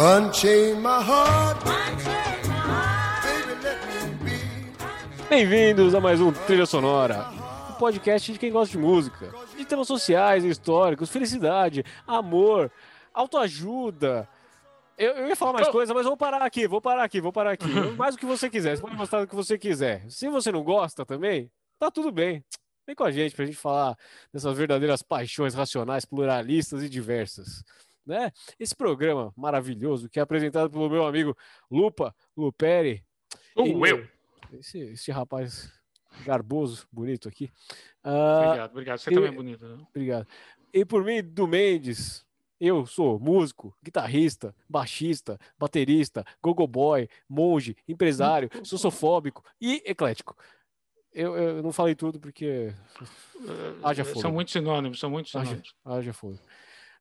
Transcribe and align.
Unchain 0.00 0.76
my 0.76 1.02
heart. 1.02 1.58
Bem-vindos 5.28 5.92
a 5.92 6.00
mais 6.00 6.20
um 6.20 6.30
Trilha 6.30 6.66
Sonora, 6.66 7.26
um 7.68 7.72
podcast 7.72 8.32
de 8.32 8.38
quem 8.38 8.52
gosta 8.52 8.70
de 8.70 8.78
música, 8.78 9.34
de 9.56 9.64
temas 9.64 9.88
sociais 9.88 10.44
e 10.44 10.48
históricos, 10.50 11.10
felicidade, 11.10 11.84
amor, 12.06 12.70
autoajuda. 13.12 14.28
Eu, 14.96 15.14
eu 15.14 15.26
ia 15.26 15.34
falar 15.34 15.54
mais 15.54 15.68
coisas, 15.68 15.92
mas 15.92 16.06
vou 16.06 16.16
parar 16.16 16.42
aqui, 16.42 16.68
vou 16.68 16.80
parar 16.80 17.02
aqui, 17.02 17.20
vou 17.20 17.32
parar 17.32 17.50
aqui. 17.50 17.66
mais 17.98 18.14
o 18.14 18.18
que 18.18 18.26
você 18.26 18.48
quiser, 18.48 18.76
você 18.76 18.82
pode 18.82 18.96
gostar 18.96 19.22
do 19.22 19.26
que 19.26 19.34
você 19.34 19.58
quiser. 19.58 20.08
Se 20.08 20.28
você 20.28 20.52
não 20.52 20.62
gosta 20.62 21.04
também, 21.04 21.50
tá 21.76 21.90
tudo 21.90 22.12
bem. 22.12 22.44
Vem 22.86 22.94
com 22.94 23.02
a 23.02 23.10
gente 23.10 23.34
pra 23.34 23.44
gente 23.44 23.58
falar 23.58 23.96
dessas 24.32 24.56
verdadeiras 24.56 25.02
paixões 25.02 25.54
racionais, 25.54 26.04
pluralistas 26.04 26.84
e 26.84 26.88
diversas. 26.88 27.64
Né? 28.08 28.32
Esse 28.58 28.74
programa 28.74 29.34
maravilhoso 29.36 30.08
que 30.08 30.18
é 30.18 30.22
apresentado 30.22 30.70
pelo 30.70 30.88
meu 30.88 31.06
amigo 31.06 31.36
Lupa 31.70 32.14
Luperi. 32.34 33.04
Uh, 33.54 33.86
eu! 33.86 34.08
Esse, 34.50 34.78
esse 34.78 35.12
rapaz 35.12 35.70
garboso, 36.24 36.88
bonito 36.90 37.28
aqui. 37.28 37.50
Uh, 38.02 38.46
obrigado, 38.46 38.70
obrigado. 38.70 38.98
Você 38.98 39.10
e, 39.10 39.14
também 39.14 39.28
é 39.28 39.32
bonito. 39.32 39.68
Né? 39.68 39.86
Obrigado. 39.90 40.26
E 40.72 40.84
por 40.86 41.04
mim, 41.04 41.22
do 41.22 41.46
Mendes, 41.46 42.26
eu 42.58 42.86
sou 42.86 43.20
músico, 43.20 43.76
guitarrista, 43.84 44.54
baixista, 44.66 45.38
baterista, 45.58 46.24
gogoboy, 46.42 47.10
monge, 47.28 47.76
empresário, 47.86 48.48
sociofóbico 48.64 49.44
e 49.60 49.82
eclético. 49.84 50.34
Eu, 51.12 51.36
eu 51.36 51.62
não 51.62 51.72
falei 51.72 51.94
tudo 51.94 52.18
porque. 52.18 52.72
Haja 53.82 54.04
fogo. 54.04 54.20
São 54.20 54.32
muitos 54.32 54.52
sinônimos, 54.52 54.98
são 54.98 55.10
muitos 55.10 55.32
sinônimos. 55.32 55.74
Haja, 55.84 55.98
haja 55.98 56.12
fogo. 56.14 56.38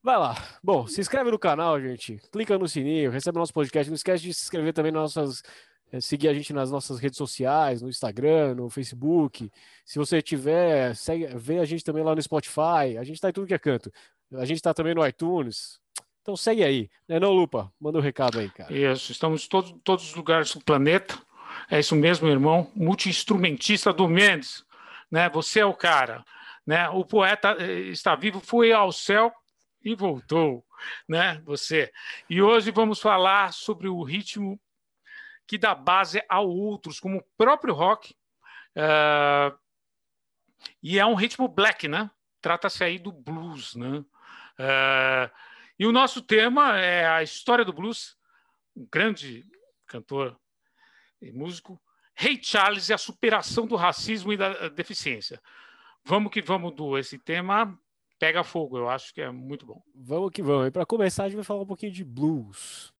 Vai 0.08 0.18
lá. 0.18 0.38
Bom, 0.64 0.88
se 0.88 1.02
inscreve 1.02 1.32
no 1.32 1.38
canal, 1.38 1.82
gente. 1.82 2.18
Clica 2.32 2.58
no 2.58 2.66
sininho, 2.66 3.12
recebe 3.12 3.38
nosso 3.38 3.54
podcast. 3.54 3.90
Não 3.90 3.96
esquece 3.96 4.24
de 4.24 4.34
se 4.34 4.44
inscrever 4.44 4.72
também 4.72 4.90
nas 4.90 5.14
nossas 5.14 5.44
é, 5.92 6.00
seguir 6.00 6.30
a 6.30 6.34
gente 6.34 6.54
nas 6.54 6.72
nossas 6.72 6.98
redes 6.98 7.18
sociais, 7.18 7.82
no 7.82 7.90
Instagram, 7.90 8.56
no 8.56 8.70
Facebook. 8.70 9.52
Se 9.84 10.00
você 10.00 10.22
tiver, 10.22 10.96
segue, 10.96 11.28
vê 11.36 11.60
a 11.60 11.66
gente 11.66 11.84
também 11.84 12.06
lá 12.06 12.16
no 12.16 12.22
Spotify. 12.22 12.98
A 12.98 13.04
gente 13.04 13.16
está 13.16 13.28
em 13.28 13.34
tudo 13.34 13.48
que 13.48 13.54
é 13.54 13.60
canto. 13.60 13.92
A 14.32 14.46
gente 14.46 14.56
está 14.56 14.74
também 14.74 14.96
no 14.96 15.06
iTunes. 15.06 15.78
Então 16.22 16.38
segue 16.38 16.64
aí, 16.64 16.90
né, 17.06 17.20
não, 17.20 17.34
Lupa? 17.34 17.70
Manda 17.78 17.98
um 17.98 18.02
recado 18.02 18.40
aí, 18.40 18.50
cara. 18.50 18.72
Isso, 18.72 19.12
estamos 19.12 19.44
em 19.44 19.50
todos, 19.50 19.76
todos 19.84 20.06
os 20.06 20.16
lugares 20.16 20.54
do 20.54 20.64
planeta. 20.64 21.20
É 21.70 21.82
isso 21.82 21.98
mesmo, 21.98 22.30
irmão. 22.30 22.72
Multi-instrumentista 22.74 23.92
do 23.92 24.08
Mendes. 24.08 24.64
Né? 25.12 25.30
Você 25.32 25.60
é 25.60 25.66
o 25.66 25.74
cara. 25.74 26.24
Né? 26.66 26.88
O 26.92 27.04
poeta 27.04 27.58
eh, 27.60 27.90
está 27.90 28.16
vivo, 28.16 28.40
foi 28.40 28.72
ao 28.72 28.94
céu 28.94 29.34
e 29.84 29.96
voltou. 29.96 30.66
Né? 31.08 31.42
Você. 31.46 31.92
E 32.30 32.42
hoje 32.42 32.72
vamos 32.72 33.00
falar 33.00 33.54
sobre 33.54 33.88
o 33.88 34.04
ritmo 34.04 34.60
que 35.48 35.58
dá 35.58 35.74
base 35.74 36.22
a 36.28 36.42
outros, 36.42 37.00
como 37.00 37.20
o 37.20 37.26
próprio 37.38 37.74
rock. 37.74 38.14
Uh, 38.76 39.58
e 40.84 41.00
é 41.00 41.06
um 41.06 41.16
ritmo 41.16 41.48
black, 41.48 41.88
né? 41.88 42.12
Trata-se 42.42 42.84
aí 42.84 43.00
do 43.00 43.12
blues, 43.12 43.74
né? 43.76 44.00
Uh, 44.60 45.32
e 45.80 45.86
o 45.86 45.92
nosso 45.92 46.22
tema 46.22 46.78
é 46.78 47.08
a 47.08 47.24
história 47.24 47.64
do 47.64 47.72
blues, 47.72 48.18
um 48.76 48.86
grande 48.92 49.46
cantor 49.86 50.38
e 51.22 51.32
músico, 51.32 51.82
Ray 52.16 52.40
Charles 52.44 52.90
e 52.90 52.94
a 52.94 52.98
superação 52.98 53.66
do 53.66 53.76
racismo 53.76 54.34
e 54.34 54.38
da 54.38 54.70
deficiência. 54.70 55.42
Vamos 56.04 56.32
que 56.32 56.42
vamos 56.42 56.76
do 56.76 56.98
esse 56.98 57.18
tema 57.20 57.80
pega 58.20 58.44
fogo, 58.44 58.78
eu 58.78 58.90
acho 58.90 59.14
que 59.14 59.22
é 59.22 59.32
muito 59.32 59.66
bom. 59.66 59.82
Vamos 59.96 60.32
que 60.32 60.42
vamos. 60.42 60.68
E 60.68 60.72
para 60.72 60.86
começar 60.86 61.24
a 61.24 61.28
gente 61.28 61.36
vai 61.36 61.46
falar 61.46 61.62
um 61.62 61.66
pouquinho 61.66 61.92
de 61.92 62.04
blues. 62.04 62.94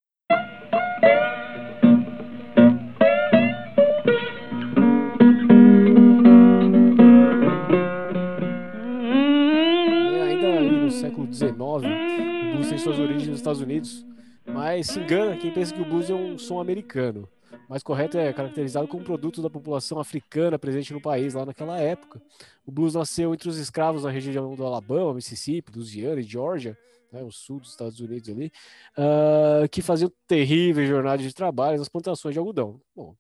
século 10.90 11.32
XIX, 11.32 11.52
o 11.52 12.52
blues 12.54 12.70
tem 12.70 12.78
suas 12.78 12.98
origens 12.98 13.28
nos 13.28 13.38
Estados 13.38 13.62
Unidos, 13.62 14.06
mas 14.46 14.88
se 14.88 15.00
engana 15.00 15.38
quem 15.38 15.54
pensa 15.54 15.74
que 15.74 15.82
o 15.82 15.86
blues 15.86 16.10
é 16.10 16.14
um 16.14 16.38
som 16.38 16.60
americano. 16.60 17.30
Mais 17.70 17.84
correto 17.84 18.18
é 18.18 18.32
caracterizado 18.32 18.88
como 18.88 19.04
produto 19.04 19.42
da 19.42 19.50
população 19.50 20.00
africana 20.00 20.58
presente 20.58 20.94
no 20.94 21.02
país 21.02 21.34
lá 21.34 21.46
naquela 21.46 21.80
época. 21.80 22.22
O 22.66 22.72
blues 22.72 22.94
nasceu 22.94 23.34
entre 23.34 23.50
os 23.50 23.58
escravos 23.58 24.04
na 24.04 24.10
região 24.10 24.56
do 24.56 24.66
Alabama, 24.66 25.14
Mississippi, 25.14 25.72
Louisiana 25.76 26.20
e 26.20 26.24
Georgia, 26.24 26.78
né, 27.12 27.24
o 27.24 27.32
sul 27.32 27.60
dos 27.60 27.72
Estados 27.72 28.00
Unidos 28.00 28.30
ali, 28.30 28.52
uh, 28.98 29.68
que 29.70 29.82
faziam 29.82 30.12
terríveis 30.28 30.88
jornadas 30.88 31.26
de 31.26 31.34
trabalho 31.34 31.78
nas 31.78 31.90
plantações 31.90 32.34
de 32.34 32.40
algodão. 32.40 32.82
Bom, 32.96 33.16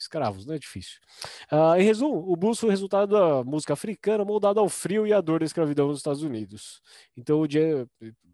escravos, 0.00 0.46
né? 0.46 0.58
Difícil. 0.58 0.98
Uh, 1.52 1.76
em 1.78 1.82
resumo, 1.82 2.24
o 2.26 2.36
blues 2.36 2.58
foi 2.58 2.68
o 2.68 2.70
resultado 2.70 3.10
da 3.10 3.44
música 3.44 3.74
africana 3.74 4.24
moldada 4.24 4.60
ao 4.60 4.68
frio 4.68 5.06
e 5.06 5.12
à 5.12 5.20
dor 5.20 5.40
da 5.40 5.46
escravidão 5.46 5.88
nos 5.88 5.98
Estados 5.98 6.22
Unidos. 6.22 6.80
Então, 7.16 7.42
o 7.42 7.46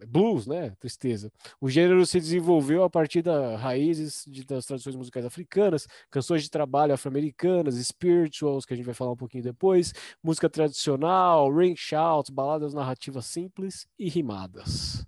blues, 0.07 0.47
né? 0.47 0.75
Tristeza. 0.79 1.33
O 1.61 1.69
gênero 1.69 2.05
se 2.07 2.21
desenvolveu 2.21 2.85
a 2.85 2.91
partir 2.91 3.23
das 3.23 3.61
raízes 3.61 4.25
de, 4.27 4.45
das 4.45 4.67
tradições 4.67 4.95
musicais 4.95 5.25
africanas, 5.25 5.87
canções 6.11 6.43
de 6.43 6.51
trabalho 6.51 6.95
afro-americanas, 6.95 7.75
spirituals, 7.77 8.65
que 8.65 8.75
a 8.75 8.77
gente 8.77 8.87
vai 8.87 8.95
falar 8.95 9.13
um 9.13 9.17
pouquinho 9.17 9.43
depois, 9.43 9.93
música 10.23 10.49
tradicional, 10.49 11.53
ring 11.53 11.75
shouts, 11.77 12.31
baladas 12.31 12.75
narrativas 12.75 13.27
simples 13.27 13.87
e 13.99 14.09
rimadas. 14.09 15.07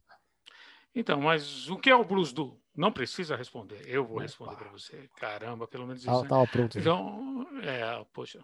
Então, 0.94 1.20
mas 1.20 1.68
o 1.68 1.76
que 1.76 1.90
é 1.90 1.94
o 1.94 2.04
blues 2.04 2.32
do 2.32 2.58
não 2.78 2.92
precisa 2.92 3.34
responder, 3.34 3.82
eu 3.86 4.06
vou 4.06 4.18
responder 4.18 4.54
para 4.54 4.68
você. 4.68 5.10
Caramba, 5.16 5.66
pelo 5.66 5.84
menos 5.84 6.00
isso. 6.00 6.22
Estava 6.22 6.42
né? 6.42 6.48
pronto. 6.50 6.78
Então, 6.78 7.46
é, 7.64 8.06
poxa. 8.12 8.40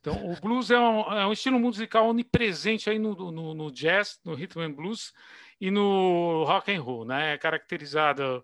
Então, 0.00 0.30
o 0.30 0.40
blues 0.40 0.70
é 0.70 0.78
um, 0.78 1.00
é 1.12 1.26
um 1.26 1.32
estilo 1.32 1.58
musical 1.58 2.08
onipresente 2.08 2.88
aí 2.88 2.96
no, 2.96 3.12
no, 3.32 3.54
no, 3.54 3.72
jazz, 3.72 4.20
no 4.24 4.34
rhythm 4.34 4.60
and 4.60 4.72
blues 4.72 5.12
e 5.60 5.68
no 5.68 6.44
rock 6.44 6.72
and 6.72 6.80
roll, 6.80 7.04
né? 7.04 7.34
É 7.34 7.38
caracterizada 7.38 8.40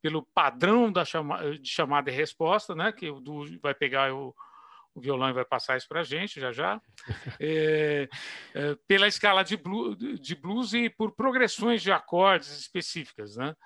pelo 0.00 0.22
padrão 0.22 0.92
da 0.92 1.04
chama, 1.04 1.58
de 1.58 1.68
chamada 1.68 2.08
e 2.08 2.14
resposta, 2.14 2.72
né? 2.72 2.92
Que 2.92 3.10
o 3.10 3.18
Du 3.18 3.44
vai 3.60 3.74
pegar 3.74 4.14
o, 4.14 4.32
o 4.94 5.00
violão 5.00 5.30
e 5.30 5.32
vai 5.32 5.44
passar 5.44 5.76
isso 5.76 5.88
para 5.88 6.02
a 6.02 6.04
gente 6.04 6.38
já 6.38 6.52
já, 6.52 6.80
é, 7.40 8.08
é, 8.54 8.76
pela 8.86 9.08
escala 9.08 9.42
de 9.42 9.56
blues, 9.56 9.96
de 10.20 10.36
blues 10.36 10.74
e 10.74 10.88
por 10.88 11.10
progressões 11.10 11.82
de 11.82 11.90
acordes 11.90 12.56
específicas, 12.56 13.36
né? 13.36 13.56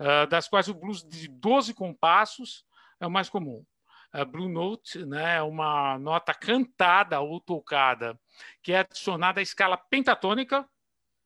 Uh, 0.00 0.26
das 0.28 0.48
quais 0.48 0.68
o 0.68 0.74
blues 0.74 1.02
de 1.02 1.28
12 1.28 1.74
compassos 1.74 2.64
é 3.00 3.06
o 3.06 3.10
mais 3.10 3.28
comum. 3.28 3.64
A 4.12 4.24
Blue 4.24 4.48
Note 4.48 5.04
né, 5.04 5.36
é 5.36 5.42
uma 5.42 5.98
nota 5.98 6.32
cantada 6.32 7.20
ou 7.20 7.40
tocada 7.40 8.18
que 8.62 8.72
é 8.72 8.78
adicionada 8.78 9.40
à 9.40 9.42
escala 9.42 9.76
pentatônica. 9.76 10.66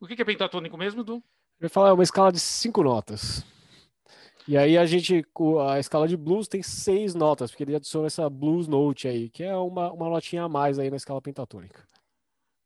O 0.00 0.06
que 0.06 0.20
é 0.20 0.24
pentatônico 0.24 0.76
mesmo, 0.76 1.04
Du? 1.04 1.16
Eu 1.16 1.22
vai 1.60 1.68
falar, 1.68 1.90
é 1.90 1.92
uma 1.92 2.02
escala 2.02 2.32
de 2.32 2.40
cinco 2.40 2.82
notas. 2.82 3.44
E 4.48 4.56
aí 4.56 4.76
a 4.76 4.86
gente, 4.86 5.24
a 5.68 5.78
escala 5.78 6.08
de 6.08 6.16
blues 6.16 6.48
tem 6.48 6.62
seis 6.62 7.14
notas, 7.14 7.50
porque 7.50 7.62
ele 7.62 7.76
adiciona 7.76 8.06
essa 8.06 8.28
blues 8.28 8.66
note 8.66 9.06
aí, 9.06 9.28
que 9.28 9.44
é 9.44 9.54
uma, 9.54 9.92
uma 9.92 10.08
notinha 10.08 10.44
a 10.44 10.48
mais 10.48 10.78
aí 10.78 10.90
na 10.90 10.96
escala 10.96 11.20
pentatônica. 11.20 11.86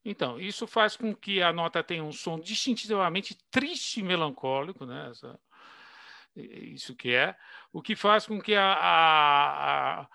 Então, 0.04 0.38
isso 0.38 0.66
faz 0.66 0.96
com 0.96 1.14
que 1.14 1.42
a 1.42 1.52
nota 1.52 1.82
tenha 1.82 2.04
um 2.04 2.12
som 2.12 2.38
distintivamente 2.38 3.36
triste 3.50 4.00
e 4.00 4.02
melancólico, 4.02 4.86
né? 4.86 5.08
Essa, 5.10 5.38
isso 6.36 6.94
que 6.94 7.14
é, 7.14 7.36
o 7.72 7.80
que 7.80 7.94
faz 7.94 8.26
com 8.26 8.40
que 8.40 8.54
a, 8.54 8.72
a, 8.72 10.00
a 10.00 10.08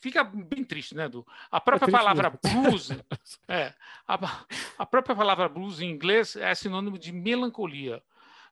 fica 0.00 0.22
bem 0.22 0.64
triste, 0.64 0.94
né, 0.94 1.08
Du? 1.08 1.26
A 1.50 1.60
própria 1.60 1.88
é 1.88 1.92
palavra 1.92 2.30
blues, 2.30 2.90
é, 3.48 3.74
a, 4.06 4.46
a, 4.78 4.86
própria 4.86 5.16
palavra 5.16 5.48
blues 5.48 5.80
em 5.80 5.90
inglês 5.90 6.36
é 6.36 6.54
sinônimo 6.54 6.98
de 6.98 7.12
melancolia. 7.12 8.02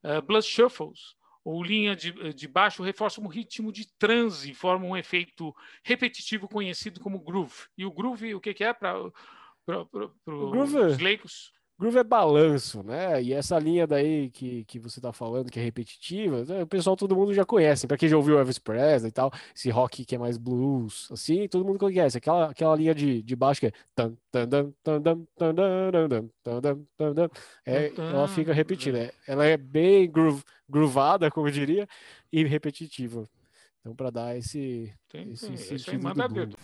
Uh, 0.02 0.20
blues 0.20 0.46
shuffles, 0.46 1.16
ou 1.44 1.62
linha 1.62 1.94
de, 1.94 2.32
de 2.32 2.48
baixo, 2.48 2.82
reforçam 2.82 3.24
um 3.24 3.28
ritmo 3.28 3.72
de 3.72 3.86
transe, 3.98 4.54
formam 4.54 4.90
um 4.90 4.96
efeito 4.96 5.54
repetitivo 5.82 6.48
conhecido 6.48 7.00
como 7.00 7.20
groove. 7.20 7.68
E 7.76 7.84
o 7.84 7.92
groove, 7.92 8.34
o 8.34 8.40
que, 8.40 8.54
que 8.54 8.64
é 8.64 8.72
para 8.72 8.94
os 10.26 10.98
leigos? 10.98 11.52
Groove 11.76 11.98
é 11.98 12.04
balanço, 12.04 12.84
né? 12.84 13.20
E 13.20 13.32
essa 13.32 13.58
linha 13.58 13.84
daí 13.84 14.30
que, 14.30 14.64
que 14.64 14.78
você 14.78 15.00
tá 15.00 15.12
falando, 15.12 15.50
que 15.50 15.58
é 15.58 15.62
repetitiva, 15.62 16.44
né? 16.44 16.62
o 16.62 16.66
pessoal, 16.66 16.96
todo 16.96 17.16
mundo 17.16 17.34
já 17.34 17.44
conhece. 17.44 17.86
Para 17.88 17.96
quem 17.96 18.08
já 18.08 18.16
ouviu 18.16 18.38
Elvis 18.38 18.60
Presley 18.60 19.08
e 19.08 19.12
tal, 19.12 19.32
esse 19.54 19.70
rock 19.70 20.04
que 20.04 20.14
é 20.14 20.18
mais 20.18 20.38
blues, 20.38 21.08
assim, 21.10 21.48
todo 21.48 21.64
mundo 21.64 21.78
conhece. 21.78 22.18
Aquela, 22.18 22.50
aquela 22.50 22.76
linha 22.76 22.94
de, 22.94 23.22
de 23.22 23.34
baixo 23.34 23.60
que 23.60 23.66
é. 23.66 23.72
é 27.66 27.92
ela 27.96 28.28
fica 28.28 28.52
repetida. 28.52 28.98
É, 28.98 29.12
ela 29.26 29.44
é 29.44 29.56
bem 29.56 30.08
groove, 30.08 30.44
groovada, 30.68 31.28
como 31.28 31.48
eu 31.48 31.52
diria, 31.52 31.88
e 32.32 32.44
repetitiva. 32.44 33.28
Então, 33.80 33.96
para 33.96 34.10
dar 34.10 34.38
esse, 34.38 34.94
tem, 35.08 35.32
esse 35.32 35.48
tem, 35.48 35.56
sentido 35.56 36.56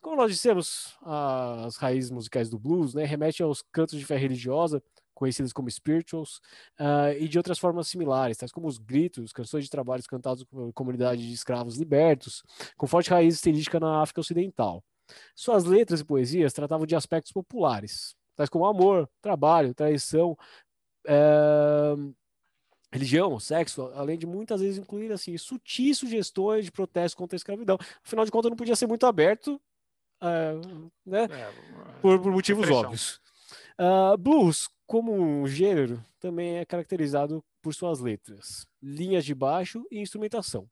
do 0.00 0.16
nós 0.16 0.32
dissemos, 0.32 0.96
as 1.02 1.76
raízes 1.76 2.10
musicais 2.10 2.48
do 2.48 2.58
blues 2.58 2.94
né, 2.94 3.04
remetem 3.04 3.44
aos 3.44 3.62
cantos 3.72 3.98
de 3.98 4.04
fé 4.04 4.16
religiosa, 4.16 4.82
conhecidos 5.14 5.52
como 5.52 5.70
spirituals, 5.70 6.40
uh, 6.78 7.12
e 7.18 7.28
de 7.28 7.36
outras 7.36 7.58
formas 7.58 7.88
similares, 7.88 8.38
tais 8.38 8.50
como 8.50 8.66
os 8.66 8.78
gritos, 8.78 9.32
canções 9.32 9.64
de 9.64 9.70
trabalhos 9.70 10.06
cantados 10.06 10.44
por 10.44 10.72
comunidade 10.72 11.26
de 11.26 11.34
escravos 11.34 11.76
libertos, 11.76 12.42
com 12.76 12.86
forte 12.86 13.10
raiz 13.10 13.34
estilística 13.34 13.78
na 13.78 14.00
África 14.00 14.20
Ocidental. 14.20 14.82
Suas 15.34 15.64
letras 15.64 16.00
e 16.00 16.04
poesias 16.04 16.52
tratavam 16.54 16.86
de 16.86 16.96
aspectos 16.96 17.32
populares, 17.32 18.16
tais 18.36 18.48
como 18.48 18.64
amor, 18.64 19.08
trabalho, 19.20 19.74
traição, 19.74 20.36
é, 21.06 21.94
religião, 22.92 23.38
sexo, 23.38 23.90
além 23.94 24.18
de 24.18 24.26
muitas 24.26 24.60
vezes 24.60 24.78
incluir 24.78 25.12
assim 25.12 25.36
sutis 25.38 25.98
sugestões 25.98 26.64
de 26.64 26.72
protesto 26.72 27.16
contra 27.16 27.36
a 27.36 27.38
escravidão. 27.38 27.78
Afinal 28.04 28.24
de 28.24 28.30
contas, 28.30 28.50
não 28.50 28.56
podia 28.56 28.76
ser 28.76 28.86
muito 28.86 29.06
aberto, 29.06 29.60
é, 30.20 30.52
né? 31.06 31.24
É, 31.24 31.52
por, 32.00 32.20
por, 32.20 32.32
motivos 32.32 32.68
óbvios. 32.70 33.20
Uh, 33.78 34.16
blues, 34.18 34.68
como 34.86 35.12
um 35.14 35.46
gênero, 35.46 36.04
também 36.18 36.58
é 36.58 36.64
caracterizado 36.64 37.42
por 37.62 37.74
suas 37.74 38.00
letras, 38.00 38.66
linhas 38.82 39.24
de 39.24 39.34
baixo 39.34 39.86
e 39.90 40.00
instrumentação. 40.00 40.68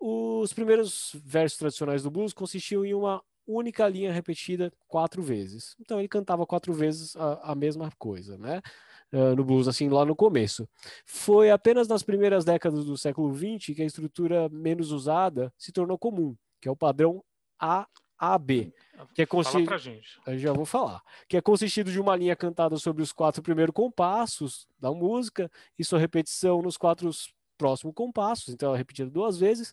Os 0.00 0.52
primeiros 0.52 1.12
versos 1.24 1.58
tradicionais 1.58 2.02
do 2.02 2.10
blues 2.10 2.32
consistiam 2.32 2.84
em 2.84 2.94
uma 2.94 3.22
única 3.46 3.86
linha 3.88 4.12
repetida 4.12 4.72
quatro 4.88 5.22
vezes. 5.22 5.76
Então 5.80 5.98
ele 5.98 6.08
cantava 6.08 6.46
quatro 6.46 6.72
vezes 6.72 7.14
a, 7.16 7.52
a 7.52 7.54
mesma 7.54 7.90
coisa, 7.98 8.36
né? 8.38 8.60
Uh, 9.12 9.36
no 9.36 9.44
blues, 9.44 9.68
assim, 9.68 9.90
lá 9.90 10.06
no 10.06 10.16
começo. 10.16 10.66
Foi 11.04 11.50
apenas 11.50 11.86
nas 11.86 12.02
primeiras 12.02 12.46
décadas 12.46 12.86
do 12.86 12.96
século 12.96 13.34
XX 13.34 13.76
que 13.76 13.82
a 13.82 13.84
estrutura 13.84 14.48
menos 14.48 14.90
usada 14.90 15.52
se 15.58 15.70
tornou 15.70 15.98
comum, 15.98 16.34
que 16.58 16.66
é 16.66 16.70
o 16.70 16.76
padrão 16.76 17.22
A-A-B. 17.58 18.72
Que 19.14 19.22
é. 20.26 20.32
Eu 20.34 20.38
já 20.38 20.52
vou 20.54 20.64
falar. 20.64 21.02
Que 21.28 21.36
é 21.36 21.42
consistido 21.42 21.92
de 21.92 22.00
uma 22.00 22.16
linha 22.16 22.34
cantada 22.34 22.78
sobre 22.78 23.02
os 23.02 23.12
quatro 23.12 23.42
primeiros 23.42 23.74
compassos 23.74 24.66
da 24.80 24.90
música 24.90 25.50
e 25.78 25.84
sua 25.84 25.98
repetição 25.98 26.62
nos 26.62 26.78
quatro 26.78 27.10
próximos 27.58 27.94
compassos, 27.94 28.48
então 28.48 28.74
é 28.74 28.78
repetido 28.78 29.08
duas 29.08 29.38
vezes, 29.38 29.72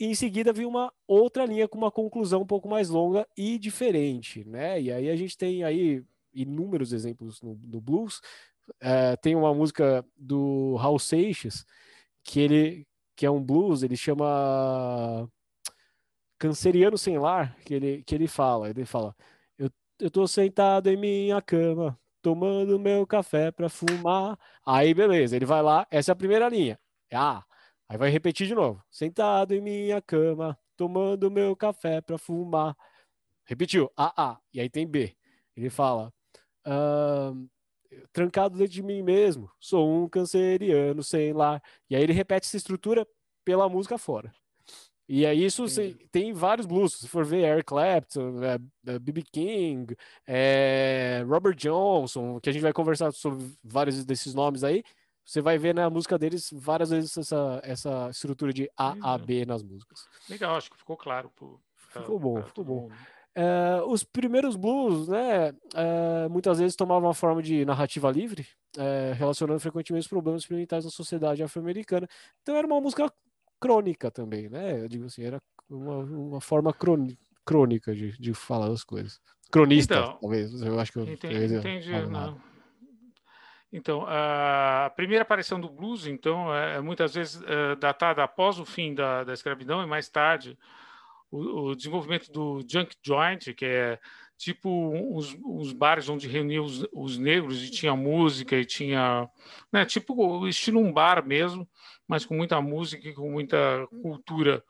e 0.00 0.06
em 0.06 0.14
seguida 0.14 0.52
vi 0.52 0.64
uma 0.64 0.92
outra 1.06 1.44
linha 1.44 1.68
com 1.68 1.76
uma 1.76 1.90
conclusão 1.90 2.42
um 2.42 2.46
pouco 2.46 2.68
mais 2.68 2.88
longa 2.88 3.26
e 3.36 3.58
diferente, 3.58 4.44
né? 4.44 4.80
E 4.80 4.92
aí 4.92 5.10
a 5.10 5.16
gente 5.16 5.36
tem 5.36 5.64
aí 5.64 6.02
inúmeros 6.32 6.92
exemplos 6.92 7.42
no, 7.42 7.58
no 7.64 7.80
blues. 7.80 8.20
É, 8.80 9.16
tem 9.16 9.34
uma 9.34 9.54
música 9.54 10.04
do 10.16 10.76
Raul 10.76 10.98
Seixas 10.98 11.64
que 12.24 12.40
ele 12.40 12.86
que 13.16 13.26
é 13.26 13.30
um 13.30 13.42
blues, 13.42 13.82
ele 13.82 13.96
chama 13.96 15.28
Canceriano 16.38 16.96
Sem 16.96 17.18
Lar, 17.18 17.56
que 17.64 17.74
ele, 17.74 18.02
que 18.04 18.14
ele 18.14 18.28
fala, 18.28 18.70
ele 18.70 18.84
fala, 18.84 19.14
eu, 19.58 19.70
eu 19.98 20.10
tô 20.10 20.26
sentado 20.26 20.88
em 20.88 20.96
minha 20.96 21.42
cama, 21.42 21.98
tomando 22.22 22.78
meu 22.78 23.04
café 23.06 23.50
para 23.50 23.68
fumar. 23.68 24.38
Aí 24.64 24.94
beleza, 24.94 25.34
ele 25.36 25.44
vai 25.46 25.62
lá, 25.62 25.86
essa 25.90 26.12
é 26.12 26.14
a 26.14 26.16
primeira 26.16 26.48
linha. 26.48 26.78
Ah, 27.12 27.44
Aí 27.88 27.96
vai 27.96 28.10
repetir 28.10 28.46
de 28.46 28.54
novo. 28.54 28.82
Sentado 28.90 29.54
em 29.54 29.60
minha 29.62 30.00
cama, 30.02 30.58
tomando 30.76 31.30
meu 31.30 31.56
café 31.56 32.00
para 32.02 32.18
fumar. 32.18 32.76
Repetiu. 33.46 33.90
A, 33.96 34.32
A. 34.32 34.40
E 34.52 34.60
aí 34.60 34.68
tem 34.68 34.86
B. 34.86 35.16
Ele 35.56 35.70
fala. 35.70 36.12
Trancado 38.12 38.56
dentro 38.56 38.72
de 38.72 38.82
mim 38.82 39.02
mesmo. 39.02 39.50
Sou 39.60 39.88
um 39.88 40.08
canceriano 40.08 41.02
sem 41.02 41.32
lar. 41.32 41.62
E 41.88 41.96
aí 41.96 42.02
ele 42.02 42.12
repete 42.12 42.46
essa 42.46 42.56
estrutura 42.56 43.06
pela 43.44 43.68
música 43.68 43.96
fora. 43.96 44.32
E 45.08 45.24
aí 45.24 45.42
isso 45.42 45.64
tem 46.12 46.34
vários 46.34 46.66
blues. 46.66 46.92
Se 46.92 47.08
for 47.08 47.24
ver 47.24 47.44
Eric 47.44 47.64
Clapton, 47.64 48.42
é, 48.44 48.58
é, 48.92 48.98
B.B. 48.98 49.22
King, 49.32 49.96
é, 50.26 51.24
Robert 51.26 51.54
Johnson, 51.54 52.38
que 52.40 52.50
a 52.50 52.52
gente 52.52 52.60
vai 52.60 52.74
conversar 52.74 53.10
sobre 53.12 53.46
vários 53.64 54.04
desses 54.04 54.34
nomes 54.34 54.62
aí, 54.62 54.84
você 55.24 55.40
vai 55.40 55.56
ver 55.56 55.74
na 55.74 55.88
música 55.88 56.18
deles 56.18 56.50
várias 56.52 56.90
vezes 56.90 57.16
essa, 57.16 57.60
essa 57.64 58.10
estrutura 58.10 58.52
de 58.52 58.70
A, 58.76 58.96
A, 59.14 59.16
B 59.16 59.46
nas 59.46 59.62
músicas. 59.62 60.06
Legal, 60.28 60.56
acho 60.56 60.70
que 60.70 60.76
ficou 60.76 60.96
claro. 60.96 61.30
Pro, 61.34 61.58
ficou 61.74 62.18
bom, 62.18 62.42
ficou 62.42 62.64
bom. 62.64 62.88
É, 63.34 63.82
os 63.86 64.02
primeiros 64.02 64.56
blues, 64.56 65.08
né, 65.08 65.52
é, 65.74 66.28
muitas 66.28 66.58
vezes 66.58 66.74
tomavam 66.74 67.08
a 67.08 67.14
forma 67.14 67.42
de 67.42 67.64
narrativa 67.64 68.10
livre, 68.10 68.46
é, 68.76 69.12
relacionando 69.16 69.60
frequentemente 69.60 70.04
os 70.04 70.08
problemas 70.08 70.42
experimentais 70.42 70.84
da 70.84 70.90
sociedade 70.90 71.42
afro-americana. 71.42 72.08
Então 72.42 72.56
era 72.56 72.66
uma 72.66 72.80
música 72.80 73.12
crônica 73.60 74.10
também, 74.10 74.48
né? 74.48 74.82
Eu 74.82 74.88
digo 74.88 75.04
assim, 75.06 75.22
era 75.22 75.40
uma, 75.68 75.98
uma 75.98 76.40
forma 76.40 76.74
crônica 77.44 77.94
de, 77.94 78.18
de 78.18 78.34
falar 78.34 78.70
as 78.72 78.82
coisas. 78.82 79.20
Cronista, 79.50 79.94
então, 79.94 80.18
talvez. 80.20 80.60
Eu 80.60 80.78
acho 80.78 80.92
que 80.92 80.98
eu 80.98 81.04
entendi, 81.04 81.54
entendi 81.54 82.06
não. 82.06 82.40
Então, 83.70 84.04
a 84.08 84.90
primeira 84.96 85.22
aparição 85.22 85.60
do 85.60 85.68
blues, 85.68 86.06
então, 86.06 86.54
é, 86.54 86.76
é 86.76 86.80
muitas 86.80 87.14
vezes 87.14 87.42
é, 87.46 87.76
datada 87.76 88.24
após 88.24 88.58
o 88.58 88.64
fim 88.64 88.94
da, 88.94 89.24
da 89.24 89.34
escravidão 89.34 89.82
e 89.82 89.86
mais 89.86 90.08
tarde 90.08 90.58
o, 91.30 91.70
o, 91.70 91.76
desenvolvimento 91.76 92.30
do 92.30 92.64
junk 92.68 92.96
joint, 93.04 93.52
que 93.54 93.64
é 93.64 93.98
tipo 94.36 94.70
uns, 94.70 95.36
uns 95.44 95.72
bares 95.72 96.08
onde 96.08 96.28
reuniam 96.28 96.64
os, 96.64 96.86
os, 96.92 97.18
negros 97.18 97.62
e 97.62 97.70
tinha 97.70 97.96
música 97.96 98.56
e 98.56 98.64
tinha, 98.64 99.28
né, 99.72 99.84
tipo 99.84 100.46
estilo 100.46 100.80
um 100.80 100.92
bar 100.92 101.26
mesmo, 101.26 101.68
mas 102.06 102.24
com 102.24 102.34
muita 102.34 102.60
música 102.60 103.08
e 103.08 103.14
com 103.14 103.30
muita 103.30 103.86
cultura 104.02 104.62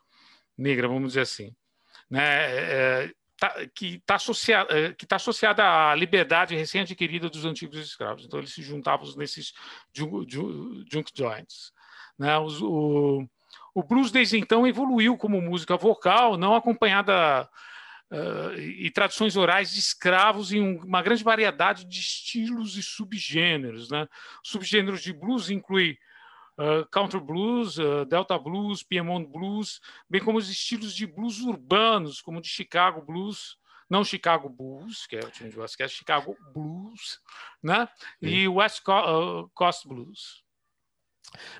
negra, 0.57 0.87
vamos 0.87 1.09
dizer 1.09 1.21
assim. 1.21 1.55
Né? 2.09 2.23
É, 2.23 3.13
tá, 3.39 3.55
que 3.73 3.95
está 3.95 4.15
associada, 4.15 4.77
eh, 4.77 4.93
que 4.93 5.05
tá 5.05 5.15
associada 5.15 5.63
à 5.63 5.95
liberdade 5.95 6.55
recém-adquirida 6.55 7.29
dos 7.29 7.45
antigos 7.45 7.79
escravos. 7.79 8.25
Então, 8.25 8.39
eles 8.39 8.53
se 8.53 8.61
juntavam 8.61 9.07
nesses 9.15 9.53
junk 9.93 11.11
joints. 11.15 11.71
Né? 12.17 12.37
Os, 12.37 12.61
o, 12.61 13.25
o 13.79 13.83
blues, 13.83 14.11
desde 14.11 14.37
então, 14.37 14.67
evoluiu 14.67 15.17
como 15.17 15.41
música 15.41 15.77
vocal, 15.77 16.37
não 16.37 16.53
acompanhada 16.53 17.49
uh, 18.11 18.59
e 18.59 18.91
tradições 18.91 19.37
orais 19.37 19.71
de 19.71 19.79
escravos 19.79 20.51
em 20.51 20.79
uma 20.79 21.01
grande 21.01 21.23
variedade 21.23 21.85
de 21.85 21.99
estilos 21.99 22.75
e 22.75 22.83
subgêneros. 22.83 23.89
Né? 23.89 24.07
Subgêneros 24.43 25.01
de 25.01 25.13
blues 25.13 25.49
incluem 25.49 25.97
uh, 26.57 26.85
country 26.91 27.21
blues, 27.21 27.77
uh, 27.77 28.03
delta 28.05 28.37
blues, 28.37 28.83
piedmont 28.83 29.25
blues, 29.25 29.79
bem 30.09 30.21
como 30.21 30.37
os 30.37 30.49
estilos 30.49 30.93
de 30.93 31.07
blues 31.07 31.39
urbanos, 31.39 32.21
como 32.21 32.41
de 32.41 32.49
Chicago 32.49 33.01
blues, 33.01 33.57
não 33.89 34.03
Chicago 34.03 34.49
Bulls, 34.49 35.07
que 35.07 35.15
é 35.15 35.19
o 35.19 35.31
time 35.31 35.49
de 35.49 35.55
basquete, 35.55 35.89
Chicago 35.89 36.37
Blues, 36.53 37.19
né? 37.63 37.89
E 38.21 38.47
West 38.47 38.83
Coast 39.55 39.87
Blues. 39.87 40.43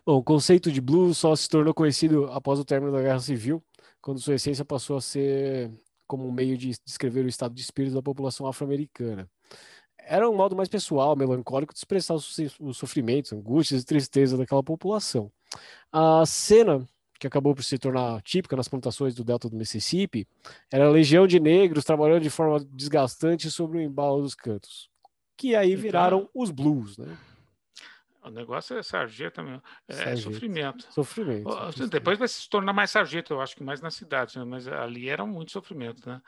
Bom, 0.05 0.17
o 0.17 0.23
conceito 0.23 0.71
de 0.71 0.81
blues 0.81 1.17
só 1.17 1.35
se 1.35 1.47
tornou 1.47 1.73
conhecido 1.73 2.25
após 2.31 2.59
o 2.59 2.65
término 2.65 2.91
da 2.91 3.01
Guerra 3.01 3.19
Civil, 3.19 3.63
quando 4.01 4.19
sua 4.19 4.35
essência 4.35 4.65
passou 4.65 4.97
a 4.97 5.01
ser 5.01 5.71
como 6.07 6.27
um 6.27 6.31
meio 6.31 6.57
de 6.57 6.71
descrever 6.85 7.25
o 7.25 7.29
estado 7.29 7.53
de 7.53 7.61
espírito 7.61 7.93
da 7.93 8.01
população 8.01 8.47
afro-americana 8.47 9.29
era 10.09 10.27
um 10.27 10.35
modo 10.35 10.55
mais 10.55 10.67
pessoal, 10.67 11.15
melancólico 11.15 11.71
de 11.71 11.77
expressar 11.77 12.15
os, 12.15 12.35
os 12.59 12.77
sofrimentos, 12.77 13.31
angústias 13.31 13.83
e 13.83 13.85
tristeza 13.85 14.35
daquela 14.35 14.63
população. 14.63 15.31
A 15.91 16.25
cena 16.25 16.83
que 17.19 17.27
acabou 17.27 17.53
por 17.53 17.63
se 17.63 17.77
tornar 17.77 18.19
típica 18.23 18.55
nas 18.55 18.67
plantações 18.67 19.13
do 19.13 19.23
delta 19.23 19.47
do 19.47 19.55
Mississippi 19.55 20.27
era 20.71 20.87
a 20.87 20.89
legião 20.89 21.27
de 21.27 21.39
negros 21.39 21.83
trabalhando 21.83 22.23
de 22.23 22.29
forma 22.29 22.59
desgastante 22.71 23.51
sobre 23.51 23.77
o 23.77 23.81
embalo 23.81 24.21
dos 24.21 24.33
cantos, 24.33 24.89
que 25.37 25.55
aí 25.55 25.75
viraram 25.75 26.27
os 26.33 26.49
blues, 26.49 26.97
né? 26.97 27.15
O 28.23 28.29
negócio 28.29 28.77
é 28.77 28.83
sarjeta 28.83 29.41
mesmo. 29.41 29.63
É 29.87 29.93
sarjeta. 29.93 30.21
sofrimento. 30.21 30.87
Sofrimento. 30.91 31.87
Depois 31.89 32.19
vai 32.19 32.27
se 32.27 32.49
tornar 32.49 32.73
mais 32.73 32.91
sarjeta, 32.91 33.33
eu 33.33 33.41
acho 33.41 33.55
que 33.55 33.63
mais 33.63 33.81
na 33.81 33.89
cidade, 33.89 34.37
né? 34.37 34.43
mas 34.43 34.67
ali 34.67 35.09
era 35.09 35.25
muito 35.25 35.51
sofrimento, 35.51 36.07
né? 36.07 36.21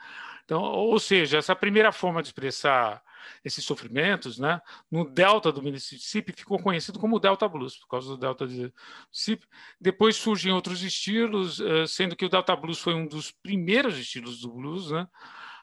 Então, 0.44 0.62
ou 0.62 0.98
seja, 0.98 1.38
essa 1.38 1.54
primeira 1.54 1.92
forma 1.92 2.22
de 2.22 2.28
expressar 2.28 3.02
esses 3.44 3.64
sofrimentos, 3.64 4.38
né? 4.38 4.60
No 4.90 5.08
delta 5.08 5.52
do 5.52 5.62
Mississippi 5.62 6.32
ficou 6.32 6.58
conhecido 6.58 6.98
como 6.98 7.20
Delta 7.20 7.46
Blues, 7.46 7.76
por 7.76 7.88
causa 7.88 8.08
do 8.08 8.16
delta 8.16 8.46
do 8.46 8.72
Mississippi. 9.10 9.46
Depois 9.80 10.16
surgem 10.16 10.52
outros 10.52 10.82
estilos, 10.82 11.60
sendo 11.88 12.16
que 12.16 12.24
o 12.24 12.28
Delta 12.28 12.56
Blues 12.56 12.80
foi 12.80 12.94
um 12.94 13.06
dos 13.06 13.30
primeiros 13.30 13.96
estilos 13.98 14.40
do 14.40 14.50
blues, 14.50 14.90
né? 14.90 15.06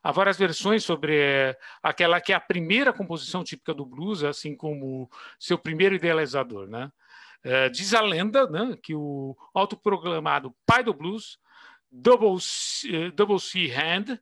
Há 0.01 0.11
várias 0.11 0.37
versões 0.37 0.83
sobre 0.83 1.17
eh, 1.17 1.57
aquela 1.83 2.21
que 2.21 2.31
é 2.31 2.35
a 2.35 2.39
primeira 2.39 2.93
composição 2.93 3.43
típica 3.43 3.73
do 3.73 3.85
blues, 3.85 4.23
assim 4.23 4.55
como 4.55 5.09
seu 5.37 5.57
primeiro 5.57 5.95
idealizador, 5.95 6.67
né? 6.67 6.91
Eh, 7.43 7.69
diz 7.69 7.93
a 7.93 8.01
lenda 8.01 8.49
né, 8.49 8.77
que 8.81 8.93
o 8.93 9.35
autoproclamado 9.53 10.53
pai 10.65 10.83
do 10.83 10.93
blues, 10.93 11.39
Double 11.91 12.39
C, 12.39 13.11
Double 13.11 13.39
C 13.39 13.71
Hand, 13.71 14.19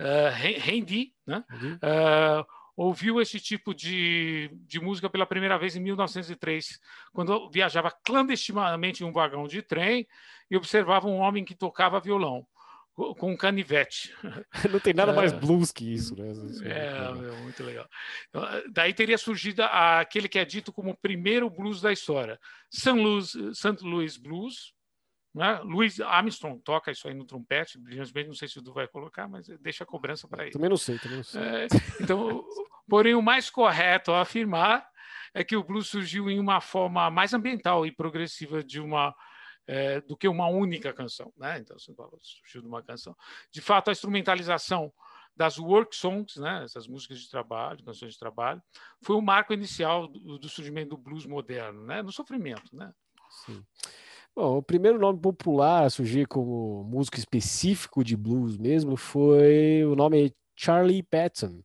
uh, 0.00 0.66
Handy, 0.66 1.12
né? 1.26 1.44
Uhum. 1.50 1.74
Uh, 1.74 2.46
ouviu 2.76 3.20
esse 3.20 3.38
tipo 3.38 3.74
de, 3.74 4.50
de 4.66 4.80
música 4.80 5.10
pela 5.10 5.26
primeira 5.26 5.58
vez 5.58 5.76
em 5.76 5.80
1903, 5.80 6.80
quando 7.12 7.50
viajava 7.50 7.90
clandestinamente 7.90 9.02
em 9.02 9.06
um 9.06 9.12
vagão 9.12 9.46
de 9.46 9.62
trem 9.62 10.06
e 10.50 10.56
observava 10.56 11.06
um 11.06 11.18
homem 11.18 11.44
que 11.44 11.54
tocava 11.54 12.00
violão. 12.00 12.46
Com 12.94 13.36
canivete. 13.36 14.14
Não 14.70 14.78
tem 14.78 14.92
nada 14.92 15.12
mais 15.12 15.32
blues 15.32 15.72
que 15.72 15.92
isso, 15.92 16.14
né? 16.14 16.32
É, 16.64 17.12
meu, 17.12 17.36
muito 17.38 17.62
legal. 17.62 17.88
Então, 18.28 18.42
daí 18.70 18.92
teria 18.92 19.16
surgido 19.16 19.62
aquele 19.62 20.28
que 20.28 20.38
é 20.38 20.44
dito 20.44 20.72
como 20.72 20.90
o 20.90 20.96
primeiro 20.96 21.48
blues 21.48 21.80
da 21.80 21.92
história, 21.92 22.38
St. 22.70 22.90
Louis, 22.90 23.30
St. 23.54 23.82
Louis 23.82 24.16
Blues. 24.16 24.74
Né? 25.34 25.60
Louis 25.64 25.98
Armstrong 25.98 26.60
toca 26.60 26.90
isso 26.90 27.08
aí 27.08 27.14
no 27.14 27.24
trompete, 27.24 27.78
brilhantemente, 27.78 28.28
não 28.28 28.34
sei 28.34 28.48
se 28.48 28.58
o 28.58 28.62
Du 28.62 28.74
vai 28.74 28.86
colocar, 28.86 29.26
mas 29.26 29.46
deixa 29.60 29.82
a 29.82 29.86
cobrança 29.86 30.28
para 30.28 30.42
ele. 30.42 30.52
Também 30.52 30.68
não 30.68 30.76
sei, 30.76 30.98
também 30.98 31.16
não 31.16 31.24
sei. 31.24 31.40
É, 31.40 31.66
então, 32.02 32.44
porém, 32.86 33.14
o 33.14 33.22
mais 33.22 33.48
correto 33.48 34.12
a 34.12 34.20
afirmar 34.20 34.86
é 35.32 35.42
que 35.42 35.56
o 35.56 35.64
blues 35.64 35.88
surgiu 35.88 36.28
em 36.28 36.38
uma 36.38 36.60
forma 36.60 37.10
mais 37.10 37.32
ambiental 37.32 37.86
e 37.86 37.90
progressiva 37.90 38.62
de 38.62 38.78
uma 38.78 39.14
é, 39.66 40.00
do 40.00 40.16
que 40.16 40.28
uma 40.28 40.48
única 40.48 40.92
canção, 40.92 41.32
né? 41.36 41.58
Então 41.58 41.78
surgiu 41.78 42.62
de 42.62 42.68
uma 42.68 42.82
canção. 42.82 43.16
De 43.50 43.60
fato, 43.60 43.88
a 43.88 43.92
instrumentalização 43.92 44.92
das 45.34 45.58
work 45.58 45.94
songs, 45.94 46.36
né? 46.36 46.62
Essas 46.64 46.86
músicas 46.86 47.20
de 47.20 47.30
trabalho, 47.30 47.84
canções 47.84 48.12
de 48.12 48.18
trabalho, 48.18 48.62
foi 49.02 49.16
o 49.16 49.22
marco 49.22 49.52
inicial 49.52 50.06
do, 50.06 50.38
do 50.38 50.48
surgimento 50.48 50.90
do 50.90 50.96
blues 50.96 51.26
moderno, 51.26 51.84
né? 51.84 52.02
No 52.02 52.12
sofrimento, 52.12 52.74
né? 52.74 52.92
Sim. 53.46 53.64
Bom, 54.34 54.58
o 54.58 54.62
primeiro 54.62 54.98
nome 54.98 55.20
popular 55.20 55.84
a 55.84 55.90
surgir 55.90 56.26
como 56.26 56.84
músico 56.84 57.18
específico 57.18 58.02
de 58.02 58.16
blues 58.16 58.56
mesmo 58.56 58.96
foi 58.96 59.84
o 59.84 59.94
nome 59.94 60.34
Charlie 60.56 61.02
Patton, 61.02 61.62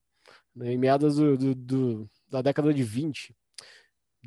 né, 0.54 0.74
em 0.74 0.78
meados 0.78 1.16
do, 1.16 1.38
do, 1.38 1.56
do, 1.56 2.10
da 2.30 2.42
década 2.42 2.74
de 2.74 2.84
20. 2.84 3.34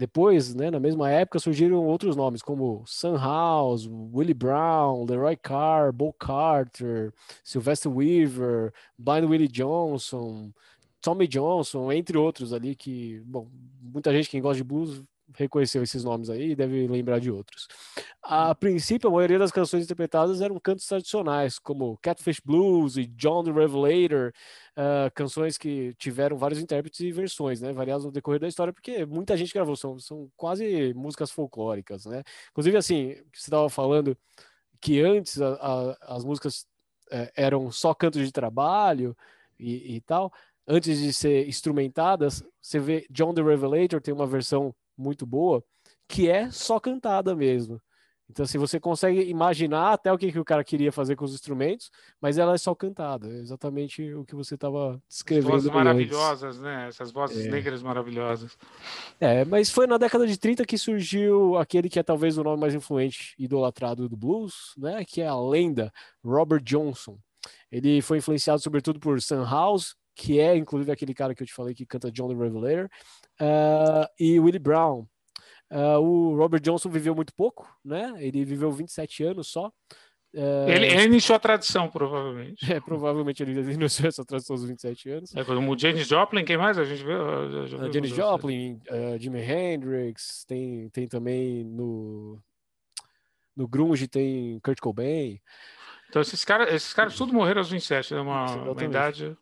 Depois, 0.00 0.54
né, 0.54 0.70
na 0.70 0.80
mesma 0.80 1.10
época, 1.10 1.38
surgiram 1.38 1.84
outros 1.86 2.16
nomes 2.16 2.40
como 2.40 2.82
Sun 2.86 3.16
House, 3.18 3.86
Willie 3.86 4.32
Brown, 4.32 5.04
Leroy 5.04 5.36
Carr, 5.36 5.92
Bo 5.92 6.10
Carter, 6.14 7.12
Sylvester 7.44 7.92
Weaver, 7.92 8.72
Blind 8.96 9.28
Willie 9.28 9.46
Johnson, 9.46 10.54
Tommy 11.02 11.28
Johnson, 11.28 11.92
entre 11.92 12.16
outros 12.16 12.54
ali 12.54 12.74
que, 12.74 13.20
bom, 13.26 13.46
muita 13.78 14.10
gente 14.10 14.30
que 14.30 14.40
gosta 14.40 14.56
de 14.56 14.64
blues 14.64 15.02
reconheceu 15.34 15.82
esses 15.82 16.04
nomes 16.04 16.30
aí 16.30 16.50
e 16.50 16.56
deve 16.56 16.86
lembrar 16.86 17.18
de 17.18 17.30
outros. 17.30 17.66
A 18.22 18.54
princípio, 18.54 19.08
a 19.08 19.12
maioria 19.12 19.38
das 19.38 19.50
canções 19.50 19.84
interpretadas 19.84 20.40
eram 20.40 20.58
cantos 20.60 20.86
tradicionais, 20.86 21.58
como 21.58 21.98
Catfish 22.02 22.40
Blues 22.44 22.96
e 22.96 23.06
John 23.06 23.44
the 23.44 23.50
Revelator, 23.50 24.32
uh, 24.76 25.10
canções 25.14 25.56
que 25.56 25.94
tiveram 25.94 26.36
vários 26.36 26.60
intérpretes 26.60 27.00
e 27.00 27.12
versões, 27.12 27.60
né, 27.60 27.72
variadas 27.72 28.04
no 28.04 28.12
decorrer 28.12 28.40
da 28.40 28.48
história, 28.48 28.72
porque 28.72 29.04
muita 29.06 29.36
gente 29.36 29.52
gravou, 29.52 29.76
são, 29.76 29.98
são 29.98 30.30
quase 30.36 30.92
músicas 30.94 31.30
folclóricas, 31.30 32.06
né. 32.06 32.22
Inclusive, 32.50 32.76
assim, 32.76 33.14
você 33.32 33.48
estava 33.48 33.68
falando 33.68 34.16
que 34.80 35.00
antes 35.00 35.40
a, 35.40 35.54
a, 35.54 36.16
as 36.16 36.24
músicas 36.24 36.66
uh, 37.12 37.30
eram 37.36 37.70
só 37.70 37.94
cantos 37.94 38.24
de 38.24 38.32
trabalho 38.32 39.16
e, 39.58 39.96
e 39.96 40.00
tal, 40.00 40.32
antes 40.66 40.98
de 40.98 41.12
ser 41.12 41.48
instrumentadas, 41.48 42.42
você 42.60 42.78
vê 42.78 43.06
John 43.10 43.34
the 43.34 43.42
Revelator 43.42 44.00
tem 44.00 44.14
uma 44.14 44.26
versão 44.26 44.74
muito 45.00 45.26
boa, 45.26 45.64
que 46.08 46.28
é 46.28 46.50
só 46.50 46.78
cantada 46.78 47.34
mesmo. 47.34 47.80
Então, 48.30 48.44
assim, 48.44 48.58
você 48.58 48.78
consegue 48.78 49.22
imaginar 49.28 49.92
até 49.92 50.12
o 50.12 50.16
que, 50.16 50.30
que 50.30 50.38
o 50.38 50.44
cara 50.44 50.62
queria 50.62 50.92
fazer 50.92 51.16
com 51.16 51.24
os 51.24 51.34
instrumentos, 51.34 51.90
mas 52.20 52.38
ela 52.38 52.54
é 52.54 52.58
só 52.58 52.72
cantada. 52.76 53.28
É 53.28 53.40
exatamente 53.40 54.14
o 54.14 54.24
que 54.24 54.36
você 54.36 54.54
estava 54.54 55.02
descrevendo. 55.08 55.48
As 55.48 55.64
vozes 55.64 55.70
maravilhosas, 55.72 56.60
né? 56.60 56.86
Essas 56.86 57.10
vozes 57.10 57.44
é. 57.44 57.50
negras 57.50 57.82
maravilhosas. 57.82 58.56
É, 59.18 59.44
mas 59.44 59.68
foi 59.68 59.88
na 59.88 59.98
década 59.98 60.28
de 60.28 60.38
30 60.38 60.64
que 60.64 60.78
surgiu 60.78 61.56
aquele 61.56 61.88
que 61.88 61.98
é 61.98 62.04
talvez 62.04 62.38
o 62.38 62.44
nome 62.44 62.60
mais 62.60 62.72
influente, 62.72 63.34
idolatrado 63.36 64.08
do 64.08 64.16
blues, 64.16 64.74
né? 64.78 65.04
Que 65.04 65.22
é 65.22 65.26
a 65.26 65.36
lenda 65.36 65.92
Robert 66.24 66.62
Johnson. 66.62 67.18
Ele 67.70 68.00
foi 68.00 68.18
influenciado 68.18 68.62
sobretudo 68.62 69.00
por 69.00 69.20
Sun 69.20 69.44
House, 69.44 69.96
que 70.14 70.38
é 70.38 70.56
inclusive 70.56 70.92
aquele 70.92 71.14
cara 71.14 71.34
que 71.34 71.42
eu 71.42 71.46
te 71.46 71.54
falei 71.54 71.74
que 71.74 71.86
canta 71.86 72.12
John 72.12 72.28
the 72.28 72.34
Revelator, 72.34 72.88
uh, 73.40 74.08
e 74.18 74.38
Willie 74.38 74.58
Brown. 74.58 75.06
Uh, 75.70 76.00
o 76.00 76.36
Robert 76.36 76.60
Johnson 76.60 76.90
viveu 76.90 77.14
muito 77.14 77.32
pouco, 77.32 77.68
né? 77.84 78.12
Ele 78.18 78.44
viveu 78.44 78.70
27 78.72 79.24
anos 79.24 79.48
só. 79.48 79.68
Uh, 80.34 80.68
ele, 80.68 80.86
ele, 80.86 81.04
iniciou 81.04 81.36
a 81.36 81.40
tradição, 81.40 81.88
provavelmente. 81.88 82.60
É, 82.72 82.80
provavelmente 82.80 83.42
ele 83.42 83.52
iniciou 83.72 84.08
essa 84.08 84.24
tradição 84.24 84.54
aos 84.54 84.64
27 84.64 85.10
anos. 85.10 85.36
É, 85.36 85.44
como 85.44 85.78
Janis 85.78 86.06
Joplin, 86.06 86.44
quem 86.44 86.56
mais 86.56 86.78
a 86.78 86.84
gente 86.84 87.04
vê? 87.04 87.14
Uh, 87.14 87.92
Janis 87.92 88.10
Joplin, 88.10 88.80
Jimi 89.18 89.40
Hendrix, 89.40 90.44
tem, 90.46 90.88
tem 90.90 91.06
também 91.06 91.64
no, 91.64 92.40
no 93.56 93.68
Grunge, 93.68 94.08
tem 94.08 94.58
Kurt 94.60 94.80
Cobain. 94.80 95.40
Então 96.08 96.20
esses 96.20 96.44
caras, 96.44 96.72
esses 96.74 96.92
caras 96.92 97.14
tudo 97.14 97.32
morreram 97.32 97.60
aos 97.60 97.70
27, 97.70 98.14
é 98.14 98.20
uma, 98.20 98.46
uma 98.56 98.84
idade... 98.84 99.36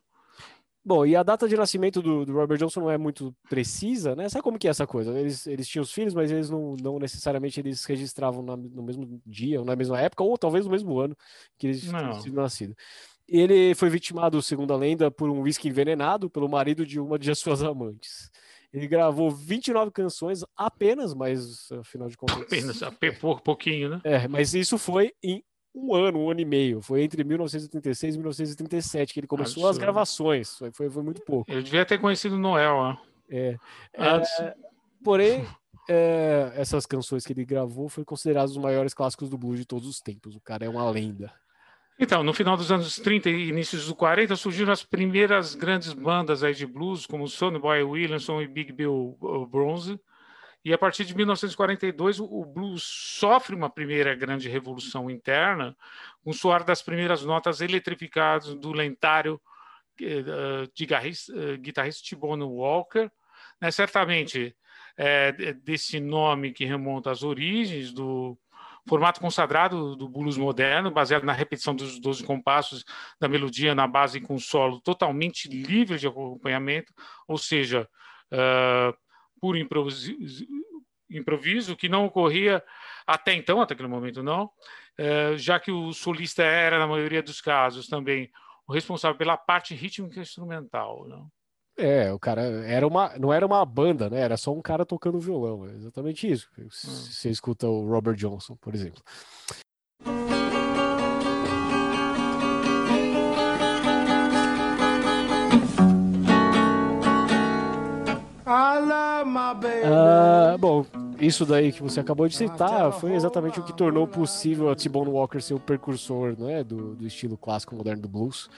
Bom, 0.89 1.05
e 1.05 1.15
a 1.15 1.21
data 1.21 1.47
de 1.47 1.55
nascimento 1.55 2.01
do, 2.01 2.25
do, 2.25 2.33
Robert 2.33 2.57
Johnson 2.57 2.79
não 2.79 2.89
é 2.89 2.97
muito 2.97 3.31
precisa, 3.47 4.15
né? 4.15 4.27
Sabe 4.27 4.41
como 4.41 4.57
que 4.57 4.67
é 4.67 4.71
essa 4.71 4.87
coisa? 4.87 5.11
Eles, 5.19 5.45
eles 5.45 5.67
tinham 5.67 5.83
os 5.83 5.91
filhos, 5.91 6.15
mas 6.15 6.31
eles 6.31 6.49
não, 6.49 6.75
não 6.81 6.97
necessariamente 6.97 7.59
eles 7.59 7.85
registravam 7.85 8.41
na, 8.41 8.57
no 8.57 8.81
mesmo 8.81 9.21
dia, 9.23 9.59
ou 9.59 9.65
na 9.65 9.75
mesma 9.75 10.01
época, 10.01 10.23
ou 10.23 10.35
talvez 10.35 10.65
no 10.65 10.71
mesmo 10.71 10.99
ano 10.99 11.15
que 11.59 11.67
eles 11.67 11.81
tinham 11.81 12.19
sido 12.19 12.35
nascidos. 12.35 12.75
Ele 13.27 13.75
foi 13.75 13.87
vitimado, 13.87 14.41
segundo 14.41 14.73
a 14.73 14.77
lenda, 14.77 15.11
por 15.11 15.29
um 15.29 15.41
whisky 15.41 15.67
envenenado 15.67 16.27
pelo 16.27 16.49
marido 16.49 16.83
de 16.83 16.99
uma 16.99 17.19
de 17.19 17.35
suas 17.35 17.61
amantes. 17.61 18.31
Ele 18.73 18.87
gravou 18.87 19.29
29 19.29 19.91
canções 19.91 20.43
apenas, 20.57 21.13
mas 21.13 21.71
afinal 21.73 22.09
de 22.09 22.17
contas. 22.17 22.41
Apenas, 22.41 22.81
pouquinho, 23.43 23.89
né? 23.89 24.01
É, 24.03 24.27
mas 24.27 24.55
isso 24.55 24.75
foi 24.79 25.13
em 25.21 25.43
um 25.73 25.93
ano, 25.93 26.19
um 26.19 26.29
ano 26.29 26.39
e 26.39 26.45
meio. 26.45 26.81
Foi 26.81 27.03
entre 27.03 27.23
1936 27.23 28.15
e 28.15 28.17
1937 28.17 29.13
que 29.13 29.19
ele 29.19 29.27
começou 29.27 29.63
Absurdo. 29.63 29.69
as 29.69 29.77
gravações. 29.77 30.57
Foi, 30.57 30.71
foi, 30.71 30.89
foi, 30.89 31.03
muito 31.03 31.21
pouco. 31.21 31.51
Eu 31.51 31.61
devia 31.61 31.85
ter 31.85 31.97
conhecido 31.97 32.37
Noel, 32.37 32.73
ó. 32.73 32.97
É. 33.29 33.57
é 33.93 34.55
porém, 35.03 35.45
é, 35.87 36.51
essas 36.55 36.85
canções 36.85 37.25
que 37.25 37.33
ele 37.33 37.45
gravou 37.45 37.89
foram 37.89 38.05
consideradas 38.05 38.51
os 38.51 38.57
maiores 38.57 38.93
clássicos 38.93 39.29
do 39.29 39.37
blues 39.37 39.59
de 39.59 39.65
todos 39.65 39.87
os 39.87 39.99
tempos. 39.99 40.35
O 40.35 40.41
cara 40.41 40.65
é 40.65 40.69
uma 40.69 40.89
lenda. 40.89 41.31
Então, 41.99 42.23
no 42.23 42.33
final 42.33 42.55
dos 42.55 42.71
anos 42.71 42.95
30 42.95 43.29
e 43.29 43.49
inícios 43.49 43.85
dos 43.85 43.93
40, 43.93 44.33
surgiram 44.37 44.71
as 44.71 44.83
primeiras 44.83 45.53
grandes 45.53 45.91
bandas 45.91 46.43
aí 46.43 46.53
de 46.53 46.65
blues, 46.65 47.05
como 47.05 47.27
Sonny 47.27 47.59
Boy 47.59 47.83
Williamson 47.83 48.41
e 48.41 48.47
Big 48.47 48.71
Bill 48.71 49.17
Bronze, 49.51 49.99
e 50.63 50.73
a 50.73 50.77
partir 50.77 51.05
de 51.05 51.15
1942, 51.15 52.19
o 52.19 52.45
blues 52.45 52.83
sofre 52.83 53.55
uma 53.55 53.69
primeira 53.69 54.13
grande 54.13 54.49
revolução 54.49 55.09
interna, 55.09 55.75
com 56.23 56.31
o 56.31 56.33
soar 56.33 56.63
das 56.63 56.81
primeiras 56.81 57.23
notas 57.23 57.61
eletrificadas 57.61 58.53
do 58.55 58.73
lentário 58.73 59.39
eh, 60.01 60.67
de 60.73 60.83
eh, 60.83 61.57
guitarrista 61.57 62.03
T-Bone 62.09 62.43
Walker. 62.43 63.09
Né? 63.61 63.71
Certamente, 63.71 64.55
é, 64.97 65.53
desse 65.53 65.97
nome 65.99 66.51
que 66.51 66.65
remonta 66.65 67.09
às 67.09 67.23
origens 67.23 67.93
do 67.93 68.37
formato 68.87 69.21
consagrado 69.21 69.95
do 69.95 70.09
blues 70.09 70.35
moderno, 70.35 70.91
baseado 70.91 71.23
na 71.23 71.31
repetição 71.31 71.73
dos 71.73 71.99
12 71.99 72.25
compassos 72.25 72.83
da 73.19 73.29
melodia 73.29 73.73
na 73.73 73.87
base 73.87 74.19
com 74.19 74.37
solo 74.37 74.81
totalmente 74.81 75.47
livre 75.47 75.97
de 75.97 76.07
acompanhamento, 76.07 76.91
ou 77.27 77.37
seja, 77.37 77.87
uh, 78.33 78.97
por 79.39 79.57
improviso, 79.57 80.15
improviso, 81.09 81.75
que 81.75 81.89
não 81.89 82.05
ocorria 82.05 82.63
até 83.05 83.33
então, 83.33 83.61
até 83.61 83.73
aquele 83.73 83.89
momento 83.89 84.21
não, 84.21 84.51
é, 84.97 85.37
já 85.37 85.59
que 85.59 85.71
o 85.71 85.93
solista 85.93 86.43
era, 86.43 86.77
na 86.77 86.87
maioria 86.87 87.23
dos 87.23 87.41
casos, 87.41 87.87
também 87.87 88.29
o 88.67 88.73
responsável 88.73 89.17
pela 89.17 89.35
parte 89.35 89.73
rítmica 89.73 90.19
instrumental. 90.19 91.07
Não? 91.07 91.27
É, 91.77 92.11
o 92.11 92.19
cara 92.19 92.41
era 92.65 92.85
uma, 92.85 93.17
não 93.17 93.31
era 93.31 93.45
uma 93.45 93.65
banda, 93.65 94.09
né? 94.09 94.19
Era 94.19 94.35
só 94.35 94.53
um 94.53 94.61
cara 94.61 94.85
tocando 94.85 95.19
violão. 95.19 95.65
É 95.65 95.71
exatamente 95.71 96.29
isso. 96.29 96.49
Hum. 96.57 96.67
Você 96.69 97.29
escuta 97.29 97.67
o 97.67 97.89
Robert 97.89 98.15
Johnson, 98.15 98.57
por 98.57 98.75
exemplo. 98.75 99.01
Uh, 109.85 110.57
bom, 110.57 110.85
isso 111.19 111.45
daí 111.45 111.71
que 111.71 111.81
você 111.81 111.99
acabou 111.99 112.27
de 112.27 112.35
citar 112.35 112.91
foi 112.93 113.13
exatamente 113.13 113.59
o 113.59 113.63
que 113.63 113.73
tornou 113.73 114.07
possível 114.07 114.69
a 114.69 114.75
T-Bone 114.75 115.09
Walker 115.09 115.41
ser 115.41 115.53
o 115.53 115.59
precursor 115.59 116.35
né, 116.37 116.63
do, 116.63 116.95
do 116.95 117.07
estilo 117.07 117.37
clássico 117.37 117.75
moderno 117.75 118.01
do 118.01 118.07
blues. 118.07 118.49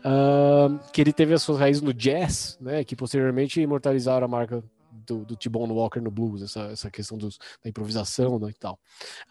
Uh, 0.00 0.78
que 0.92 1.00
ele 1.00 1.12
teve 1.12 1.34
as 1.34 1.42
suas 1.42 1.58
raízes 1.58 1.82
no 1.82 1.92
jazz, 1.92 2.56
né, 2.60 2.84
que 2.84 2.96
posteriormente 2.96 3.60
imortalizaram 3.60 4.24
a 4.24 4.28
marca 4.28 4.62
do, 5.08 5.24
do 5.24 5.36
T-Bone 5.36 5.72
Walker 5.72 6.00
no 6.00 6.10
blues, 6.10 6.42
essa, 6.42 6.60
essa 6.64 6.90
questão 6.90 7.16
dos, 7.16 7.38
da 7.62 7.68
improvisação 7.70 8.38
né, 8.38 8.50
e 8.50 8.54
tal. 8.54 8.78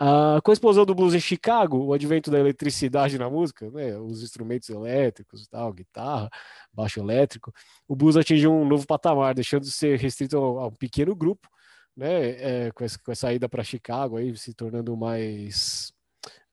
Uh, 0.02 0.42
com 0.42 0.52
a 0.52 0.54
explosão 0.54 0.86
do 0.86 0.96
blues 0.96 1.14
em 1.14 1.20
Chicago, 1.20 1.78
o 1.78 1.94
advento 1.94 2.32
da 2.32 2.40
eletricidade 2.40 3.18
na 3.18 3.30
música, 3.30 3.70
né, 3.72 3.98
os 3.98 4.24
instrumentos 4.24 4.70
elétricos 4.70 5.44
e 5.44 5.50
tal, 5.50 5.72
guitarra, 5.72 6.30
baixo 6.74 7.00
elétrico, 7.00 7.54
o 7.88 7.96
blues 7.96 8.18
atingiu 8.18 8.52
um 8.52 8.68
novo 8.68 8.86
patamar, 8.88 9.36
deixando 9.36 9.64
de 9.64 9.72
ser 9.72 9.98
restrito 10.00 10.38
a, 10.38 10.68
um 10.68 10.72
pequeno 10.72 11.16
grupo, 11.16 11.48
né, 11.96 12.66
é, 12.66 12.72
com, 12.72 12.84
essa, 12.84 13.00
com 13.00 13.12
essa 13.12 13.34
ida 13.34 13.48
para 13.48 13.64
Chicago, 13.64 14.18
aí, 14.18 14.36
se 14.36 14.54
tornando 14.54 14.96
mais 14.98 15.94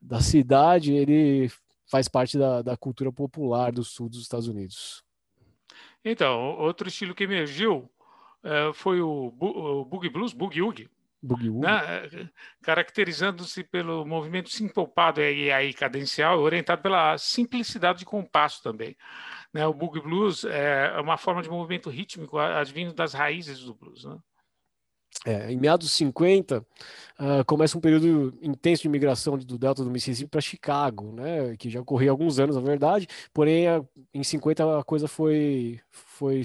da 0.01 0.21
cidade, 0.21 0.93
ele 0.93 1.51
faz 1.91 2.09
parte 2.09 2.39
da, 2.39 2.61
da 2.61 2.77
cultura 2.77 3.13
popular 3.13 3.73
do 3.73 3.83
sul 3.83 4.09
dos 4.09 4.21
Estados 4.21 4.49
Unidos. 4.49 5.03
Então, 6.05 6.59
outro 6.59 6.89
estilo 6.89 7.15
que 7.15 7.25
emergiu 7.25 7.91
foi 8.75 9.01
o, 9.01 9.35
o 9.39 9.85
Boogie 9.85 10.11
Blues, 10.11 10.33
Boogie 10.33 10.63
Woogie. 10.63 10.91
Né? 11.61 12.29
Caracterizando-se 12.63 13.65
pelo 13.65 14.05
movimento 14.05 14.51
sincopado 14.51 15.23
e 15.23 15.51
aí 15.51 15.73
cadencial, 15.73 16.39
orientado 16.39 16.83
pela 16.83 17.17
simplicidade 17.17 18.01
de 18.01 18.05
compasso 18.05 18.63
também. 18.63 18.95
Né? 19.53 19.67
O 19.67 19.73
Boogie 19.73 20.03
Blues 20.03 20.45
é 20.45 21.01
uma 21.01 21.17
forma 21.17 21.43
de 21.43 21.49
movimento 21.49 21.89
rítmico 21.89 22.39
advindo 22.39 22.93
das 22.93 23.15
raízes 23.15 23.61
do 23.61 23.75
blues. 23.75 24.05
Né? 24.05 24.19
É, 25.25 25.51
em 25.51 25.57
meados 25.57 25.87
dos 25.87 25.97
50, 25.97 26.59
uh, 26.59 27.45
começa 27.47 27.79
um 27.79 27.81
período 27.81 28.37
intenso 28.43 28.83
de 28.83 28.89
imigração 28.89 29.39
do 29.39 29.57
delta 29.57 29.83
do 29.83 29.91
Mississippi 29.91 30.29
para 30.29 30.41
Chicago, 30.41 31.13
né, 31.13 31.57
que 31.57 31.71
já 31.71 31.81
ocorria 31.81 32.11
há 32.11 32.13
alguns 32.13 32.39
anos, 32.39 32.57
na 32.57 32.63
verdade, 32.63 33.09
porém, 33.33 33.67
a, 33.67 33.83
em 34.13 34.23
50 34.23 34.81
a 34.81 34.85
coisa 34.85 35.09
foi, 35.09 35.81
foi 35.91 36.43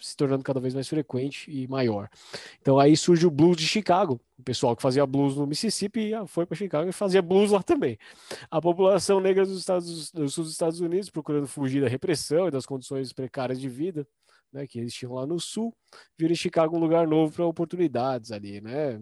se 0.00 0.16
tornando 0.16 0.42
cada 0.42 0.60
vez 0.60 0.74
mais 0.74 0.88
frequente 0.88 1.50
e 1.50 1.66
maior. 1.68 2.08
Então 2.60 2.78
aí 2.78 2.96
surge 2.96 3.26
o 3.26 3.30
blues 3.30 3.56
de 3.56 3.66
Chicago. 3.66 4.20
O 4.38 4.42
pessoal 4.42 4.76
que 4.76 4.82
fazia 4.82 5.06
blues 5.06 5.36
no 5.36 5.46
Mississippi 5.46 6.12
foi 6.26 6.44
para 6.44 6.56
Chicago 6.56 6.88
e 6.88 6.92
fazia 6.92 7.22
blues 7.22 7.50
lá 7.50 7.62
também. 7.62 7.98
A 8.50 8.60
população 8.60 9.20
negra 9.20 9.44
dos 9.44 9.58
Estados 9.58 10.10
do 10.10 10.28
sul 10.28 10.44
dos 10.44 10.52
Estados 10.52 10.80
Unidos, 10.80 11.10
procurando 11.10 11.46
fugir 11.46 11.80
da 11.80 11.88
repressão 11.88 12.48
e 12.48 12.50
das 12.50 12.66
condições 12.66 13.12
precárias 13.12 13.60
de 13.60 13.68
vida, 13.68 14.06
né, 14.52 14.66
que 14.66 14.78
existiam 14.78 15.14
lá 15.14 15.26
no 15.26 15.40
sul, 15.40 15.74
viram 16.18 16.32
em 16.32 16.36
Chicago 16.36 16.76
um 16.76 16.80
lugar 16.80 17.06
novo 17.06 17.32
para 17.32 17.44
oportunidades 17.44 18.30
ali, 18.32 18.60
né? 18.60 19.00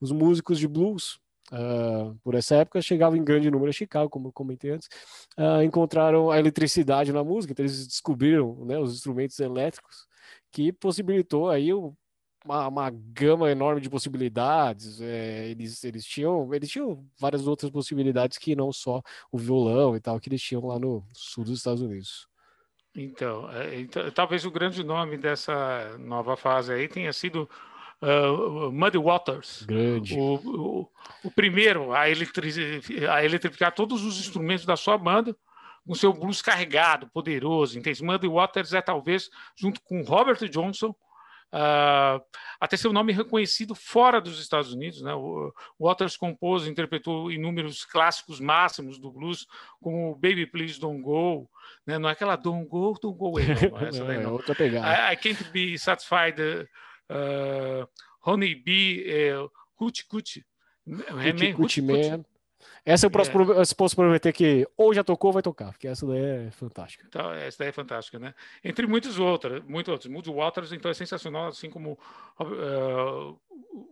Os 0.00 0.12
músicos 0.12 0.58
de 0.58 0.68
blues 0.68 1.18
Uh, 1.52 2.18
por 2.24 2.34
essa 2.34 2.56
época 2.56 2.80
chegavam 2.80 3.18
em 3.18 3.22
grande 3.22 3.50
número 3.50 3.68
a 3.68 3.72
Chicago, 3.72 4.08
como 4.08 4.28
eu 4.28 4.32
comentei 4.32 4.70
antes, 4.70 4.88
uh, 5.38 5.62
encontraram 5.62 6.30
a 6.30 6.38
eletricidade 6.38 7.12
na 7.12 7.22
música, 7.22 7.52
então 7.52 7.62
eles 7.62 7.86
descobriram 7.86 8.64
né, 8.64 8.78
os 8.78 8.94
instrumentos 8.94 9.38
elétricos 9.38 10.06
que 10.54 10.72
possibilitou 10.72 11.50
aí 11.50 11.72
uma, 11.74 12.68
uma 12.68 12.90
gama 12.90 13.50
enorme 13.50 13.80
de 13.80 13.90
possibilidades. 13.90 15.00
É, 15.00 15.48
eles, 15.48 15.82
eles, 15.82 16.06
tinham, 16.06 16.54
eles 16.54 16.70
tinham 16.70 17.04
várias 17.18 17.48
outras 17.48 17.72
possibilidades 17.72 18.38
que 18.38 18.54
não 18.54 18.72
só 18.72 19.02
o 19.32 19.36
violão 19.36 19.96
e 19.96 20.00
tal, 20.00 20.20
que 20.20 20.28
eles 20.28 20.40
tinham 20.40 20.64
lá 20.64 20.78
no 20.78 21.04
sul 21.12 21.42
dos 21.42 21.58
Estados 21.58 21.82
Unidos. 21.82 22.28
Então, 22.94 23.50
é, 23.50 23.80
então 23.80 24.08
talvez 24.12 24.44
o 24.44 24.50
grande 24.52 24.84
nome 24.84 25.18
dessa 25.18 25.98
nova 25.98 26.36
fase 26.36 26.72
aí 26.72 26.86
tenha 26.86 27.12
sido 27.12 27.50
uh, 28.00 28.70
Muddy 28.70 28.98
Waters. 28.98 29.64
Grande. 29.66 30.16
O, 30.16 30.34
o, 30.36 30.88
o 31.24 31.30
primeiro 31.32 31.92
a, 31.92 32.08
eletri 32.08 32.80
a 33.10 33.24
eletrificar 33.24 33.74
todos 33.74 34.04
os 34.04 34.20
instrumentos 34.20 34.64
da 34.64 34.76
sua 34.76 34.96
banda 34.96 35.36
com 35.86 35.94
seu 35.94 36.12
blues 36.12 36.40
carregado, 36.40 37.08
poderoso, 37.12 37.78
entende? 37.78 38.02
Muddy 38.02 38.28
Waters 38.28 38.72
é 38.72 38.80
talvez, 38.80 39.28
junto 39.56 39.80
com 39.82 40.02
Robert 40.02 40.48
Johnson, 40.48 40.94
uh, 41.52 42.24
até 42.58 42.76
seu 42.76 42.92
nome 42.92 43.12
reconhecido 43.12 43.74
fora 43.74 44.20
dos 44.20 44.40
Estados 44.40 44.72
Unidos. 44.72 45.02
Né? 45.02 45.14
O 45.14 45.52
Waters 45.78 46.16
compôs 46.16 46.66
e 46.66 46.70
interpretou 46.70 47.30
inúmeros 47.30 47.84
clássicos 47.84 48.40
máximos 48.40 48.98
do 48.98 49.12
blues, 49.12 49.46
como 49.80 50.14
Baby 50.14 50.46
Please 50.46 50.80
Don't 50.80 51.02
Go, 51.02 51.48
né? 51.86 51.98
não 51.98 52.08
é 52.08 52.12
aquela 52.12 52.36
Don't 52.36 52.66
Go, 52.66 52.98
Don't 53.00 53.18
Go 53.18 53.26
Away, 53.28 53.46
não, 53.46 53.78
é 53.78 53.88
essa 53.88 54.04
daí, 54.04 54.18
não. 54.18 54.30
é 54.30 54.32
outra 54.32 54.54
pegada. 54.54 54.86
I, 54.86 55.14
I 55.14 55.16
Can't 55.16 55.44
Be 55.50 55.78
Satisfied, 55.78 56.40
uh, 56.40 57.86
Honey 58.26 58.54
Bee, 58.54 59.04
uh, 59.34 59.50
Hoochie 59.78 60.06
Coochie. 60.08 60.44
Hoochie 61.58 61.82
Man. 61.82 62.24
Essa 62.86 63.06
eu 63.06 63.10
posso, 63.10 63.30
é. 63.30 63.34
eu 63.34 63.76
posso 63.76 63.96
prometer 63.96 64.32
que 64.32 64.68
ou 64.76 64.92
já 64.92 65.02
tocou 65.02 65.30
ou 65.30 65.32
vai 65.32 65.42
tocar, 65.42 65.72
porque 65.72 65.88
essa 65.88 66.06
daí 66.06 66.46
é 66.46 66.50
fantástica. 66.50 67.06
Então, 67.08 67.32
essa 67.32 67.58
daí 67.58 67.68
é 67.68 67.72
fantástica, 67.72 68.18
né? 68.18 68.34
Entre 68.62 68.86
muitos 68.86 69.18
outros, 69.18 69.62
muitos 69.66 69.90
outros. 69.90 70.10
Moody 70.10 70.30
Waters, 70.30 70.72
então, 70.72 70.90
é 70.90 70.94
sensacional, 70.94 71.46
assim 71.46 71.70
como, 71.70 71.98
uh, 72.38 73.40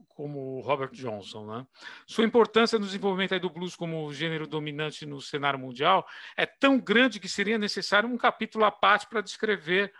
como 0.08 0.60
Robert 0.60 0.90
Johnson, 0.92 1.46
né? 1.46 1.66
Sua 2.06 2.24
importância 2.24 2.78
no 2.78 2.84
desenvolvimento 2.84 3.38
do 3.40 3.48
blues 3.48 3.74
como 3.74 4.12
gênero 4.12 4.46
dominante 4.46 5.06
no 5.06 5.22
cenário 5.22 5.58
mundial 5.58 6.06
é 6.36 6.44
tão 6.44 6.78
grande 6.78 7.18
que 7.18 7.28
seria 7.28 7.56
necessário 7.56 8.08
um 8.08 8.18
capítulo 8.18 8.64
à 8.66 8.70
parte 8.70 9.06
para 9.06 9.22
descrever 9.22 9.90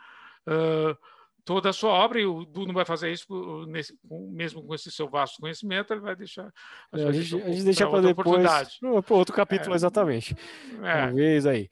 uh, 0.47 0.97
toda 1.45 1.71
a 1.71 1.73
sua 1.73 1.91
obra, 1.91 2.21
e 2.21 2.27
o 2.27 2.45
Du 2.45 2.67
não 2.67 2.75
vai 2.75 2.85
fazer 2.85 3.13
isso 3.13 3.67
nesse, 3.67 3.97
mesmo 4.05 4.63
com 4.63 4.75
esse 4.75 4.91
seu 4.91 5.09
vasto 5.09 5.41
conhecimento, 5.41 5.93
ele 5.93 6.01
vai 6.01 6.15
deixar. 6.15 6.53
É, 6.93 7.05
a, 7.05 7.13
gente, 7.13 7.43
a 7.43 7.51
gente 7.51 7.65
deixa 7.65 7.89
para 7.89 8.03
depois. 8.03 8.79
Para 9.07 9.17
outro 9.17 9.35
capítulo, 9.35 9.75
é, 9.75 9.77
exatamente. 9.77 10.35
É. 10.83 11.07
Talvez 11.07 11.47
aí. 11.47 11.69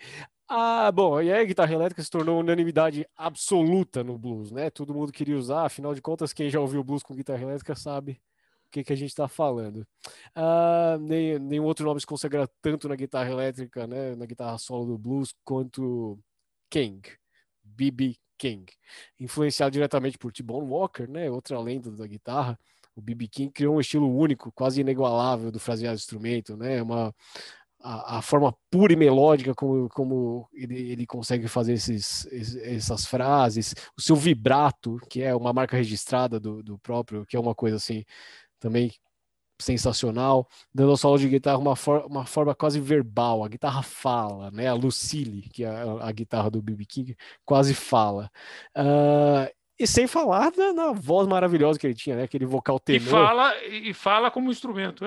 Ah, 0.48 0.90
bom, 0.90 1.22
e 1.22 1.32
aí 1.32 1.42
a 1.42 1.44
guitarra 1.44 1.72
elétrica 1.72 2.02
se 2.02 2.10
tornou 2.10 2.40
unanimidade 2.40 3.06
absoluta 3.16 4.02
no 4.02 4.18
blues, 4.18 4.50
né? 4.50 4.68
Todo 4.68 4.92
mundo 4.92 5.12
queria 5.12 5.36
usar, 5.36 5.64
afinal 5.64 5.94
de 5.94 6.02
contas, 6.02 6.32
quem 6.32 6.50
já 6.50 6.58
ouviu 6.58 6.82
blues 6.82 7.04
com 7.04 7.14
guitarra 7.14 7.42
elétrica 7.42 7.76
sabe 7.76 8.20
o 8.66 8.70
que, 8.72 8.82
que 8.82 8.92
a 8.92 8.96
gente 8.96 9.10
está 9.10 9.28
falando. 9.28 9.86
Ah, 10.34 10.98
nem, 11.00 11.38
nenhum 11.38 11.64
outro 11.64 11.86
nome 11.86 12.00
se 12.00 12.06
consagra 12.06 12.48
tanto 12.60 12.88
na 12.88 12.96
guitarra 12.96 13.30
elétrica, 13.30 13.86
né? 13.86 14.16
Na 14.16 14.26
guitarra 14.26 14.58
solo 14.58 14.86
do 14.86 14.98
blues, 14.98 15.32
quanto 15.44 16.18
King, 16.68 17.00
B.B. 17.62 18.16
King, 18.40 18.64
influenciado 19.18 19.70
diretamente 19.70 20.16
por 20.16 20.32
T-Bone 20.32 20.66
Walker, 20.66 21.06
né, 21.06 21.30
outra 21.30 21.60
lenda 21.60 21.90
da 21.90 22.06
guitarra. 22.06 22.58
O 22.96 23.02
B.B. 23.02 23.28
King 23.28 23.52
criou 23.52 23.76
um 23.76 23.80
estilo 23.80 24.10
único, 24.10 24.50
quase 24.50 24.80
inigualável 24.80 25.52
do 25.52 25.60
fraseado 25.60 25.96
instrumento, 25.96 26.56
né, 26.56 26.82
uma 26.82 27.14
a, 27.82 28.18
a, 28.18 28.22
forma 28.22 28.54
pura 28.70 28.92
e 28.92 28.96
melódica 28.96 29.54
como, 29.54 29.88
como 29.88 30.48
ele, 30.52 30.92
ele 30.92 31.06
consegue 31.06 31.48
fazer 31.48 31.74
esses, 31.74 32.26
essas 32.62 33.06
frases, 33.06 33.74
o 33.96 34.00
seu 34.00 34.16
vibrato, 34.16 34.98
que 35.08 35.22
é 35.22 35.34
uma 35.34 35.52
marca 35.52 35.76
registrada 35.76 36.38
do, 36.38 36.62
do 36.62 36.78
próprio, 36.78 37.24
que 37.26 37.36
é 37.36 37.40
uma 37.40 37.54
coisa 37.54 37.76
assim 37.76 38.04
também 38.58 38.92
sensacional, 39.60 40.48
dando 40.74 40.90
ao 40.90 40.96
solo 40.96 41.18
de 41.18 41.28
guitarra 41.28 41.58
uma, 41.58 41.76
for 41.76 42.04
uma 42.06 42.24
forma 42.24 42.54
quase 42.54 42.80
verbal. 42.80 43.44
A 43.44 43.48
guitarra 43.48 43.82
fala, 43.82 44.50
né? 44.50 44.66
A 44.66 44.74
Lucille, 44.74 45.42
que 45.52 45.64
é 45.64 45.68
a, 45.68 46.08
a 46.08 46.12
guitarra 46.12 46.50
do 46.50 46.62
B.B. 46.62 46.84
King, 46.84 47.16
quase 47.44 47.74
fala. 47.74 48.30
Uh, 48.76 49.50
e 49.78 49.86
sem 49.86 50.06
falar 50.06 50.52
na, 50.54 50.74
na, 50.74 50.92
voz 50.92 51.26
maravilhosa 51.26 51.78
que 51.78 51.86
ele 51.86 51.94
tinha, 51.94 52.14
né? 52.14 52.24
Aquele 52.24 52.44
vocal 52.44 52.78
tenor. 52.78 53.06
E 53.06 53.10
fala, 53.10 53.64
e 53.64 53.94
fala 53.94 54.30
como 54.30 54.50
instrumento. 54.50 55.06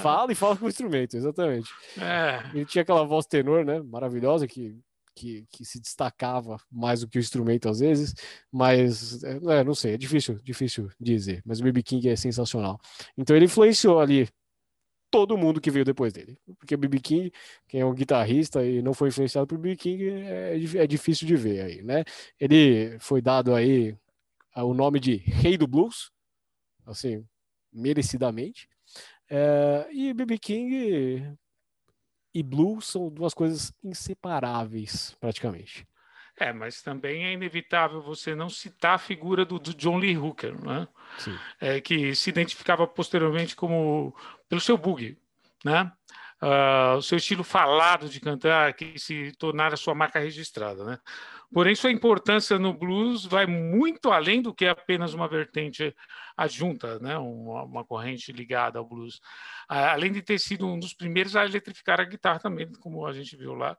fala 0.00 0.30
e 0.30 0.34
fala 0.36 0.56
como 0.56 0.68
instrumento, 0.68 1.16
exatamente. 1.16 1.68
É. 2.00 2.40
Ele 2.54 2.64
tinha 2.64 2.82
aquela 2.82 3.04
voz 3.04 3.26
tenor, 3.26 3.64
né? 3.64 3.82
Maravilhosa, 3.82 4.46
que 4.46 4.78
que, 5.14 5.46
que, 5.50 5.64
se 5.64 5.80
destacava 5.80 6.56
mais 6.70 7.00
do 7.00 7.08
que 7.08 7.18
o 7.18 7.20
instrumento 7.20 7.68
às 7.68 7.80
vezes, 7.80 8.14
mas 8.50 9.22
é, 9.24 9.60
é 9.60 9.64
não 9.64 9.74
sei, 9.74 9.94
é 9.94 9.96
difícil, 9.98 10.38
difícil 10.42 10.90
dizer, 11.00 11.42
mas 11.44 11.60
o 11.60 11.64
BB 11.64 11.82
King 11.82 12.08
é 12.08 12.16
sensacional. 12.16 12.80
Então 13.16 13.36
ele 13.36 13.46
influenciou 13.46 14.00
ali 14.00 14.28
todo 15.10 15.36
mundo 15.36 15.60
que 15.60 15.70
veio 15.70 15.84
depois 15.84 16.12
dele, 16.12 16.38
porque 16.58 16.74
o 16.74 16.78
BB 16.78 17.00
King, 17.00 17.32
quem 17.68 17.80
é 17.82 17.86
um 17.86 17.94
guitarrista 17.94 18.64
e 18.64 18.80
não 18.80 18.94
foi 18.94 19.08
influenciado 19.08 19.46
por 19.46 19.58
BB 19.58 19.76
King, 19.76 20.08
é, 20.08 20.56
é 20.76 20.86
difícil 20.86 21.26
de 21.26 21.36
ver 21.36 21.60
aí, 21.60 21.82
né? 21.82 22.02
Ele 22.40 22.98
foi 22.98 23.20
dado 23.20 23.54
aí 23.54 23.94
o 24.56 24.74
nome 24.74 24.98
de 24.98 25.16
Rei 25.16 25.58
do 25.58 25.66
Blues, 25.66 26.10
assim, 26.86 27.26
merecidamente, 27.72 28.68
é, 29.30 29.88
e 29.92 30.12
BB 30.14 30.38
King 30.38 31.36
e 32.34 32.42
blues 32.42 32.86
são 32.86 33.08
duas 33.08 33.34
coisas 33.34 33.72
inseparáveis, 33.82 35.16
praticamente. 35.20 35.86
É, 36.38 36.52
mas 36.52 36.82
também 36.82 37.26
é 37.26 37.32
inevitável 37.32 38.00
você 38.00 38.34
não 38.34 38.48
citar 38.48 38.94
a 38.94 38.98
figura 38.98 39.44
do, 39.44 39.58
do 39.58 39.74
John 39.74 39.98
Lee 39.98 40.16
Hooker, 40.16 40.58
né? 40.64 40.88
É, 41.60 41.80
que 41.80 42.14
se 42.14 42.30
identificava 42.30 42.86
posteriormente 42.86 43.54
como 43.54 44.14
pelo 44.48 44.60
seu 44.60 44.78
boogie, 44.78 45.18
né? 45.64 45.92
Uh, 46.42 46.96
o 46.96 47.02
seu 47.02 47.18
estilo 47.18 47.44
falado 47.44 48.08
de 48.08 48.18
cantar 48.18 48.72
que 48.72 48.98
se 48.98 49.30
tornara 49.38 49.76
sua 49.76 49.94
marca 49.94 50.18
registrada, 50.18 50.84
né? 50.84 50.98
Porém, 51.52 51.74
sua 51.74 51.92
importância 51.92 52.58
no 52.58 52.72
blues 52.72 53.26
vai 53.26 53.46
muito 53.46 54.10
além 54.10 54.40
do 54.40 54.54
que 54.54 54.66
apenas 54.66 55.12
uma 55.12 55.28
vertente 55.28 55.94
adjunta, 56.36 56.98
né? 56.98 57.18
uma, 57.18 57.64
uma 57.64 57.84
corrente 57.84 58.32
ligada 58.32 58.78
ao 58.78 58.88
blues. 58.88 59.20
Além 59.68 60.12
de 60.12 60.22
ter 60.22 60.38
sido 60.38 60.66
um 60.66 60.78
dos 60.78 60.94
primeiros 60.94 61.36
a 61.36 61.44
eletrificar 61.44 62.00
a 62.00 62.04
guitarra 62.04 62.40
também, 62.40 62.72
como 62.80 63.06
a 63.06 63.12
gente 63.12 63.36
viu 63.36 63.54
lá, 63.54 63.76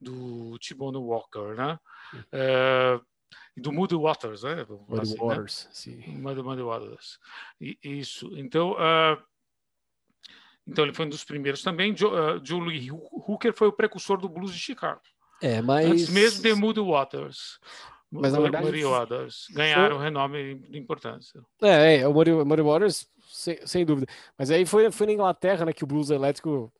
do 0.00 0.58
T-Bone 0.58 0.98
Walker, 0.98 1.54
né? 1.56 1.78
É, 2.32 3.00
do 3.56 3.72
Muddy 3.72 3.94
Waters, 3.94 4.42
né? 4.42 4.66
Muddy 4.68 5.00
assim, 5.00 5.16
Waters, 5.18 5.64
né? 5.64 5.70
sim. 5.72 6.18
Muddy 6.18 6.62
Waters. 6.62 7.18
E, 7.60 7.78
isso. 7.82 8.30
Então, 8.36 8.72
uh, 8.72 9.22
então, 10.66 10.84
ele 10.84 10.94
foi 10.94 11.06
um 11.06 11.10
dos 11.10 11.24
primeiros 11.24 11.62
também. 11.62 11.96
Joe, 11.96 12.10
uh, 12.12 12.40
Joe 12.44 12.60
Lee 12.60 12.90
Hooker 12.90 13.52
foi 13.52 13.68
o 13.68 13.72
precursor 13.72 14.18
do 14.18 14.28
blues 14.28 14.52
de 14.52 14.58
Chicago. 14.58 15.00
É, 15.42 15.62
mas... 15.62 15.90
Antes 15.90 16.08
mesmo 16.08 16.42
de 16.42 16.54
Moody 16.54 16.80
Waters. 16.80 17.58
Mas 18.10 18.32
na 18.32 18.40
verdade... 18.40 18.66
Muddy 18.66 18.84
Waters 18.84 19.46
ganharam 19.52 19.96
foi... 19.96 20.04
renome 20.04 20.54
de 20.68 20.78
importância. 20.78 21.40
É, 21.62 21.98
é 21.98 22.08
o 22.08 22.12
Muddy, 22.12 22.32
Muddy 22.32 22.62
Waters, 22.62 23.08
sem, 23.28 23.58
sem, 23.64 23.84
dúvida. 23.86 24.10
Mas 24.36 24.50
aí 24.50 24.66
foi, 24.66 24.90
foi 24.90 25.06
na 25.06 25.12
Inglaterra 25.12 25.64
né, 25.64 25.72
que 25.72 25.84
o 25.84 25.86
blues 25.86 26.10
elétrico 26.10 26.72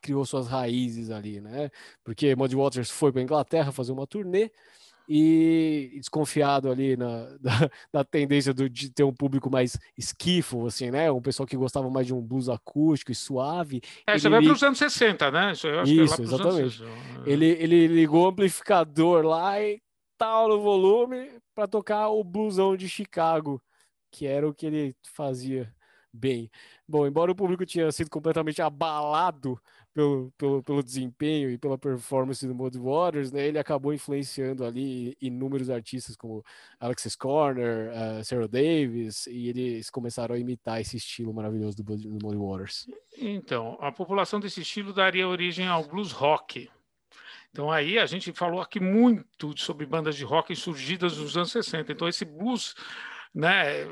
criou 0.00 0.24
suas 0.24 0.48
raízes 0.48 1.10
ali, 1.10 1.40
né? 1.40 1.70
Porque 2.02 2.34
Muddy 2.34 2.56
Waters 2.56 2.90
foi 2.90 3.12
para 3.12 3.20
Inglaterra 3.20 3.70
fazer 3.70 3.92
uma 3.92 4.06
turnê 4.06 4.50
e 5.08 5.92
desconfiado 5.96 6.70
ali 6.70 6.96
na, 6.96 7.26
da, 7.40 7.70
da 7.92 8.04
tendência 8.04 8.52
do, 8.52 8.68
de 8.68 8.90
ter 8.90 9.04
um 9.04 9.12
público 9.12 9.50
mais 9.50 9.78
esquifo, 9.96 10.66
assim, 10.66 10.90
né? 10.90 11.10
Um 11.10 11.20
pessoal 11.20 11.46
que 11.46 11.56
gostava 11.56 11.88
mais 11.90 12.06
de 12.06 12.14
um 12.14 12.20
blues 12.20 12.48
acústico 12.48 13.12
e 13.12 13.14
suave. 13.14 13.80
É, 14.06 14.16
isso 14.16 14.30
vai 14.30 14.42
para 14.42 14.52
os 14.52 14.62
anos 14.62 14.78
60, 14.78 15.30
né? 15.30 15.52
Isso, 15.52 15.68
isso 15.84 16.22
exatamente. 16.22 16.82
Anos... 16.82 17.26
Ele, 17.26 17.46
ele 17.46 17.86
ligou 17.86 18.24
o 18.24 18.28
amplificador 18.28 19.24
lá 19.24 19.60
e 19.60 19.80
tal 20.18 20.48
no 20.48 20.60
volume 20.60 21.30
para 21.54 21.66
tocar 21.66 22.08
o 22.08 22.24
bluesão 22.24 22.76
de 22.76 22.88
Chicago, 22.88 23.62
que 24.10 24.26
era 24.26 24.48
o 24.48 24.54
que 24.54 24.66
ele 24.66 24.96
fazia 25.14 25.72
bem. 26.12 26.50
Bom, 26.88 27.06
embora 27.06 27.30
o 27.30 27.34
público 27.34 27.66
tinha 27.66 27.90
sido 27.92 28.10
completamente 28.10 28.62
abalado 28.62 29.60
pelo, 29.96 30.30
pelo, 30.36 30.62
pelo 30.62 30.82
desempenho 30.82 31.50
e 31.50 31.56
pela 31.56 31.78
performance 31.78 32.46
do 32.46 32.54
Muddy 32.54 32.78
Waters, 32.78 33.32
né, 33.32 33.46
ele 33.46 33.58
acabou 33.58 33.94
influenciando 33.94 34.62
ali 34.62 35.16
inúmeros 35.22 35.70
artistas 35.70 36.14
como 36.14 36.44
Alexis 36.78 37.16
Corner, 37.16 37.90
uh, 37.90 38.22
Sarah 38.22 38.46
Davis, 38.46 39.26
e 39.26 39.48
eles 39.48 39.88
começaram 39.88 40.34
a 40.34 40.38
imitar 40.38 40.82
esse 40.82 40.98
estilo 40.98 41.32
maravilhoso 41.32 41.78
do, 41.78 41.96
do 41.96 42.26
Muddy 42.26 42.36
Waters. 42.36 42.86
Então, 43.16 43.78
a 43.80 43.90
população 43.90 44.38
desse 44.38 44.60
estilo 44.60 44.92
daria 44.92 45.26
origem 45.26 45.66
ao 45.66 45.82
blues 45.82 46.12
rock. 46.12 46.68
Então 47.50 47.72
aí 47.72 47.98
a 47.98 48.04
gente 48.04 48.34
falou 48.34 48.60
aqui 48.60 48.78
muito 48.78 49.56
sobre 49.56 49.86
bandas 49.86 50.14
de 50.14 50.24
rock 50.24 50.54
surgidas 50.54 51.16
nos 51.16 51.38
anos 51.38 51.50
60. 51.52 51.90
Então 51.90 52.06
esse 52.06 52.26
blues, 52.26 52.74
né, 53.34 53.86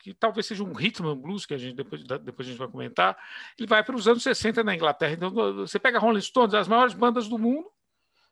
que 0.00 0.14
talvez 0.14 0.46
seja 0.46 0.64
um 0.64 0.72
ritmo 0.72 1.14
blues, 1.14 1.44
que 1.44 1.54
a 1.54 1.58
gente 1.58 1.76
depois, 1.76 2.02
depois 2.02 2.48
a 2.48 2.50
gente 2.50 2.58
vai 2.58 2.68
comentar, 2.68 3.16
ele 3.58 3.68
vai 3.68 3.84
para 3.84 3.94
os 3.94 4.08
anos 4.08 4.22
60 4.22 4.64
na 4.64 4.74
Inglaterra. 4.74 5.12
Então, 5.12 5.30
você 5.54 5.78
pega 5.78 5.98
Rolling 5.98 6.20
Stones, 6.20 6.54
as 6.54 6.66
maiores 6.66 6.94
bandas 6.94 7.28
do 7.28 7.38
mundo, 7.38 7.70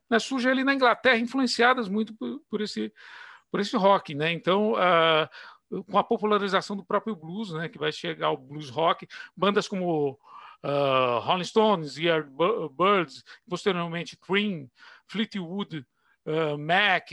né, 0.09 0.19
surgem 0.19 0.51
ali 0.51 0.65
na 0.65 0.75
Inglaterra, 0.75 1.19
influenciadas 1.19 1.89
muito 1.89 2.15
por, 2.15 2.41
por 2.51 2.61
esse, 2.63 2.93
por 3.51 3.61
esse 3.61 3.77
rock. 3.77 4.15
Né? 4.15 4.33
Então, 4.33 4.73
uh, 4.73 5.85
com 5.85 5.99
a 5.99 6.05
popularização 6.05 6.75
do 6.75 6.85
próprio 6.85 7.15
blues, 7.15 7.53
né, 7.53 7.69
que 7.69 7.79
vai 7.79 7.93
chegar 7.93 8.31
o 8.31 8.39
blues 8.39 8.71
rock, 8.71 9.07
bandas 9.37 9.69
como 9.69 10.13
uh, 10.65 11.19
Rolling 11.21 11.45
Stones, 11.45 11.97
Birds, 12.73 13.23
posteriormente 13.49 14.17
Cream, 14.17 14.71
Fleetwood 15.07 15.85
uh, 16.25 16.59
Mac, 16.59 17.11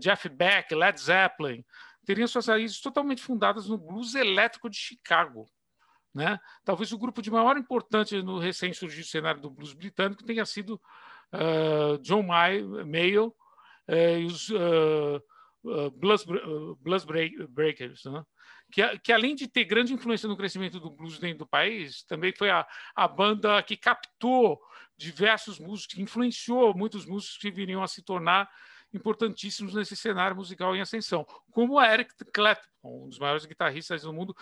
Jeff 0.00 0.28
Beck, 0.28 0.74
Led 0.74 1.00
Zeppelin, 1.00 1.64
teriam 2.08 2.26
suas 2.26 2.46
raízes 2.46 2.80
totalmente 2.80 3.20
fundadas 3.20 3.68
no 3.68 3.76
blues 3.76 4.14
elétrico 4.14 4.70
de 4.70 4.78
Chicago. 4.78 5.46
Né? 6.14 6.40
Talvez 6.64 6.90
o 6.90 6.98
grupo 6.98 7.20
de 7.20 7.30
maior 7.30 7.58
importância 7.58 8.22
no 8.22 8.38
recém-surgido 8.38 9.06
cenário 9.06 9.42
do 9.42 9.50
blues 9.50 9.74
britânico 9.74 10.24
tenha 10.24 10.46
sido 10.46 10.80
uh, 11.34 11.98
John 12.00 12.22
May, 12.22 12.62
Mayo 12.62 13.26
uh, 13.86 14.18
e 14.18 14.24
os 14.24 14.48
uh, 14.48 15.22
Blues, 15.96 16.24
blues 16.80 17.04
Breakers, 17.04 18.04
né? 18.04 18.24
que, 18.72 18.98
que, 19.00 19.12
além 19.12 19.34
de 19.34 19.46
ter 19.46 19.64
grande 19.64 19.92
influência 19.92 20.28
no 20.28 20.36
crescimento 20.36 20.80
do 20.80 20.88
blues 20.88 21.18
dentro 21.18 21.40
do 21.40 21.46
país, 21.46 22.04
também 22.04 22.32
foi 22.32 22.48
a, 22.48 22.66
a 22.94 23.06
banda 23.06 23.62
que 23.62 23.76
captou 23.76 24.58
diversos 24.96 25.58
músicos, 25.58 25.94
que 25.94 26.00
influenciou 26.00 26.74
muitos 26.74 27.04
músicos 27.04 27.36
que 27.36 27.50
viriam 27.50 27.82
a 27.82 27.88
se 27.88 28.02
tornar 28.02 28.48
importantíssimos 28.92 29.74
nesse 29.74 29.94
cenário 29.96 30.36
musical 30.36 30.74
em 30.74 30.80
ascensão, 30.80 31.26
como 31.50 31.80
Eric 31.80 32.14
Clapton, 32.32 32.68
um 32.84 33.08
dos 33.08 33.18
maiores 33.18 33.44
guitarristas 33.44 34.02
do 34.02 34.12
mundo, 34.12 34.34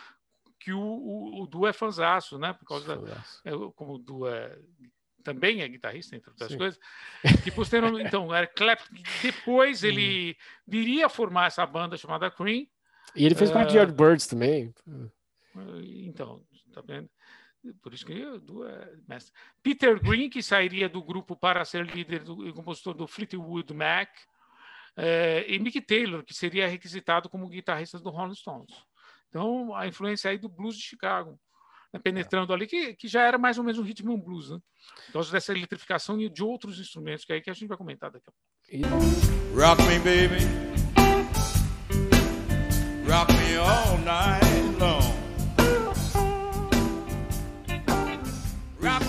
que 0.59 0.73
o, 0.73 0.81
o, 0.81 1.43
o 1.43 1.47
Du 1.47 1.67
é 1.67 1.73
fanzaço, 1.73 2.39
né? 2.39 2.53
Por 2.53 2.67
causa 2.67 2.97
da, 2.97 3.25
é, 3.45 3.51
como 3.75 3.95
o 3.95 3.99
Du 3.99 4.27
é, 4.27 4.59
também 5.23 5.61
é 5.61 5.69
guitarrista, 5.69 6.15
entre 6.15 6.31
outras 6.31 6.53
Sim. 6.53 6.59
coisas, 6.59 6.81
que 7.43 7.51
posteriormente, 7.51 8.07
então, 8.07 8.35
Eric 8.35 8.55
Clapton, 8.55 8.95
depois 9.23 9.83
ele 9.83 10.29
uhum. 10.29 10.35
viria 10.67 11.07
a 11.07 11.09
formar 11.11 11.47
essa 11.47 11.67
banda 11.67 11.97
chamada 11.97 12.31
Cream. 12.31 12.67
E 13.15 13.25
ele 13.27 13.35
fez 13.35 13.51
uh, 13.51 13.53
parte 13.53 13.71
de 13.71 13.79
Yardbirds 13.79 14.27
também. 14.27 14.73
Então, 16.05 16.45
tá 16.73 16.83
vendo? 16.87 17.09
Por 17.83 17.93
isso 17.93 18.07
que 18.07 18.39
do 18.41 18.65
é 18.65 18.93
mestre. 19.09 19.33
Peter 19.63 20.01
Green, 20.01 20.31
que 20.31 20.43
sairia 20.43 20.89
do 20.89 21.03
grupo 21.03 21.35
para 21.35 21.65
ser 21.65 21.85
líder 21.87 22.23
do, 22.23 22.47
e 22.47 22.53
compositor 22.53 22.95
do 22.95 23.07
Fleetwood 23.07 23.73
Mac 23.75 24.11
é, 24.97 25.45
e 25.49 25.59
Mick 25.59 25.81
Taylor, 25.81 26.25
que 26.25 26.33
seria 26.33 26.67
requisitado 26.67 27.29
como 27.29 27.49
guitarrista 27.49 27.99
do 27.99 28.11
Rolling 28.11 28.35
Stones. 28.35 28.75
Então, 29.29 29.75
a 29.75 29.87
influência 29.87 30.31
aí 30.31 30.39
do 30.39 30.49
blues 30.49 30.77
de 30.77 30.83
Chicago, 30.83 31.39
né, 31.93 32.01
penetrando 32.03 32.53
ali, 32.53 32.67
que, 32.67 32.95
que 32.95 33.07
já 33.07 33.23
era 33.23 33.37
mais 33.37 33.59
ou 33.59 33.65
menos 33.65 33.79
um 33.79 33.83
ritmo 33.83 34.17
blues, 34.17 34.51
né? 34.51 34.59
Por 35.07 35.13
causa 35.13 35.33
dessa 35.33 35.53
eletrificação 35.53 36.19
e 36.21 36.29
de 36.29 36.43
outros 36.43 36.79
instrumentos, 36.81 37.25
que 37.25 37.33
é 37.33 37.37
aí 37.37 37.43
que 37.43 37.51
a 37.51 37.53
gente 37.53 37.69
vai 37.69 37.77
comentar 37.77 38.11
daqui 38.11 38.25
a 38.29 38.33
pouco. 38.33 38.47
Rock 39.55 39.83
me, 39.83 39.99
baby. 39.99 40.45
Rock 43.07 43.33
me 43.35 43.57
all 43.57 43.99
night 43.99 44.46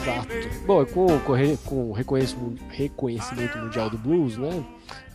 Exato. 0.07 0.65
Bom, 0.65 0.85
com, 0.85 1.07
com 1.65 1.89
o 1.89 1.91
reconhecimento 1.91 3.57
mundial 3.57 3.89
do 3.89 3.97
blues, 3.97 4.37
né? 4.37 4.65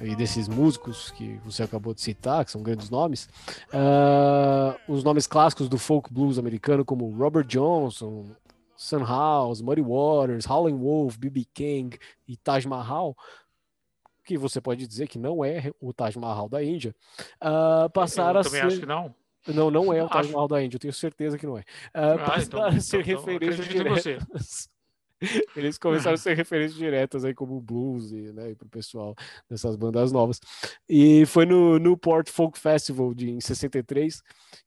E 0.03 0.15
desses 0.15 0.49
músicos 0.49 1.11
que 1.13 1.39
você 1.45 1.63
acabou 1.63 1.95
de 1.95 2.03
citar, 2.03 2.45
que 2.45 2.51
são 2.51 2.63
grandes 2.63 2.91
nomes, 2.91 3.27
uh, 3.73 4.79
os 4.87 5.03
nomes 5.03 5.27
clássicos 5.27 5.67
do 5.67 5.79
folk 5.79 6.13
blues 6.13 6.39
americano, 6.39 6.85
como 6.85 7.09
Robert 7.17 7.47
Johnson, 7.47 8.27
Sun 8.77 9.03
House, 9.03 9.63
Muddy 9.63 9.81
Waters, 9.81 10.47
Howlin' 10.47 10.77
Wolf, 10.77 11.17
B.B. 11.17 11.47
King 11.55 11.99
e 12.29 12.37
Taj 12.37 12.69
Mahal, 12.69 13.17
que 14.27 14.37
você 14.37 14.61
pode 14.61 14.87
dizer 14.87 15.09
que 15.09 15.19
não 15.19 15.43
é 15.43 15.73
o 15.81 15.95
Taj 15.95 16.19
Mahal 16.19 16.51
da 16.51 16.63
Índia, 16.63 16.95
uh, 17.43 17.89
passaram 17.91 18.41
a 18.41 18.45
ser... 18.45 18.67
acho 18.67 18.81
que 18.81 18.87
não. 18.87 19.15
Não, 19.49 19.71
não 19.71 19.93
é 19.93 20.05
o 20.05 20.09
Taj 20.11 20.31
Mahal 20.31 20.49
da 20.49 20.63
Índia, 20.63 20.77
eu 20.77 20.81
tenho 20.81 20.93
certeza 20.93 21.39
que 21.39 21.47
não 21.47 21.57
é. 21.57 21.63
Uh, 21.63 21.65
ah, 21.95 22.37
então, 22.43 22.63
a 22.63 22.79
ser 22.79 23.01
então, 23.01 23.25
referências 23.25 23.67
diretas. 23.67 24.69
Eles 25.57 25.79
começaram 25.79 26.15
a 26.15 26.19
ser 26.19 26.37
referências 26.37 26.79
diretas 26.79 27.25
aí 27.25 27.35
como 27.35 27.61
blues 27.61 28.11
e, 28.13 28.33
né, 28.33 28.55
para 28.55 28.67
o 28.67 28.71
pessoal 28.71 29.15
dessas 29.49 29.77
bandas 29.77 30.13
novas. 30.13 30.41
E 30.89 31.25
foi 31.27 31.47
no 31.47 31.79
Newport 31.79 32.29
Folk 32.29 32.59
Festival 32.59 33.15
de, 33.15 33.31
em 33.31 33.41
63 33.41 34.23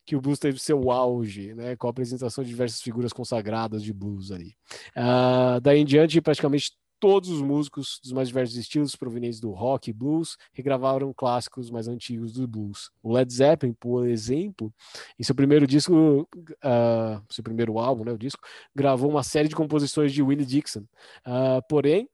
que 0.06 0.16
o 0.16 0.22
blues 0.22 0.40
teve 0.40 0.60
seu 0.60 0.92
auge, 0.92 1.54
né, 1.54 1.76
com 1.76 1.88
a 1.88 1.90
apresentação 1.90 2.44
de 2.44 2.50
diversas 2.50 2.82
figuras 2.82 3.12
consagradas 3.12 3.84
de 3.84 3.94
blues 3.94 4.32
ali. 4.32 4.56
Uh, 4.96 5.60
daí 5.62 5.80
em 5.80 5.86
diante, 5.86 6.22
praticamente 6.22 6.72
todos 7.00 7.30
os 7.30 7.42
músicos 7.42 8.00
dos 8.04 8.12
mais 8.12 8.28
diversos 8.30 8.56
estilos 8.56 8.96
provenientes 8.96 9.40
do 9.40 9.52
rock 9.52 9.90
e 9.90 9.94
blues 9.94 10.38
regravaram 10.54 11.14
clássicos 11.14 11.70
mais 11.70 11.88
antigos 11.88 12.34
do 12.34 12.48
blues. 12.48 12.90
O 13.04 13.14
Led 13.14 13.32
Zeppelin, 13.34 13.74
por 13.74 14.08
exemplo, 14.08 14.74
em 15.20 15.24
seu 15.24 15.36
primeiro 15.36 15.68
disco, 15.68 15.94
uh, 15.94 17.24
seu 17.30 17.44
primeiro 17.44 17.78
álbum, 17.80 18.04
né, 18.04 18.12
o 18.12 18.18
disco, 18.18 18.42
gravou 18.74 19.10
uma 19.10 19.24
série 19.24 19.48
de 19.48 19.56
composições 19.56 20.14
de 20.14 20.22
Willie 20.22 20.46
Dixon. 20.46 20.86
Uh, 21.26 21.62
porém, 21.70 22.10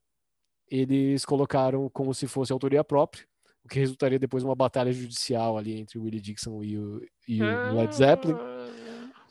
eles 0.69 1.25
colocaram 1.25 1.89
como 1.89 2.13
se 2.13 2.27
fosse 2.27 2.53
autoria 2.53 2.83
própria, 2.83 3.25
o 3.63 3.67
que 3.67 3.79
resultaria 3.79 4.17
depois 4.17 4.43
uma 4.43 4.55
batalha 4.55 4.91
judicial 4.91 5.57
ali 5.57 5.79
entre 5.79 5.99
Willie 5.99 6.21
Dixon 6.21 6.63
e 6.63 6.77
o, 6.77 7.01
e 7.27 7.41
o 7.41 7.73
Led 7.75 7.95
Zeppelin. 7.95 8.35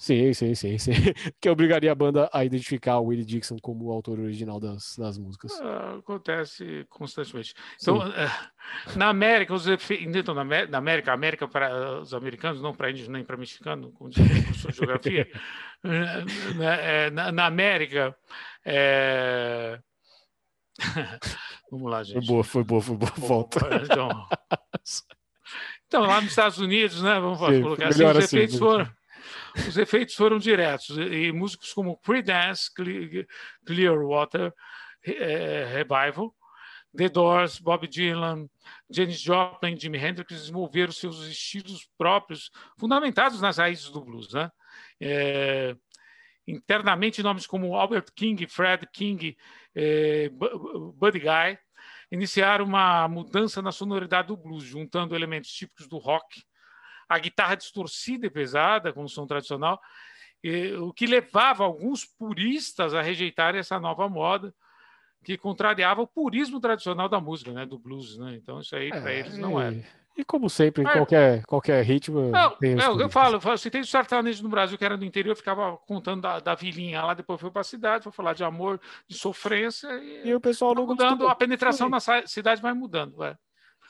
Sim, 0.01 0.33
sim, 0.33 0.55
sim, 0.55 0.79
sim. 0.79 0.93
que 1.39 1.51
obrigaria 1.51 1.93
a 1.93 1.95
banda 1.95 2.31
a 2.33 2.43
identificar 2.43 2.99
o 3.01 3.09
Willie 3.09 3.23
Dixon 3.23 3.59
como 3.61 3.85
o 3.85 3.93
autor 3.93 4.19
original 4.19 4.59
das, 4.59 4.97
das 4.97 5.19
músicas. 5.19 5.53
Ah, 5.61 5.97
acontece 5.99 6.87
constantemente. 6.89 7.53
Então, 7.79 8.01
sim. 8.01 8.99
na 8.99 9.11
América, 9.11 9.53
os. 9.53 9.67
Então, 9.91 10.35
na, 10.35 10.43
na 10.43 10.79
América, 10.79 11.13
América 11.13 11.47
para 11.47 12.01
os 12.01 12.15
americanos, 12.15 12.63
não 12.63 12.75
para 12.75 12.91
índios 12.91 13.09
nem 13.09 13.23
para 13.23 13.37
mexicanos, 13.37 13.93
como 13.93 14.09
diz 14.09 14.65
a 14.67 14.71
geografia. 14.71 15.31
na, 16.57 16.75
é, 16.77 17.11
na, 17.11 17.31
na, 17.31 17.45
América. 17.45 18.17
É... 18.65 19.79
Vamos 21.71 21.91
lá, 21.91 22.03
gente. 22.03 22.27
Foi 22.27 22.27
boa, 22.27 22.43
foi 22.43 22.65
boa, 22.65 22.81
foi 22.81 22.97
boa. 22.97 23.13
Volta. 23.19 23.61
Então, 23.85 24.09
então, 25.87 26.03
lá 26.07 26.23
nos 26.23 26.31
Estados 26.31 26.57
Unidos, 26.57 27.03
né? 27.03 27.21
Vamos 27.21 27.39
sim, 27.39 27.61
colocar 27.61 27.89
assim, 27.89 28.03
os 28.03 28.17
assim, 28.17 28.37
efeitos 28.39 28.59
foram 28.59 29.00
os 29.57 29.77
efeitos 29.77 30.15
foram 30.15 30.39
diretos 30.39 30.97
e 30.97 31.33
músicos 31.33 31.73
como 31.73 31.97
Creedence 31.99 32.71
Clearwater 33.67 34.53
é, 35.05 35.65
Revival, 35.65 36.35
The 36.97 37.09
Doors, 37.09 37.61
Bob 37.61 37.87
Dylan, 37.87 38.49
Janis 38.91 39.21
Joplin, 39.21 39.79
Jimi 39.79 39.99
Hendrix 39.99 40.33
desenvolveram 40.33 40.93
seus 40.93 41.25
estilos 41.27 41.89
próprios, 41.97 42.51
fundamentados 42.79 43.41
nas 43.41 43.59
raízes 43.59 43.91
do 43.91 44.05
blues. 44.05 44.33
Né? 44.33 44.51
É, 45.01 45.77
internamente, 46.47 47.23
nomes 47.23 47.47
como 47.47 47.77
Albert 47.77 48.07
King, 48.15 48.47
Fred 48.47 48.87
King, 48.93 49.37
é, 49.75 50.29
Buddy 50.31 51.21
Guy 51.21 51.59
iniciaram 52.11 52.65
uma 52.65 53.07
mudança 53.07 53.63
na 53.63 53.71
sonoridade 53.71 54.29
do 54.29 54.37
blues, 54.37 54.65
juntando 54.65 55.15
elementos 55.15 55.51
típicos 55.53 55.89
do 55.89 55.97
rock 55.99 56.43
a 57.11 57.19
guitarra 57.19 57.57
distorcida 57.57 58.29
e 58.29 58.31
pesada, 58.31 58.93
como 58.93 59.09
som 59.09 59.27
tradicional, 59.27 59.81
E, 60.43 60.73
o 60.75 60.93
que 60.93 61.07
levava 61.07 61.65
alguns 61.65 62.05
puristas 62.05 62.95
a 62.95 63.03
rejeitarem 63.03 63.59
essa 63.59 63.81
nova 63.81 64.09
moda 64.09 64.55
que 65.25 65.37
contrariava 65.37 66.01
o 66.01 66.07
purismo 66.07 66.61
tradicional 66.61 67.09
da 67.09 67.21
música, 67.21 67.53
né, 67.53 67.67
do 67.67 67.79
blues, 67.79 68.17
né? 68.17 68.37
Então 68.37 68.61
isso 68.61 68.75
aí 68.75 68.89
para 68.89 69.13
é, 69.13 69.19
eles 69.19 69.37
não 69.37 69.61
era. 69.61 69.77
E 70.17 70.25
como 70.25 70.49
sempre, 70.49 70.83
em 70.83 70.87
qualquer, 70.87 71.45
qualquer 71.45 71.85
ritmo. 71.85 72.31
Não, 72.31 72.57
eu, 72.63 73.01
eu, 73.01 73.09
falo, 73.11 73.37
eu 73.37 73.41
falo, 73.41 73.59
se 73.59 73.71
tem 73.71 73.83
sertanejo 73.83 74.43
no 74.43 74.49
Brasil 74.49 74.79
que 74.79 74.85
era 74.85 74.97
do 74.97 75.05
interior, 75.05 75.33
eu 75.33 75.37
ficava 75.37 75.77
contando 75.79 76.23
da, 76.23 76.41
da 76.41 76.55
vilinha 76.55 77.03
lá, 77.03 77.15
depois 77.15 77.41
foi 77.41 77.51
para 77.51 77.61
a 77.61 77.65
cidade, 77.65 78.05
foi 78.05 78.13
falar 78.13 78.35
de 78.35 78.45
amor, 78.45 78.81
de 79.09 79.17
sofrência. 79.17 79.89
E, 80.03 80.29
e 80.29 80.35
o 80.35 80.41
pessoal 80.41 80.75
não 80.75 80.87
mudando, 80.87 81.29
a 81.29 81.35
penetração 81.35 81.89
na 81.89 82.01
cidade 82.01 82.63
vai 82.63 82.73
mudando. 82.73 83.23
É. 83.25 83.37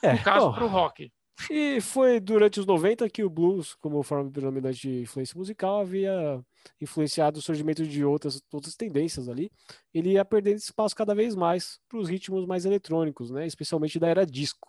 É, 0.02 0.12
no 0.14 0.22
caso, 0.22 0.52
para 0.52 0.64
o 0.64 0.68
rock. 0.68 1.12
E 1.48 1.80
foi 1.80 2.20
durante 2.20 2.60
os 2.60 2.66
90 2.66 3.08
que 3.08 3.22
o 3.22 3.30
blues, 3.30 3.74
como 3.74 4.02
forma 4.02 4.30
predominante 4.30 4.80
de 4.80 5.00
influência 5.02 5.36
musical, 5.38 5.80
havia 5.80 6.44
influenciado 6.80 7.38
o 7.38 7.42
surgimento 7.42 7.86
de 7.86 8.04
outras, 8.04 8.42
outras 8.52 8.74
tendências 8.74 9.28
ali. 9.28 9.50
Ele 9.94 10.12
ia 10.12 10.24
perdendo 10.24 10.58
espaço 10.58 10.94
cada 10.94 11.14
vez 11.14 11.34
mais 11.34 11.78
para 11.88 11.98
os 11.98 12.08
ritmos 12.08 12.44
mais 12.46 12.64
eletrônicos, 12.64 13.30
né? 13.30 13.46
especialmente 13.46 13.98
da 13.98 14.08
era 14.08 14.26
disco 14.26 14.68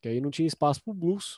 que 0.00 0.08
aí 0.08 0.20
não 0.20 0.30
tinha 0.30 0.48
espaço 0.48 0.82
para 0.82 0.92
o 0.92 0.94
blues. 0.94 1.34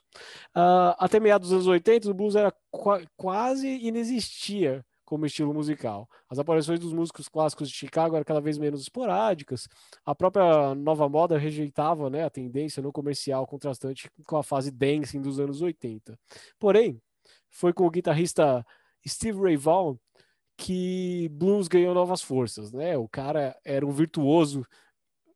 Uh, 0.57 0.95
até 0.99 1.19
meados 1.19 1.49
dos 1.49 1.55
anos 1.55 1.67
80, 1.67 2.09
o 2.09 2.15
blues 2.15 2.37
era 2.37 2.53
qu 2.71 3.05
quase 3.17 3.69
inexistia 3.69 4.85
como 5.13 5.27
estilo 5.27 5.53
musical. 5.53 6.09
As 6.27 6.39
aparições 6.39 6.81
dos 6.81 6.95
músicos 6.95 7.29
clássicos 7.29 7.69
de 7.69 7.75
Chicago 7.75 8.17
eram 8.17 8.25
cada 8.25 8.41
vez 8.41 8.57
menos 8.57 8.81
esporádicas. 8.81 9.69
A 10.07 10.15
própria 10.15 10.75
nova 10.75 11.07
moda 11.07 11.37
rejeitava 11.37 12.09
né, 12.09 12.25
a 12.25 12.31
tendência 12.31 12.83
no 12.83 12.91
comercial 12.91 13.47
contrastante 13.47 14.11
com 14.27 14.39
a 14.39 14.43
fase 14.43 14.71
dancing 14.71 15.21
dos 15.21 15.39
anos 15.39 15.61
80. 15.61 16.19
Porém, 16.59 16.99
foi 17.51 17.75
com 17.75 17.85
o 17.85 17.91
guitarrista 17.91 18.65
Steve 19.07 19.39
Ray 19.39 19.55
Vaughan 19.55 19.99
que 20.57 21.29
blues 21.31 21.69
ganhou 21.69 21.93
novas 21.93 22.23
forças, 22.23 22.73
né? 22.73 22.97
O 22.97 23.07
cara 23.07 23.55
era 23.67 23.87
um 23.87 23.91
virtuoso 23.91 24.67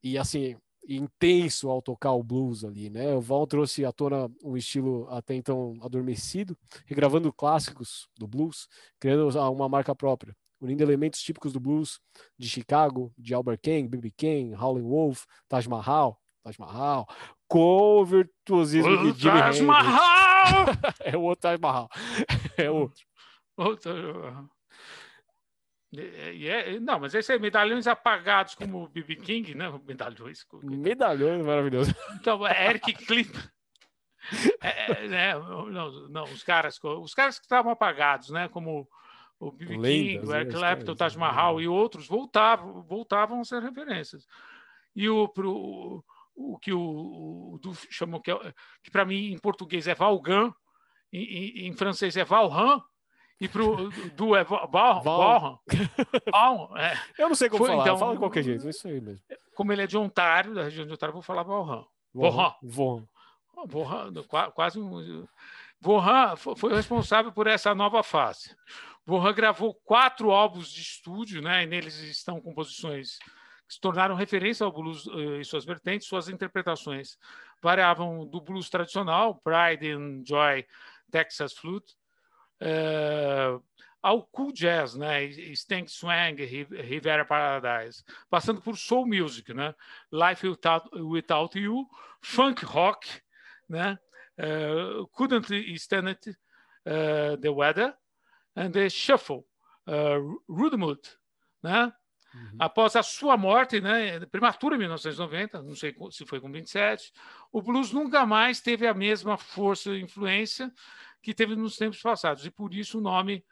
e 0.02 0.16
assim 0.16 0.56
intenso 0.88 1.68
ao 1.68 1.82
tocar 1.82 2.12
o 2.12 2.22
blues 2.22 2.64
ali, 2.64 2.88
né? 2.88 3.14
O 3.14 3.20
Val 3.20 3.46
trouxe 3.46 3.84
à 3.84 3.92
tona 3.92 4.30
um 4.42 4.56
estilo 4.56 5.08
até 5.10 5.34
então 5.34 5.76
adormecido, 5.82 6.56
regravando 6.86 7.32
clássicos 7.32 8.08
do 8.16 8.26
blues, 8.26 8.68
criando 9.00 9.28
uma 9.50 9.68
marca 9.68 9.94
própria, 9.94 10.36
unindo 10.60 10.82
elementos 10.82 11.20
típicos 11.20 11.52
do 11.52 11.60
blues 11.60 12.00
de 12.38 12.48
Chicago, 12.48 13.12
de 13.18 13.34
Albert 13.34 13.60
King, 13.62 13.88
B.B. 13.88 14.12
King, 14.16 14.54
Howlin' 14.54 14.82
Wolf, 14.82 15.24
Taj 15.48 15.68
Mahal, 15.68 16.20
Taj 16.42 16.58
Mahal, 16.58 17.06
com 17.48 18.00
o 18.00 18.04
virtuosismo 18.04 18.90
o 18.90 19.12
de 19.12 19.20
Jimmy 19.20 19.38
Taj 19.40 19.62
Mahal! 19.62 20.66
é 21.04 21.16
o 21.16 21.22
outro 21.22 21.42
Taj 21.42 21.58
Mahal. 21.60 21.88
é 22.56 22.70
outro. 22.70 23.04
Outro. 23.56 23.92
É, 25.94 26.74
é, 26.74 26.80
não, 26.80 27.00
mas 27.00 27.14
esse 27.14 27.32
é 27.32 27.38
medalhões 27.38 27.86
apagados 27.86 28.54
como 28.54 28.84
o 28.84 28.88
B.B. 28.88 29.16
King, 29.16 29.54
né? 29.54 29.72
Medalhões. 29.86 30.46
Medalhões, 30.62 31.44
maravilhoso. 31.44 31.94
Então, 32.14 32.46
é 32.46 32.70
Eric 32.70 32.92
Clapton. 33.06 33.48
É, 34.60 35.04
é, 35.04 35.08
né? 35.08 35.34
não, 35.34 36.08
não, 36.08 36.24
os 36.24 36.42
caras, 36.42 36.78
os 36.82 37.14
caras 37.14 37.38
que 37.38 37.44
estavam 37.44 37.70
apagados, 37.70 38.30
né? 38.30 38.48
Como 38.48 38.88
o 39.38 39.52
B.B. 39.52 39.74
King, 39.74 40.18
o 40.18 40.34
Eric 40.34 40.52
né, 40.52 40.58
Clapton, 40.58 40.92
o 40.92 40.96
Taj 40.96 41.16
Mahal 41.16 41.60
e 41.60 41.68
outros 41.68 42.08
voltavam, 42.08 42.82
voltavam 42.82 43.40
a 43.40 43.44
ser 43.44 43.62
referências. 43.62 44.26
E 44.94 45.08
o, 45.08 45.28
pro, 45.28 46.04
o 46.34 46.58
que 46.58 46.72
o, 46.72 47.54
o 47.54 47.58
Du 47.62 47.74
chamou 47.90 48.20
que, 48.20 48.32
que 48.82 48.90
para 48.90 49.04
mim 49.04 49.32
em 49.32 49.38
português 49.38 49.86
é 49.86 49.94
Valgan, 49.94 50.52
em, 51.12 51.22
em, 51.22 51.66
em 51.68 51.72
francês 51.72 52.16
é 52.16 52.24
Valran, 52.24 52.80
e 53.40 53.48
pro 53.48 53.90
do 54.14 54.34
é 54.34 54.44
Val, 54.44 55.62
é. 56.76 56.98
Eu 57.18 57.28
não 57.28 57.34
sei 57.34 57.48
como 57.48 57.64
Foi, 57.64 57.70
falar, 57.70 57.82
então, 57.82 57.98
fala 57.98 58.12
de 58.12 58.18
qualquer 58.18 58.42
jeito, 58.42 58.66
é 58.66 58.70
isso 58.70 58.88
aí 58.88 59.00
mesmo. 59.00 59.22
Como 59.54 59.72
ele 59.72 59.82
é 59.82 59.86
de 59.86 59.96
Ontário, 59.96 60.54
da 60.54 60.64
região 60.64 60.86
de 60.86 60.92
Ontário, 60.92 61.12
vou 61.12 61.22
falar 61.22 61.42
Valran. 61.42 61.84
Vohan. 62.12 62.54
Vohan. 62.62 64.12
quase 64.54 64.78
um... 64.80 65.26
Vohan 65.80 66.36
foi 66.36 66.74
responsável 66.74 67.30
por 67.32 67.46
essa 67.46 67.74
nova 67.74 68.02
fase. 68.02 68.56
Vohan 69.04 69.32
gravou 69.34 69.74
quatro 69.84 70.30
álbuns 70.30 70.70
de 70.70 70.80
estúdio, 70.80 71.42
né? 71.42 71.62
E 71.62 71.66
neles 71.66 71.98
estão 71.98 72.40
composições 72.40 73.18
que 73.68 73.74
se 73.74 73.80
tornaram 73.80 74.14
referência 74.14 74.64
ao 74.64 74.72
blues 74.72 75.06
eh, 75.06 75.40
e 75.40 75.44
suas 75.44 75.64
vertentes, 75.64 76.08
suas 76.08 76.28
interpretações 76.28 77.18
variavam 77.62 78.26
do 78.26 78.40
blues 78.40 78.70
tradicional, 78.70 79.40
Pride 79.42 79.90
and 79.90 80.22
Joy, 80.24 80.64
Texas 81.10 81.52
Flute, 81.52 81.94
uh, 82.62 83.62
ao 84.02 84.22
cool 84.22 84.52
jazz, 84.52 84.94
né? 84.94 85.24
Stank 85.24 85.90
Swang, 85.90 86.44
Rivera 86.44 87.24
Paradise, 87.24 88.04
passando 88.30 88.60
por 88.60 88.76
soul 88.78 89.06
music, 89.06 89.52
né? 89.52 89.74
Life 90.12 90.46
Without, 90.46 90.88
Without 90.94 91.58
You, 91.58 91.86
funk 92.20 92.64
rock, 92.64 93.08
né? 93.68 93.98
Uh, 94.38 95.06
couldn't 95.08 95.52
Stand 95.74 96.08
It, 96.08 96.30
uh, 96.30 97.36
The 97.40 97.48
Weather, 97.48 97.94
and 98.54 98.70
The 98.70 98.88
Shuffle, 98.88 99.44
uh, 99.88 100.40
Rudemut, 100.48 101.16
né? 101.62 101.92
Uhum. 102.32 102.56
Após 102.58 102.94
a 102.94 103.02
sua 103.02 103.36
morte, 103.36 103.80
né, 103.80 104.20
prematura 104.26 104.74
em 104.76 104.78
1990, 104.78 105.62
não 105.62 105.74
sei 105.74 105.94
se 106.10 106.26
foi 106.26 106.38
com 106.38 106.52
27, 106.52 107.10
o 107.50 107.62
blues 107.62 107.92
nunca 107.92 108.26
mais 108.26 108.60
teve 108.60 108.86
a 108.86 108.92
mesma 108.92 109.38
força 109.38 109.90
e 109.90 110.02
influência 110.02 110.70
que 111.26 111.34
teve 111.34 111.56
nos 111.56 111.76
tempos 111.76 112.00
passados. 112.00 112.46
E 112.46 112.50
por 112.52 112.72
isso 112.72 112.98
o 112.98 113.00
nome 113.00 113.44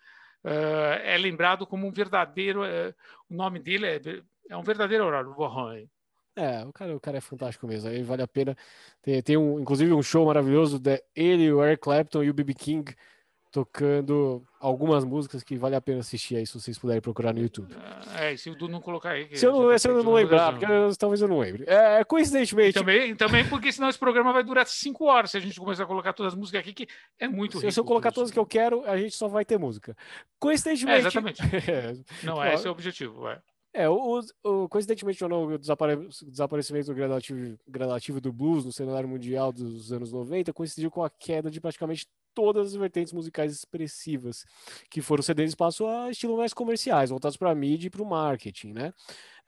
uh, 0.45 0.95
é 1.03 1.19
lembrado 1.19 1.67
como 1.67 1.89
um 1.89 1.91
verdadeiro. 1.91 2.63
Uh, 2.63 2.95
o 3.29 3.35
nome 3.35 3.59
dele 3.59 3.87
é, 3.87 4.01
é 4.49 4.57
um 4.57 4.63
verdadeiro 4.63 5.05
horário, 5.05 5.35
Warren. 5.35 5.91
É, 6.37 6.65
o 6.65 6.73
cara, 6.73 6.97
o 6.97 7.01
cara 7.01 7.19
é 7.19 7.21
fantástico 7.21 7.67
mesmo. 7.67 7.91
Aí 7.91 8.01
vale 8.05 8.23
a 8.23 8.29
pena. 8.29 8.57
Tem, 9.03 9.21
tem 9.21 9.37
um, 9.37 9.59
inclusive 9.59 9.93
um 9.93 10.05
show 10.05 10.25
maravilhoso 10.25 10.79
de 10.79 11.03
ele, 11.17 11.53
o 11.53 11.65
Eric 11.65 11.83
Clapton 11.83 12.23
e 12.23 12.31
o 12.31 12.35
B.B. 12.35 12.55
King 12.55 12.95
tocando 13.55 14.43
algumas 14.59 15.05
músicas 15.05 15.45
que 15.45 15.57
vale 15.57 15.77
a 15.77 15.81
pena 15.81 16.01
assistir 16.01 16.35
aí, 16.35 16.45
se 16.45 16.61
vocês 16.61 16.77
puderem 16.77 17.01
procurar 17.01 17.33
no 17.33 17.39
YouTube. 17.39 17.73
É, 18.19 18.37
se 18.37 18.51
o 18.51 18.57
Du 18.57 18.67
não 18.67 18.81
colocar 18.81 19.11
aí. 19.11 19.29
Se 19.37 19.47
eu 19.47 19.53
não, 19.53 19.71
tá 19.71 19.79
se 19.79 19.89
eu 19.89 20.03
não 20.03 20.13
lembrar, 20.13 20.51
porque 20.51 20.65
eu, 20.65 20.97
talvez 20.97 21.23
eu 21.23 21.29
não 21.29 21.39
lembre. 21.39 21.63
É, 21.69 22.03
coincidentemente. 22.03 22.75
também, 22.75 23.15
também 23.15 23.49
porque 23.49 23.71
senão 23.71 23.89
esse 23.89 23.99
programa 23.99 24.33
vai 24.33 24.43
durar 24.43 24.67
cinco 24.67 25.05
horas 25.05 25.31
se 25.31 25.37
a 25.37 25.41
gente 25.41 25.61
começar 25.61 25.85
a 25.85 25.87
colocar 25.87 26.13
todas 26.13 26.33
as 26.33 26.39
músicas 26.39 26.63
aqui, 26.63 26.75
que 26.75 26.89
é 27.17 27.29
muito 27.29 27.61
Se, 27.61 27.71
se 27.71 27.79
eu 27.79 27.85
colocar 27.85 28.11
todas 28.11 28.33
que 28.33 28.39
eu 28.41 28.45
quero, 28.45 28.83
a 28.87 28.99
gente 28.99 29.15
só 29.15 29.29
vai 29.29 29.45
ter 29.45 29.57
música. 29.57 29.97
Coincidentemente. 30.41 30.97
É, 30.97 30.99
exatamente. 30.99 31.41
é. 31.71 31.95
Não, 32.25 32.43
é, 32.43 32.55
esse 32.55 32.67
é 32.67 32.69
o 32.69 32.73
objetivo. 32.73 33.29
É. 33.29 33.41
É, 33.73 33.89
o, 33.89 34.21
o, 34.43 34.69
coincidentemente 34.69 35.23
ou 35.23 35.31
não, 35.31 35.45
o 35.47 35.59
desapare, 35.59 36.09
desaparecimento 36.27 36.93
gradativo, 36.93 37.57
gradativo 37.69 38.21
do 38.21 38.33
blues 38.33 38.65
no 38.65 38.73
cenário 38.73 39.09
mundial 39.09 39.53
dos 39.53 39.93
anos 39.93 40.13
90 40.13 40.53
coincidiu 40.53 40.91
com 40.91 41.05
a 41.05 41.11
queda 41.11 41.51
de 41.51 41.61
praticamente 41.61 42.07
todas 42.35 42.69
as 42.69 42.75
vertentes 42.75 43.13
musicais 43.13 43.53
expressivas, 43.53 44.45
que 44.91 45.01
foram 45.01 45.23
cedendo 45.23 45.49
espaço 45.49 45.87
a 45.87 46.11
estilos 46.11 46.37
mais 46.37 46.53
comerciais, 46.53 47.11
voltados 47.11 47.37
para 47.37 47.51
a 47.51 47.55
mídia 47.55 47.87
e 47.87 47.91
para 47.91 48.03
o 48.03 48.07
marketing, 48.07 48.73
né? 48.73 48.93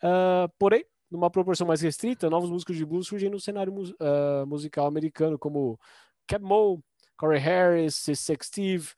Uh, 0.02 0.48
porém, 0.58 0.84
numa 1.10 1.30
proporção 1.30 1.66
mais 1.66 1.80
restrita, 1.80 2.30
novos 2.30 2.50
músicos 2.50 2.76
de 2.76 2.84
blues 2.84 3.06
surgem 3.06 3.30
no 3.30 3.40
cenário 3.40 3.72
uh, 3.72 4.46
musical 4.46 4.86
americano, 4.86 5.38
como 5.38 5.78
Cap 6.26 6.44
Moe, 6.44 6.80
Corey 7.16 7.40
Harris, 7.40 7.94
Sex 7.94 8.46
Steve, 8.46 8.88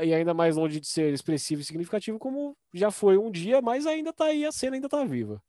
e 0.00 0.12
ainda 0.12 0.34
mais 0.34 0.56
longe 0.56 0.80
de 0.80 0.86
ser 0.86 1.12
expressivo 1.12 1.60
e 1.60 1.64
significativo 1.64 2.18
como 2.18 2.56
já 2.74 2.90
foi 2.90 3.16
um 3.16 3.30
dia, 3.30 3.60
mas 3.62 3.86
ainda 3.86 4.10
está 4.10 4.26
aí, 4.26 4.44
a 4.44 4.52
cena 4.52 4.76
ainda 4.76 4.86
está 4.86 5.04
viva. 5.04 5.42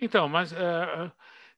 Então, 0.00 0.28
mas 0.28 0.52
uh, 0.52 1.12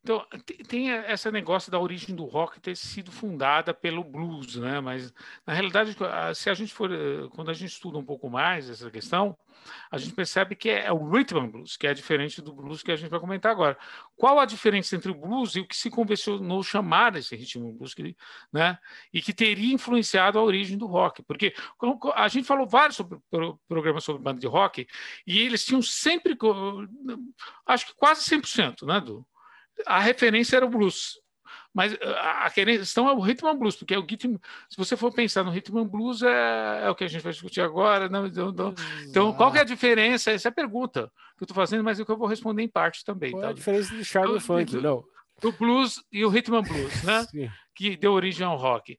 então, 0.05 0.23
tem 0.69 0.90
esse 0.90 1.31
negócio 1.31 1.73
da 1.73 1.81
origem 1.81 2.14
do 2.14 2.27
rock 2.27 2.61
ter 2.61 2.77
sido 2.77 3.11
fundada 3.11 3.73
pelo 3.73 4.05
blues, 4.05 4.57
né? 4.57 4.79
Mas 4.79 5.14
na 5.47 5.55
realidade, 5.55 5.97
se 6.35 6.51
a 6.51 6.53
gente 6.53 6.75
for, 6.75 6.93
eh, 6.93 7.27
quando 7.31 7.51
a 7.51 7.55
gente 7.55 7.71
estuda 7.71 7.97
um 7.97 8.05
pouco 8.05 8.29
mais 8.29 8.69
essa 8.69 8.90
questão, 8.90 9.35
a 9.90 9.97
gente 9.97 10.14
percebe 10.14 10.55
que 10.57 10.69
é 10.69 10.93
o 10.93 11.09
rhythm 11.09 11.47
blues, 11.51 11.79
que 11.79 11.87
é 11.87 11.95
diferente 11.95 12.43
do 12.43 12.53
blues 12.53 12.83
que 12.83 12.93
a 12.93 12.97
gente 12.97 13.09
vai 13.09 13.19
comentar 13.19 13.51
agora. 13.51 13.79
Qual 14.14 14.38
a 14.38 14.45
diferença 14.45 14.95
entre 14.95 15.11
o 15.11 15.14
blues 15.14 15.57
e 15.57 15.61
o 15.61 15.67
que 15.67 15.75
se 15.75 15.88
convencionou 15.88 16.62
chamar 16.62 17.17
esse 17.17 17.35
ritmo 17.35 17.73
blues, 17.73 17.95
né? 18.53 18.79
E 19.11 19.23
que 19.23 19.33
teria 19.33 19.73
influenciado 19.73 20.38
a 20.38 20.43
origem 20.43 20.77
do 20.77 20.85
rock? 20.85 21.23
Porque 21.23 21.55
a 22.14 22.29
gente 22.29 22.47
falou 22.47 22.67
vários 22.67 22.97
sobre, 22.97 23.19
programas 23.67 24.05
sobre 24.05 24.21
banda 24.21 24.38
de 24.38 24.47
rock 24.47 24.87
e 25.27 25.40
eles 25.40 25.64
tinham 25.64 25.81
sempre, 25.81 26.37
acho 27.64 27.87
que 27.87 27.95
quase 27.95 28.21
100%, 28.21 28.85
né, 28.85 29.01
do 29.01 29.27
a 29.87 30.01
referência 30.01 30.57
era 30.57 30.67
o 30.67 30.71
blues. 30.71 31.15
Mas 31.75 31.93
a 32.01 32.49
questão 32.51 33.09
é 33.09 33.13
o 33.13 33.19
ritmo 33.19 33.53
blues, 33.57 33.75
porque 33.75 33.95
é 33.95 33.99
o 33.99 34.07
ritmo, 34.07 34.41
se 34.71 34.77
você 34.77 34.97
for 34.97 35.13
pensar 35.13 35.43
no 35.43 35.51
ritmo 35.51 35.85
blues, 35.85 36.23
é, 36.23 36.85
é 36.85 36.89
o 36.89 36.95
que 36.95 37.03
a 37.03 37.09
gente 37.09 37.23
vai 37.23 37.33
discutir 37.33 37.61
agora. 37.61 38.09
Não, 38.09 38.29
não, 38.29 38.53
não. 38.53 38.75
Então, 39.09 39.33
qual 39.33 39.51
que 39.51 39.59
é 39.59 39.63
a 39.63 39.65
diferença? 39.65 40.31
Essa 40.31 40.49
é 40.49 40.51
a 40.51 40.55
pergunta 40.55 41.11
que 41.37 41.43
eu 41.43 41.47
estou 41.47 41.55
fazendo, 41.55 41.83
mas 41.83 41.99
é 41.99 42.05
que 42.05 42.11
eu 42.13 42.17
vou 42.17 42.29
responder 42.29 42.63
em 42.63 42.69
parte 42.69 43.05
também. 43.05 43.33
Qual 43.33 43.43
tá? 43.43 43.49
é 43.49 43.51
a 43.51 43.55
diferença 43.55 43.93
do 43.93 44.05
charme 44.05 44.35
do, 44.35 44.41
funk? 44.41 44.71
Do, 44.71 44.81
não. 44.81 45.05
do 45.41 45.51
blues 45.51 46.01
e 46.13 46.25
o 46.25 46.29
ritmo 46.29 46.63
blues, 46.63 47.03
né? 47.03 47.27
que 47.75 47.97
deu 47.97 48.13
origem 48.13 48.47
ao 48.47 48.57
rock. 48.57 48.97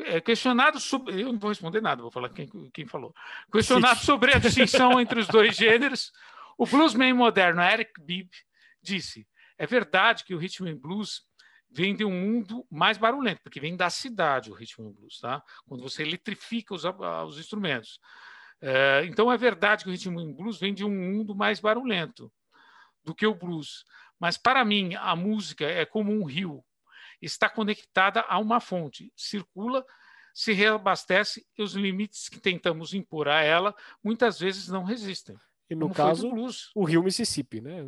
é, 0.00 0.20
questionado 0.20 0.78
sobre. 0.78 1.22
Eu 1.22 1.32
não 1.32 1.38
vou 1.38 1.48
responder 1.48 1.80
nada, 1.80 2.02
vou 2.02 2.10
falar 2.10 2.28
quem, 2.28 2.46
quem 2.74 2.86
falou. 2.86 3.14
Questionado 3.50 4.00
sobre 4.00 4.34
a 4.34 4.38
distinção 4.38 5.00
entre 5.00 5.20
os 5.20 5.26
dois 5.26 5.56
gêneros, 5.56 6.12
o 6.58 6.66
bluesman 6.66 7.14
moderno 7.14 7.62
Eric 7.62 7.98
Bibb 7.98 8.28
disse: 8.82 9.26
é 9.60 9.66
verdade 9.66 10.24
que 10.24 10.34
o 10.34 10.38
rhythm 10.38 10.68
and 10.68 10.78
blues 10.78 11.22
vem 11.70 11.94
de 11.94 12.02
um 12.02 12.10
mundo 12.10 12.66
mais 12.70 12.96
barulhento, 12.96 13.42
porque 13.42 13.60
vem 13.60 13.76
da 13.76 13.90
cidade 13.90 14.50
o 14.50 14.54
rhythm 14.54 14.88
and 14.88 14.92
blues, 14.92 15.20
tá? 15.20 15.42
Quando 15.66 15.82
você 15.82 16.02
eletrifica 16.02 16.74
os, 16.74 16.82
os 16.84 17.38
instrumentos. 17.38 18.00
É, 18.62 19.04
então 19.04 19.30
é 19.30 19.36
verdade 19.36 19.84
que 19.84 19.90
o 19.90 19.92
rhythm 19.92 20.18
and 20.18 20.32
blues 20.32 20.58
vem 20.58 20.72
de 20.72 20.82
um 20.82 20.90
mundo 20.90 21.34
mais 21.34 21.60
barulhento 21.60 22.32
do 23.04 23.14
que 23.14 23.26
o 23.26 23.34
blues. 23.34 23.84
Mas 24.18 24.38
para 24.38 24.64
mim 24.64 24.94
a 24.94 25.14
música 25.14 25.66
é 25.66 25.84
como 25.84 26.10
um 26.10 26.24
rio 26.24 26.64
está 27.20 27.50
conectada 27.50 28.22
a 28.22 28.38
uma 28.38 28.60
fonte, 28.60 29.12
circula, 29.14 29.84
se 30.32 30.54
reabastece 30.54 31.46
e 31.58 31.62
os 31.62 31.74
limites 31.74 32.30
que 32.30 32.40
tentamos 32.40 32.94
impor 32.94 33.28
a 33.28 33.42
ela 33.42 33.74
muitas 34.02 34.40
vezes 34.40 34.68
não 34.68 34.84
resistem. 34.84 35.36
E 35.70 35.74
no 35.76 35.88
caso, 35.88 36.28
o 36.74 36.84
rio 36.84 37.00
Mississippi, 37.00 37.60
né? 37.60 37.86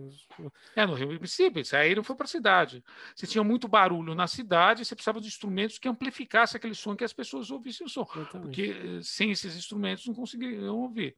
É, 0.77 0.87
no 0.87 0.95
rio 0.95 1.09
Mississippi. 1.21 1.65
Saíram 1.65 2.05
foi 2.05 2.15
para 2.15 2.27
a 2.27 2.29
cidade. 2.29 2.85
Você 3.13 3.27
tinha 3.27 3.43
muito 3.43 3.67
barulho 3.67 4.15
na 4.15 4.29
cidade, 4.29 4.85
você 4.85 4.95
precisava 4.95 5.21
de 5.21 5.27
instrumentos 5.27 5.81
que 5.81 5.89
amplificassem 5.89 6.59
aquele 6.59 6.77
som, 6.77 6.95
que 6.95 7.03
as 7.03 7.13
pessoas 7.13 7.51
ouvissem 7.51 7.85
o 7.85 7.91
som. 7.91 8.07
Exatamente. 8.15 8.41
Porque 8.41 8.63
eh, 8.71 9.01
sem 9.03 9.33
esses 9.33 9.57
instrumentos 9.57 10.07
não 10.07 10.15
conseguiriam 10.15 10.77
ouvir. 10.77 11.17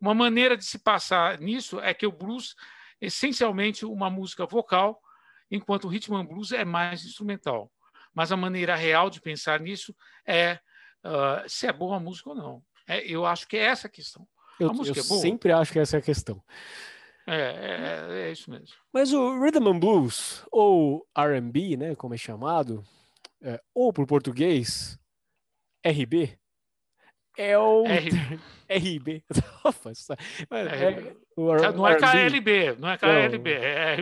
Uma 0.00 0.14
maneira 0.14 0.56
de 0.56 0.64
se 0.64 0.78
passar 0.78 1.38
nisso 1.40 1.78
é 1.78 1.92
que 1.92 2.06
o 2.06 2.12
blues, 2.12 2.54
essencialmente 2.98 3.84
uma 3.84 4.08
música 4.08 4.46
vocal, 4.46 5.02
enquanto 5.50 5.84
o 5.84 5.88
rhythm 5.88 6.14
and 6.16 6.24
blues 6.24 6.52
é 6.52 6.64
mais 6.64 7.04
instrumental. 7.04 7.70
Mas 8.14 8.32
a 8.32 8.36
maneira 8.36 8.74
real 8.74 9.10
de 9.10 9.20
pensar 9.20 9.60
nisso 9.60 9.94
é 10.26 10.58
uh, 11.04 11.46
se 11.46 11.66
é 11.66 11.72
boa 11.72 11.96
a 11.96 12.00
música 12.00 12.30
ou 12.30 12.34
não. 12.34 12.62
É, 12.86 13.06
eu 13.06 13.26
acho 13.26 13.46
que 13.46 13.58
é 13.58 13.64
essa 13.64 13.88
a 13.88 13.90
questão. 13.90 14.26
Eu, 14.58 14.72
eu 14.72 14.90
é 14.90 15.02
sempre 15.02 15.52
acho 15.52 15.72
que 15.72 15.78
essa 15.78 15.96
é 15.96 16.00
a 16.00 16.02
questão. 16.02 16.42
É, 17.26 18.06
é, 18.10 18.28
é 18.28 18.32
isso 18.32 18.50
mesmo. 18.50 18.74
Mas 18.92 19.12
o 19.12 19.38
rhythm 19.38 19.68
and 19.68 19.78
blues, 19.78 20.44
ou 20.50 21.06
R&B, 21.14 21.76
né, 21.76 21.94
como 21.94 22.14
é 22.14 22.16
chamado, 22.16 22.82
é, 23.42 23.60
ou 23.74 23.92
por 23.92 24.06
português, 24.06 24.98
RB, 25.84 26.38
é 27.38 27.56
o 27.56 27.84
RB. 28.68 29.22
é, 30.50 31.14
o, 31.36 31.72
não 31.72 31.86
é 31.86 31.96
KLB, 31.96 32.76
não 32.78 32.90
é 32.90 32.98
KLB. 32.98 33.52
É... 33.52 33.96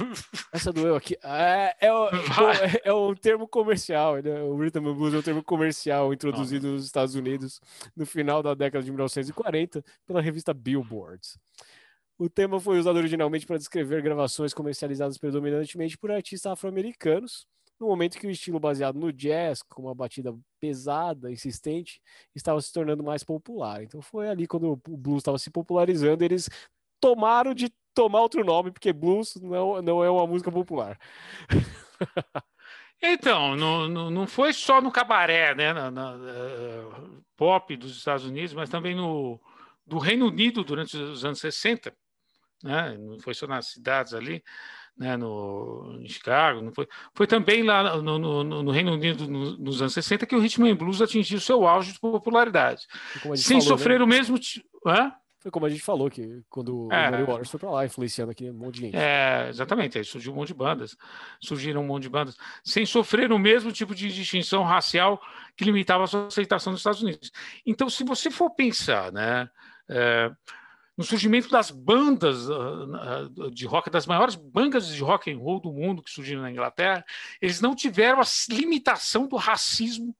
Essa 0.52 0.70
doeu 0.70 0.94
aqui. 0.94 1.16
É, 1.24 1.74
é, 1.80 1.92
o, 1.92 2.08
é, 2.84 2.92
um 2.92 3.14
termo 3.14 3.48
comercial. 3.48 4.16
Né? 4.16 4.42
O 4.42 4.56
Rhythm 4.56 4.86
and 4.86 4.94
Blues 4.94 5.14
é 5.14 5.18
um 5.18 5.22
termo 5.22 5.42
comercial 5.42 6.12
introduzido 6.12 6.68
nos 6.68 6.84
Estados 6.84 7.14
Unidos 7.14 7.58
no 7.96 8.04
final 8.04 8.42
da 8.42 8.52
década 8.52 8.84
de 8.84 8.90
1940 8.90 9.82
pela 10.06 10.20
revista 10.20 10.52
Billboard. 10.52 11.26
O 12.18 12.28
tema 12.28 12.60
foi 12.60 12.78
usado 12.78 12.96
originalmente 12.96 13.46
para 13.46 13.56
descrever 13.56 14.02
gravações 14.02 14.52
comercializadas 14.52 15.16
predominantemente 15.16 15.96
por 15.96 16.12
artistas 16.12 16.52
afro-americanos 16.52 17.46
no 17.80 17.86
momento 17.88 18.18
que 18.18 18.26
o 18.26 18.30
estilo 18.30 18.60
baseado 18.60 18.98
no 18.98 19.12
jazz, 19.12 19.62
com 19.62 19.82
uma 19.82 19.94
batida 19.94 20.34
pesada, 20.60 21.30
insistente, 21.30 22.00
estava 22.34 22.60
se 22.60 22.72
tornando 22.72 23.02
mais 23.02 23.24
popular. 23.24 23.82
Então 23.82 24.00
foi 24.00 24.28
ali 24.28 24.46
quando 24.46 24.72
o 24.72 24.96
blues 24.96 25.18
estava 25.18 25.38
se 25.38 25.50
popularizando, 25.50 26.24
eles 26.24 26.48
tomaram 27.00 27.52
de 27.52 27.72
tomar 27.92 28.20
outro 28.20 28.44
nome, 28.44 28.70
porque 28.70 28.92
blues 28.92 29.36
não, 29.36 29.82
não 29.82 30.04
é 30.04 30.10
uma 30.10 30.26
música 30.26 30.50
popular. 30.50 30.98
Então, 33.06 33.54
não, 33.54 33.86
não, 33.86 34.10
não 34.10 34.26
foi 34.26 34.54
só 34.54 34.80
no 34.80 34.90
cabaré, 34.90 35.54
né, 35.54 35.74
na, 35.74 35.90
na 35.90 36.16
uh, 36.16 37.22
pop 37.36 37.76
dos 37.76 37.98
Estados 37.98 38.24
Unidos, 38.24 38.54
mas 38.54 38.70
também 38.70 38.94
no 38.94 39.38
do 39.86 39.98
Reino 39.98 40.28
Unido 40.28 40.64
durante 40.64 40.96
os 40.96 41.22
anos 41.22 41.38
60, 41.40 41.94
né, 42.62 42.96
foi 43.20 43.34
só 43.34 43.46
nas 43.46 43.66
cidades 43.66 44.14
ali 44.14 44.42
né, 44.96 45.16
no, 45.16 45.98
em 46.00 46.08
Chicago, 46.08 46.60
não 46.62 46.72
foi, 46.72 46.86
foi 47.14 47.26
também 47.26 47.62
lá 47.62 47.96
no, 47.96 48.18
no, 48.18 48.62
no 48.62 48.70
Reino 48.70 48.92
Unido 48.92 49.28
no, 49.28 49.56
nos 49.56 49.80
anos 49.80 49.92
60 49.94 50.26
que 50.26 50.36
o 50.36 50.40
Rhythm 50.40 50.66
and 50.66 50.76
Blues 50.76 51.02
atingiu 51.02 51.40
seu 51.40 51.66
auge 51.66 51.92
de 51.92 52.00
popularidade, 52.00 52.86
sem 53.34 53.60
falou, 53.60 53.78
sofrer 53.78 53.98
né? 53.98 54.04
o 54.04 54.08
mesmo... 54.08 54.38
Hã? 54.86 55.12
Foi 55.44 55.50
como 55.50 55.66
a 55.66 55.68
gente 55.68 55.82
falou, 55.82 56.08
que 56.08 56.42
quando 56.48 56.88
é, 56.90 57.08
o 57.08 57.10
Mary 57.10 57.24
Waters 57.24 57.50
foi 57.50 57.60
para 57.60 57.70
lá, 57.70 57.84
influenciando 57.84 58.32
aqui 58.32 58.48
um 58.48 58.54
monte 58.54 58.76
de 58.76 58.80
gente. 58.80 58.96
É, 58.96 59.46
exatamente, 59.50 59.98
aí 59.98 60.04
surgiu 60.04 60.32
um 60.32 60.36
monte 60.36 60.48
de 60.48 60.54
bandas, 60.54 60.96
surgiram 61.38 61.82
um 61.82 61.86
monte 61.86 62.04
de 62.04 62.08
bandas, 62.08 62.34
sem 62.64 62.86
sofrer 62.86 63.30
o 63.30 63.38
mesmo 63.38 63.70
tipo 63.70 63.94
de 63.94 64.10
distinção 64.10 64.62
racial 64.62 65.20
que 65.54 65.62
limitava 65.62 66.04
a 66.04 66.06
sua 66.06 66.28
aceitação 66.28 66.72
nos 66.72 66.80
Estados 66.80 67.02
Unidos. 67.02 67.30
Então, 67.66 67.90
se 67.90 68.04
você 68.04 68.30
for 68.30 68.54
pensar, 68.54 69.12
né, 69.12 69.46
é, 69.86 70.30
no 70.96 71.04
surgimento 71.04 71.48
das 71.50 71.70
bandas 71.70 72.48
ah, 72.48 72.86
ah, 72.94 73.50
de 73.50 73.66
rock, 73.66 73.90
das 73.90 74.06
maiores 74.06 74.34
bandas 74.34 74.86
de 74.86 75.02
rock 75.02 75.32
and 75.32 75.38
roll 75.38 75.60
do 75.60 75.72
mundo 75.72 76.02
que 76.02 76.10
surgiram 76.10 76.42
na 76.42 76.50
Inglaterra, 76.50 77.04
eles 77.40 77.60
não 77.60 77.74
tiveram 77.74 78.20
a 78.20 78.24
limitação 78.48 79.26
do 79.26 79.36
racismo 79.36 80.14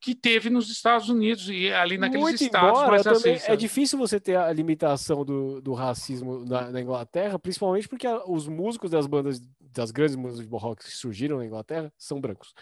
que 0.00 0.14
teve 0.14 0.48
nos 0.48 0.70
Estados 0.70 1.08
Unidos 1.08 1.48
e 1.48 1.72
ali 1.72 1.98
naqueles 1.98 2.22
Muito 2.22 2.42
estados 2.42 2.80
embora, 2.80 3.02
É 3.46 3.56
difícil 3.56 3.98
você 3.98 4.20
ter 4.20 4.36
a 4.36 4.52
limitação 4.52 5.24
do, 5.24 5.60
do 5.60 5.74
racismo 5.74 6.44
na, 6.44 6.70
na, 6.70 6.80
Inglaterra, 6.80 7.38
principalmente 7.38 7.88
porque 7.88 8.06
os 8.26 8.46
músicos 8.46 8.92
das 8.92 9.06
bandas, 9.06 9.40
das 9.60 9.90
grandes 9.90 10.14
músicas 10.14 10.46
de 10.48 10.56
rock 10.56 10.84
que 10.84 10.92
surgiram 10.92 11.38
na 11.38 11.46
Inglaterra, 11.46 11.92
são 11.98 12.20
brancos. 12.20 12.54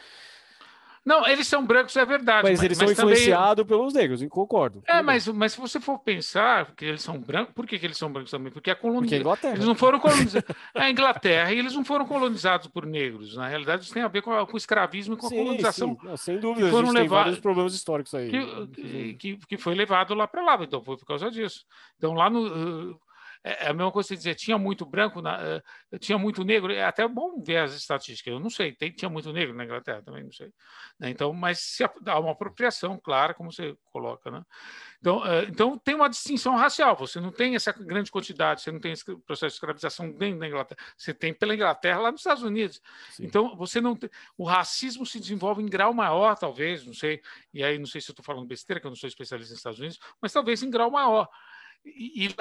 Não, 1.07 1.25
eles 1.25 1.47
são 1.47 1.65
brancos, 1.65 1.95
é 1.97 2.05
verdade. 2.05 2.43
Mas, 2.43 2.59
mas 2.59 2.63
eles 2.65 2.79
mas 2.79 2.89
são 2.89 2.97
também... 2.97 3.15
influenciados 3.15 3.65
pelos 3.65 3.95
negros, 3.95 4.27
concordo. 4.29 4.83
É, 4.89 5.01
mas, 5.01 5.29
mas 5.29 5.53
se 5.53 5.61
você 5.61 5.79
for 5.79 6.01
pensar 6.01 6.75
que 6.75 6.85
eles 6.85 7.01
são 7.01 7.17
brancos, 7.17 7.55
por 7.55 7.65
que, 7.65 7.79
que 7.79 7.87
eles 7.87 7.97
são 7.97 8.13
brancos 8.13 8.33
também? 8.33 8.53
Porque 8.53 8.73
a 8.73 8.75
colonização. 8.75 9.07
Porque 9.07 9.15
a 9.15 9.21
Inglaterra. 9.21 9.55
Eles 9.55 9.67
não 9.67 9.75
foram 9.77 10.01
colonizados. 10.01 10.51
é 10.75 10.83
a 10.83 10.91
Inglaterra 10.91 11.53
e 11.53 11.59
eles 11.61 11.75
não 11.75 11.85
foram 11.85 12.07
colonizados 12.07 12.67
por 12.67 12.85
negros. 12.85 13.37
Na 13.37 13.47
realidade, 13.47 13.85
isso 13.85 13.95
tem 13.95 14.03
a 14.03 14.09
ver 14.09 14.21
com, 14.21 14.33
a, 14.33 14.45
com 14.45 14.55
o 14.55 14.57
escravismo 14.57 15.15
e 15.15 15.17
com 15.17 15.27
a 15.27 15.31
sim, 15.31 15.37
colonização. 15.37 15.97
Sim. 16.01 16.09
Não, 16.09 16.17
sem 16.17 16.41
dúvida, 16.41 16.71
foram 16.71 16.89
a 16.89 16.93
gente 16.93 17.03
levar... 17.03 17.23
vários 17.23 17.39
problemas 17.39 17.73
históricos 17.73 18.13
aí. 18.13 18.29
Que, 18.29 19.15
que, 19.15 19.37
que, 19.37 19.57
foi 19.57 19.77
levado 19.77 20.13
lá 20.13 20.27
para 20.27 20.43
lá, 20.43 20.59
então 20.61 20.83
foi 20.83 20.97
por 20.97 21.07
causa 21.07 21.31
disso. 21.31 21.65
Então, 21.97 22.15
lá 22.15 22.29
no 22.29 22.99
é, 23.47 23.67
é 23.67 23.69
a 23.69 23.73
mesma 23.73 23.93
coisa 23.93 24.09
que 24.09 24.17
dizer, 24.17 24.35
tinha 24.35 24.59
muito 24.59 24.85
branco, 24.85 25.23
na, 25.23 25.39
uh, 25.39 25.99
tinha 26.01 26.19
muito 26.19 26.43
negro, 26.43 26.73
é 26.73 26.85
até 26.85 27.07
bom 27.07 27.41
ver 27.41 27.59
as 27.59 27.73
estatísticas, 27.75 28.33
eu 28.33 28.41
não 28.41 28.51
sei, 28.51 28.73
tem, 28.73 28.91
tinha 28.91 29.09
muito 29.09 29.33
negro 29.33 29.55
na 29.55 29.65
Inglaterra 29.65 30.03
também, 30.03 30.25
não 30.25 30.33
sei. 30.33 30.53
Né? 30.99 31.11
Então, 31.11 31.33
mas 31.33 31.61
se 31.61 31.85
há 31.85 32.19
uma 32.19 32.33
apropriação 32.33 32.99
clara, 32.99 33.35
como 33.35 33.53
você 33.53 33.77
coloca, 33.85 34.33
né? 34.33 34.43
Então, 34.99 35.19
uh, 35.19 35.45
então 35.49 35.79
tem 35.79 35.95
uma 35.95 36.09
distinção 36.09 36.57
racial, 36.57 36.97
você 36.97 37.21
não 37.21 37.31
tem 37.31 37.55
essa 37.55 37.73
grande 37.73 38.11
quantidade, 38.11 38.63
você 38.63 38.73
não 38.73 38.81
tem 38.81 38.91
esse 38.91 39.05
processo 39.05 39.53
de 39.53 39.55
escravização 39.55 40.11
dentro 40.11 40.41
da 40.41 40.49
Inglaterra, 40.49 40.81
você 40.97 41.15
tem 41.15 41.33
pela 41.33 41.55
Inglaterra 41.55 42.01
lá 42.01 42.11
nos 42.11 42.23
Estados 42.23 42.43
Unidos. 42.43 42.83
Sim. 43.11 43.27
Então, 43.27 43.57
você 43.57 43.81
não 43.81 43.95
tem, 43.95 44.11
o 44.37 44.45
racismo 44.45 45.07
se 45.07 45.21
desenvolve 45.21 45.63
em 45.63 45.67
grau 45.67 45.95
maior, 45.95 46.37
talvez, 46.37 46.85
não 46.85 46.95
sei, 46.95 47.23
e 47.55 47.63
aí 47.63 47.79
não 47.79 47.87
sei 47.87 48.01
se 48.01 48.11
eu 48.11 48.13
estou 48.13 48.25
falando 48.25 48.45
besteira, 48.45 48.81
que 48.81 48.87
eu 48.87 48.91
não 48.91 48.97
sou 48.97 49.07
especialista 49.07 49.53
nos 49.53 49.61
Estados 49.61 49.79
Unidos, 49.79 50.01
mas 50.21 50.33
talvez 50.33 50.65
em 50.65 50.71
grau 50.71 50.91
maior. 50.91 51.29
E, 51.85 52.27
e, 52.27 52.35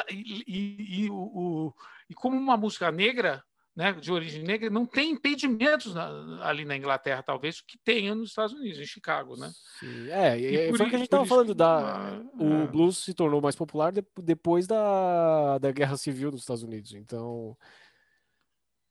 e, 0.48 1.04
e, 1.04 1.10
o, 1.10 1.74
e 2.10 2.14
como 2.14 2.38
uma 2.38 2.58
música 2.58 2.92
negra, 2.92 3.44
né, 3.76 3.92
de 3.94 4.12
origem 4.12 4.44
negra, 4.44 4.70
não 4.70 4.86
tem 4.86 5.12
impedimentos 5.12 5.94
na, 5.94 6.48
ali 6.48 6.64
na 6.64 6.78
Inglaterra, 6.78 7.22
talvez, 7.22 7.62
que 7.62 7.78
tenha 7.84 8.16
nos 8.16 8.30
Estados 8.30 8.54
Unidos, 8.54 8.80
em 8.80 8.86
Chicago, 8.86 9.36
né? 9.36 9.52
Sim, 9.80 10.10
é, 10.10 10.40
e, 10.40 10.78
foi 10.78 10.86
o 10.86 10.90
que 10.90 10.96
a 10.96 11.00
gente 11.00 11.08
estava 11.08 11.26
falando, 11.26 11.54
da, 11.54 12.22
o 12.40 12.64
é. 12.64 12.68
blues 12.68 13.00
se 13.00 13.14
tornou 13.14 13.42
mais 13.42 13.56
popular 13.56 13.92
de, 13.92 14.04
depois 14.22 14.66
da, 14.66 15.58
da 15.58 15.72
Guerra 15.72 15.98
Civil 15.98 16.32
dos 16.32 16.42
Estados 16.42 16.64
Unidos, 16.64 16.94
então... 16.94 17.58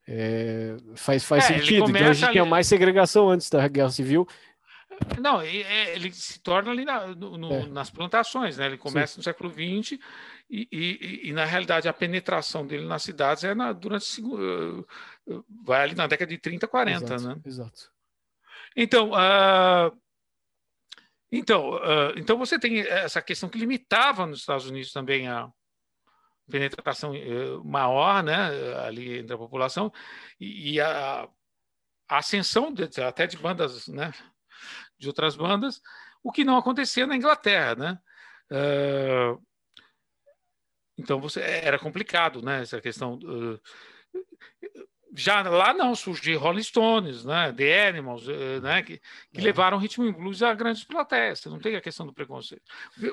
É, 0.07 0.77
faz 0.96 1.25
faz 1.25 1.44
é, 1.44 1.54
sentido. 1.54 1.88
Então 1.88 2.08
a 2.08 2.12
gente 2.12 2.25
ali... 2.25 2.33
tinha 2.33 2.44
mais 2.44 2.66
segregação 2.66 3.31
antes 3.31 3.48
da 3.48 3.66
Guerra 3.66 3.88
Civil 3.88 4.29
não, 5.20 5.40
é, 5.40 5.94
ele 5.94 6.12
se 6.12 6.40
torna 6.40 6.70
ali 6.70 6.84
na, 6.84 7.06
no, 7.08 7.52
é. 7.52 7.66
nas 7.66 7.90
plantações, 7.90 8.58
né? 8.58 8.66
Ele 8.66 8.78
começa 8.78 9.14
Sim. 9.14 9.20
no 9.20 9.24
século 9.24 9.50
XX 9.50 9.98
e, 10.50 10.68
e, 10.70 11.28
e, 11.28 11.32
na 11.32 11.44
realidade, 11.44 11.88
a 11.88 11.92
penetração 11.92 12.66
dele 12.66 12.86
nas 12.86 13.02
cidades 13.02 13.44
é 13.44 13.54
na, 13.54 13.72
durante 13.72 14.20
uh, 14.20 14.86
vai 15.64 15.82
ali 15.82 15.94
na 15.94 16.06
década 16.06 16.30
de 16.30 16.38
30, 16.38 16.68
40, 16.68 17.14
exato, 17.14 17.28
né? 17.28 17.40
Exato. 17.44 17.90
Então, 18.76 19.10
uh, 19.12 19.96
então, 21.30 21.70
uh, 21.74 22.12
então 22.16 22.36
você 22.36 22.58
tem 22.58 22.80
essa 22.80 23.22
questão 23.22 23.48
que 23.48 23.58
limitava 23.58 24.26
nos 24.26 24.40
Estados 24.40 24.66
Unidos 24.66 24.92
também 24.92 25.28
a 25.28 25.50
penetração 26.50 27.12
maior, 27.64 28.22
né, 28.22 28.50
ali 28.84 29.20
entre 29.20 29.34
a 29.34 29.38
população 29.38 29.90
e, 30.38 30.74
e 30.74 30.80
a, 30.80 31.26
a, 32.06 32.18
ascensão 32.18 32.70
de, 32.70 33.00
até 33.00 33.26
de 33.26 33.38
bandas, 33.38 33.88
né, 33.88 34.12
de 34.98 35.08
outras 35.08 35.36
bandas, 35.36 35.80
o 36.22 36.32
que 36.32 36.44
não 36.44 36.56
acontecia 36.56 37.06
na 37.06 37.16
Inglaterra, 37.16 37.74
né? 37.74 37.98
Uh, 38.50 39.42
então 40.96 41.20
você 41.20 41.40
era 41.40 41.78
complicado, 41.78 42.42
né? 42.42 42.62
Essa 42.62 42.80
questão. 42.80 43.14
Uh, 43.14 43.60
já 45.16 45.42
lá 45.42 45.72
não 45.72 45.94
surgiu 45.94 46.40
Rolling 46.40 46.62
Stones, 46.62 47.24
né, 47.24 47.52
The 47.52 47.88
Animals, 47.88 48.28
eh, 48.28 48.60
né, 48.60 48.82
que, 48.82 49.00
que 49.32 49.40
é. 49.40 49.42
levaram 49.42 49.78
ritmo 49.78 50.04
e 50.04 50.12
blues 50.12 50.42
a 50.42 50.52
grandes 50.52 50.82
plateias. 50.82 51.38
Você 51.38 51.48
não 51.48 51.60
tem 51.60 51.76
a 51.76 51.80
questão 51.80 52.04
do 52.04 52.12
preconceito. 52.12 52.62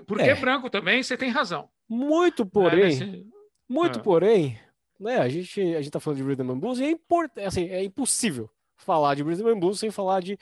Porque 0.07 0.23
é. 0.23 0.35
branco 0.35 0.69
também, 0.69 1.03
você 1.03 1.15
tem 1.15 1.29
razão. 1.29 1.69
Muito 1.87 2.45
porém, 2.45 2.97
né, 2.99 3.23
muito 3.69 3.99
é. 3.99 4.01
porém, 4.01 4.59
né, 4.99 5.17
a 5.17 5.29
gente 5.29 5.61
a 5.75 5.81
gente 5.81 5.91
tá 5.91 5.99
falando 5.99 6.17
de 6.17 6.23
rhythm 6.23 6.51
and 6.51 6.59
blues 6.59 6.79
e 6.79 6.85
é 6.85 6.89
importante, 6.89 7.45
assim, 7.45 7.69
é 7.69 7.83
impossível 7.83 8.49
falar 8.77 9.13
de 9.13 9.21
rhythm 9.21 9.49
and 9.49 9.59
blues 9.59 9.79
sem 9.79 9.91
falar 9.91 10.21
de 10.21 10.39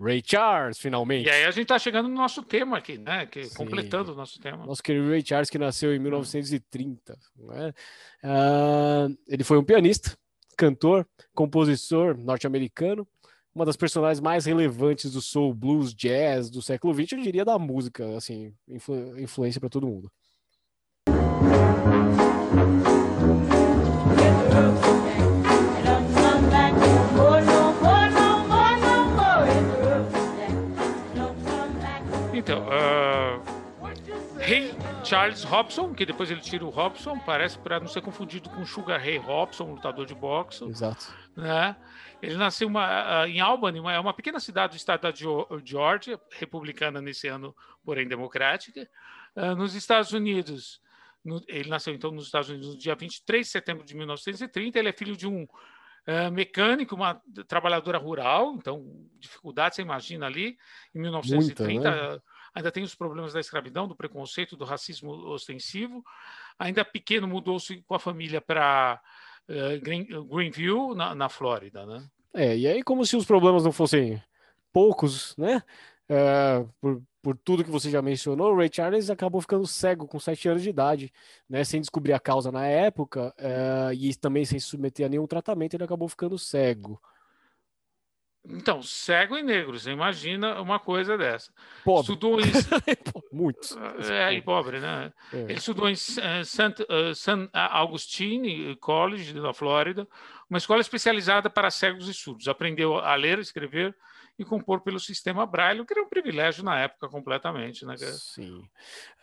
Ray 0.00 0.22
Charles, 0.24 0.78
finalmente. 0.78 1.26
E 1.26 1.30
aí 1.30 1.44
a 1.44 1.50
gente 1.50 1.62
está 1.62 1.78
chegando 1.78 2.08
no 2.08 2.14
nosso 2.14 2.42
tema 2.42 2.78
aqui, 2.78 2.98
né? 2.98 3.26
Que, 3.26 3.48
completando 3.54 4.12
o 4.12 4.14
nosso 4.14 4.38
tema. 4.38 4.66
Nosso 4.66 4.82
querido 4.82 5.08
Ray 5.08 5.24
Charles, 5.24 5.48
que 5.48 5.58
nasceu 5.58 5.94
em 5.94 5.98
1930. 5.98 7.18
Né? 7.36 7.74
Uh, 8.22 9.18
ele 9.26 9.42
foi 9.42 9.58
um 9.58 9.64
pianista, 9.64 10.16
cantor, 10.56 11.06
compositor 11.34 12.16
norte-americano, 12.16 13.06
uma 13.54 13.64
das 13.64 13.76
personagens 13.76 14.20
mais 14.20 14.44
relevantes 14.44 15.12
do 15.12 15.22
soul, 15.22 15.54
blues, 15.54 15.94
jazz 15.94 16.50
do 16.50 16.60
século 16.60 16.92
XX, 16.92 17.12
eu 17.12 17.22
diria 17.22 17.44
da 17.44 17.58
música, 17.58 18.14
assim, 18.14 18.52
influ 18.68 19.18
influência 19.18 19.58
para 19.58 19.70
todo 19.70 19.86
mundo. 19.86 20.12
Então, 32.46 32.62
uh, 32.62 34.38
Rei 34.38 34.72
Charles 35.04 35.42
Robson, 35.42 35.92
que 35.92 36.06
depois 36.06 36.30
ele 36.30 36.40
tira 36.40 36.64
o 36.64 36.70
Robson, 36.70 37.18
parece 37.18 37.58
para 37.58 37.80
não 37.80 37.88
ser 37.88 38.02
confundido 38.02 38.48
com 38.48 38.64
Sugar 38.64 39.00
Ray 39.00 39.16
Robson, 39.16 39.72
lutador 39.72 40.06
de 40.06 40.14
boxe. 40.14 40.64
Exato. 40.64 41.12
Né? 41.34 41.74
Ele 42.22 42.36
nasceu 42.36 42.68
uma, 42.68 43.24
uh, 43.24 43.26
em 43.26 43.40
Albany, 43.40 43.80
uma, 43.80 43.98
uma 43.98 44.14
pequena 44.14 44.38
cidade 44.38 44.74
do 44.74 44.76
estado 44.76 45.00
da 45.00 45.12
Georgia, 45.64 46.20
republicana 46.30 47.00
nesse 47.00 47.26
ano, 47.26 47.52
porém 47.84 48.06
democrática. 48.06 48.88
Uh, 49.34 49.56
nos 49.56 49.74
Estados 49.74 50.12
Unidos, 50.12 50.80
no, 51.24 51.42
ele 51.48 51.68
nasceu 51.68 51.94
então 51.94 52.12
nos 52.12 52.26
Estados 52.26 52.48
Unidos 52.48 52.68
no 52.68 52.78
dia 52.78 52.94
23 52.94 53.44
de 53.44 53.50
setembro 53.50 53.84
de 53.84 53.96
1930. 53.96 54.78
Ele 54.78 54.88
é 54.88 54.92
filho 54.92 55.16
de 55.16 55.26
um 55.26 55.42
uh, 55.42 56.30
mecânico, 56.30 56.94
uma 56.94 57.20
trabalhadora 57.48 57.98
rural, 57.98 58.54
então 58.54 59.04
dificuldade, 59.18 59.74
você 59.74 59.82
imagina 59.82 60.26
ali, 60.26 60.56
em 60.94 61.00
1930. 61.00 61.90
Muita, 61.90 62.12
né? 62.14 62.22
Ainda 62.56 62.72
tem 62.72 62.82
os 62.82 62.94
problemas 62.94 63.34
da 63.34 63.40
escravidão, 63.40 63.86
do 63.86 63.94
preconceito, 63.94 64.56
do 64.56 64.64
racismo 64.64 65.10
ostensivo. 65.28 66.02
Ainda 66.58 66.86
pequeno, 66.86 67.28
mudou-se 67.28 67.82
com 67.82 67.94
a 67.94 67.98
família 67.98 68.40
para 68.40 68.98
uh, 69.46 69.80
Green, 69.82 70.06
Greenville, 70.26 70.94
na, 70.94 71.14
na 71.14 71.28
Flórida, 71.28 71.84
né? 71.84 72.08
É, 72.32 72.56
e 72.56 72.66
aí 72.66 72.82
como 72.82 73.04
se 73.04 73.14
os 73.14 73.26
problemas 73.26 73.62
não 73.62 73.72
fossem 73.72 74.22
poucos, 74.72 75.36
né? 75.36 75.62
Uh, 76.08 76.72
por, 76.80 77.02
por 77.20 77.36
tudo 77.36 77.62
que 77.64 77.70
você 77.70 77.90
já 77.90 78.00
mencionou, 78.00 78.52
o 78.52 78.56
Ray 78.56 78.70
Charles 78.72 79.10
acabou 79.10 79.40
ficando 79.42 79.66
cego 79.66 80.06
com 80.06 80.18
sete 80.18 80.48
anos 80.48 80.62
de 80.62 80.70
idade, 80.70 81.12
né? 81.46 81.62
Sem 81.62 81.82
descobrir 81.82 82.14
a 82.14 82.20
causa 82.20 82.50
na 82.50 82.66
época 82.66 83.34
uh, 83.38 83.92
e 83.92 84.14
também 84.14 84.46
sem 84.46 84.58
se 84.58 84.66
submeter 84.66 85.04
a 85.04 85.10
nenhum 85.10 85.26
tratamento, 85.26 85.74
ele 85.74 85.84
acabou 85.84 86.08
ficando 86.08 86.38
cego. 86.38 86.98
Então, 88.48 88.80
cego 88.82 89.36
e 89.36 89.42
negro, 89.42 89.78
você 89.78 89.90
imagina 89.90 90.60
uma 90.60 90.78
coisa 90.78 91.18
dessa. 91.18 91.50
Pobre. 91.84 92.02
Estudou 92.02 92.40
em... 92.40 92.44
Muitos. 93.32 93.76
É, 94.08 94.32
e 94.32 94.40
pobre, 94.40 94.78
né? 94.78 95.12
É. 95.32 95.38
Ele 95.38 95.54
estudou 95.54 95.88
em 95.88 95.92
eh, 95.94 96.44
St. 96.44 96.86
Eh, 96.88 97.48
Augustine 97.52 98.76
College, 98.76 99.34
da 99.34 99.52
Flórida, 99.52 100.06
uma 100.48 100.58
escola 100.58 100.80
especializada 100.80 101.50
para 101.50 101.70
cegos 101.70 102.08
e 102.08 102.14
surdos. 102.14 102.46
Aprendeu 102.46 102.98
a 102.98 103.14
ler, 103.16 103.38
escrever 103.40 103.94
e 104.38 104.44
compor 104.44 104.80
pelo 104.80 105.00
sistema 105.00 105.46
Braille, 105.46 105.80
o 105.80 105.86
que 105.86 105.94
era 105.94 106.02
um 106.02 106.08
privilégio 106.08 106.62
na 106.62 106.78
época 106.78 107.08
completamente, 107.08 107.84
né? 107.84 107.96
Sim. 107.96 108.62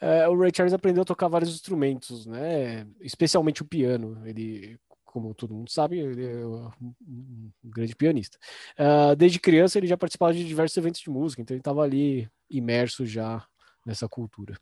É, 0.01 0.27
o 0.27 0.37
Ray 0.37 0.51
Charles 0.53 0.73
aprendeu 0.73 1.03
a 1.03 1.05
tocar 1.05 1.27
vários 1.27 1.53
instrumentos, 1.53 2.25
né? 2.25 2.85
Especialmente 2.99 3.61
o 3.61 3.65
piano. 3.65 4.21
Ele 4.25 4.77
como 5.13 5.31
todo 5.35 5.53
mundo 5.53 5.69
sabe, 5.69 5.99
ele 5.99 6.25
é 6.25 6.43
um, 6.43 7.51
grande 7.63 7.95
pianista. 7.95 8.35
Uh, 8.79 9.15
desde 9.15 9.39
criança 9.39 9.77
ele 9.77 9.85
já 9.85 9.95
participava 9.95 10.33
de 10.33 10.43
diversos 10.43 10.75
eventos 10.75 11.01
de 11.01 11.09
música, 11.11 11.39
então 11.39 11.53
ele 11.53 11.61
estava 11.61 11.83
ali 11.83 12.27
imerso 12.49 13.05
já 13.05 13.45
nessa 13.85 14.09
cultura. 14.09 14.57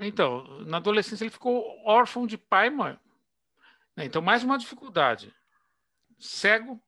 Então, 0.00 0.64
na 0.64 0.78
adolescência 0.78 1.22
ele 1.22 1.30
ficou 1.30 1.62
órfão 1.84 2.26
de 2.26 2.38
pai 2.38 2.68
e 2.68 2.70
mãe. 2.70 2.98
Né? 3.94 4.06
Então, 4.06 4.22
mais 4.22 4.42
uma 4.42 4.56
dificuldade: 4.56 5.34
cego, 6.18 6.80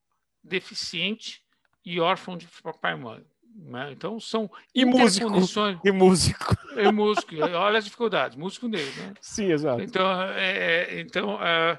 deficiente 0.42 1.42
e 1.84 2.00
órfão 2.00 2.34
de 2.34 2.48
pai 2.80 2.94
e 2.94 2.96
mãe. 2.96 3.26
Né? 3.54 3.90
Então 3.92 4.18
são 4.20 4.48
e 4.72 4.84
músico 4.84 5.26
e 5.84 5.90
músico 5.90 6.56
e 6.78 6.92
músico 6.92 7.34
olha 7.36 7.78
as 7.78 7.84
dificuldades 7.84 8.36
músico 8.36 8.68
negro 8.68 9.02
né? 9.02 9.12
sim 9.20 9.50
exato 9.50 9.82
então 9.82 10.08
é, 10.22 10.94
é 10.94 11.00
então 11.00 11.36
é, 11.44 11.78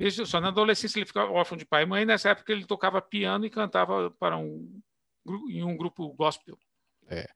Veja 0.00 0.24
só, 0.24 0.40
na 0.40 0.48
adolescência 0.48 0.98
ele 0.98 1.04
ficava 1.04 1.30
órfão 1.30 1.58
de 1.58 1.66
pai 1.66 1.82
e 1.82 1.86
mãe, 1.86 2.06
nessa 2.06 2.30
época 2.30 2.50
ele 2.50 2.64
tocava 2.64 3.02
piano 3.02 3.44
e 3.44 3.50
cantava 3.50 4.10
para 4.12 4.38
um, 4.38 4.80
em 5.50 5.62
um 5.62 5.76
grupo 5.76 6.08
gospel. 6.14 6.58
É. 7.06 7.26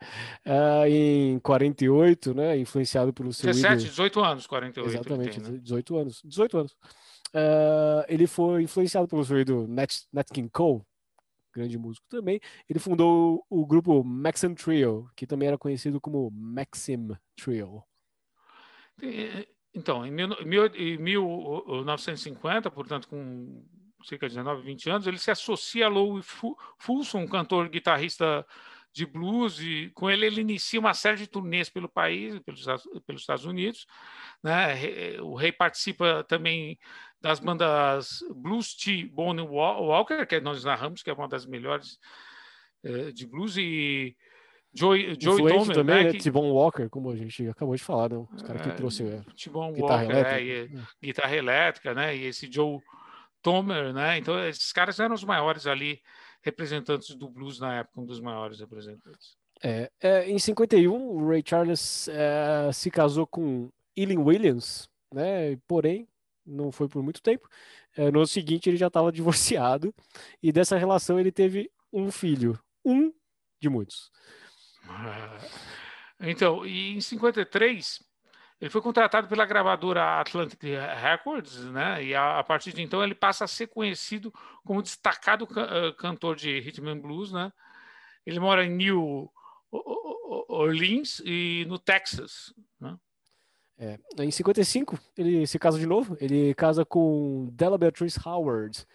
Uh, 0.46 0.86
em 0.88 1.38
48, 1.40 2.32
né, 2.32 2.56
influenciado 2.56 3.12
pelo 3.12 3.34
seu 3.34 3.48
17, 3.48 3.74
ídolo... 3.74 3.90
18 3.90 4.20
anos, 4.24 4.46
48. 4.46 4.88
Exatamente, 4.88 5.40
tem, 5.42 5.52
né? 5.52 5.58
18 5.58 5.96
anos. 5.98 6.22
18 6.24 6.58
anos. 6.58 6.72
Uh, 7.34 8.02
ele 8.08 8.26
foi 8.26 8.62
influenciado 8.62 9.08
pelo 9.08 9.24
seu 9.26 9.38
ídolo 9.38 9.68
Nat, 9.68 9.94
Nat 10.10 10.28
King 10.32 10.48
Cole, 10.48 10.80
grande 11.54 11.76
músico 11.76 12.06
também. 12.08 12.40
Ele 12.66 12.78
fundou 12.78 13.44
o 13.50 13.66
grupo 13.66 14.02
Maxim 14.02 14.54
Trio, 14.54 15.06
que 15.14 15.26
também 15.26 15.48
era 15.48 15.58
conhecido 15.58 16.00
como 16.00 16.30
Maxim 16.30 17.08
Trio. 17.36 17.84
Então, 19.74 20.06
em, 20.06 20.10
mil, 20.10 20.66
em 20.74 20.96
1950, 20.98 22.70
portanto, 22.70 23.08
com 23.08 23.64
cerca 24.04 24.28
de 24.28 24.34
19, 24.34 24.62
20 24.62 24.90
anos, 24.90 25.06
ele 25.06 25.18
se 25.18 25.30
associa 25.30 25.86
a 25.86 25.88
Louis 25.88 26.26
Fulson, 26.78 27.20
um 27.20 27.26
cantor 27.26 27.68
guitarrista 27.68 28.46
de 28.92 29.04
blues, 29.04 29.58
e 29.60 29.90
com 29.92 30.08
ele 30.08 30.24
ele 30.26 30.40
inicia 30.40 30.78
uma 30.78 30.94
série 30.94 31.16
de 31.16 31.26
turnês 31.26 31.68
pelo 31.68 31.88
país, 31.88 32.38
pelos, 32.40 32.64
pelos 33.04 33.22
Estados 33.22 33.44
Unidos. 33.44 33.86
Né? 34.40 35.20
O 35.20 35.34
rei 35.34 35.50
participa 35.50 36.22
também 36.28 36.78
das 37.20 37.40
bandas 37.40 38.22
Blues 38.36 38.74
T. 38.74 39.06
Bonnie 39.06 39.44
Walker, 39.44 40.24
que 40.26 40.40
nós 40.40 40.62
narramos, 40.62 41.02
que 41.02 41.10
é 41.10 41.12
uma 41.12 41.26
das 41.26 41.44
melhores 41.44 41.98
eh, 42.84 43.10
de 43.10 43.26
blues, 43.26 43.56
e 43.56 44.16
Joey, 44.74 45.16
Joey 45.18 45.66
também, 45.72 45.84
né? 45.84 46.04
né? 46.04 46.12
Que... 46.12 46.18
T-Bone 46.18 46.50
Walker, 46.50 46.88
como 46.88 47.10
a 47.10 47.16
gente 47.16 47.48
acabou 47.48 47.76
de 47.76 47.82
falar, 47.82 48.10
né? 48.10 48.26
Os 48.34 48.42
caras 48.42 48.60
que 48.60 48.68
é, 48.68 48.72
trouxe 48.72 49.04
é, 49.04 49.22
T-Bone 49.36 49.74
guitarra 49.74 50.02
Walker, 50.02 50.12
elétrica. 50.12 50.40
É, 50.40 50.44
e, 50.44 50.76
é. 50.76 50.82
guitarra 51.02 51.36
elétrica, 51.36 51.94
né? 51.94 52.16
E 52.16 52.24
esse 52.24 52.50
Joe 52.50 52.80
Tomer, 53.40 53.92
né? 53.92 54.18
Então, 54.18 54.42
esses 54.48 54.72
caras 54.72 54.98
eram 54.98 55.14
os 55.14 55.22
maiores 55.22 55.66
ali 55.66 56.00
representantes 56.42 57.14
do 57.14 57.28
blues 57.28 57.60
na 57.60 57.78
época, 57.78 58.00
um 58.00 58.04
dos 58.04 58.20
maiores 58.20 58.58
representantes. 58.58 59.36
É, 59.62 59.90
é 60.00 60.28
em 60.28 60.38
51, 60.38 60.92
o 60.92 61.28
Ray 61.28 61.42
Charles 61.46 62.08
é, 62.08 62.70
se 62.72 62.90
casou 62.90 63.26
com 63.26 63.70
Eileen 63.96 64.18
Williams, 64.18 64.88
né? 65.12 65.56
Porém, 65.68 66.08
não 66.44 66.72
foi 66.72 66.88
por 66.88 67.02
muito 67.02 67.22
tempo. 67.22 67.48
É, 67.96 68.10
no 68.10 68.18
ano 68.18 68.26
seguinte, 68.26 68.68
ele 68.68 68.76
já 68.76 68.88
estava 68.88 69.10
divorciado 69.12 69.94
e 70.42 70.50
dessa 70.50 70.76
relação 70.76 71.18
ele 71.20 71.30
teve 71.30 71.70
um 71.92 72.10
filho, 72.10 72.58
um 72.84 73.12
de 73.60 73.68
muitos. 73.68 74.10
Então, 76.20 76.64
e 76.64 76.96
em 76.96 77.00
53, 77.00 78.02
ele 78.60 78.70
foi 78.70 78.80
contratado 78.80 79.28
pela 79.28 79.44
gravadora 79.44 80.20
Atlantic 80.20 80.62
Records, 80.62 81.58
né? 81.66 82.02
E 82.02 82.14
a, 82.14 82.38
a, 82.38 82.44
partir 82.44 82.72
de 82.72 82.82
então 82.82 83.02
ele 83.02 83.14
passa 83.14 83.44
a 83.44 83.48
ser 83.48 83.66
conhecido 83.66 84.32
como 84.64 84.82
destacado 84.82 85.46
can, 85.46 85.64
uh, 85.64 85.94
cantor 85.94 86.36
de 86.36 86.60
rhythm 86.60 86.88
and 86.88 87.00
blues, 87.00 87.32
né? 87.32 87.52
Ele 88.24 88.40
mora 88.40 88.64
em 88.64 88.70
New 88.70 89.30
Orleans 90.48 91.20
e 91.24 91.66
no 91.68 91.78
Texas, 91.78 92.54
né? 92.80 92.96
É, 93.76 93.98
em 94.20 94.30
55 94.30 94.98
ele 95.18 95.46
se 95.46 95.58
casa 95.58 95.78
de 95.78 95.86
novo. 95.86 96.16
Ele 96.20 96.54
casa 96.54 96.84
com 96.84 97.48
Della 97.52 97.76
Beatrice 97.76 98.18
Howard. 98.24 98.86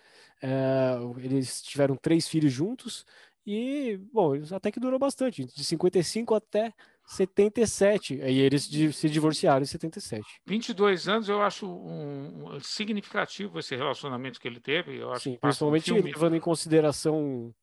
É, 0.41 0.95
eles 1.17 1.61
tiveram 1.61 1.95
três 1.97 2.27
filhos 2.27 2.51
juntos. 2.51 3.05
E, 3.45 3.99
bom, 4.13 4.33
até 4.51 4.71
que 4.71 4.79
durou 4.79 4.99
bastante, 4.99 5.45
de 5.45 5.63
55 5.63 6.35
até 6.35 6.73
77. 7.05 8.21
Aí 8.21 8.37
eles 8.39 8.63
se 8.93 9.09
divorciaram 9.09 9.63
em 9.63 9.65
77. 9.65 10.23
22 10.45 11.07
anos 11.07 11.29
eu 11.29 11.41
acho 11.41 11.67
um, 11.67 12.55
um 12.55 12.59
significativo 12.59 13.57
esse 13.57 13.75
relacionamento 13.75 14.39
que 14.39 14.47
ele 14.47 14.59
teve. 14.59 14.97
Eu 14.97 15.11
acho 15.11 15.23
Sim, 15.23 15.37
principalmente 15.41 15.91
um 15.91 16.03
levando 16.03 16.35
em 16.35 16.39
consideração 16.39 17.53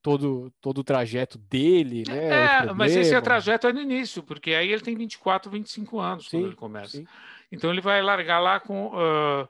todo, 0.00 0.52
todo 0.60 0.78
o 0.78 0.84
trajeto 0.84 1.38
dele, 1.38 2.04
né? 2.06 2.66
É, 2.66 2.72
mas 2.72 2.94
esse 2.94 3.14
é 3.14 3.20
trajeto 3.20 3.66
é 3.66 3.72
no 3.72 3.80
início, 3.80 4.22
porque 4.22 4.52
aí 4.52 4.70
ele 4.70 4.82
tem 4.82 4.94
24, 4.94 5.50
25 5.50 5.98
anos 5.98 6.26
sim, 6.26 6.36
quando 6.36 6.46
ele 6.46 6.56
começa. 6.56 6.98
Sim. 6.98 7.06
Então 7.50 7.70
ele 7.70 7.80
vai 7.80 8.00
largar 8.00 8.38
lá 8.38 8.60
com. 8.60 8.88
Uh, 8.88 9.48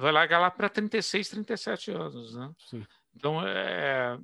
vai 0.00 0.12
largar 0.12 0.38
lá 0.38 0.50
para 0.50 0.68
36, 0.68 1.28
37 1.28 1.90
anos, 1.92 2.34
né? 2.34 2.50
Sim. 2.58 2.84
Então, 3.14 3.40
é, 3.46 4.18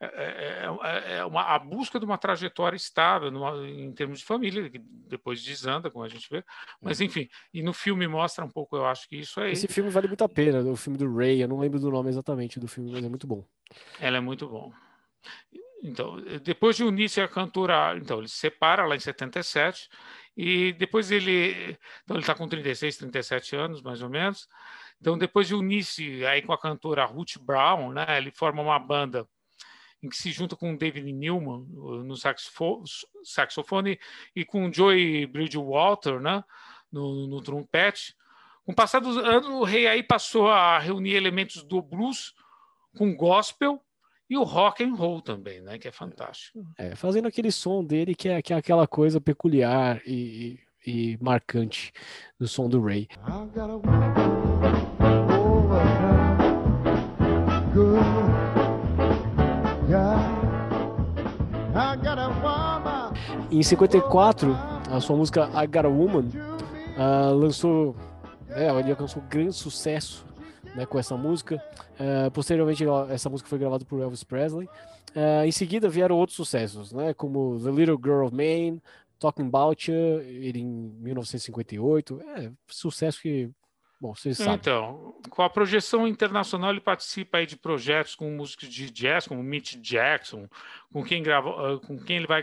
é, 0.00 0.06
é, 0.06 1.16
é, 1.16 1.24
uma, 1.24 1.42
a 1.42 1.58
busca 1.58 1.98
de 1.98 2.04
uma 2.04 2.18
trajetória 2.18 2.76
estável 2.76 3.30
numa, 3.30 3.66
em 3.66 3.92
termos 3.92 4.18
de 4.18 4.24
família, 4.24 4.68
que 4.68 4.78
depois 4.78 5.42
desanda, 5.42 5.90
como 5.90 6.04
a 6.04 6.08
gente 6.08 6.28
vê. 6.28 6.44
Mas, 6.80 7.00
enfim, 7.00 7.28
e 7.52 7.62
no 7.62 7.72
filme 7.72 8.06
mostra 8.06 8.44
um 8.44 8.50
pouco, 8.50 8.76
eu 8.76 8.86
acho 8.86 9.08
que 9.08 9.16
isso 9.16 9.40
é. 9.40 9.52
Esse 9.52 9.68
filme 9.68 9.90
vale 9.90 10.08
muito 10.08 10.24
a 10.24 10.28
pena, 10.28 10.60
o 10.60 10.76
filme 10.76 10.98
do 10.98 11.14
Ray, 11.14 11.42
eu 11.42 11.48
não 11.48 11.58
lembro 11.58 11.78
do 11.78 11.90
nome 11.90 12.08
exatamente 12.08 12.58
do 12.58 12.68
filme, 12.68 12.92
mas 12.92 13.04
é 13.04 13.08
muito 13.08 13.26
bom. 13.26 13.44
Ela 14.00 14.18
é 14.18 14.20
muito 14.20 14.48
bom. 14.48 14.72
Então, 15.82 16.16
depois 16.42 16.76
de 16.76 16.84
unir-se 16.84 17.20
a 17.20 17.28
cantora, 17.28 17.96
então 17.96 18.18
ele 18.18 18.28
se 18.28 18.36
separa 18.36 18.86
lá 18.86 18.96
em 18.96 19.00
77 19.00 19.88
e 20.34 20.72
depois 20.72 21.10
ele, 21.10 21.76
então 22.02 22.16
ele 22.16 22.22
está 22.22 22.34
com 22.34 22.48
36, 22.48 22.96
37 22.96 23.54
anos 23.54 23.82
mais 23.82 24.00
ou 24.00 24.08
menos. 24.08 24.48
Então, 24.98 25.18
depois 25.18 25.46
de 25.46 25.54
unir-se 25.54 26.24
aí 26.24 26.40
com 26.40 26.54
a 26.54 26.58
cantora 26.58 27.04
Ruth 27.04 27.36
Brown, 27.38 27.92
né, 27.92 28.06
ele 28.16 28.30
forma 28.30 28.62
uma 28.62 28.78
banda 28.78 29.28
em 30.04 30.08
que 30.08 30.16
se 30.16 30.30
junta 30.30 30.54
com 30.54 30.76
David 30.76 31.10
Newman 31.12 31.66
no 32.04 32.14
saxofone 33.24 33.98
e 34.36 34.44
com 34.44 34.70
Joey 34.70 35.26
Bridgewater 35.26 36.20
né, 36.20 36.44
no, 36.92 37.26
no 37.26 37.40
trompete. 37.40 38.14
Com 38.64 38.72
o 38.72 38.74
passar 38.74 39.00
dos 39.00 39.16
anos, 39.16 39.48
o 39.48 39.64
rei 39.64 39.86
aí 39.86 40.02
passou 40.02 40.48
a 40.48 40.78
reunir 40.78 41.14
elementos 41.14 41.62
do 41.62 41.80
blues 41.80 42.34
com 42.96 43.16
gospel 43.16 43.82
e 44.28 44.36
o 44.36 44.42
rock 44.42 44.84
and 44.84 44.94
roll 44.94 45.22
também, 45.22 45.60
né? 45.60 45.78
Que 45.78 45.88
é 45.88 45.92
fantástico. 45.92 46.64
É, 46.78 46.94
fazendo 46.94 47.28
aquele 47.28 47.50
som 47.50 47.84
dele 47.84 48.14
que 48.14 48.28
é, 48.28 48.42
que 48.42 48.52
é 48.52 48.56
aquela 48.56 48.86
coisa 48.86 49.20
peculiar 49.20 50.00
e, 50.06 50.58
e, 50.86 51.12
e 51.12 51.18
marcante 51.20 51.92
do 52.38 52.48
som 52.48 52.68
do 52.68 52.82
Ray. 52.82 53.08
Em 63.54 63.62
54, 63.62 64.52
a 64.90 65.00
sua 65.00 65.16
música 65.16 65.48
I 65.54 65.68
Got 65.68 65.86
a 65.86 65.88
Woman 65.88 66.24
uh, 66.98 67.32
lançou, 67.36 67.94
é, 68.48 68.68
ele 68.80 68.90
alcançou 68.90 69.22
grande 69.30 69.52
sucesso 69.52 70.26
né, 70.74 70.84
com 70.84 70.98
essa 70.98 71.16
música. 71.16 71.62
Uh, 71.92 72.28
posteriormente, 72.32 72.84
essa 73.10 73.30
música 73.30 73.48
foi 73.48 73.56
gravada 73.60 73.84
por 73.84 74.00
Elvis 74.00 74.24
Presley. 74.24 74.66
Uh, 75.14 75.44
em 75.46 75.52
seguida 75.52 75.88
vieram 75.88 76.16
outros 76.16 76.34
sucessos, 76.34 76.92
né, 76.92 77.14
como 77.14 77.60
The 77.62 77.70
Little 77.70 77.96
Girl 78.02 78.24
of 78.24 78.34
Maine, 78.34 78.82
Talking 79.20 79.46
About 79.46 79.88
You, 79.88 80.20
ele 80.20 80.58
em 80.58 80.92
1958. 80.98 82.20
É, 82.36 82.50
sucesso 82.66 83.22
que 83.22 83.50
Bom, 84.00 84.14
vocês 84.14 84.36
sabem. 84.36 84.54
Então, 84.54 85.14
com 85.30 85.42
a 85.42 85.48
projeção 85.48 86.06
internacional, 86.06 86.70
ele 86.70 86.80
participa 86.80 87.38
aí 87.38 87.46
de 87.46 87.56
projetos 87.56 88.14
com 88.14 88.30
músicos 88.30 88.68
de 88.68 88.90
jazz, 88.90 89.26
como 89.26 89.42
Mitch 89.42 89.76
Jackson, 89.76 90.48
com 90.92 91.02
quem, 91.02 91.22
grava, 91.22 91.78
com 91.80 91.98
quem 91.98 92.16
ele 92.16 92.26
vai 92.26 92.42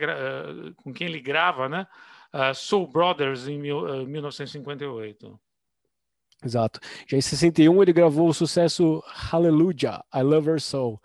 com 0.78 0.94
quem 0.94 1.08
ele 1.08 1.20
grava, 1.20 1.70
né? 1.70 1.86
Uh, 2.34 2.56
Soul 2.56 2.88
Brothers 2.88 3.48
em 3.48 3.60
mil, 3.60 3.80
uh, 3.80 4.08
1958. 4.08 5.40
Exato. 6.44 6.80
Já 7.08 7.18
em 7.18 7.22
61 7.22 7.84
ele 7.84 7.94
gravou 7.94 8.30
o 8.30 8.34
sucesso 8.34 9.04
Hallelujah, 9.06 10.04
I 10.14 10.22
Love 10.24 10.50
Her 10.50 10.62
Soul, 10.62 11.00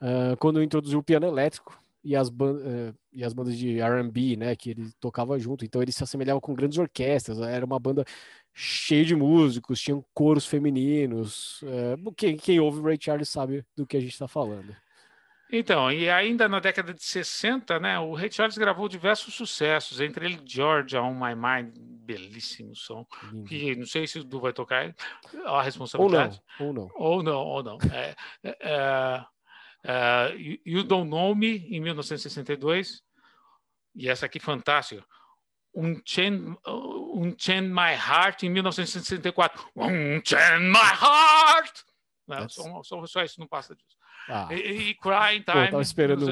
uh, 0.00 0.36
quando 0.38 0.62
introduziu 0.62 0.98
o 0.98 1.02
piano 1.02 1.26
elétrico 1.26 1.76
e 2.04 2.14
as, 2.14 2.30
e 3.12 3.24
as 3.24 3.32
bandas 3.32 3.58
de 3.58 3.80
R&B, 3.80 4.36
né, 4.36 4.54
que 4.54 4.70
ele 4.70 4.92
tocava 5.00 5.36
junto. 5.40 5.64
Então 5.64 5.82
ele 5.82 5.90
se 5.90 6.04
assemelhava 6.04 6.40
com 6.40 6.54
grandes 6.54 6.78
orquestras. 6.78 7.40
Era 7.40 7.66
uma 7.66 7.80
banda 7.80 8.04
cheia 8.58 9.04
de 9.04 9.14
músicos, 9.14 9.82
tinham 9.82 10.02
coros 10.14 10.46
femininos. 10.46 11.60
Uh, 11.60 12.12
quem, 12.16 12.38
quem 12.38 12.58
ouve 12.58 12.80
Ray 12.80 12.96
Charles 12.98 13.28
sabe 13.28 13.62
do 13.76 13.86
que 13.86 13.98
a 13.98 14.00
gente 14.00 14.14
está 14.14 14.26
falando. 14.26 14.74
Então, 15.52 15.92
e 15.92 16.08
ainda 16.08 16.48
na 16.48 16.58
década 16.58 16.94
de 16.94 17.04
60, 17.04 17.78
né, 17.78 17.98
o 17.98 18.14
Ray 18.14 18.32
Charles 18.32 18.56
gravou 18.56 18.88
diversos 18.88 19.34
sucessos, 19.34 20.00
entre 20.00 20.24
eles 20.24 20.40
Georgia 20.44 21.02
On 21.02 21.14
My 21.14 21.34
Mind, 21.36 21.76
belíssimo 21.78 22.74
som, 22.74 23.06
Lindo. 23.30 23.44
que 23.44 23.76
não 23.76 23.86
sei 23.86 24.06
se 24.06 24.18
o 24.18 24.24
Du 24.24 24.40
vai 24.40 24.54
tocar, 24.54 24.92
a 25.44 25.62
responsabilidade. 25.62 26.40
Ou 26.58 26.72
não, 26.72 26.88
ou 26.96 27.22
não. 27.22 27.36
Ou 27.38 27.62
não, 27.62 27.76
ou 27.76 27.78
não. 27.78 27.78
É, 27.92 28.16
é, 28.42 28.56
é, 28.62 29.24
é 29.84 30.34
you 30.64 30.82
Don't 30.82 31.08
Know 31.08 31.34
Me, 31.36 31.58
em 31.68 31.80
1962, 31.80 33.02
e 33.94 34.08
essa 34.08 34.26
aqui 34.26 34.40
fantástica, 34.40 35.04
Unchain, 35.76 36.56
Unchain 36.66 37.68
My 37.68 37.94
Heart, 37.94 38.44
em 38.44 38.50
1964. 38.50 39.70
Unchain 39.76 40.60
My 40.60 40.90
Heart! 41.00 41.84
Não, 42.26 42.48
só, 42.48 42.82
só, 42.82 43.06
só 43.06 43.22
isso 43.22 43.38
não 43.38 43.46
passa 43.46 43.74
disso. 43.74 43.96
Ah. 44.28 44.48
E, 44.50 44.90
e 44.90 44.94
Crying 44.94 45.42
Time. 45.42 45.70
Pô, 45.70 45.80
esperando. 45.80 46.26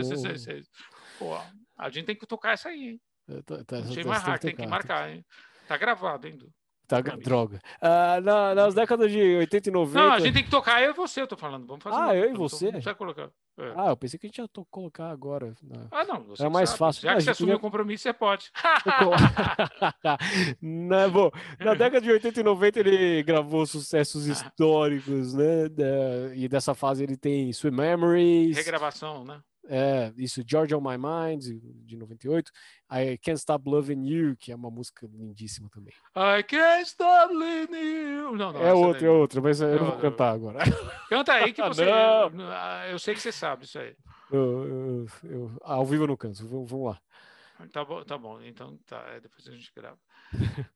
Pô, 1.18 1.38
a 1.78 1.90
gente 1.90 2.06
tem 2.06 2.16
que 2.16 2.26
tocar 2.26 2.52
essa 2.52 2.70
aí, 2.70 2.88
hein? 2.90 3.00
Tá, 3.44 3.64
tá, 3.64 3.78
Achei 3.78 4.04
mais 4.04 4.22
hard, 4.22 4.40
tem 4.40 4.56
que 4.56 4.66
marcar, 4.66 5.10
hein? 5.10 5.24
Tá 5.68 5.76
gravado, 5.76 6.26
hein? 6.26 6.38
Tá, 6.86 7.00
droga. 7.00 7.60
Uh, 7.80 8.20
na, 8.22 8.54
nas 8.54 8.74
décadas 8.74 9.10
de 9.10 9.18
80 9.18 9.68
e 9.68 9.72
90. 9.72 9.98
Não, 9.98 10.12
a 10.12 10.20
gente 10.20 10.34
tem 10.34 10.44
que 10.44 10.50
tocar 10.50 10.82
eu 10.82 10.90
e 10.90 10.94
você, 10.94 11.22
eu 11.22 11.26
tô 11.26 11.36
falando. 11.36 11.66
Vamos 11.66 11.82
fazer. 11.82 11.96
Ah, 11.96 12.06
uma, 12.06 12.14
eu 12.14 12.30
e 12.30 12.34
você? 12.34 12.66
Não 12.66 12.72
precisa 12.72 12.94
colocar. 12.94 13.30
É. 13.56 13.72
Ah, 13.76 13.88
eu 13.88 13.96
pensei 13.96 14.18
que 14.18 14.26
a 14.26 14.28
gente 14.28 14.38
ia 14.38 14.48
colocar 14.70 15.10
agora. 15.10 15.54
Ah, 15.90 16.04
não. 16.04 16.26
Era 16.38 16.50
mais 16.50 16.70
sabe. 16.70 16.78
fácil. 16.78 17.02
Já 17.02 17.14
que 17.14 17.22
você 17.22 17.30
assumiu 17.30 17.56
o 17.56 17.60
compromisso, 17.60 18.02
você 18.02 18.12
pode. 18.12 18.50
não, 20.60 20.98
é 20.98 21.08
bom, 21.08 21.30
na 21.58 21.72
década 21.74 22.00
de 22.00 22.10
80 22.10 22.40
e 22.40 22.42
90 22.42 22.80
ele 22.80 23.22
gravou 23.22 23.64
sucessos 23.64 24.26
históricos, 24.26 25.32
né? 25.32 25.70
E 26.34 26.48
dessa 26.48 26.74
fase 26.74 27.04
ele 27.04 27.16
tem 27.16 27.48
Sweet 27.48 27.74
Memories. 27.74 28.56
Regravação, 28.56 29.24
né? 29.24 29.40
É, 29.66 30.12
isso, 30.16 30.42
George 30.46 30.74
on 30.74 30.80
My 30.80 30.98
Mind, 30.98 31.42
de 31.86 31.96
98. 31.96 32.52
I 32.90 33.18
Can't 33.18 33.38
Stop 33.38 33.68
Loving 33.68 34.06
You, 34.06 34.36
que 34.36 34.52
é 34.52 34.56
uma 34.56 34.70
música 34.70 35.06
lindíssima 35.06 35.68
também. 35.70 35.94
I 36.14 36.42
Can't 36.42 36.82
Stop 36.82 37.32
Loving 37.32 37.74
You. 37.74 38.36
Não, 38.36 38.52
não, 38.52 38.60
é 38.60 38.74
outra, 38.74 39.06
é 39.06 39.10
outra, 39.10 39.40
mas 39.40 39.60
eu 39.60 39.78
não, 39.78 39.86
vou 39.86 39.98
cantar 39.98 40.32
agora. 40.32 40.58
Canta 41.08 41.32
aí 41.32 41.52
que 41.52 41.62
você. 41.62 41.84
Ah, 41.90 42.88
eu 42.90 42.98
sei 42.98 43.14
que 43.14 43.20
você 43.20 43.32
sabe 43.32 43.64
isso 43.64 43.78
aí. 43.78 43.96
Eu, 44.30 44.68
eu, 44.68 45.06
eu, 45.24 45.58
ao 45.62 45.84
vivo 45.84 46.04
eu 46.04 46.08
não 46.08 46.16
canto, 46.16 46.46
vamos, 46.46 46.70
vamos 46.70 46.86
lá. 46.86 47.00
Tá 47.72 47.84
bom, 47.84 48.02
tá 48.04 48.18
bom. 48.18 48.40
Então, 48.42 48.76
tá, 48.86 49.02
é, 49.14 49.20
depois 49.20 49.46
a 49.48 49.52
gente 49.52 49.72
grava. 49.74 49.98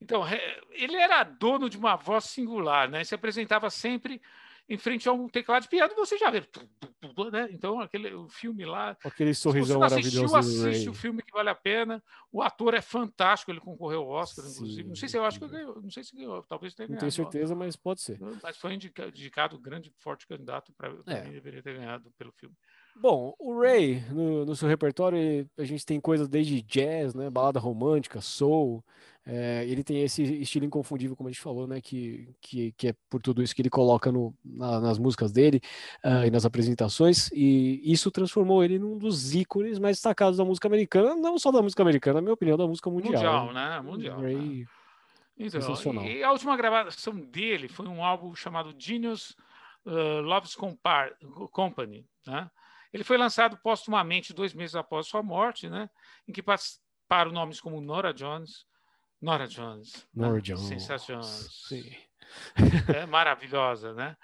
Então, 0.00 0.22
ele 0.70 0.96
era 0.96 1.24
dono 1.24 1.68
de 1.68 1.76
uma 1.76 1.96
voz 1.96 2.24
singular, 2.24 2.88
né? 2.88 3.02
Se 3.04 3.14
apresentava 3.14 3.68
sempre 3.68 4.22
em 4.68 4.76
frente 4.76 5.08
a 5.08 5.12
um 5.12 5.28
teclado 5.28 5.62
de 5.62 5.68
piano, 5.68 5.94
você 5.94 6.18
já 6.18 6.30
vê. 6.30 6.46
Né? 7.32 7.48
Então, 7.50 7.80
aquele 7.80 8.12
o 8.14 8.28
filme 8.28 8.64
lá. 8.64 8.96
Aquele 9.02 9.32
sorrisão 9.32 9.80
se 9.80 9.88
você 9.88 9.94
maravilhoso. 9.94 10.36
Assistiu, 10.36 10.68
assiste 10.68 10.88
o 10.90 10.94
filme 10.94 11.22
que 11.22 11.32
vale 11.32 11.48
a 11.48 11.54
pena. 11.54 12.02
O 12.30 12.42
ator 12.42 12.74
é 12.74 12.82
fantástico, 12.82 13.50
ele 13.50 13.60
concorreu 13.60 14.00
ao 14.00 14.08
Oscar, 14.08 14.44
sim, 14.44 14.56
inclusive. 14.56 14.88
Não 14.88 14.96
sei 14.96 15.08
se 15.08 15.16
eu 15.16 15.24
acho 15.24 15.38
que 15.38 15.48
ganhou, 15.48 15.80
não 15.80 15.90
sei 15.90 16.04
se 16.04 16.14
ganhou, 16.14 16.42
talvez 16.42 16.74
tenha 16.74 16.86
ganhado. 16.86 17.04
Não 17.04 17.10
tenho 17.10 17.24
certeza, 17.24 17.54
mas 17.54 17.76
pode 17.76 18.02
ser. 18.02 18.18
Mas 18.42 18.58
foi 18.58 18.74
indicado, 18.74 19.08
indicado 19.08 19.58
grande, 19.58 19.92
forte 19.98 20.26
candidato 20.26 20.72
para 20.74 20.92
é. 21.06 21.22
deveria 21.22 21.62
ter 21.62 21.74
ganhado 21.74 22.10
pelo 22.18 22.32
filme. 22.32 22.54
Bom, 23.00 23.32
o 23.38 23.60
Ray, 23.60 24.02
no, 24.10 24.44
no, 24.44 24.56
seu 24.56 24.68
repertório, 24.68 25.48
a 25.56 25.64
gente 25.64 25.86
tem 25.86 26.00
coisas 26.00 26.28
desde 26.28 26.60
jazz, 26.62 27.14
né, 27.14 27.30
balada 27.30 27.60
romântica, 27.60 28.20
soul. 28.20 28.84
É, 29.24 29.64
ele 29.68 29.84
tem 29.84 30.02
esse 30.02 30.22
estilo 30.22 30.64
inconfundível, 30.64 31.14
como 31.14 31.28
a 31.28 31.32
gente 31.32 31.40
falou, 31.40 31.66
né, 31.66 31.80
que, 31.80 32.34
que, 32.40 32.72
que 32.72 32.88
é 32.88 32.94
por 33.08 33.20
tudo 33.20 33.42
isso 33.42 33.54
que 33.54 33.62
ele 33.62 33.70
coloca 33.70 34.10
no, 34.10 34.34
na, 34.44 34.80
nas 34.80 34.98
músicas 34.98 35.30
dele 35.30 35.60
uh, 36.04 36.26
e 36.26 36.30
nas 36.30 36.44
apresentações. 36.44 37.30
E 37.32 37.80
isso 37.84 38.10
transformou 38.10 38.64
ele 38.64 38.78
num 38.78 38.98
dos 38.98 39.34
ícones 39.34 39.78
mais 39.78 39.98
destacados 39.98 40.38
da 40.38 40.44
música 40.44 40.66
americana, 40.66 41.14
não 41.14 41.38
só 41.38 41.52
da 41.52 41.62
música 41.62 41.82
americana, 41.82 42.14
na 42.14 42.22
minha 42.22 42.34
opinião, 42.34 42.56
da 42.56 42.66
música 42.66 42.90
mundial. 42.90 43.12
Mundial, 43.12 43.52
né? 43.52 43.80
Mundial. 43.80 44.20
Ray, 44.20 44.34
né? 44.34 44.66
Então, 45.38 45.60
sensacional. 45.60 46.04
E, 46.04 46.16
e 46.16 46.24
a 46.24 46.32
última 46.32 46.56
gravação 46.56 47.14
dele 47.14 47.68
foi 47.68 47.86
um 47.86 48.02
álbum 48.02 48.34
chamado 48.34 48.74
Genius 48.76 49.36
uh, 49.86 50.20
Loves 50.22 50.56
Compar 50.56 51.12
Company, 51.52 52.04
né? 52.26 52.50
Ele 52.92 53.04
foi 53.04 53.16
lançado 53.16 53.58
póstumamente 53.58 54.32
dois 54.32 54.54
meses 54.54 54.74
após 54.74 55.06
sua 55.06 55.22
morte, 55.22 55.68
né? 55.68 55.88
Em 56.26 56.32
que 56.32 56.42
passaram 56.42 57.32
nomes 57.32 57.60
como 57.60 57.80
Nora 57.80 58.12
Jones, 58.12 58.66
Nora 59.20 59.46
Jones, 59.46 59.94
né? 60.14 60.26
Nora 60.26 60.34
né? 60.34 60.40
Jones, 60.40 60.62
sensacional, 60.62 61.22
sim, 61.24 61.84
é 62.94 63.06
maravilhosa, 63.06 63.92
né? 63.94 64.16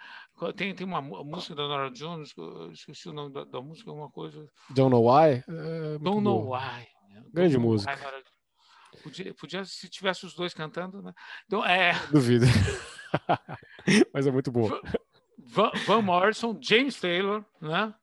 Tem, 0.56 0.74
tem 0.74 0.86
uma 0.86 1.00
música 1.00 1.54
da 1.54 1.68
Nora 1.68 1.90
Jones, 1.90 2.34
esqueci 2.72 3.08
o 3.08 3.12
nome 3.12 3.32
da, 3.32 3.44
da 3.44 3.60
música, 3.60 3.92
uma 3.92 4.10
coisa. 4.10 4.48
Don't 4.70 4.90
Know 4.90 5.04
Why. 5.04 5.44
É 5.46 5.98
Don't 6.00 6.22
Know 6.22 6.52
Why. 6.52 6.86
Grande 7.32 7.54
Don't 7.54 7.58
música. 7.58 7.92
Why, 7.92 8.24
podia, 9.02 9.34
podia, 9.34 9.64
se 9.64 9.88
tivesse 9.88 10.26
os 10.26 10.34
dois 10.34 10.52
cantando, 10.52 11.00
né? 11.02 11.12
Então, 11.46 11.64
é... 11.64 11.92
Duvido. 12.10 12.46
Mas 14.12 14.26
é 14.26 14.30
muito 14.30 14.50
boa. 14.50 14.80
Van, 15.38 15.70
Van 15.86 16.02
Morrison, 16.02 16.58
James 16.60 17.00
Taylor, 17.00 17.44
né? 17.60 17.94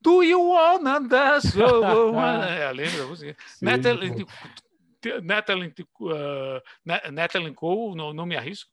Do 0.00 0.22
you 0.22 0.40
wanna 0.50 1.00
dance? 1.00 1.56
é, 1.58 2.72
lembra 2.72 3.04
a 3.04 3.06
música? 3.06 3.36
Natalie, 3.60 4.26
Natalie, 5.22 5.74
uh, 6.00 7.10
Natalie 7.12 7.54
Cole, 7.54 7.96
não, 7.96 8.12
não 8.12 8.26
me 8.26 8.36
arrisco. 8.36 8.70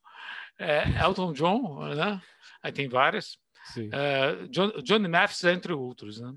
é, 0.59 0.83
Elton 1.03 1.33
John, 1.33 1.83
né? 1.95 2.21
Aí 2.61 2.71
tem 2.71 2.87
várias. 2.87 3.37
Uh, 3.77 4.47
John, 4.49 4.71
Johnny 4.83 5.07
Mathis, 5.07 5.43
entre 5.45 5.73
outros, 5.73 6.19
né? 6.19 6.33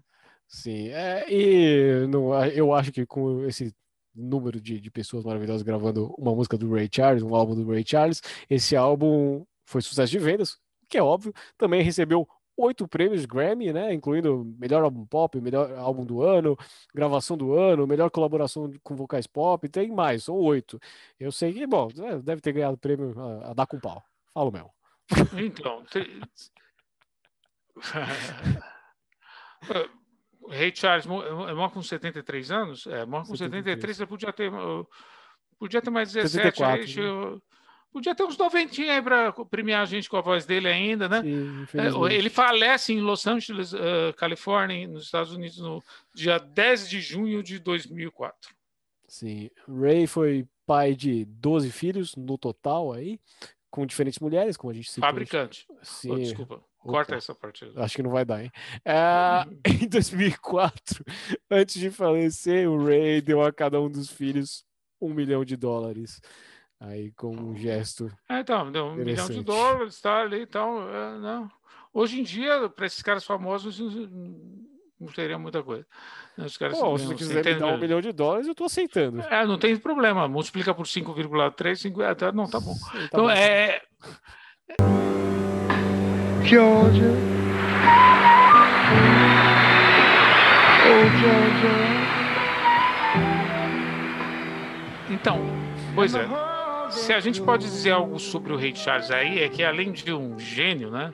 Sim, 0.48 0.88
é, 0.90 1.26
e 1.28 2.06
não, 2.06 2.32
eu 2.46 2.72
acho 2.72 2.92
que 2.92 3.04
com 3.04 3.44
esse 3.44 3.74
número 4.14 4.60
de, 4.60 4.80
de 4.80 4.90
pessoas 4.90 5.24
maravilhosas 5.24 5.62
gravando 5.62 6.14
uma 6.16 6.34
música 6.34 6.56
do 6.56 6.72
Ray 6.72 6.88
Charles, 6.92 7.22
um 7.22 7.34
álbum 7.34 7.54
do 7.54 7.68
Ray 7.68 7.84
Charles, 7.86 8.22
esse 8.48 8.76
álbum 8.76 9.44
foi 9.66 9.82
sucesso 9.82 10.12
de 10.12 10.18
vendas, 10.18 10.56
que 10.88 10.96
é 10.96 11.02
óbvio, 11.02 11.34
também 11.58 11.82
recebeu 11.82 12.26
oito 12.56 12.88
prêmios 12.88 13.26
Grammy, 13.26 13.72
né? 13.72 13.92
Incluindo 13.92 14.44
melhor 14.58 14.82
álbum 14.82 15.04
pop, 15.04 15.40
melhor 15.40 15.72
álbum 15.78 16.04
do 16.04 16.22
ano, 16.22 16.56
gravação 16.94 17.36
do 17.36 17.54
ano, 17.54 17.86
melhor 17.86 18.10
colaboração 18.10 18.72
com 18.82 18.96
vocais 18.96 19.26
pop, 19.26 19.68
tem 19.68 19.90
mais, 19.90 20.24
são 20.24 20.36
oito. 20.36 20.80
Eu 21.20 21.30
sei 21.30 21.52
que, 21.52 21.66
bom, 21.66 21.88
é, 21.98 22.18
deve 22.18 22.40
ter 22.40 22.52
ganhado 22.52 22.78
prêmio 22.78 23.14
a, 23.18 23.50
a 23.50 23.54
dar 23.54 23.66
com 23.66 23.78
pau. 23.78 24.02
Falo 24.32 24.50
mesmo. 24.50 24.70
Então, 25.38 25.84
tem... 25.84 26.20
o 30.40 30.48
Rei 30.50 30.74
Charles 30.74 31.06
morre 31.06 31.72
com 31.72 31.82
73 31.82 32.50
anos? 32.50 32.86
É, 32.86 33.04
morre 33.04 33.26
com 33.26 33.36
73, 33.36 33.96
73 33.96 34.00
ele 34.00 34.06
podia 34.08 34.32
ter, 34.32 34.50
podia 35.58 35.82
ter 35.82 35.90
mais 35.90 36.12
17. 36.12 36.56
74, 36.56 36.82
aí, 36.82 37.32
né? 37.34 37.40
Podia 37.96 38.14
ter 38.14 38.24
uns 38.24 38.36
noventinhos 38.36 38.90
aí 38.90 39.00
para 39.00 39.32
premiar 39.46 39.80
a 39.80 39.86
gente 39.86 40.10
com 40.10 40.18
a 40.18 40.20
voz 40.20 40.44
dele 40.44 40.68
ainda, 40.68 41.08
né? 41.08 41.22
Sim, 41.22 41.66
é, 41.78 42.14
ele 42.14 42.28
falece 42.28 42.92
em 42.92 43.00
Los 43.00 43.26
Angeles, 43.26 43.72
uh, 43.72 44.12
Califórnia, 44.18 44.86
nos 44.86 45.04
Estados 45.04 45.32
Unidos, 45.32 45.56
no 45.56 45.82
dia 46.14 46.36
10 46.36 46.90
de 46.90 47.00
junho 47.00 47.42
de 47.42 47.58
2004. 47.58 48.54
Sim, 49.08 49.48
Ray 49.66 50.06
foi 50.06 50.46
pai 50.66 50.94
de 50.94 51.24
12 51.24 51.70
filhos 51.70 52.14
no 52.16 52.36
total 52.36 52.92
aí, 52.92 53.18
com 53.70 53.86
diferentes 53.86 54.18
mulheres, 54.18 54.58
como 54.58 54.70
a 54.70 54.74
gente 54.74 54.90
citou. 54.90 55.08
Fabricante. 55.08 55.66
Sim. 55.80 56.10
Oh, 56.10 56.18
desculpa. 56.18 56.62
Corta 56.76 57.12
Opa, 57.12 57.16
essa 57.16 57.34
parte. 57.34 57.72
Acho 57.76 57.96
que 57.96 58.02
não 58.02 58.10
vai 58.10 58.26
dar, 58.26 58.44
hein? 58.44 58.52
É, 58.84 59.46
em 59.82 59.88
2004, 59.88 61.02
antes 61.50 61.80
de 61.80 61.90
falecer, 61.90 62.68
o 62.70 62.84
Ray 62.84 63.22
deu 63.22 63.40
a 63.40 63.50
cada 63.50 63.80
um 63.80 63.88
dos 63.88 64.10
filhos 64.10 64.66
um 65.00 65.14
milhão 65.14 65.46
de 65.46 65.56
dólares 65.56 66.20
aí 66.80 67.10
com 67.12 67.34
um 67.34 67.56
gesto. 67.56 68.10
É, 68.28 68.40
então, 68.40 68.70
deu 68.70 68.86
um 68.86 68.94
milhão 68.94 69.28
de 69.28 69.42
dólares, 69.42 70.00
tá 70.00 70.20
ali, 70.22 70.42
então, 70.42 70.88
é, 70.88 71.18
não. 71.18 71.50
Hoje 71.92 72.20
em 72.20 72.22
dia, 72.22 72.68
para 72.68 72.86
esses 72.86 73.02
caras 73.02 73.24
famosos, 73.24 73.78
não 75.00 75.08
teria 75.14 75.38
muita 75.38 75.62
coisa. 75.62 75.86
Os 76.36 76.56
caras 76.56 76.78
Pô, 76.78 76.98
se 76.98 77.06
você 77.06 77.14
quiser 77.14 77.44
me 77.44 77.54
dar 77.54 77.66
um 77.68 77.78
milhão 77.78 78.00
de 78.00 78.12
dólares, 78.12 78.46
eu 78.46 78.52
estou 78.52 78.66
aceitando. 78.66 79.22
É, 79.22 79.46
não 79.46 79.58
tem 79.58 79.76
problema. 79.76 80.28
Multiplica 80.28 80.74
por 80.74 80.84
5,3, 80.84 82.04
até 82.04 82.32
não, 82.32 82.46
tá 82.46 82.60
bom. 82.60 82.74
Sim, 82.74 82.90
tá 82.92 83.04
então, 83.04 83.24
bom. 83.24 83.30
é. 83.30 83.80
Georgia. 86.44 87.12
Oh, 90.84 91.18
Georgia. 91.18 91.86
Então, 95.10 95.40
pois 95.94 96.14
é 96.14 96.55
se 96.90 97.12
a 97.12 97.20
gente 97.20 97.40
pode 97.42 97.64
dizer 97.64 97.92
algo 97.92 98.18
sobre 98.18 98.52
o 98.52 98.56
Rei 98.56 98.74
Charles 98.74 99.10
aí, 99.10 99.40
é 99.40 99.48
que 99.48 99.62
além 99.62 99.92
de 99.92 100.12
um 100.12 100.38
gênio, 100.38 100.90
né, 100.90 101.12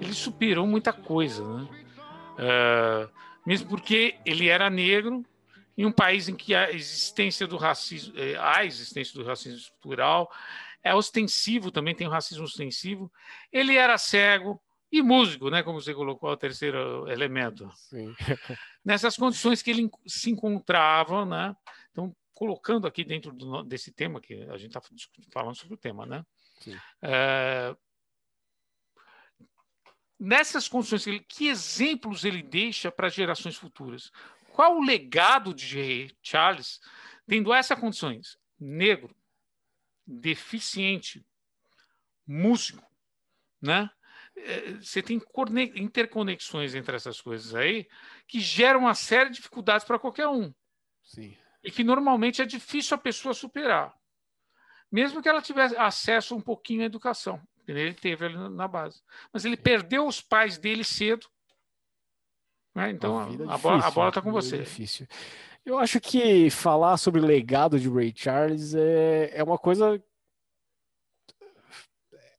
ele 0.00 0.12
superou 0.12 0.66
muita 0.66 0.92
coisa, 0.92 1.42
né? 1.44 1.68
Uh, 2.38 3.08
mesmo 3.46 3.68
porque 3.68 4.16
ele 4.26 4.48
era 4.48 4.68
negro 4.68 5.24
em 5.76 5.86
um 5.86 5.92
país 5.92 6.28
em 6.28 6.34
que 6.34 6.54
a 6.54 6.70
existência 6.72 7.46
do 7.46 7.56
racismo, 7.56 8.12
eh, 8.16 8.36
a 8.38 8.64
existência 8.64 9.14
do 9.14 9.26
racismo 9.26 9.58
estrutural 9.58 10.30
é 10.82 10.94
ostensivo, 10.94 11.70
também 11.70 11.94
tem 11.94 12.06
o 12.06 12.10
racismo 12.10 12.44
ostensivo. 12.44 13.12
Ele 13.52 13.76
era 13.76 13.98
cego 13.98 14.60
e 14.90 15.02
músico, 15.02 15.50
né, 15.50 15.62
como 15.62 15.80
você 15.80 15.92
colocou 15.92 16.30
o 16.30 16.36
terceiro 16.36 17.08
elemento. 17.10 17.70
Sim. 17.74 18.14
Nessas 18.84 19.16
condições 19.16 19.62
que 19.62 19.70
ele 19.70 19.90
se 20.06 20.30
encontrava, 20.30 21.24
né? 21.24 21.54
Então, 21.92 22.14
colocando 22.36 22.86
aqui 22.86 23.02
dentro 23.02 23.32
do, 23.32 23.62
desse 23.62 23.90
tema, 23.90 24.20
que 24.20 24.34
a 24.34 24.58
gente 24.58 24.76
está 24.76 24.80
falando 25.32 25.56
sobre 25.56 25.74
o 25.74 25.78
tema, 25.78 26.04
né? 26.04 26.22
É, 27.00 27.74
nessas 30.20 30.68
condições, 30.68 31.06
que 31.26 31.48
exemplos 31.48 32.26
ele 32.26 32.42
deixa 32.42 32.92
para 32.92 33.08
gerações 33.08 33.56
futuras? 33.56 34.12
Qual 34.52 34.76
o 34.76 34.84
legado 34.84 35.54
de 35.54 36.14
Charles, 36.22 36.78
tendo 37.26 37.54
essas 37.54 37.80
condições? 37.80 38.38
Negro, 38.60 39.16
deficiente, 40.06 41.26
músico, 42.26 42.86
né? 43.62 43.88
É, 44.36 44.72
você 44.72 45.02
tem 45.02 45.18
interconexões 45.74 46.74
entre 46.74 46.96
essas 46.96 47.18
coisas 47.18 47.54
aí 47.54 47.88
que 48.28 48.40
geram 48.40 48.80
uma 48.80 48.94
série 48.94 49.30
de 49.30 49.36
dificuldades 49.36 49.86
para 49.86 49.98
qualquer 49.98 50.28
um. 50.28 50.52
Sim 51.02 51.34
e 51.66 51.70
que 51.70 51.82
normalmente 51.82 52.40
é 52.40 52.44
difícil 52.44 52.94
a 52.94 52.98
pessoa 52.98 53.34
superar, 53.34 53.92
mesmo 54.90 55.20
que 55.20 55.28
ela 55.28 55.42
tivesse 55.42 55.76
acesso 55.76 56.36
um 56.36 56.40
pouquinho 56.40 56.82
à 56.82 56.84
educação. 56.84 57.42
Ele 57.66 57.92
teve 57.92 58.24
ali 58.24 58.36
na 58.50 58.68
base. 58.68 59.02
Mas 59.32 59.44
ele 59.44 59.56
perdeu 59.56 60.06
os 60.06 60.20
pais 60.20 60.56
dele 60.56 60.84
cedo. 60.84 61.26
Né? 62.72 62.90
Então, 62.90 63.18
a, 63.18 63.24
difícil, 63.24 63.50
a 63.50 63.90
bola 63.90 64.08
está 64.10 64.22
com 64.22 64.30
você. 64.30 64.58
Difícil. 64.58 65.08
Eu 65.64 65.76
acho 65.80 66.00
que 66.00 66.48
falar 66.50 66.96
sobre 66.96 67.20
o 67.20 67.26
legado 67.26 67.80
de 67.80 67.90
Ray 67.90 68.14
Charles 68.14 68.72
é, 68.72 69.32
é 69.34 69.42
uma 69.42 69.58
coisa 69.58 70.00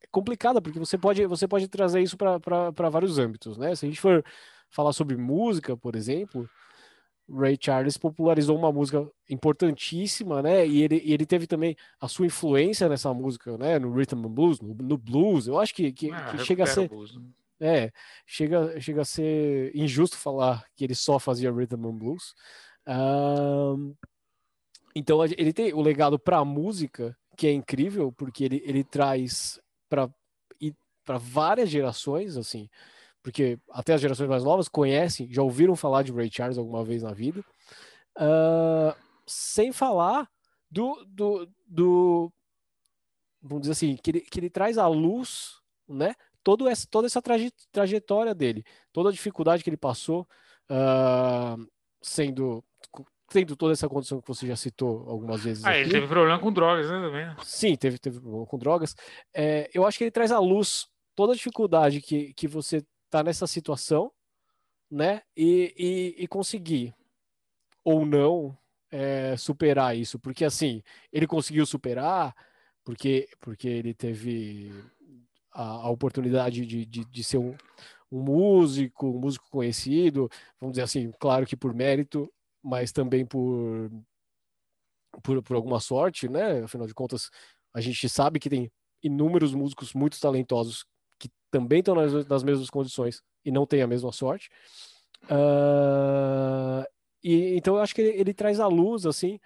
complicada, 0.10 0.62
porque 0.62 0.80
você 0.80 0.98
pode, 0.98 1.26
você 1.26 1.46
pode 1.46 1.68
trazer 1.68 2.02
isso 2.02 2.16
para 2.16 2.90
vários 2.90 3.20
âmbitos. 3.20 3.58
Né? 3.58 3.76
Se 3.76 3.86
a 3.86 3.90
gente 3.90 4.00
for 4.00 4.24
falar 4.70 4.94
sobre 4.94 5.18
música, 5.18 5.76
por 5.76 5.98
exemplo, 5.98 6.50
Ray 7.30 7.58
Charles 7.60 7.98
popularizou 7.98 8.58
uma 8.58 8.72
música 8.72 9.10
importantíssima, 9.30 10.42
né? 10.42 10.66
E 10.66 10.82
ele, 10.82 11.02
ele 11.06 11.26
teve 11.26 11.46
também 11.46 11.76
a 12.00 12.08
sua 12.08 12.26
influência 12.26 12.88
nessa 12.88 13.14
música, 13.14 13.58
né? 13.58 13.78
No 13.78 13.94
rhythm 13.94 14.26
and 14.26 14.30
blues, 14.30 14.62
no, 14.62 14.74
no 14.74 14.98
blues. 14.98 15.48
Eu 15.48 15.60
acho 15.60 15.74
que, 15.74 15.92
que, 15.92 16.12
ah, 16.12 16.26
que 16.32 16.38
chega 16.40 16.64
a 16.64 16.68
ser 16.68 16.88
blues, 16.88 17.16
né? 17.16 17.22
é, 17.60 17.92
chega, 18.26 18.80
chega 18.80 19.02
a 19.02 19.06
ser 19.06 19.76
injusto 19.76 20.18
falar 20.18 20.66
que 20.76 20.84
ele 20.84 20.96
só 20.96 21.20
fazia 21.20 21.52
rhythm 21.52 21.86
and 21.86 21.98
blues. 21.98 22.34
Um, 22.88 23.96
então 24.96 25.24
ele 25.24 25.54
tem 25.54 25.74
o 25.74 25.82
legado 25.82 26.18
para 26.18 26.38
a 26.38 26.46
música 26.46 27.16
que 27.36 27.48
é 27.48 27.52
incrível 27.52 28.12
porque 28.12 28.44
ele, 28.44 28.62
ele 28.66 28.84
traz 28.84 29.60
para 29.90 30.10
para 31.06 31.18
várias 31.18 31.70
gerações 31.70 32.36
assim 32.36 32.70
porque 33.22 33.59
até 33.72 33.93
as 33.93 34.01
gerações 34.01 34.30
mais 34.30 34.43
novas 34.43 34.68
conhecem, 34.68 35.32
já 35.32 35.41
ouviram 35.41 35.76
falar 35.76 36.03
de 36.03 36.11
Ray 36.11 36.30
Charles 36.32 36.57
alguma 36.57 36.84
vez 36.84 37.03
na 37.03 37.13
vida, 37.13 37.43
uh, 38.18 38.95
sem 39.26 39.72
falar 39.72 40.30
do, 40.70 41.05
do, 41.07 41.49
do, 41.68 42.32
vamos 43.41 43.61
dizer 43.61 43.74
assim, 43.74 43.95
que 43.97 44.11
ele, 44.11 44.22
que 44.22 44.39
ele 44.39 44.49
traz 44.49 44.78
à 44.78 44.88
luz, 44.88 45.59
né, 45.88 46.13
todo 46.43 46.68
essa, 46.68 46.88
toda 46.89 47.07
essa 47.07 47.22
traje, 47.22 47.51
trajetória 47.72 48.34
dele, 48.34 48.63
toda 48.93 49.09
a 49.09 49.13
dificuldade 49.13 49.63
que 49.63 49.70
ele 49.70 49.78
passou, 49.78 50.28
uh, 50.72 51.68
sendo 52.01 52.63
tendo 53.30 53.55
toda 53.55 53.74
essa 53.74 53.89
condição 53.89 54.22
que 54.22 54.28
você 54.28 54.47
já 54.47 54.55
citou 54.55 55.03
algumas 55.09 55.43
vezes. 55.43 55.65
Ah, 55.65 55.72
aqui. 55.72 55.82
ele 55.82 55.91
teve 55.91 56.07
problema 56.07 56.39
com 56.39 56.51
drogas, 56.51 56.89
né? 56.89 57.01
Também. 57.01 57.36
Sim, 57.43 57.76
teve, 57.76 57.97
teve 57.97 58.20
problema 58.20 58.45
com 58.45 58.57
drogas. 58.57 58.95
É, 59.34 59.70
eu 59.74 59.86
acho 59.86 59.97
que 59.97 60.05
ele 60.05 60.11
traz 60.11 60.32
à 60.32 60.39
luz 60.39 60.88
toda 61.15 61.34
a 61.34 61.36
dificuldade 61.36 62.01
que, 62.01 62.34
que 62.34 62.47
você 62.47 62.82
tá 63.10 63.24
nessa 63.24 63.47
situação, 63.47 64.12
né? 64.89 65.22
E, 65.36 65.74
e, 65.78 66.24
e 66.24 66.28
conseguir 66.28 66.95
ou 67.84 68.05
não 68.05 68.58
é, 68.91 69.36
superar 69.38 69.95
isso, 69.97 70.20
porque 70.20 70.45
assim 70.45 70.82
ele 71.12 71.28
conseguiu 71.28 71.66
superar 71.66 72.36
porque 72.84 73.30
porque 73.39 73.68
ele 73.68 73.93
teve 73.93 74.72
a, 75.51 75.64
a 75.64 75.89
oportunidade 75.89 76.66
de, 76.66 76.86
de, 76.86 77.05
de 77.05 77.24
ser 77.24 77.38
um, 77.38 77.55
um 78.12 78.22
músico, 78.22 79.08
um 79.08 79.20
músico 79.20 79.49
conhecido, 79.49 80.30
vamos 80.60 80.74
dizer 80.74 80.84
assim, 80.84 81.12
claro 81.20 81.45
que 81.45 81.58
por 81.58 81.74
mérito, 81.74 82.32
mas 82.64 82.91
também 82.91 83.26
por, 83.26 83.91
por, 85.24 85.41
por 85.43 85.55
alguma 85.55 85.80
sorte, 85.80 86.30
né? 86.30 86.64
Afinal 86.64 86.88
de 86.88 86.93
contas, 86.93 87.30
a 87.74 87.82
gente 87.82 88.08
sabe 88.10 88.39
que 88.39 88.49
tem 88.49 88.72
inúmeros 89.03 89.53
músicos 89.53 89.93
muito 89.93 90.20
talentosos 90.20 90.86
também 91.52 91.80
estão 91.80 91.95
nas, 91.95 92.28
nas 92.28 92.43
mesmas 92.43 92.70
condições 92.70 93.24
e 93.43 93.52
não 93.52 93.66
têm 93.66 93.82
a 93.82 93.88
mesma 93.88 94.12
sorte. 94.12 94.50
Uh, 95.24 96.86
e 97.24 97.56
então 97.56 97.76
eu 97.76 97.82
acho 97.82 97.95
que 97.95 98.02
ele, 98.02 98.20
ele, 98.20 98.34
traz 98.34 98.60
à 98.60 98.68
luz 98.68 99.06
assim 99.06 99.39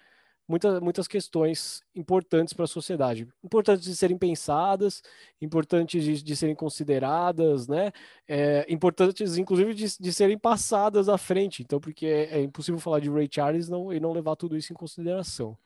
muitas 0.47 0.79
muitas 0.81 1.07
questões 1.07 1.81
importantes 1.95 2.53
para 2.53 2.65
a 2.65 2.67
sociedade, 2.67 3.27
importantes 3.43 3.85
de 3.85 3.95
serem 3.95 4.17
pensadas, 4.17 5.01
importantes 5.41 6.03
de, 6.03 6.21
de 6.21 6.35
serem 6.35 6.53
consideradas, 6.53 7.67
né? 7.67 7.91
É, 8.27 8.65
importantes 8.69 9.37
inclusive 9.37 9.73
de, 9.73 9.97
de, 9.97 10.13
serem 10.13 10.37
passadas 10.37 11.07
à 11.07 11.17
frente. 11.17 11.63
Então 11.63 11.79
porque 11.79 12.05
é, 12.05 12.39
é 12.39 12.41
impossível 12.41 12.79
falar 12.79 12.99
de 12.99 13.09
Ray 13.09 13.29
Charles 13.31 13.69
não, 13.69 13.93
e 13.93 13.99
não 13.99 14.11
levar 14.11 14.35
tudo 14.35 14.57
isso 14.57 14.73
em 14.73 14.75
consideração. 14.75 15.57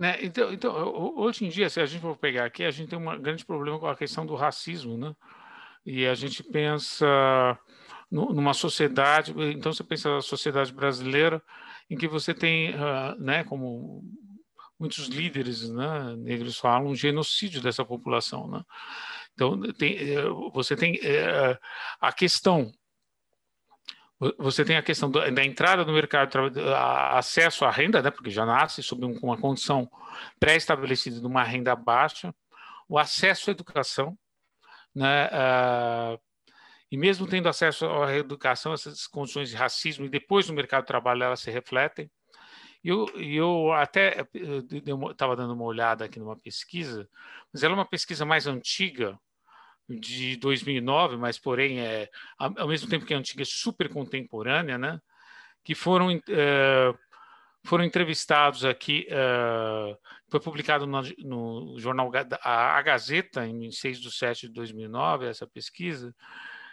Né? 0.00 0.16
Então, 0.22 0.50
então, 0.50 0.74
hoje 1.14 1.44
em 1.44 1.50
dia, 1.50 1.68
se 1.68 1.78
a 1.78 1.84
gente 1.84 2.00
for 2.00 2.16
pegar 2.16 2.46
aqui, 2.46 2.64
a 2.64 2.70
gente 2.70 2.88
tem 2.88 2.98
um 2.98 3.20
grande 3.20 3.44
problema 3.44 3.78
com 3.78 3.86
a 3.86 3.94
questão 3.94 4.24
do 4.24 4.34
racismo, 4.34 4.96
né? 4.96 5.14
E 5.84 6.06
a 6.06 6.14
gente 6.14 6.42
pensa 6.42 7.06
numa 8.10 8.54
sociedade, 8.54 9.34
então 9.52 9.72
você 9.74 9.84
pensa 9.84 10.10
na 10.10 10.22
sociedade 10.22 10.72
brasileira, 10.72 11.42
em 11.88 11.98
que 11.98 12.08
você 12.08 12.32
tem, 12.32 12.74
uh, 12.74 13.14
né, 13.18 13.44
como 13.44 14.02
muitos 14.78 15.06
líderes 15.06 15.68
né, 15.68 16.16
negros 16.16 16.58
falam, 16.58 16.88
um 16.88 16.96
genocídio 16.96 17.60
dessa 17.60 17.84
população. 17.84 18.48
Né? 18.48 18.62
Então, 19.34 19.60
tem, 19.74 19.96
eh, 19.96 20.24
você 20.52 20.74
tem 20.74 20.98
é, 21.02 21.58
a 22.00 22.12
questão 22.12 22.72
você 24.38 24.64
tem 24.64 24.76
a 24.76 24.82
questão 24.82 25.10
da 25.10 25.44
entrada 25.44 25.84
no 25.84 25.92
mercado 25.94 26.38
acesso 27.16 27.64
à 27.64 27.70
renda, 27.70 28.02
né, 28.02 28.10
porque 28.10 28.30
já 28.30 28.44
nasce 28.44 28.82
sob 28.82 29.06
uma 29.22 29.38
condição 29.38 29.90
pré-estabelecida 30.38 31.18
de 31.18 31.26
uma 31.26 31.42
renda 31.42 31.74
baixa, 31.74 32.34
o 32.86 32.98
acesso 32.98 33.50
à 33.50 33.52
educação, 33.52 34.18
né, 34.94 35.30
e 36.90 36.96
mesmo 36.98 37.26
tendo 37.26 37.48
acesso 37.48 37.86
à 37.86 38.14
educação, 38.14 38.74
essas 38.74 39.06
condições 39.06 39.48
de 39.48 39.56
racismo, 39.56 40.04
e 40.04 40.10
depois 40.10 40.48
no 40.48 40.54
mercado 40.54 40.82
de 40.82 40.88
trabalho 40.88 41.22
elas 41.22 41.40
se 41.40 41.50
refletem. 41.50 42.10
E 42.82 42.88
eu, 42.88 43.06
eu 43.14 43.72
até 43.72 44.26
estava 45.10 45.36
dando 45.36 45.54
uma 45.54 45.64
olhada 45.64 46.04
aqui 46.04 46.18
numa 46.18 46.36
pesquisa, 46.36 47.08
mas 47.52 47.62
ela 47.62 47.74
é 47.74 47.76
uma 47.76 47.86
pesquisa 47.86 48.24
mais 48.24 48.46
antiga, 48.46 49.18
de 49.98 50.36
2009, 50.36 51.16
mas 51.16 51.38
porém 51.38 51.80
é 51.80 52.08
ao 52.38 52.68
mesmo 52.68 52.88
tempo 52.88 53.04
que 53.04 53.12
é 53.12 53.16
antiga, 53.16 53.42
é 53.42 53.44
super 53.44 53.88
contemporânea, 53.88 54.78
né? 54.78 55.00
Que 55.64 55.74
foram 55.74 56.10
é, 56.10 56.94
foram 57.64 57.84
entrevistados 57.84 58.64
aqui, 58.64 59.06
é, 59.10 59.98
foi 60.30 60.40
publicado 60.40 60.86
no, 60.86 61.02
no, 61.18 61.78
jornal 61.78 62.10
a, 62.42 62.80
Gazeta 62.82 63.46
em 63.46 63.70
6 63.70 64.00
de 64.00 64.10
7 64.10 64.48
de 64.48 64.54
2009 64.54 65.26
essa 65.26 65.46
pesquisa, 65.46 66.14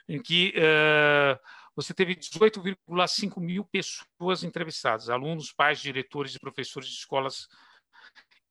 em 0.08 0.22
que 0.22 0.54
é, 0.56 1.38
você 1.76 1.94
teve 1.94 2.16
18,5 2.16 3.40
mil 3.42 3.66
pessoas 3.66 4.44
entrevistadas, 4.44 5.10
alunos, 5.10 5.52
pais, 5.52 5.80
diretores 5.80 6.36
e 6.36 6.40
professores 6.40 6.90
de 6.90 6.96
escolas 6.96 7.48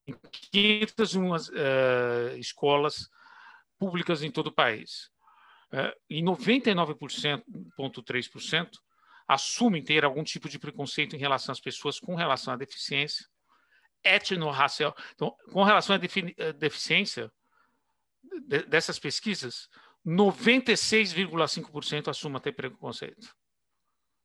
em 0.07 0.15
501 0.53 1.35
uh, 1.35 1.39
escolas 2.39 3.11
públicas 3.79 4.23
em 4.23 4.31
todo 4.31 4.49
o 4.49 4.55
país. 4.55 5.11
É, 5.73 5.97
e 6.09 6.23
99,3% 6.23 8.71
assumem 9.27 9.83
ter 9.83 10.05
algum 10.05 10.23
tipo 10.23 10.49
de 10.49 10.57
preconceito 10.59 11.17
em 11.17 11.19
relação 11.19 11.53
às 11.53 11.61
pessoas 11.61 11.99
com 11.99 12.15
relação 12.15 12.53
à 12.55 12.57
deficiência 12.57 13.27
etno-racial. 14.05 14.95
Então, 15.15 15.35
com 15.53 15.65
relação 15.65 15.97
à 15.97 15.99
deficiência 15.99 17.31
de, 18.47 18.63
dessas 18.65 18.99
pesquisas, 18.99 19.69
96,5% 20.07 22.09
assumem 22.09 22.41
ter 22.41 22.53
preconceito. 22.53 23.35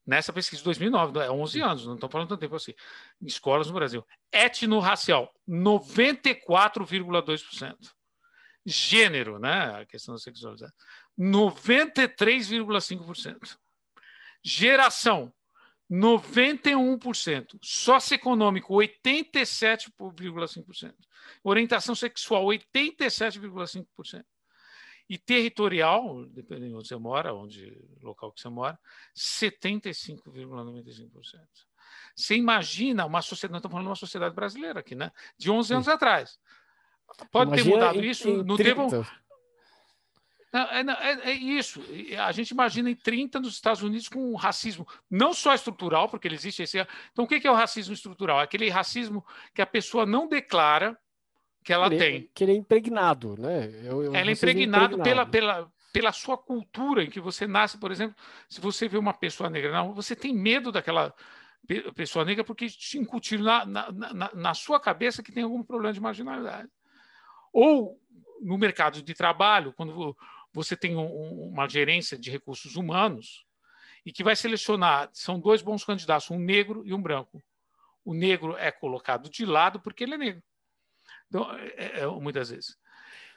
Nessa 0.06 0.34
pesquisa 0.34 0.60
de 0.60 0.66
2009, 0.66 1.20
é 1.20 1.32
11 1.32 1.62
anos, 1.62 1.88
não 1.88 1.96
estou 1.96 2.10
falando 2.10 2.30
tanto 2.30 2.40
tempo 2.40 2.56
assim. 2.56 2.74
Escolas 3.22 3.68
no 3.68 3.74
Brasil. 3.74 4.06
Etno-racial, 4.32 5.34
94,2% 5.50 7.76
gênero, 8.66 9.38
né? 9.40 9.82
A 9.82 9.86
questão 9.86 10.16
da 10.16 10.20
sexualidade. 10.20 10.74
93,5%. 11.20 13.58
Geração, 14.44 15.32
91%. 15.90 17.58
Socioeconômico, 17.62 18.74
87,5%. 18.74 20.94
Orientação 21.44 21.96
sexual, 21.96 22.46
87,5%. 22.46 24.24
E 25.10 25.18
territorial, 25.18 26.26
dependendo 26.28 26.70
de 26.70 26.76
onde 26.76 26.88
você 26.88 26.96
mora, 26.96 27.34
onde 27.34 27.76
local 28.02 28.32
que 28.32 28.40
você 28.40 28.48
mora, 28.48 28.80
75,95%. 29.14 31.42
Você 32.16 32.36
imagina 32.36 33.06
uma 33.06 33.22
sociedade, 33.22 33.52
nós 33.52 33.60
estamos 33.60 33.74
falando 33.74 33.88
de 33.88 33.90
uma 33.90 33.96
sociedade 33.96 34.34
brasileira 34.34 34.80
aqui, 34.80 34.96
né? 34.96 35.12
De 35.38 35.52
11 35.52 35.74
anos 35.74 35.88
Sim. 35.88 35.92
atrás. 35.92 36.40
Pode 37.32 37.52
ter 37.56 37.66
mudado 37.66 38.00
em, 38.00 38.10
isso? 38.10 38.30
Em 38.30 38.44
não 38.44 38.56
30. 38.56 38.64
teve 38.64 38.82
um... 38.82 39.06
É, 40.54 40.82
é, 40.82 41.32
é, 41.32 41.34
isso. 41.34 41.82
A 42.20 42.32
gente 42.34 42.52
imagina 42.52 42.90
em 42.90 42.96
30 42.96 43.40
nos 43.40 43.54
Estados 43.54 43.82
Unidos 43.82 44.10
com 44.10 44.36
racismo, 44.36 44.86
não 45.10 45.34
só 45.34 45.54
estrutural, 45.54 46.10
porque 46.10 46.28
ele 46.28 46.36
existe 46.36 46.62
esse. 46.62 46.86
Então, 47.12 47.24
o 47.24 47.28
que 47.28 47.48
é 47.48 47.52
o 47.52 47.56
racismo 47.56 47.94
estrutural? 47.94 48.42
É 48.42 48.44
aquele 48.44 48.70
racismo 48.70 49.26
que 49.56 49.62
a 49.62 49.66
pessoa 49.66 50.06
não 50.06 50.28
declara 50.28 50.98
que 51.64 51.72
ela 51.72 51.86
ele, 51.88 51.98
tem. 51.98 52.30
Que 52.34 52.44
ele 52.44 52.52
é 52.52 52.56
impregnado, 52.56 53.36
né? 53.40 53.70
Eu, 53.84 54.04
eu 54.04 54.16
ela 54.16 54.30
é 54.30 54.34
impregnado, 54.34 54.96
impregnado, 54.98 55.04
Pela, 55.04 55.26
pela, 55.26 55.72
pela 55.94 56.12
sua 56.12 56.38
cultura 56.38 57.04
em 57.04 57.10
que 57.10 57.22
você 57.22 57.48
nasce, 57.48 57.78
por 57.78 57.92
exemplo, 57.92 58.16
se 58.50 58.60
você 58.60 58.90
vê 58.90 58.98
uma 58.98 59.14
pessoa 59.14 59.50
negra, 59.50 59.72
não, 59.72 59.94
você 59.94 60.16
tem 60.16 60.34
medo 60.34 60.70
daquela 60.70 61.14
pessoa 61.96 62.26
negra 62.26 62.44
porque 62.44 62.68
te 62.68 62.98
incutiram 62.98 63.44
na, 63.44 63.66
na, 63.66 63.92
na, 63.92 64.32
na 64.34 64.54
sua 64.54 64.80
cabeça 64.80 65.24
que 65.24 65.32
tem 65.32 65.44
algum 65.44 65.64
problema 65.64 65.94
de 65.94 66.02
marginalidade. 66.02 66.70
Ou 67.52 68.00
no 68.42 68.58
mercado 68.58 69.02
de 69.02 69.14
trabalho, 69.14 69.74
quando 69.74 70.16
você 70.54 70.76
tem 70.76 70.96
um, 70.96 71.50
uma 71.50 71.68
gerência 71.68 72.18
de 72.18 72.30
recursos 72.30 72.76
humanos 72.76 73.46
e 74.06 74.12
que 74.12 74.24
vai 74.24 74.36
selecionar, 74.36 75.10
são 75.14 75.40
dois 75.40 75.62
bons 75.62 75.84
candidatos, 75.84 76.32
um 76.32 76.40
negro 76.40 76.84
e 76.86 76.94
um 76.94 77.02
branco. 77.02 77.42
O 78.04 78.14
negro 78.14 78.58
é 78.58 78.72
colocado 78.72 79.30
de 79.30 79.46
lado 79.46 79.80
porque 79.80 80.04
ele 80.04 80.16
é 80.16 80.18
negro. 80.18 80.44
Então, 81.28 81.50
é, 81.56 82.02
é, 82.02 82.08
muitas 82.08 82.50
vezes. 82.50 82.78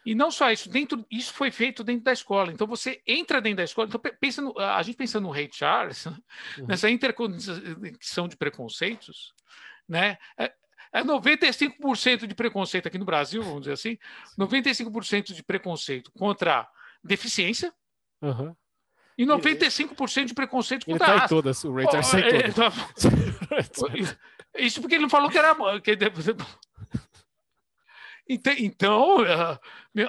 E 0.05 0.15
não 0.15 0.31
só 0.31 0.51
isso, 0.51 0.69
dentro, 0.69 1.05
isso 1.11 1.33
foi 1.33 1.51
feito 1.51 1.83
dentro 1.83 2.05
da 2.05 2.13
escola. 2.13 2.53
Então 2.53 2.67
você 2.67 3.03
entra 3.07 3.41
dentro 3.41 3.59
da 3.59 3.65
escola. 3.65 3.89
Então 3.89 4.01
pensa 4.21 4.43
no, 4.43 4.59
a 4.59 4.83
gente 4.83 4.97
pensa 4.97 5.19
no 5.19 5.31
Ray 5.31 5.49
Charles, 5.51 6.05
uhum. 6.59 6.67
nessa 6.67 6.91
interconexão 6.91 8.29
de 8.29 8.37
preconceitos, 8.37 9.33
né? 9.89 10.19
É, 10.37 10.53
é 10.95 11.03
95% 11.03 12.27
de 12.27 12.35
preconceito 12.37 12.87
aqui 12.87 12.97
no 12.97 13.05
Brasil, 13.05 13.43
vamos 13.43 13.63
dizer 13.63 13.73
assim, 13.73 13.99
95% 14.39 15.35
de 15.35 15.43
preconceito 15.43 16.13
contra 16.13 16.69
deficiência 17.03 17.75
uhum. 18.23 18.55
e 19.19 19.27
95% 19.27 20.27
de 20.27 20.35
preconceito 20.35 20.87
contra 20.87 21.11
ele 21.11 21.21
tá 21.21 21.29
todas, 21.29 21.65
o 21.65 21.75
Ray 21.75 21.87
oh, 21.87 22.03
sai 22.03 22.23
é, 22.23 22.51
todas. 22.53 24.17
Isso 24.57 24.81
porque 24.81 24.95
ele 24.95 25.03
não 25.03 25.11
falou 25.11 25.29
que 25.29 25.37
era... 25.37 25.57
Que... 25.81 25.99
Então, 28.27 29.21
uh, 29.21 29.59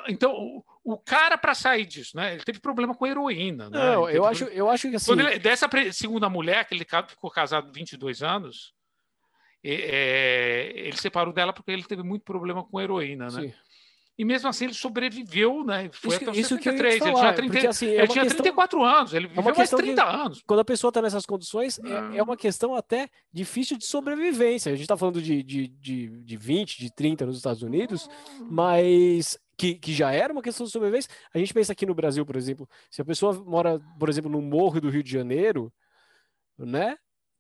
então 0.08 0.64
o 0.84 0.98
cara 0.98 1.38
para 1.38 1.56
sair 1.56 1.86
disso, 1.86 2.16
né? 2.16 2.36
Ele 2.36 2.44
teve 2.44 2.60
problema 2.60 2.96
com 2.96 3.08
heroína, 3.08 3.70
né? 3.70 3.78
Não, 3.78 4.10
eu 4.10 4.24
acho, 4.24 4.46
eu 4.46 4.70
acho 4.70 4.90
que 4.90 4.96
assim. 4.96 5.12
Ele, 5.12 5.40
dessa 5.40 5.68
segunda 5.92 6.30
mulher 6.30 6.66
que 6.66 6.74
ele 6.76 6.86
ficou 7.10 7.30
casado 7.30 7.74
22 7.74 8.24
anos, 8.24 8.74
é, 9.72 10.72
ele 10.76 10.98
separou 10.98 11.34
dela 11.34 11.54
porque 11.54 11.72
ele 11.72 11.84
teve 11.84 12.04
muito 12.04 12.24
problema 12.24 12.64
com 12.64 12.80
heroína, 12.80 13.26
né? 13.26 13.42
Sim. 13.42 13.54
E 14.18 14.24
mesmo 14.24 14.48
assim 14.48 14.66
ele 14.66 14.74
sobreviveu, 14.74 15.66
né? 15.66 15.90
Foi 15.92 16.16
isso, 16.16 16.30
até 16.30 16.40
isso 16.40 16.50
73. 16.56 16.98
Que 16.98 17.04
eu 17.04 17.08
ia 17.08 17.14
falar, 17.14 17.28
ele 17.28 17.36
tinha, 17.36 17.36
30, 17.36 17.52
porque, 17.52 17.68
assim, 17.68 17.88
é 17.88 17.98
ele 17.98 18.08
tinha 18.08 18.24
questão, 18.24 18.44
34 18.44 18.84
anos, 18.84 19.14
ele 19.14 19.26
é 19.26 19.30
viveu 19.30 19.50
é 19.50 19.58
mais 19.58 19.70
30 19.70 19.94
de, 19.94 20.10
anos. 20.10 20.44
Quando 20.48 20.60
a 20.62 20.66
pessoa 20.66 20.90
está 20.90 21.02
nessas 21.02 21.26
condições, 21.26 21.80
é, 21.80 22.18
é, 22.18 22.24
uma 22.24 22.38
questão 22.38 22.76
até 22.76 23.10
difícil 23.34 23.78
de 23.78 23.86
sobrevivência. 23.86 24.72
A 24.72 24.76
gente 24.76 24.84
está 24.84 24.96
falando 24.96 25.22
de, 25.22 25.44
de, 25.44 25.68
de, 25.68 26.08
de 26.24 26.38
20, 26.38 26.78
de 26.78 26.94
30 26.94 27.26
nos 27.26 27.36
Estados 27.36 27.62
Unidos, 27.62 28.08
mas 28.50 29.38
que, 29.58 29.76
que, 29.76 29.94
já 29.94 30.14
era 30.14 30.32
uma 30.32 30.42
questão 30.42 30.66
de 30.66 30.72
sobrevivência. 30.72 31.12
A 31.34 31.38
gente 31.38 31.54
pensa 31.54 31.74
aqui 31.74 31.86
no 31.86 31.94
Brasil, 31.94 32.26
por 32.26 32.38
exemplo, 32.38 32.70
se 32.90 33.02
a 33.02 33.06
pessoa 33.06 33.34
mora, 33.34 33.82
por 34.00 34.08
exemplo, 34.08 34.32
no 34.32 34.42
morro 34.42 34.80
do 34.80 34.90
Rio 34.90 35.04
de 35.04 35.12
Janeiro, 35.12 35.74
né? 36.58 36.96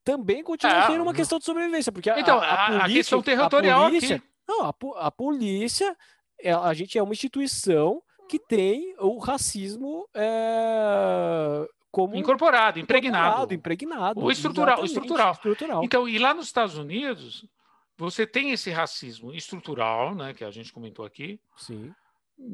Também 0.06 0.43
continua 0.43 0.84
é, 0.84 0.88
tendo 0.88 1.01
uma 1.01 1.14
questão 1.14 1.39
de 1.39 1.45
sobrevivência, 1.45 1.91
porque 1.91 2.12
então, 2.12 2.39
a, 2.39 2.53
a, 2.53 2.66
polícia, 2.68 2.86
a 2.86 2.89
questão 2.89 3.22
territorial 3.24 3.82
a 3.82 3.86
polícia, 3.88 4.16
aqui. 4.18 4.26
Não, 4.47 4.62
a, 4.64 4.76
a 4.97 5.12
polícia, 5.12 5.97
a 6.64 6.74
gente 6.76 6.95
é 6.97 7.01
uma 7.01 7.12
instituição 7.12 8.01
que 8.30 8.38
tem 8.38 8.95
o 8.99 9.18
racismo 9.18 10.08
é, 10.14 11.68
como 11.91 12.16
incorporado, 12.16 12.80
impregnado, 12.80 13.53
impregnado, 13.53 14.24
o 14.24 14.32
estrutural, 14.32 14.82
o 14.82 14.86
estrutural. 14.86 15.32
estrutural. 15.32 15.84
Então, 15.84 16.08
e 16.08 16.20
lá 16.20 16.36
nos 16.36 16.45
Estados 16.45 16.78
Unidos, 16.78 17.43
você 17.97 18.28
tem 18.28 18.51
esse 18.51 18.70
racismo 18.70 19.34
estrutural, 19.34 20.14
né, 20.14 20.36
que 20.36 20.43
a 20.43 20.51
gente 20.51 20.72
comentou 20.72 21.03
aqui. 21.03 21.39
Sim. 21.58 21.91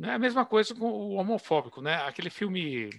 É 0.04 0.12
a 0.12 0.20
mesma 0.20 0.46
coisa 0.46 0.74
com 0.74 0.90
o 0.90 1.14
homofóbico, 1.16 1.82
né? 1.82 1.96
Aquele 2.06 2.30
filme, 2.30 2.90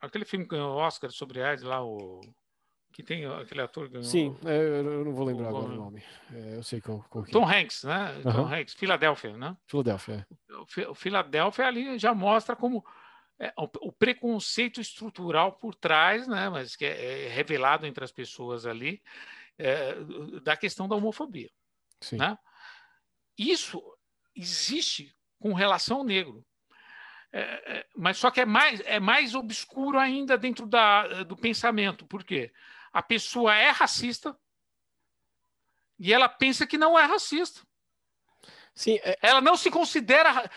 aquele 0.00 0.24
filme 0.24 0.44
que 0.46 0.52
ganhou 0.52 0.76
Oscar 0.76 1.10
sobre 1.10 1.42
AIDS 1.42 1.64
lá, 1.64 1.84
o 1.84 2.20
que 2.92 3.02
tem 3.02 3.26
aquele 3.26 3.60
ator 3.60 3.88
ganhou. 3.88 4.04
Sim, 4.04 4.36
é, 4.44 4.80
eu 4.80 5.04
não 5.04 5.12
vou 5.12 5.24
lembrar 5.26 5.52
o, 5.52 5.56
agora 5.56 5.72
o 5.72 5.76
nome. 5.76 6.02
É, 6.32 6.56
eu 6.56 6.62
sei 6.62 6.80
qual, 6.80 7.04
qual 7.08 7.24
que... 7.24 7.30
Tom 7.30 7.48
Hanks, 7.48 7.84
né? 7.84 8.14
Uhum. 8.24 8.32
Tom 8.32 8.54
Hanks, 8.54 8.74
Filadélfia, 8.74 9.36
né? 9.36 9.56
Filadélfia. 9.66 10.26
É. 10.50 10.88
O 10.88 10.94
Filadélfia 10.94 11.66
ali 11.66 11.98
já 11.98 12.12
mostra 12.12 12.56
como 12.56 12.84
é, 13.38 13.52
o, 13.56 13.92
preconceito 13.92 14.80
estrutural 14.80 15.52
por 15.52 15.74
trás, 15.74 16.26
né? 16.26 16.48
Mas 16.48 16.74
que 16.74 16.84
é, 16.84 17.26
é 17.26 17.28
revelado 17.28 17.86
entre 17.86 18.02
as 18.02 18.10
pessoas 18.10 18.66
ali 18.66 19.00
é, 19.56 19.94
da 20.42 20.56
questão 20.56 20.88
da 20.88 20.96
homofobia, 20.96 21.50
Sim. 22.00 22.16
né? 22.16 22.36
isso 23.38 23.80
existe 24.34 25.14
com 25.38 25.52
relação 25.52 25.98
ao 25.98 26.04
negro. 26.04 26.44
É, 27.32 27.40
é, 27.40 27.86
mas 27.96 28.16
só 28.16 28.30
que 28.30 28.40
é 28.40 28.46
mais, 28.46 28.80
é 28.80 28.98
mais 28.98 29.34
obscuro 29.34 29.98
ainda 29.98 30.36
dentro 30.36 30.66
da, 30.66 31.22
do 31.22 31.36
pensamento. 31.36 32.06
Por 32.06 32.24
quê? 32.24 32.50
A 32.98 33.02
pessoa 33.02 33.54
é 33.54 33.70
racista 33.70 34.36
e 35.96 36.12
ela 36.12 36.28
pensa 36.28 36.66
que 36.66 36.76
não 36.76 36.98
é 36.98 37.04
racista. 37.04 37.60
Sim, 38.74 38.98
é... 39.04 39.16
Ela 39.22 39.40
não 39.40 39.56
se 39.56 39.70
considera. 39.70 40.50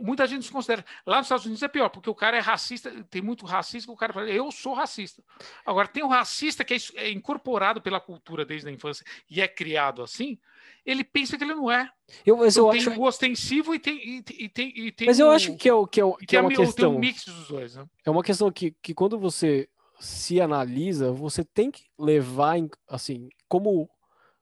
Muita 0.00 0.26
gente 0.26 0.46
se 0.46 0.50
considera. 0.50 0.82
Lá 1.04 1.18
nos 1.18 1.26
Estados 1.26 1.44
Unidos 1.44 1.62
é 1.62 1.68
pior, 1.68 1.90
porque 1.90 2.08
o 2.08 2.14
cara 2.14 2.38
é 2.38 2.40
racista, 2.40 2.90
tem 3.10 3.20
muito 3.20 3.44
racista, 3.44 3.92
o 3.92 3.96
cara 3.96 4.14
fala, 4.14 4.30
eu 4.30 4.50
sou 4.50 4.72
racista. 4.72 5.22
Agora, 5.66 5.86
tem 5.86 6.02
um 6.02 6.08
racista 6.08 6.64
que 6.64 6.72
é, 6.72 6.78
é 6.94 7.10
incorporado 7.10 7.82
pela 7.82 8.00
cultura 8.00 8.46
desde 8.46 8.66
a 8.66 8.72
infância 8.72 9.04
e 9.28 9.42
é 9.42 9.46
criado 9.46 10.02
assim, 10.02 10.38
ele 10.86 11.04
pensa 11.04 11.36
que 11.36 11.44
ele 11.44 11.54
não 11.54 11.70
é. 11.70 11.90
Eu, 12.24 12.38
mas 12.38 12.56
eu 12.56 12.70
tem 12.70 12.80
acho... 12.80 12.98
o 12.98 13.04
ostensivo 13.04 13.74
e 13.74 13.78
tem, 13.78 13.96
e, 13.96 14.24
e 14.38 14.48
tem, 14.48 14.72
e 14.74 14.90
tem 14.90 15.06
Mas 15.06 15.18
eu 15.18 15.30
acho 15.30 15.54
que 15.54 15.68
é, 15.68 15.74
o, 15.74 15.86
que 15.86 16.00
é, 16.00 16.04
que 16.26 16.34
é 16.34 16.40
uma 16.40 16.48
tem 16.48 16.64
questão. 16.64 16.96
um 16.96 16.98
mix 16.98 17.26
dos 17.26 17.46
dois. 17.46 17.76
Né? 17.76 17.86
É 18.06 18.10
uma 18.10 18.22
questão 18.22 18.50
que, 18.50 18.74
que 18.80 18.94
quando 18.94 19.18
você 19.18 19.68
se 20.00 20.40
analisa, 20.40 21.12
você 21.12 21.44
tem 21.44 21.70
que 21.70 21.84
levar, 21.98 22.56
assim, 22.88 23.28
como, 23.48 23.88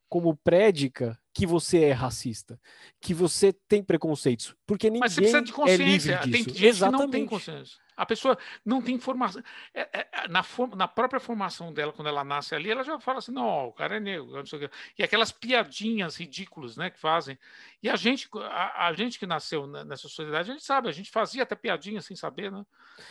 como 0.09 0.36
prédica 0.36 1.18
que 1.34 1.46
você 1.46 1.84
é 1.84 1.92
racista, 1.92 2.60
que 3.00 3.14
você 3.14 3.52
tem 3.52 3.82
preconceitos, 3.82 4.54
porque 4.66 4.88
ninguém 4.88 5.00
Mas 5.00 5.14
você 5.14 5.22
precisa 5.22 5.42
de 5.42 5.50
é 5.50 5.54
consciência. 5.54 6.20
livre 6.20 6.30
tem 6.30 6.44
gente 6.44 6.66
Exatamente. 6.66 6.98
que 6.98 7.02
não 7.04 7.10
tem 7.10 7.26
consciência. 7.26 7.82
A 7.96 8.06
pessoa 8.06 8.38
não 8.64 8.80
tem 8.80 8.94
informação. 8.94 9.42
É, 9.74 10.00
é, 10.00 10.28
na, 10.28 10.42
form, 10.42 10.74
na, 10.74 10.88
própria 10.88 11.20
formação 11.20 11.72
dela, 11.72 11.92
quando 11.92 12.08
ela 12.08 12.24
nasce 12.24 12.54
ali, 12.54 12.70
ela 12.70 12.82
já 12.82 12.98
fala 12.98 13.18
assim: 13.18 13.32
não, 13.32 13.68
o 13.68 13.72
cara 13.72 13.96
é 13.96 14.00
negro. 14.00 14.32
Não 14.32 14.46
sei 14.46 14.58
o 14.58 14.62
quê. 14.62 14.70
E 14.98 15.02
aquelas 15.02 15.30
piadinhas 15.30 16.16
ridículas 16.16 16.76
né, 16.76 16.90
que 16.90 16.98
fazem. 16.98 17.38
E 17.82 17.90
a 17.90 17.96
gente, 17.96 18.28
a, 18.34 18.86
a 18.88 18.92
gente 18.94 19.18
que 19.18 19.26
nasceu 19.26 19.66
nessa 19.66 20.08
sociedade, 20.08 20.50
a 20.50 20.54
gente 20.54 20.64
sabe, 20.64 20.88
a 20.88 20.92
gente 20.92 21.10
fazia 21.10 21.42
até 21.42 21.54
piadinha 21.54 22.00
sem 22.00 22.16
saber, 22.16 22.50
né? 22.50 22.64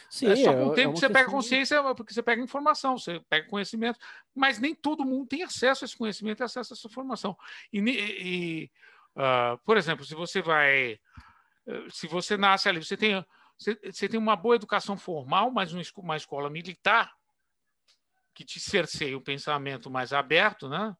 Sim, 0.10 0.28
é 0.28 0.36
só 0.36 0.54
com 0.54 0.68
o 0.68 0.72
é 0.72 0.76
tempo 0.76 0.90
uma 0.90 0.94
que 0.94 1.00
você 1.00 1.08
pega 1.08 1.20
questão 1.20 1.26
de- 1.26 1.36
consciência, 1.36 1.96
porque 1.96 2.14
você 2.14 2.24
pega 2.24 2.42
informação, 2.42 2.98
você 2.98 3.20
pega 3.30 3.48
conhecimento, 3.48 4.00
mas 4.36 4.60
nem 4.60 4.74
todo 4.74 5.06
mundo 5.06 5.28
tem 5.28 5.44
acesso 5.44 5.84
a 5.84 5.86
esse 5.86 5.98
conhecimento 5.98 6.42
e 6.42 6.44
acesso 6.44 6.74
a 6.74 6.76
essa 6.76 6.88
informação. 6.88 7.38
E, 7.72 7.80
e, 8.20 8.72
ah, 9.16 9.58
por 9.66 9.78
exemplo, 9.78 10.06
se 10.06 10.16
você 10.16 10.42
vai, 10.42 11.00
eh, 11.68 11.86
se 11.90 12.08
você 12.08 12.38
nasce 12.38 12.70
ali, 12.70 12.84
você 12.84 12.98
tem, 12.98 13.24
você, 13.58 13.80
você 13.92 14.10
tem 14.10 14.20
uma 14.20 14.36
boa 14.36 14.56
educação 14.56 14.98
formal, 14.98 15.52
mas 15.52 15.72
uma, 15.74 15.82
esco- 15.82 16.02
uma 16.02 16.18
escola 16.18 16.50
militar 16.50 17.14
que 18.34 18.46
te 18.46 18.60
cerceia 18.60 19.18
o 19.18 19.22
pensamento 19.22 19.90
mais 19.90 20.14
aberto, 20.14 20.70
né? 20.70 20.96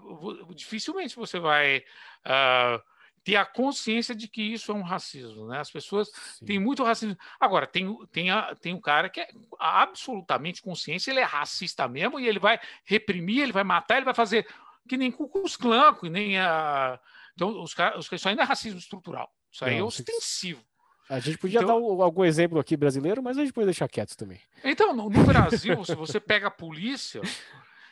Vo- 0.00 0.52
dificilmente 0.54 1.14
você 1.14 1.38
vai 1.38 1.84
ah, 2.24 2.82
ter 3.22 3.36
a 3.36 3.46
consciência 3.46 4.14
de 4.14 4.28
que 4.28 4.42
isso 4.42 4.70
é 4.70 4.74
um 4.74 4.82
racismo, 4.82 5.46
né? 5.46 5.58
As 5.58 5.70
pessoas 5.70 6.10
Sim. 6.10 6.44
tem 6.44 6.58
muito 6.58 6.84
racismo. 6.84 7.16
Agora, 7.40 7.66
tem, 7.66 7.96
tem, 8.12 8.30
a, 8.30 8.54
tem 8.54 8.74
um 8.74 8.80
cara 8.80 9.08
que 9.08 9.20
é 9.20 9.28
absolutamente 9.58 10.60
consciência, 10.60 11.10
ele 11.10 11.20
é 11.20 11.24
racista 11.24 11.88
mesmo, 11.88 12.20
e 12.20 12.28
ele 12.28 12.38
vai 12.38 12.60
reprimir, 12.84 13.42
ele 13.42 13.52
vai 13.52 13.64
matar, 13.64 13.96
ele 13.96 14.04
vai 14.04 14.14
fazer 14.14 14.46
que 14.88 14.96
nem 14.96 15.10
Ku 15.10 15.28
Klux 15.28 15.56
Klan, 15.56 15.94
que 15.94 16.08
nem 16.10 16.38
a. 16.38 16.98
Então, 17.34 17.62
os 17.62 17.74
caras, 17.74 17.98
os, 18.06 18.12
isso 18.12 18.28
ainda 18.28 18.42
é 18.42 18.44
racismo 18.44 18.78
estrutural. 18.78 19.30
Isso 19.50 19.64
aí 19.64 19.74
é 19.76 19.78
Não, 19.80 19.88
isso- 19.88 20.02
ostensivo. 20.02 20.64
A 21.08 21.20
gente 21.20 21.36
podia 21.36 21.58
Então- 21.60 21.68
dar 21.68 21.76
um- 21.76 22.02
algum 22.02 22.24
exemplo 22.24 22.58
aqui 22.58 22.76
brasileiro, 22.76 23.22
mas 23.22 23.36
a 23.36 23.42
gente 23.42 23.52
pode 23.52 23.66
deixar 23.66 23.88
quieto 23.88 24.16
também. 24.16 24.40
Então, 24.62 24.94
no, 24.94 25.10
no 25.10 25.24
Brasil, 25.24 25.84
se 25.84 25.94
você 25.94 26.18
pega 26.18 26.46
a 26.46 26.50
polícia, 26.50 27.20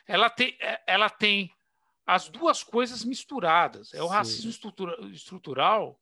ela 0.07 0.29
tem, 0.29 0.57
é- 0.59 0.81
ela 0.87 1.09
tem 1.09 1.51
as 2.05 2.27
duas 2.27 2.63
coisas 2.63 3.03
misturadas. 3.05 3.93
É 3.93 4.01
o 4.01 4.07
Sim. 4.07 4.13
racismo 4.13 4.49
estrutura- 4.49 4.97
estrutural, 5.11 5.99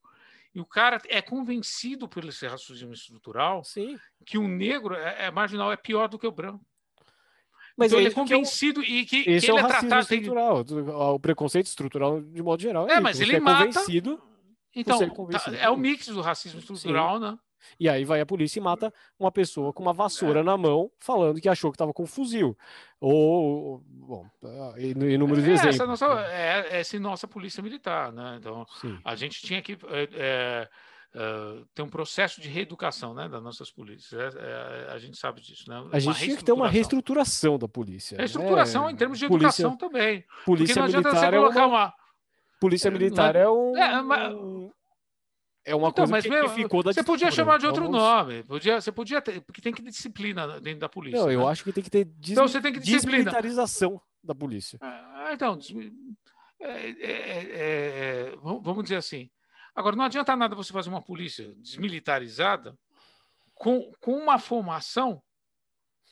e 0.55 0.59
o 0.61 0.65
cara 0.65 1.01
é 1.09 1.21
convencido 1.21 2.07
por 2.07 2.23
esse 2.25 2.47
racismo 2.47 2.93
estrutural 2.93 3.63
Sim. 3.63 3.99
que 4.25 4.37
o 4.37 4.47
negro 4.47 4.95
é, 4.95 5.25
é 5.25 5.31
marginal, 5.31 5.71
é 5.71 5.77
pior 5.77 6.07
do 6.07 6.17
que 6.19 6.27
o 6.27 6.31
branco. 6.31 6.65
Mas 7.77 7.87
então 7.91 7.99
ele 7.99 8.07
é 8.07 8.07
esse 8.07 8.15
que 8.15 8.21
convencido 8.21 8.83
e 8.83 9.05
que, 9.05 9.23
que 9.23 9.29
Esse 9.31 9.49
é 9.49 9.53
o 9.53 9.57
ele 9.57 9.59
é 9.59 9.61
racismo 9.63 9.89
tratado. 9.89 10.07
tem- 10.07 10.19
estrutural. 10.19 10.65
O 11.15 11.19
preconceito 11.19 11.65
estrutural, 11.67 12.21
de 12.21 12.41
modo 12.43 12.61
geral, 12.61 12.87
é, 12.89 12.93
É, 12.93 12.99
mas 12.99 13.19
ele 13.19 13.35
é 13.35 13.39
mata- 13.39 13.65
convencido, 13.65 14.21
Então, 14.75 15.01
é 15.01 15.07
tá- 15.07 15.13
convencido 15.15 15.55
é 15.55 15.69
o 15.69 15.77
mix 15.77 16.07
do 16.07 16.21
racismo 16.21 16.59
estrutural, 16.59 17.19
né? 17.19 17.37
e 17.79 17.87
aí 17.87 18.03
vai 18.03 18.19
a 18.19 18.25
polícia 18.25 18.59
e 18.59 18.61
mata 18.61 18.91
uma 19.19 19.31
pessoa 19.31 19.71
com 19.71 19.83
uma 19.83 19.93
vassoura 19.93 20.43
na 20.43 20.57
mão, 20.57 20.89
falando 20.99 21.39
que 21.39 21.47
achou 21.47 21.71
que 21.71 21.75
estava 21.75 21.93
com 21.93 22.03
um 22.03 22.07
fuzil. 22.07 22.57
Ou, 22.99 23.81
bom, 23.85 24.25
inúmeros 24.97 25.43
É 25.43 25.51
exemplos. 25.51 25.75
essa, 25.75 25.85
nossa, 25.85 26.15
né? 26.15 26.27
é, 26.69 26.79
essa 26.79 26.99
nossa 26.99 27.27
polícia 27.27 27.61
militar, 27.63 28.11
né? 28.11 28.37
Então, 28.39 28.65
Sim. 28.81 28.97
a 29.03 29.15
gente 29.15 29.41
tinha 29.41 29.61
que 29.61 29.77
é, 30.13 30.67
é, 31.13 31.19
é, 31.19 31.63
ter 31.73 31.81
um 31.81 31.89
processo 31.89 32.39
de 32.41 32.47
reeducação 32.49 33.13
né, 33.13 33.27
das 33.27 33.41
nossas 33.43 33.69
polícias. 33.71 34.35
É, 34.35 34.39
é, 34.39 34.91
a 34.93 34.97
gente 34.99 35.17
sabe 35.17 35.41
disso, 35.41 35.63
né? 35.69 35.83
A 35.91 35.99
gente 35.99 36.17
tinha 36.19 36.37
que 36.37 36.43
ter 36.43 36.51
uma 36.53 36.67
reestruturação 36.69 37.57
da 37.59 37.67
polícia. 37.67 38.15
né? 38.17 38.21
Reestruturação 38.23 38.89
em 38.89 38.95
termos 38.95 39.19
de 39.19 39.27
Polícia- 39.27 39.63
educação 39.63 39.77
também. 39.77 40.21
Porque 40.21 40.43
Polícia 40.45 40.75
não 40.75 40.83
adianta 40.85 41.09
você 41.09 41.15
militar 41.15 41.33
é 41.33 41.37
colocar 41.37 41.67
uma, 41.67 41.77
uma. 41.85 41.93
polícia 42.59 42.87
é- 42.87 42.91
militar 42.91 43.35
é 43.35 43.49
um 43.49 43.75
é, 43.77 44.01
mas- 44.01 44.33
é 45.63 45.75
uma 45.75 45.89
Então, 45.89 45.93
coisa 46.05 46.11
mas 46.11 46.23
que, 46.23 46.29
meu, 46.31 46.49
que 46.49 46.55
ficou 46.55 46.81
da 46.81 46.91
você 46.91 47.03
podia 47.03 47.29
chamar 47.29 47.59
de 47.59 47.67
outro 47.67 47.83
Vamos- 47.83 47.99
nome. 47.99 48.43
Podia, 48.43 48.81
você 48.81 48.91
podia 48.91 49.21
ter, 49.21 49.41
porque 49.41 49.61
tem 49.61 49.71
que 49.73 49.81
ter 49.83 49.91
disciplina 49.91 50.59
dentro 50.59 50.79
da 50.79 50.89
polícia. 50.89 51.19
Não, 51.19 51.29
eu 51.31 51.41
né? 51.41 51.47
acho 51.51 51.63
que 51.63 51.71
tem 51.71 51.83
que 51.83 51.89
ter 51.89 52.05
des... 52.05 52.31
Então 52.31 52.47
você 52.47 52.59
tem 52.61 52.73
que 52.73 52.79
desmilitarização 52.79 54.01
da 54.23 54.33
polícia. 54.33 54.79
Ah, 54.81 55.29
então, 55.33 55.59
é, 56.59 56.71
é, 56.71 56.95
é, 57.01 57.51
é, 58.31 58.35
vamos 58.41 58.63
vamos 58.63 58.83
dizer 58.83 58.95
assim. 58.95 59.29
Agora, 59.75 59.95
não 59.95 60.05
adianta 60.05 60.35
nada 60.35 60.55
você 60.55 60.73
fazer 60.73 60.89
uma 60.89 61.01
polícia 61.01 61.53
desmilitarizada 61.57 62.77
com, 63.53 63.91
com 63.99 64.13
uma 64.17 64.37
formação 64.37 65.21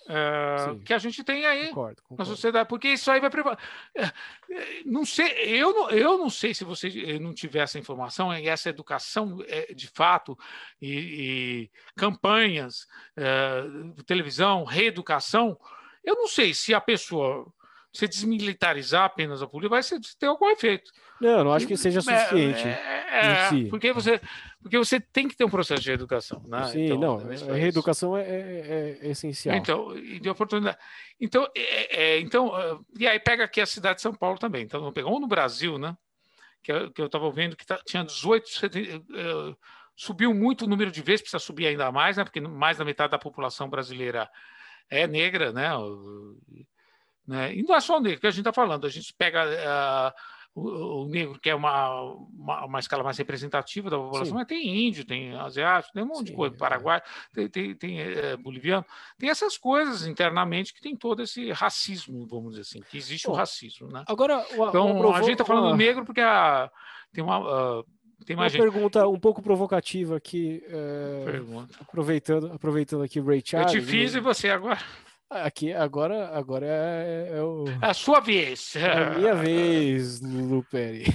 é, 0.08 0.76
que 0.86 0.94
a 0.94 0.98
gente 0.98 1.24
tem 1.24 1.46
aí 1.46 1.68
Concordo, 1.68 2.02
na 2.02 2.08
concordo. 2.08 2.32
sociedade, 2.32 2.70
porque 2.70 2.88
isso 2.88 3.12
aí 3.12 3.20
vai 3.20 3.30
privar. 3.30 3.60
É, 3.94 4.06
é, 4.06 4.84
Não 4.86 5.06
sei, 5.06 5.28
eu 5.62 5.74
não, 5.74 5.90
eu 5.92 6.18
não 6.18 6.30
sei 6.30 6.54
se 6.54 6.64
você 6.64 6.88
eh, 6.88 7.20
não 7.20 7.34
tiver 7.34 7.60
essa 7.60 7.78
informação 7.78 8.34
e 8.34 8.48
essa 8.48 8.70
educação 8.70 9.38
eh, 9.48 9.72
de 9.74 9.88
fato 9.88 10.38
e, 10.82 10.90
e 11.68 11.72
campanhas, 11.96 12.88
eh, 13.16 13.64
televisão, 14.06 14.64
reeducação. 14.64 15.60
Eu 16.04 16.16
não 16.16 16.28
sei 16.28 16.54
se 16.56 16.74
a 16.74 16.82
pessoa 16.82 17.52
se 17.92 18.08
desmilitarizar 18.08 19.04
apenas 19.06 19.42
a 19.42 19.48
polícia 19.48 19.70
vai 19.70 19.82
ter 20.20 20.26
algum 20.28 20.50
efeito. 20.50 20.92
Não, 21.20 21.44
não 21.44 21.54
acho 21.54 21.68
que 21.68 21.76
seja 21.76 22.02
suficiente. 22.02 22.68
É, 22.68 23.10
é, 23.12 23.50
si. 23.50 23.66
porque 23.70 23.92
você 23.92 24.22
porque 24.62 24.78
você 24.78 25.00
tem 25.00 25.28
que 25.28 25.36
ter 25.36 25.44
um 25.46 25.50
processo 25.50 25.82
de 25.82 25.92
educação, 25.92 26.42
né? 26.48 26.66
Sim, 26.68 26.86
Então, 26.86 26.98
não, 27.00 27.18
a 27.52 27.56
reeducação 27.56 28.16
é, 28.16 28.22
é- 28.24 28.98
é 29.02 29.10
essencial. 29.10 29.56
Então, 29.56 29.98
e 29.98 30.20
de 30.20 30.30
oportunidade. 30.30 30.78
Então, 31.20 31.48
é, 31.56 32.02
é, 32.16 32.20
então 32.20 32.54
ah, 32.56 32.80
e 32.98 33.08
aí 33.08 33.20
pega 33.20 33.44
aqui 33.46 33.60
a 33.60 33.66
cidade 33.66 33.96
de 33.98 34.02
São 34.02 34.14
Paulo 34.14 34.38
também. 34.38 34.64
Então, 34.64 34.80
vamos 34.80 34.94
pegar 34.94 35.10
um 35.10 35.20
no 35.20 35.28
Brasil, 35.28 35.78
né? 35.78 35.96
Que, 36.62 36.72
eu- 36.72 36.92
que 36.92 37.02
eu 37.02 37.06
estava 37.08 37.32
vendo 37.32 37.56
que 37.56 37.66
tá- 37.66 37.82
tinha 37.86 38.04
18, 38.04 38.50
seten- 38.50 39.04
eh, 39.16 39.56
subiu 39.96 40.34
muito 40.34 40.66
o 40.66 40.68
número 40.68 40.92
de 40.92 41.02
vezes, 41.02 41.22
precisa 41.22 41.40
subir 41.40 41.68
ainda 41.68 41.92
mais, 41.92 42.18
né? 42.18 42.24
Porque 42.24 42.40
mais 42.42 42.78
da 42.78 42.86
metade 42.86 43.12
da 43.12 43.18
população 43.20 43.70
brasileira 43.70 44.30
é 44.90 45.08
negra, 45.08 45.52
né? 45.54 45.70
O- 47.30 47.32
né? 47.32 47.56
E 47.56 47.64
não 47.64 47.76
é 47.76 47.80
só 47.80 47.98
o 47.98 48.02
negro 48.02 48.20
que 48.20 48.28
a 48.28 48.32
gente 48.32 48.40
está 48.40 48.52
falando, 48.54 48.86
a 48.88 48.90
gente 48.90 49.14
pega 49.14 49.44
ah, 49.68 50.14
o, 50.56 51.04
o 51.04 51.08
negro, 51.08 51.40
que 51.40 51.50
é 51.50 51.56
uma, 51.56 52.02
uma, 52.34 52.66
uma 52.66 52.80
escala 52.80 53.04
mais 53.04 53.18
representativa 53.18 53.90
da 53.90 53.98
população, 53.98 54.26
Sim. 54.28 54.34
mas 54.34 54.48
tem 54.48 54.88
índio, 54.88 55.06
tem 55.06 55.34
asiático, 55.36 55.94
tem 55.94 56.04
um 56.04 56.08
monte 56.08 56.26
de 56.26 56.32
Sim, 56.32 56.36
coisa, 56.36 56.56
é. 56.56 56.58
paraguai, 56.58 57.02
tem, 57.34 57.48
tem, 57.48 57.76
tem, 57.76 58.00
eh, 58.02 58.36
boliviano, 58.36 58.84
tem 59.18 59.30
essas 59.30 59.58
coisas 59.58 60.06
internamente 60.08 60.74
que 60.74 60.82
tem 60.82 60.96
todo 60.96 61.22
esse 61.22 61.52
racismo, 61.52 62.26
vamos 62.28 62.52
dizer 62.56 62.62
assim, 62.64 62.82
que 62.90 62.98
existe 62.98 63.28
o 63.28 63.32
Bom, 63.32 63.38
racismo, 63.38 63.88
né? 63.90 64.04
Agora, 64.08 64.38
uma, 64.54 64.68
Então, 64.70 64.88
uma 64.92 65.00
provo- 65.00 65.16
a 65.18 65.22
gente 65.22 65.34
está 65.34 65.46
falando 65.46 65.70
do 65.70 65.76
negro 65.78 66.04
porque 66.04 66.22
a, 66.22 66.70
tem 67.14 67.24
uma. 67.24 67.38
ah, 67.38 67.84
tem 68.26 68.36
Uma 68.36 68.50
gente. 68.50 68.60
pergunta 68.62 69.08
um 69.08 69.18
pouco 69.20 69.42
provocativa 69.42 70.18
aqui, 70.18 70.62
é, 70.68 71.24
Pergunta. 71.24 71.74
aproveitando, 71.80 72.52
aproveitando 72.52 73.02
aqui 73.04 73.18
o 73.20 73.26
Ray 73.26 73.38
Eu 73.40 73.44
Charles. 73.46 73.72
te 73.72 73.82
fiz 73.82 74.14
e 74.14 74.20
você 74.20 74.50
agora. 74.50 74.78
Aqui, 75.30 75.72
agora, 75.74 76.30
agora 76.30 76.66
é, 76.66 77.30
é 77.38 77.44
o, 77.44 77.66
É 77.82 77.86
a 77.88 77.94
sua 77.94 78.20
vez. 78.20 78.76
é 78.76 78.92
a 78.92 79.10
minha 79.12 79.36
vez, 79.36 80.22
Lulu 80.22 80.64
Perry. 80.72 81.06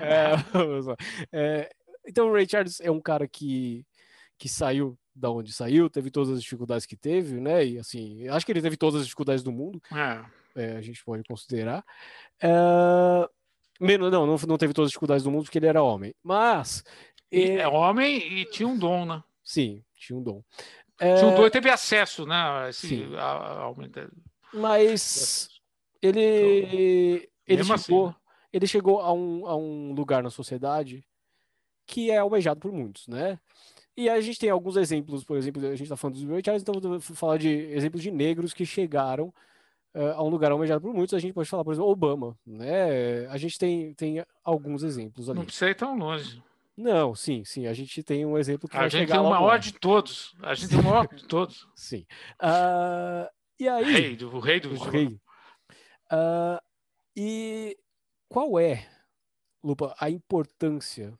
É. 0.00 0.34
É, 1.32 1.70
então, 2.04 2.28
o 2.28 2.32
Ray 2.32 2.44
Charles 2.48 2.80
é 2.80 2.90
um 2.90 3.00
cara 3.00 3.28
que, 3.28 3.86
que 4.36 4.48
saiu 4.48 4.98
da 5.14 5.30
onde 5.30 5.52
saiu, 5.52 5.88
teve 5.88 6.10
todas 6.10 6.30
as 6.30 6.42
dificuldades 6.42 6.84
que 6.84 6.96
teve, 6.96 7.40
né? 7.40 7.64
E 7.64 7.78
assim, 7.78 8.26
acho 8.26 8.44
que 8.44 8.50
ele 8.50 8.60
teve 8.60 8.76
todas 8.76 9.00
as 9.00 9.06
dificuldades 9.06 9.44
do 9.44 9.52
mundo, 9.52 9.80
É. 9.92 10.24
é, 10.60 10.76
a 10.76 10.80
gente 10.80 11.04
pode 11.04 11.22
considerar. 11.22 11.84
É, 12.42 12.48
menos, 13.80 14.10
não, 14.10 14.26
não, 14.26 14.36
não 14.48 14.58
teve 14.58 14.72
todas 14.74 14.88
as 14.88 14.90
dificuldades 14.92 15.22
do 15.22 15.30
mundo 15.30 15.44
porque 15.44 15.58
ele 15.58 15.66
era 15.68 15.80
homem, 15.82 16.12
mas 16.24 16.82
E 17.30 17.42
é, 17.42 17.54
é 17.58 17.68
homem 17.68 18.16
e 18.40 18.44
tinha 18.46 18.68
um 18.68 18.76
dom, 18.76 19.06
né? 19.06 19.22
sim, 19.44 19.84
tinha 19.94 20.18
um 20.18 20.22
dom. 20.22 20.42
É, 21.00 21.20
dom 21.34 21.46
e 21.46 21.50
teve 21.50 21.70
acesso, 21.70 22.26
né? 22.26 22.68
Esse, 22.68 22.88
Sim. 22.88 23.16
a, 23.16 23.64
a, 23.64 23.74
Mas 24.52 25.48
ele, 26.02 26.20
ele 26.20 27.28
Mesmo 27.56 27.72
assim, 27.72 27.84
ficou, 27.84 28.08
né? 28.08 28.14
ele 28.52 28.66
chegou 28.66 29.00
a 29.00 29.10
um, 29.10 29.46
a 29.46 29.56
um 29.56 29.92
lugar 29.92 30.22
na 30.22 30.28
sociedade 30.28 31.02
que 31.86 32.10
é 32.10 32.18
almejado 32.18 32.60
por 32.60 32.70
muitos, 32.70 33.08
né? 33.08 33.38
E 33.96 34.08
a 34.08 34.20
gente 34.20 34.38
tem 34.38 34.50
alguns 34.50 34.76
exemplos, 34.76 35.24
por 35.24 35.36
exemplo, 35.36 35.66
a 35.66 35.70
gente 35.70 35.84
está 35.84 35.96
falando 35.96 36.14
dos 36.14 36.24
minoritários, 36.24 36.62
então 36.62 36.74
vou 36.78 37.00
falar 37.00 37.38
de 37.38 37.48
exemplos 37.48 38.02
de 38.02 38.10
negros 38.10 38.52
que 38.52 38.64
chegaram 38.64 39.32
uh, 39.94 40.12
a 40.14 40.22
um 40.22 40.28
lugar 40.28 40.52
almejado 40.52 40.80
por 40.80 40.94
muitos. 40.94 41.14
A 41.14 41.18
gente 41.18 41.32
pode 41.32 41.48
falar, 41.48 41.64
por 41.64 41.72
exemplo, 41.72 41.90
Obama, 41.90 42.38
né? 42.46 43.26
A 43.28 43.36
gente 43.36 43.58
tem, 43.58 43.94
tem 43.94 44.24
alguns 44.44 44.82
exemplos 44.82 45.28
ali. 45.28 45.38
Não 45.38 45.46
precisa 45.46 45.70
ir 45.70 45.74
tão 45.74 45.96
longe. 45.98 46.42
Não, 46.80 47.14
sim, 47.14 47.44
sim. 47.44 47.66
A 47.66 47.74
gente 47.74 48.02
tem 48.02 48.24
um 48.24 48.38
exemplo 48.38 48.68
que 48.68 48.76
a 48.76 48.88
gente 48.88 49.06
tem 49.06 49.18
o 49.18 49.28
maior 49.28 49.58
de 49.58 49.72
todos. 49.72 50.34
A 50.42 50.54
gente 50.54 50.70
tem 50.70 50.80
o 50.80 50.84
maior 50.84 51.06
de 51.06 51.24
todos. 51.24 51.68
Sim. 51.76 52.06
Uh, 52.40 53.28
e 53.58 53.68
aí. 53.68 53.84
Rei, 53.92 54.24
o 54.24 54.40
rei 54.40 54.60
do 54.60 54.70
o 54.70 54.78
rei. 54.78 55.20
Uh, 56.10 56.58
e 57.14 57.76
qual 58.30 58.58
é, 58.58 58.88
Lupa, 59.62 59.94
a 60.00 60.08
importância 60.08 61.12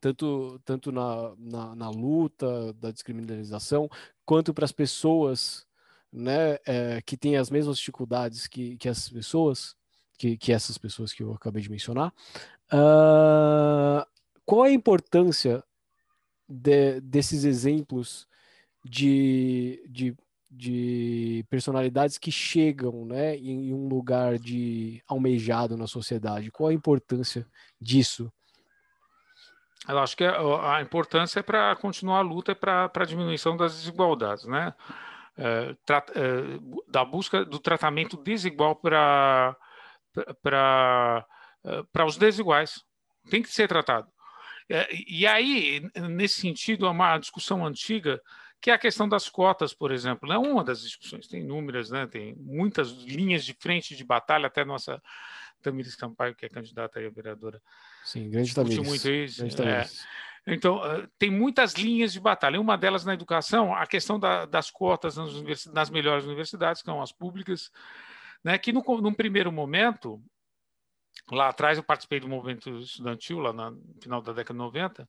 tanto, 0.00 0.60
tanto 0.64 0.92
na, 0.92 1.34
na, 1.36 1.74
na 1.74 1.90
luta 1.90 2.72
da 2.74 2.92
descriminalização, 2.92 3.88
quanto 4.24 4.54
para 4.54 4.64
as 4.64 4.72
pessoas 4.72 5.66
né, 6.12 6.58
é, 6.64 7.02
que 7.04 7.16
têm 7.16 7.36
as 7.36 7.50
mesmas 7.50 7.78
dificuldades 7.78 8.46
que, 8.46 8.76
que 8.76 8.88
essas 8.88 9.08
pessoas, 9.08 9.74
que, 10.16 10.36
que 10.36 10.52
essas 10.52 10.78
pessoas 10.78 11.12
que 11.12 11.22
eu 11.24 11.32
acabei 11.32 11.62
de 11.62 11.70
mencionar. 11.70 12.12
Uh, 12.72 14.06
qual 14.46 14.64
é 14.64 14.68
a 14.68 14.72
importância 14.72 15.62
de, 16.48 17.00
desses 17.00 17.44
exemplos 17.44 18.26
de, 18.84 19.84
de, 19.88 20.16
de, 20.48 21.44
personalidades 21.50 22.16
que 22.16 22.30
chegam 22.30 23.04
né, 23.04 23.36
em, 23.36 23.68
em 23.68 23.74
um 23.74 23.88
lugar 23.88 24.38
de 24.38 25.02
almejado 25.06 25.76
na 25.76 25.88
sociedade? 25.88 26.52
Qual 26.52 26.70
a 26.70 26.74
importância 26.74 27.46
disso 27.80 28.32
eu 29.88 29.98
acho 29.98 30.16
que 30.16 30.24
a, 30.24 30.76
a 30.76 30.82
importância 30.82 31.40
é 31.40 31.42
para 31.42 31.76
continuar 31.76 32.18
a 32.18 32.22
luta 32.22 32.54
para 32.54 32.90
a 32.92 33.04
diminuição 33.04 33.56
das 33.56 33.76
desigualdades, 33.76 34.44
né? 34.44 34.74
É, 35.38 35.76
é, 36.14 36.58
da 36.88 37.04
busca 37.04 37.44
do 37.44 37.58
tratamento 37.58 38.16
desigual 38.16 38.74
para 38.74 39.54
para 40.42 41.26
é, 41.64 42.04
os 42.04 42.16
desiguais. 42.16 42.82
Tem 43.30 43.42
que 43.42 43.48
ser 43.50 43.68
tratado. 43.68 44.08
É, 44.68 44.88
e 45.06 45.26
aí, 45.26 45.88
nesse 46.08 46.40
sentido, 46.40 46.86
há 46.86 46.90
uma 46.90 47.18
discussão 47.18 47.64
antiga 47.64 48.20
que 48.60 48.70
é 48.70 48.74
a 48.74 48.78
questão 48.78 49.08
das 49.08 49.28
cotas, 49.28 49.72
por 49.72 49.92
exemplo. 49.92 50.30
É 50.32 50.34
né? 50.34 50.38
uma 50.38 50.64
das 50.64 50.80
discussões, 50.80 51.28
tem 51.28 51.40
inúmeras, 51.40 51.90
né? 51.90 52.06
tem 52.06 52.34
muitas 52.36 52.90
linhas 52.90 53.44
de 53.44 53.54
frente 53.54 53.94
de 53.94 54.04
batalha, 54.04 54.46
até 54.46 54.64
nossa 54.64 55.00
Tamires 55.62 55.94
Sampaio, 55.94 56.34
que 56.34 56.46
é 56.46 56.48
candidata 56.48 56.98
aí 56.98 57.06
a 57.06 57.10
vereadora, 57.10 57.60
Sim, 58.04 58.30
grande 58.30 58.54
Tamires. 58.54 58.86
muito 58.86 59.10
isso. 59.10 59.44
É. 59.62 59.86
Então, 60.46 60.84
eh, 60.84 61.08
tem 61.18 61.30
muitas 61.30 61.74
linhas 61.74 62.12
de 62.12 62.20
batalha. 62.20 62.60
Uma 62.60 62.78
delas 62.78 63.04
na 63.04 63.14
educação, 63.14 63.74
a 63.74 63.84
questão 63.86 64.18
da, 64.18 64.46
das 64.46 64.70
cotas 64.70 65.16
nas, 65.16 65.66
nas, 65.66 65.90
melhores 65.90 66.24
universidades, 66.24 66.82
que 66.82 66.86
são 66.86 67.02
as 67.02 67.10
públicas, 67.10 67.70
né, 68.44 68.56
que 68.56 68.72
no, 68.72 68.82
num 69.00 69.12
primeiro 69.12 69.50
momento, 69.50 70.22
lá 71.30 71.48
atrás 71.48 71.78
eu 71.78 71.84
participei 71.84 72.20
do 72.20 72.28
movimento 72.28 72.70
estudantil, 72.78 73.38
lá 73.38 73.52
no 73.52 73.80
final 74.00 74.22
da 74.22 74.32
década 74.32 74.54
de 74.54 74.58
90, 74.58 75.08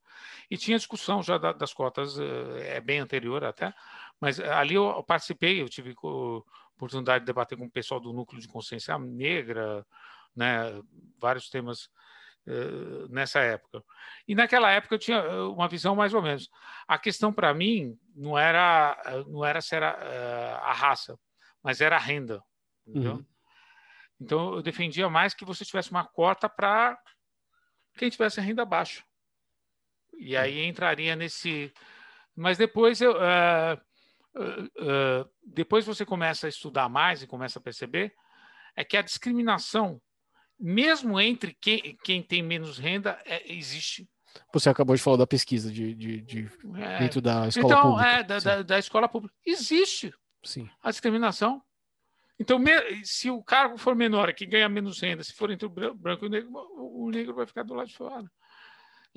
e 0.50 0.58
tinha 0.58 0.78
discussão 0.78 1.22
já 1.22 1.38
da, 1.38 1.52
das 1.52 1.74
cotas, 1.74 2.18
eh, 2.20 2.78
é 2.78 2.82
bem 2.82 3.00
anterior 3.00 3.44
até, 3.44 3.74
mas 4.20 4.40
ali 4.40 4.76
eu 4.76 5.04
participei, 5.04 5.62
eu 5.62 5.70
tive 5.70 5.94
oportunidade 6.78 7.22
de 7.22 7.26
debater 7.26 7.58
com 7.58 7.66
o 7.66 7.72
pessoal 7.72 8.00
do 8.00 8.14
Núcleo 8.14 8.42
de 8.42 8.48
Consciência 8.48 8.98
Negra, 8.98 9.86
né, 10.36 10.82
vários 11.20 11.50
temas 11.50 11.90
uh, 12.48 13.08
nessa 13.10 13.40
época. 13.40 13.84
E 14.28 14.36
naquela 14.36 14.72
época 14.72 14.96
eu 14.96 15.00
tinha 15.00 15.18
eh, 15.18 15.42
uma 15.42 15.68
visão 15.68 15.96
mais 15.96 16.14
ou 16.14 16.22
menos. 16.22 16.50
A 16.88 16.98
questão 17.00 17.34
para 17.34 17.54
mim 17.54 17.98
não 18.16 18.38
era 18.38 19.02
eh, 19.06 19.24
não 19.28 19.44
era 19.44 19.60
ser 19.62 19.82
a, 19.82 20.60
a 20.64 20.74
raça, 20.74 21.18
mas 21.64 21.82
era 21.82 21.96
a 21.96 22.00
renda, 22.00 22.44
entendeu? 22.86 23.16
Uhum. 23.16 23.26
Então 24.20 24.56
eu 24.56 24.62
defendia 24.62 25.10
mais 25.10 25.34
que 25.34 25.46
você 25.46 25.64
tivesse 25.64 25.92
uma 25.92 26.06
cota 26.06 26.50
para 26.50 26.98
quem 27.98 28.10
tivesse 28.10 28.42
renda 28.42 28.66
baixa. 28.66 29.04
E 30.18 30.36
aí 30.36 30.66
entraria 30.66 31.16
nesse. 31.16 31.74
Mas 32.36 32.58
depois 32.58 33.02
eu. 33.02 33.14
Uh, 33.14 33.78
uh, 34.36 34.64
uh, 34.64 35.30
depois 35.46 35.86
você 35.86 36.06
começa 36.06 36.48
a 36.48 36.50
estudar 36.50 36.90
mais 36.90 37.22
e 37.22 37.28
começa 37.28 37.60
a 37.60 37.62
perceber 37.62 38.14
é 38.76 38.84
que 38.84 38.96
a 38.96 39.02
discriminação 39.02 40.00
mesmo 40.60 41.20
entre 41.20 41.56
quem, 41.60 41.98
quem 42.04 42.22
tem 42.22 42.42
menos 42.42 42.78
renda, 42.78 43.22
é, 43.26 43.54
existe. 43.54 44.10
Você 44.54 44.70
acabou 44.70 44.96
de 44.96 45.02
falar 45.02 45.18
da 45.18 45.28
pesquisa 45.28 45.72
de, 45.72 45.94
de, 45.94 46.22
de 46.22 46.50
é. 46.76 47.00
dentro 47.00 47.22
da 47.22 47.48
escola 47.48 47.68
então, 47.68 47.82
pública. 47.92 48.10
É, 48.10 48.24
da, 48.24 48.40
da, 48.40 48.62
da, 48.64 48.80
escola 48.80 49.08
pública. 49.08 49.34
Existe 49.46 50.14
Sim. 50.44 50.70
a 50.82 50.90
discriminação. 50.90 51.62
Então, 52.40 52.60
se 53.04 53.30
o 53.30 53.42
cargo 53.42 53.78
for 53.78 53.96
menor, 53.96 54.34
quem 54.34 54.48
ganha 54.48 54.70
menos 54.70 55.02
renda, 55.02 55.24
se 55.24 55.34
for 55.34 55.50
entre 55.50 55.66
o 55.66 55.70
branco 55.70 56.26
e 56.26 56.28
o 56.28 56.30
negro, 56.30 56.52
o 56.76 57.10
negro 57.10 57.34
vai 57.34 57.48
ficar 57.48 57.64
do 57.64 57.74
lado 57.74 57.88
de 57.88 57.96
fora 57.96 58.30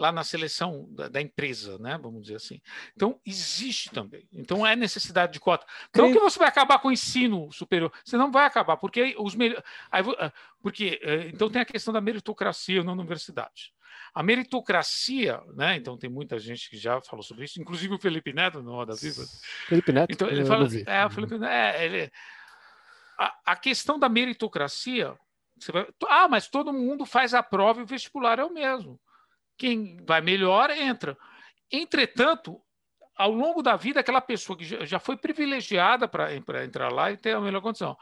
lá 0.00 0.10
na 0.10 0.24
seleção 0.24 0.88
da, 0.90 1.08
da, 1.08 1.20
empresa, 1.20 1.78
né? 1.78 1.98
Vamos 2.00 2.22
dizer 2.22 2.36
assim. 2.36 2.60
Então, 2.96 3.20
existe 3.24 3.90
também. 3.90 4.26
Então, 4.32 4.66
é 4.66 4.74
necessidade 4.74 5.34
de 5.34 5.40
cota. 5.40 5.66
Não 5.94 6.10
que 6.10 6.18
você 6.18 6.38
vai 6.38 6.48
acabar 6.48 6.78
com 6.78 6.88
o 6.88 6.92
ensino 6.92 7.52
superior, 7.52 7.92
você 8.02 8.16
não 8.16 8.32
vai 8.32 8.46
acabar, 8.46 8.78
porque 8.78 9.14
os 9.18 9.36
ah, 9.92 10.32
porque 10.62 10.98
eh, 11.02 11.28
então 11.32 11.50
tem 11.50 11.60
a 11.60 11.66
questão 11.66 11.92
da 11.92 12.00
meritocracia 12.00 12.82
na 12.82 12.92
universidade. 12.92 13.72
A 14.14 14.22
meritocracia, 14.22 15.40
né? 15.54 15.76
Então 15.76 15.98
tem 15.98 16.08
muita 16.08 16.38
gente 16.38 16.70
que 16.70 16.76
já 16.76 17.00
falou 17.02 17.22
sobre 17.22 17.44
isso, 17.44 17.60
inclusive 17.60 17.94
o 17.94 17.98
Felipe 17.98 18.32
Neto 18.32 18.62
no 18.62 18.72
Roda 18.72 18.94
Viva. 18.94 19.22
Felipe 19.68 19.92
Neto. 19.92 20.12
Então 20.12 20.28
ele 20.28 20.44
fala, 20.44 20.66
é, 20.86 21.04
o 21.04 21.10
Felipe 21.10 21.38
Neto, 21.38 21.50
é, 21.50 21.84
ele, 21.84 22.12
a, 23.44 23.56
questão 23.56 23.98
da 23.98 24.08
meritocracia, 24.08 25.14
vai, 25.70 25.86
ah, 26.08 26.26
mas 26.26 26.48
todo 26.48 26.72
mundo 26.72 27.04
faz 27.04 27.34
a 27.34 27.42
prova 27.42 27.80
e 27.80 27.82
o 27.82 27.86
vestibular 27.86 28.38
é 28.38 28.44
o 28.44 28.52
mesmo. 28.52 28.98
Quem 29.58 29.98
vai 30.06 30.22
melhor 30.22 30.70
entra. 30.70 31.18
Entretanto, 31.70 32.58
ao 33.14 33.30
longo 33.30 33.62
da 33.62 33.76
vida, 33.76 34.00
aquela 34.00 34.22
pessoa 34.22 34.56
que 34.56 34.64
já 34.64 34.98
foi 34.98 35.18
privilegiada 35.18 36.08
para 36.08 36.34
entrar 36.64 36.90
lá 36.90 37.12
e 37.12 37.16
ter 37.18 37.36
a 37.36 37.40
melhor 37.40 37.60
condição. 37.60 37.94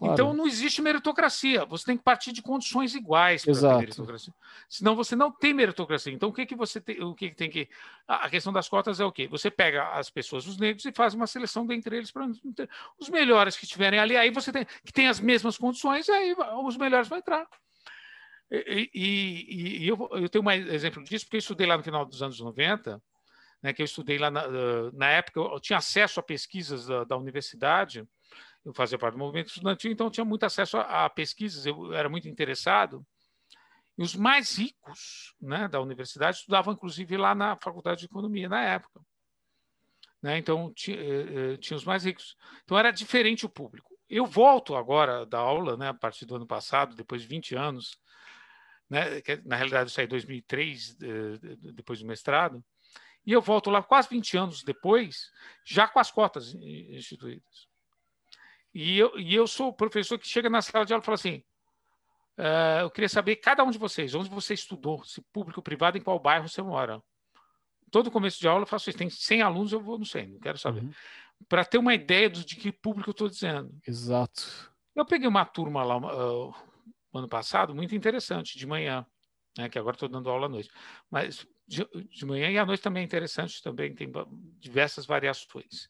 Claro. 0.00 0.14
Então 0.14 0.32
não 0.32 0.46
existe 0.46 0.80
meritocracia. 0.80 1.66
Você 1.66 1.84
tem 1.84 1.96
que 1.98 2.02
partir 2.02 2.32
de 2.32 2.40
condições 2.40 2.94
iguais 2.94 3.44
para 3.44 3.54
ter 3.54 3.76
meritocracia. 3.76 4.32
Senão 4.66 4.96
você 4.96 5.14
não 5.14 5.30
tem 5.30 5.52
meritocracia. 5.52 6.10
Então 6.10 6.30
o 6.30 6.32
que 6.32 6.46
que 6.46 6.56
você 6.56 6.80
tem, 6.80 7.02
o 7.02 7.14
que, 7.14 7.28
que 7.28 7.36
tem 7.36 7.50
que 7.50 7.68
a 8.08 8.30
questão 8.30 8.50
das 8.50 8.66
cotas 8.66 8.98
é 8.98 9.04
o 9.04 9.12
quê? 9.12 9.28
Você 9.28 9.50
pega 9.50 9.90
as 9.90 10.08
pessoas, 10.08 10.46
os 10.46 10.56
negros 10.56 10.86
e 10.86 10.92
faz 10.92 11.12
uma 11.12 11.26
seleção 11.26 11.66
dentre 11.66 11.98
eles 11.98 12.10
para 12.10 12.26
os 12.98 13.10
melhores 13.10 13.58
que 13.58 13.64
estiverem 13.64 14.00
ali. 14.00 14.16
Aí 14.16 14.30
você 14.30 14.50
tem 14.50 14.64
que 14.82 14.90
tem 14.90 15.06
as 15.06 15.20
mesmas 15.20 15.58
condições, 15.58 16.08
aí 16.08 16.34
os 16.64 16.78
melhores 16.78 17.06
vão 17.06 17.18
entrar. 17.18 17.46
E, 18.50 18.90
e, 18.94 19.84
e 19.84 19.88
eu, 19.88 20.08
eu, 20.12 20.30
tenho 20.30 20.42
um 20.42 20.50
exemplo 20.50 21.04
disso, 21.04 21.26
porque 21.26 21.36
eu 21.36 21.40
estudei 21.40 21.66
lá 21.66 21.76
no 21.76 21.84
final 21.84 22.06
dos 22.06 22.22
anos 22.22 22.40
90, 22.40 23.00
né, 23.62 23.74
que 23.74 23.82
eu 23.82 23.84
estudei 23.84 24.16
lá 24.18 24.30
na, 24.30 24.48
na 24.92 25.10
época, 25.10 25.40
eu 25.40 25.60
tinha 25.60 25.76
acesso 25.76 26.18
a 26.18 26.22
pesquisas 26.22 26.86
da, 26.86 27.04
da, 27.04 27.16
universidade, 27.18 28.08
eu 28.64 28.74
fazia 28.74 28.98
parte 28.98 29.14
do 29.14 29.18
movimento 29.18 29.48
estudantil, 29.48 29.90
então 29.90 30.10
tinha 30.10 30.24
muito 30.24 30.44
acesso 30.44 30.76
a, 30.76 31.06
a 31.06 31.10
pesquisas, 31.10 31.64
eu 31.66 31.92
era 31.94 32.08
muito 32.08 32.28
interessado. 32.28 33.06
E 33.96 34.02
os 34.02 34.14
mais 34.14 34.56
ricos 34.56 35.34
né, 35.40 35.68
da 35.68 35.80
universidade 35.80 36.38
estudavam, 36.38 36.74
inclusive, 36.74 37.16
lá 37.16 37.34
na 37.34 37.56
Faculdade 37.56 38.00
de 38.00 38.06
Economia, 38.06 38.48
na 38.48 38.62
época. 38.62 39.00
Né, 40.22 40.38
então, 40.38 40.72
tinha, 40.74 40.96
eh, 40.98 41.52
eh, 41.52 41.56
tinha 41.56 41.76
os 41.76 41.84
mais 41.84 42.04
ricos. 42.04 42.36
Então, 42.64 42.78
era 42.78 42.90
diferente 42.90 43.46
o 43.46 43.48
público. 43.48 43.94
Eu 44.08 44.26
volto 44.26 44.74
agora 44.74 45.24
da 45.24 45.38
aula, 45.38 45.76
né, 45.76 45.88
a 45.88 45.94
partir 45.94 46.26
do 46.26 46.36
ano 46.36 46.46
passado, 46.46 46.94
depois 46.94 47.22
de 47.22 47.28
20 47.28 47.54
anos, 47.54 47.98
né? 48.88 49.22
na 49.44 49.54
realidade 49.54 49.88
eu 49.88 49.94
saí 49.94 50.04
em 50.04 50.08
2003, 50.08 50.96
depois 51.74 52.00
do 52.00 52.06
mestrado, 52.06 52.62
e 53.24 53.32
eu 53.32 53.40
volto 53.40 53.70
lá 53.70 53.82
quase 53.82 54.08
20 54.08 54.36
anos 54.36 54.64
depois, 54.64 55.30
já 55.64 55.86
com 55.86 56.00
as 56.00 56.10
cotas 56.10 56.54
instituídas. 56.54 57.69
E 58.72 58.98
eu, 58.98 59.18
e 59.18 59.34
eu 59.34 59.46
sou 59.46 59.68
o 59.68 59.72
professor 59.72 60.18
que 60.18 60.28
chega 60.28 60.48
na 60.48 60.62
sala 60.62 60.84
de 60.84 60.92
aula 60.92 61.02
e 61.02 61.04
fala 61.04 61.16
assim, 61.16 61.42
uh, 62.38 62.82
eu 62.82 62.90
queria 62.90 63.08
saber, 63.08 63.36
cada 63.36 63.64
um 63.64 63.70
de 63.70 63.78
vocês, 63.78 64.14
onde 64.14 64.28
você 64.28 64.54
estudou, 64.54 65.04
se 65.04 65.20
público 65.32 65.60
ou 65.60 65.64
privado, 65.64 65.98
em 65.98 66.00
qual 66.00 66.18
bairro 66.18 66.48
você 66.48 66.62
mora. 66.62 67.02
Todo 67.90 68.10
começo 68.10 68.38
de 68.38 68.46
aula 68.46 68.62
eu 68.62 68.66
faço 68.66 68.88
isso, 68.88 68.98
tem 68.98 69.10
100 69.10 69.42
alunos, 69.42 69.72
eu 69.72 69.80
vou, 69.80 69.98
não 69.98 70.04
sei, 70.04 70.26
não 70.26 70.38
quero 70.38 70.56
saber. 70.56 70.82
Uhum. 70.82 70.92
Para 71.48 71.64
ter 71.64 71.78
uma 71.78 71.94
ideia 71.94 72.30
de 72.30 72.44
que 72.54 72.70
público 72.70 73.10
eu 73.10 73.12
estou 73.12 73.28
dizendo. 73.28 73.74
Exato. 73.86 74.70
Eu 74.94 75.04
peguei 75.04 75.26
uma 75.26 75.44
turma 75.44 75.82
lá, 75.82 75.96
uh, 75.96 76.54
ano 77.12 77.28
passado, 77.28 77.74
muito 77.74 77.94
interessante, 77.94 78.56
de 78.56 78.66
manhã, 78.66 79.04
né, 79.58 79.68
que 79.68 79.78
agora 79.78 79.96
estou 79.96 80.08
dando 80.08 80.30
aula 80.30 80.46
à 80.46 80.48
noite. 80.48 80.70
Mas 81.10 81.46
de, 81.66 81.86
de, 82.10 82.26
manhã 82.26 82.50
e 82.50 82.58
à 82.58 82.66
noite 82.66 82.82
também 82.82 83.02
é 83.02 83.06
interessante, 83.06 83.62
também 83.62 83.94
tem 83.94 84.10
diversas 84.58 85.06
variações, 85.06 85.88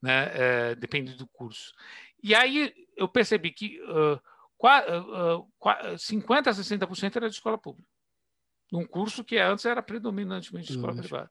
né, 0.00 0.30
é, 0.34 0.74
depende 0.74 1.14
do 1.14 1.26
curso. 1.26 1.74
E 2.22 2.34
aí 2.34 2.74
eu 2.96 3.08
percebi 3.08 3.52
que 3.52 3.80
uh, 3.82 4.20
50% 4.60 6.46
a 6.48 6.52
60% 6.52 7.16
era 7.16 7.28
de 7.28 7.34
escola 7.34 7.56
pública. 7.56 7.88
Num 8.70 8.86
curso 8.86 9.24
que 9.24 9.38
antes 9.38 9.64
era 9.64 9.82
predominantemente 9.82 10.68
de 10.68 10.74
escola 10.74 10.94
privada. 10.94 11.30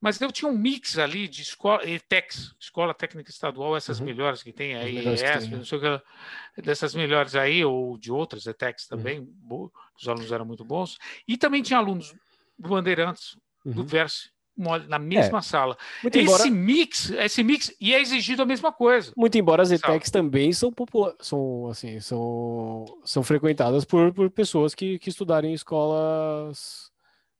Mas 0.00 0.20
eu 0.20 0.30
tinha 0.30 0.48
um 0.48 0.56
mix 0.56 0.98
ali 0.98 1.26
de 1.26 1.42
escola, 1.42 1.88
ETEX, 1.88 2.54
Escola 2.60 2.94
Técnica 2.94 3.30
Estadual, 3.30 3.76
essas 3.76 3.98
uhum. 3.98 4.06
melhores 4.06 4.42
que 4.42 4.52
tem 4.52 4.76
aí, 4.76 4.98
ESP, 4.98 5.56
não 5.56 5.64
sei 5.64 5.78
o 5.78 5.80
que, 5.80 6.62
dessas 6.62 6.94
melhores 6.94 7.34
aí, 7.34 7.64
ou 7.64 7.96
de 7.96 8.12
outras 8.12 8.46
ETEX 8.46 8.86
também, 8.86 9.20
uhum. 9.20 9.70
os 9.98 10.06
alunos 10.06 10.30
eram 10.30 10.44
muito 10.44 10.64
bons. 10.64 10.98
E 11.26 11.36
também 11.36 11.62
tinha 11.62 11.78
alunos 11.78 12.14
do 12.58 12.68
Bandeirantes, 12.68 13.38
uhum. 13.64 13.72
do 13.72 13.84
Verse, 13.84 14.30
na 14.56 14.98
mesma 14.98 15.38
é. 15.38 15.42
sala. 15.42 15.76
Muito 16.02 16.16
esse 16.16 16.24
embora... 16.24 16.50
mix, 16.50 17.10
esse 17.10 17.42
mix, 17.42 17.74
e 17.80 17.94
é 17.94 18.00
exigido 18.00 18.42
a 18.42 18.46
mesma 18.46 18.72
coisa. 18.72 19.12
Muito 19.16 19.36
embora 19.36 19.62
as 19.62 19.70
ETECs 19.70 20.10
também 20.10 20.52
são 20.52 20.72
populares, 20.72 21.16
são 21.20 21.68
assim, 21.68 22.00
são, 22.00 22.84
são 23.04 23.22
frequentadas 23.22 23.84
por, 23.84 24.12
por 24.12 24.30
pessoas 24.30 24.74
que, 24.74 24.98
que 24.98 25.10
estudarem 25.10 25.50
em 25.50 25.54
escolas 25.54 26.90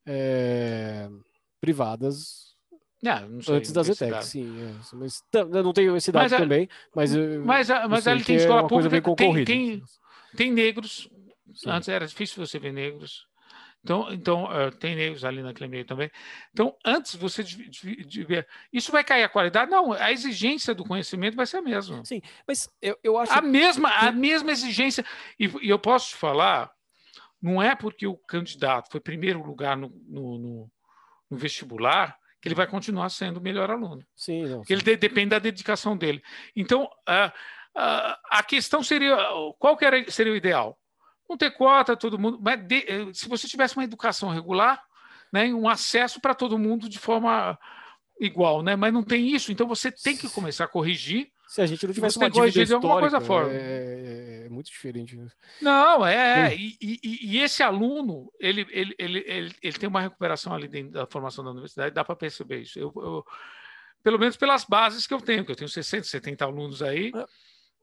é, 0.06 1.08
privadas 1.60 2.46
não, 3.02 3.42
sei, 3.42 3.54
antes 3.54 3.72
das 3.72 3.88
ETECs, 3.88 4.26
sim. 4.26 4.56
É, 4.60 4.96
mas 4.96 5.22
não 5.62 5.72
tenho 5.72 5.96
esse 5.96 6.10
dado 6.10 6.22
mas, 6.22 6.32
também, 6.32 6.68
mas 6.94 7.14
mas, 7.44 7.68
mas 7.88 8.06
ali 8.06 8.24
tem 8.24 8.36
escola 8.36 8.62
é 8.62 8.68
pública, 8.68 9.14
tem, 9.14 9.44
tem, 9.44 9.82
tem 10.36 10.52
negros. 10.52 11.08
Sim. 11.54 11.70
Antes 11.70 11.88
era 11.88 12.06
difícil 12.06 12.44
você 12.44 12.58
ver 12.58 12.72
negros. 12.72 13.25
Então, 13.86 14.12
então 14.12 14.44
uh, 14.46 14.72
tem 14.72 14.96
negros 14.96 15.24
ali 15.24 15.40
naquele 15.42 15.70
meio 15.70 15.84
também. 15.84 16.10
Então, 16.52 16.76
antes 16.84 17.14
você 17.14 17.44
de, 17.44 17.70
de, 17.70 18.04
de, 18.04 18.24
ver. 18.24 18.48
Isso 18.72 18.90
vai 18.90 19.04
cair 19.04 19.22
a 19.22 19.28
qualidade? 19.28 19.70
Não, 19.70 19.92
a 19.92 20.10
exigência 20.10 20.74
do 20.74 20.84
conhecimento 20.84 21.36
vai 21.36 21.46
ser 21.46 21.58
a 21.58 21.62
mesma. 21.62 22.04
Sim, 22.04 22.20
mas 22.48 22.68
eu, 22.82 22.98
eu 23.04 23.16
acho. 23.16 23.32
A 23.32 23.40
mesma, 23.40 23.88
a 23.90 24.10
mesma 24.10 24.50
exigência. 24.50 25.04
E, 25.38 25.46
e, 25.62 25.68
eu 25.68 25.78
posso 25.78 26.08
te 26.08 26.16
falar, 26.16 26.68
não 27.40 27.62
é 27.62 27.76
porque 27.76 28.08
o 28.08 28.16
candidato 28.16 28.90
foi 28.90 28.98
primeiro 28.98 29.40
lugar 29.40 29.76
no, 29.76 29.88
no, 30.08 30.38
no, 30.38 30.70
no 31.30 31.36
vestibular 31.36 32.18
que 32.40 32.48
ele 32.48 32.56
vai 32.56 32.66
continuar 32.66 33.08
sendo 33.08 33.36
o 33.36 33.42
melhor 33.42 33.70
aluno. 33.70 34.04
Sim, 34.16 34.46
não, 34.46 34.64
sim. 34.64 34.72
Ele 34.72 34.82
de, 34.82 34.96
depende 34.96 35.30
da 35.30 35.38
dedicação 35.38 35.96
dele. 35.96 36.20
Então, 36.56 36.86
uh, 37.08 37.28
uh, 37.78 38.16
a 38.30 38.42
questão 38.42 38.82
seria: 38.82 39.16
qual 39.60 39.76
que 39.76 39.84
era, 39.84 40.10
seria 40.10 40.32
o 40.32 40.36
ideal? 40.36 40.76
Não 41.28 41.36
ter 41.36 41.50
cota, 41.52 41.96
todo 41.96 42.18
mundo. 42.18 42.38
Mas 42.40 42.66
de, 42.66 42.84
eh, 42.86 43.12
se 43.12 43.28
você 43.28 43.46
tivesse 43.48 43.76
uma 43.76 43.84
educação 43.84 44.28
regular, 44.30 44.82
né, 45.32 45.52
um 45.52 45.68
acesso 45.68 46.20
para 46.20 46.34
todo 46.34 46.58
mundo 46.58 46.88
de 46.88 46.98
forma 46.98 47.58
igual, 48.20 48.62
né? 48.62 48.76
Mas 48.76 48.92
não 48.92 49.02
tem 49.02 49.34
isso, 49.34 49.52
então 49.52 49.66
você 49.66 49.90
tem 49.90 50.16
que 50.16 50.28
começar 50.28 50.64
a 50.64 50.68
corrigir. 50.68 51.30
Se 51.46 51.62
a 51.62 51.66
gente 51.66 51.86
não 51.86 51.94
tivesse 51.94 52.18
uma 52.18 52.30
dívida 52.30 52.64
de 52.64 52.74
alguma 52.74 52.98
coisa 52.98 53.20
fora. 53.20 53.48
É, 53.52 54.44
é, 54.46 54.48
muito 54.48 54.66
diferente. 54.66 55.16
Não, 55.60 56.04
é, 56.04 56.52
é 56.52 56.56
e, 56.56 56.76
e, 56.80 56.98
e, 57.22 57.40
esse 57.40 57.62
aluno, 57.62 58.32
ele, 58.40 58.66
ele, 58.70 58.94
ele, 58.98 59.24
ele, 59.26 59.54
ele 59.62 59.78
tem 59.78 59.88
uma 59.88 60.00
recuperação 60.00 60.52
ali 60.52 60.66
dentro 60.66 60.92
da 60.92 61.06
formação 61.06 61.44
da 61.44 61.52
universidade, 61.52 61.94
dá 61.94 62.04
para 62.04 62.16
perceber 62.16 62.62
isso. 62.62 62.78
Eu, 62.78 62.92
eu, 62.96 63.24
pelo 64.02 64.18
menos 64.18 64.36
pelas 64.36 64.64
bases 64.64 65.06
que 65.06 65.14
eu 65.14 65.20
tenho, 65.20 65.44
que 65.44 65.52
eu 65.52 65.56
tenho 65.56 65.68
60, 65.68 66.04
70 66.04 66.44
alunos 66.44 66.82
aí. 66.82 67.12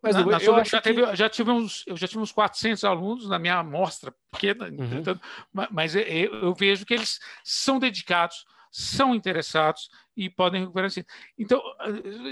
É 0.04 0.08
mas 0.08 0.16
na, 0.16 0.26
na 0.26 0.38
eu, 0.38 0.58
eu 0.58 0.66
já, 0.66 0.82
que... 0.82 0.84
teve, 0.84 1.16
já 1.16 1.30
tive 1.30 1.52
uns, 1.52 1.84
eu 1.88 1.96
já 1.96 2.08
tive 2.08 2.22
uns 2.22 2.32
400 2.32 2.84
alunos 2.84 3.30
na 3.30 3.40
minha 3.40 3.58
amostra 3.60 4.14
pequena, 4.30 4.66
uhum. 4.66 5.68
mas 5.72 5.96
eu, 5.96 6.04
eu, 6.04 6.54
vejo 6.54 6.86
que 6.86 6.94
eles 6.94 7.22
são 7.44 7.80
dedicados, 7.80 8.46
são 8.70 9.16
interessados 9.16 9.90
e 10.16 10.30
podem 10.30 10.62
recuperar. 10.62 10.88
Assim. 10.88 11.06
Então, 11.40 11.62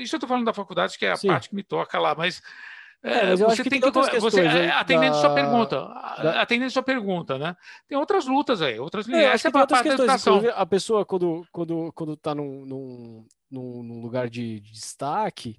isso 0.01 0.15
eu 0.15 0.17
estou 0.17 0.27
falando 0.27 0.45
da 0.45 0.53
faculdade, 0.53 0.97
que 0.97 1.05
é 1.05 1.11
a 1.11 1.15
Sim. 1.15 1.27
parte 1.27 1.49
que 1.49 1.55
me 1.55 1.63
toca 1.63 1.97
lá, 1.97 2.13
mas 2.13 2.41
é, 3.03 3.35
você 3.35 3.63
tem 3.63 3.81
que, 3.81 3.91
que 3.91 4.19
você 4.19 4.41
atendendo 4.73 5.15
da... 5.15 5.21
sua 5.21 5.33
pergunta, 5.33 5.87
da... 6.21 6.41
atendendo 6.41 6.69
sua 6.69 6.83
pergunta, 6.83 7.37
né? 7.37 7.55
Tem 7.87 7.97
outras 7.97 8.27
lutas 8.27 8.61
aí, 8.61 8.79
outras 8.79 9.09
é, 9.09 9.23
Essa 9.25 9.47
é 9.47 9.49
a 9.49 9.51
parte 9.51 9.87
da 9.87 9.93
educação. 9.95 10.41
A 10.55 10.65
pessoa 10.65 11.03
quando 11.03 11.43
quando 11.51 11.91
quando 11.93 12.13
está 12.13 12.35
num, 12.35 12.63
num, 12.63 13.25
num, 13.49 14.01
lugar 14.01 14.29
de, 14.29 14.59
de, 14.59 14.71
destaque, 14.71 15.57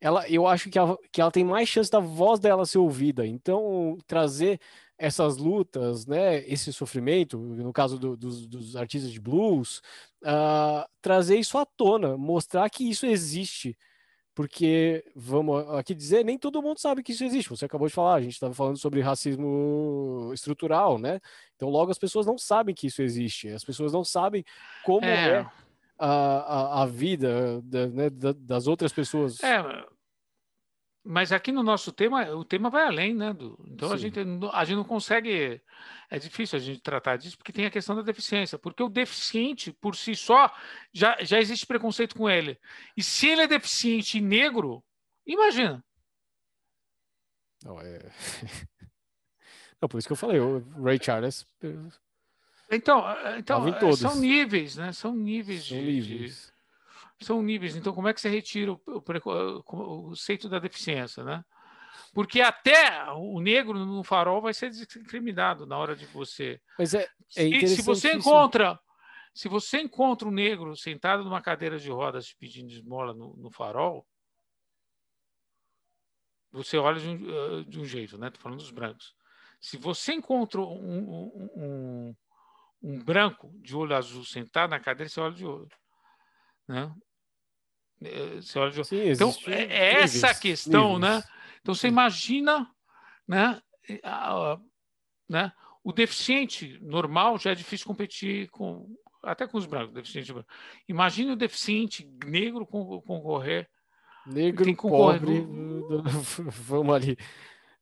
ela, 0.00 0.28
eu 0.28 0.46
acho 0.46 0.70
que 0.70 0.78
ela, 0.78 0.96
que 1.10 1.20
ela 1.20 1.32
tem 1.32 1.44
mais 1.44 1.68
chance 1.68 1.90
da 1.90 1.98
voz 1.98 2.38
dela 2.38 2.64
ser 2.64 2.78
ouvida. 2.78 3.26
Então, 3.26 3.98
trazer 4.06 4.60
essas 4.96 5.36
lutas, 5.36 6.06
né, 6.06 6.46
esse 6.48 6.72
sofrimento, 6.72 7.36
no 7.36 7.72
caso 7.72 7.98
do, 7.98 8.16
dos, 8.16 8.46
dos, 8.46 8.76
artistas 8.76 9.10
de 9.10 9.20
blues, 9.20 9.82
uh, 10.22 10.88
trazer 11.02 11.36
isso 11.36 11.58
à 11.58 11.66
tona, 11.66 12.16
mostrar 12.16 12.70
que 12.70 12.88
isso 12.88 13.04
existe 13.04 13.76
porque, 14.34 15.04
vamos 15.14 15.68
aqui 15.74 15.94
dizer, 15.94 16.24
nem 16.24 16.36
todo 16.36 16.60
mundo 16.60 16.80
sabe 16.80 17.02
que 17.02 17.12
isso 17.12 17.24
existe. 17.24 17.50
Você 17.50 17.66
acabou 17.66 17.86
de 17.86 17.94
falar, 17.94 18.14
a 18.14 18.20
gente 18.20 18.32
estava 18.32 18.52
falando 18.52 18.76
sobre 18.76 19.00
racismo 19.00 20.30
estrutural, 20.34 20.98
né? 20.98 21.20
Então, 21.54 21.68
logo 21.68 21.92
as 21.92 21.98
pessoas 21.98 22.26
não 22.26 22.36
sabem 22.36 22.74
que 22.74 22.88
isso 22.88 23.00
existe, 23.00 23.48
as 23.48 23.64
pessoas 23.64 23.92
não 23.92 24.02
sabem 24.02 24.44
como 24.84 25.06
é, 25.06 25.28
é 25.28 25.46
a, 25.96 26.08
a, 26.08 26.82
a, 26.82 26.86
vida 26.86 27.62
da, 27.62 27.86
né, 27.86 28.10
das 28.10 28.66
outras 28.66 28.92
pessoas. 28.92 29.40
É, 29.42 29.62
mas 31.04 31.32
aqui 31.32 31.52
no 31.52 31.62
nosso 31.62 31.92
tema, 31.92 32.30
o 32.30 32.44
tema 32.44 32.70
vai 32.70 32.86
além, 32.86 33.14
né? 33.14 33.34
Do, 33.34 33.62
então 33.68 33.92
a 33.92 33.96
gente, 33.98 34.18
a 34.52 34.64
gente 34.64 34.76
não 34.76 34.84
consegue. 34.84 35.60
É 36.08 36.18
difícil 36.18 36.56
a 36.56 36.60
gente 36.60 36.80
tratar 36.80 37.18
disso 37.18 37.36
porque 37.36 37.52
tem 37.52 37.66
a 37.66 37.70
questão 37.70 37.94
da 37.94 38.00
deficiência. 38.00 38.58
Porque 38.58 38.82
o 38.82 38.88
deficiente, 38.88 39.70
por 39.70 39.94
si 39.94 40.14
só, 40.14 40.50
já, 40.94 41.16
já 41.20 41.38
existe 41.38 41.66
preconceito 41.66 42.16
com 42.16 42.28
ele. 42.28 42.58
E 42.96 43.02
se 43.02 43.28
ele 43.28 43.42
é 43.42 43.46
deficiente 43.46 44.16
e 44.16 44.22
negro, 44.22 44.82
imagina. 45.26 45.84
Não, 47.62 47.78
é... 47.80 47.98
não, 49.80 49.88
por 49.88 49.98
isso 49.98 50.08
que 50.08 50.12
eu 50.12 50.16
falei, 50.16 50.40
o 50.40 50.60
Ray 50.82 50.98
Charles. 51.02 51.46
Então, 52.70 53.04
então 53.38 53.92
são 53.94 54.16
níveis, 54.16 54.76
né? 54.76 54.90
São 54.92 55.14
níveis. 55.14 55.66
São 55.66 55.78
de, 55.78 55.84
níveis. 55.84 56.46
De 56.46 56.53
são 57.24 57.42
níveis. 57.42 57.76
Então, 57.76 57.92
como 57.94 58.08
é 58.08 58.14
que 58.14 58.20
você 58.20 58.28
retira 58.28 58.72
o, 58.72 58.80
o, 58.86 59.58
o 59.58 59.62
conceito 59.62 60.48
da 60.48 60.58
deficiência, 60.58 61.24
né? 61.24 61.44
Porque 62.12 62.40
até 62.40 63.10
o 63.12 63.40
negro 63.40 63.84
no 63.84 64.04
farol 64.04 64.40
vai 64.40 64.54
ser 64.54 64.70
discriminado 64.70 65.66
na 65.66 65.76
hora 65.76 65.96
de 65.96 66.06
você. 66.06 66.60
Mas 66.78 66.94
é, 66.94 67.08
é 67.36 67.66
se, 67.66 67.76
se 67.76 67.82
você 67.82 68.12
encontra, 68.12 68.78
se 69.34 69.48
você 69.48 69.80
encontra 69.80 70.28
um 70.28 70.32
negro 70.32 70.76
sentado 70.76 71.24
numa 71.24 71.42
cadeira 71.42 71.78
de 71.78 71.90
rodas 71.90 72.32
pedindo 72.32 72.70
esmola 72.70 73.12
no, 73.12 73.34
no 73.36 73.50
farol, 73.50 74.06
você 76.52 76.78
olha 76.78 77.00
de 77.00 77.08
um, 77.08 77.14
uh, 77.14 77.64
de 77.64 77.80
um 77.80 77.84
jeito, 77.84 78.16
né? 78.16 78.28
Estou 78.28 78.42
falando 78.42 78.60
dos 78.60 78.70
brancos. 78.70 79.12
Se 79.60 79.76
você 79.76 80.12
encontra 80.12 80.60
um, 80.60 81.32
um, 81.34 81.50
um, 81.56 82.16
um 82.80 83.02
branco 83.02 83.50
de 83.60 83.74
olho 83.74 83.96
azul 83.96 84.24
sentado 84.24 84.70
na 84.70 84.78
cadeira, 84.78 85.08
você 85.08 85.20
olha 85.20 85.34
de 85.34 85.44
olho. 85.44 85.68
Né? 86.68 86.94
É, 88.04 88.58
olha. 88.58 88.84
Sim, 88.84 89.10
então, 89.10 89.34
é, 89.46 89.62
é 89.62 90.02
essa 90.02 90.30
a 90.30 90.34
questão, 90.34 90.94
níveis. 90.94 91.16
né? 91.16 91.24
Então, 91.60 91.74
você 91.74 91.88
imagina, 91.88 92.70
né? 93.26 93.60
A, 94.02 94.58
né? 95.28 95.52
O 95.82 95.92
deficiente 95.92 96.78
normal 96.82 97.38
já 97.38 97.50
é 97.50 97.54
difícil 97.54 97.86
competir 97.86 98.48
com 98.48 98.88
até 99.22 99.46
com 99.46 99.56
os 99.56 99.66
brancos, 99.66 99.94
deficiente. 99.94 100.34
Imagine 100.88 101.32
o 101.32 101.36
deficiente 101.36 102.08
negro 102.26 102.66
concorrer. 102.66 103.68
Negro, 104.26 104.74
pobre, 104.76 105.46
vamos 106.66 106.94
ali 106.94 107.18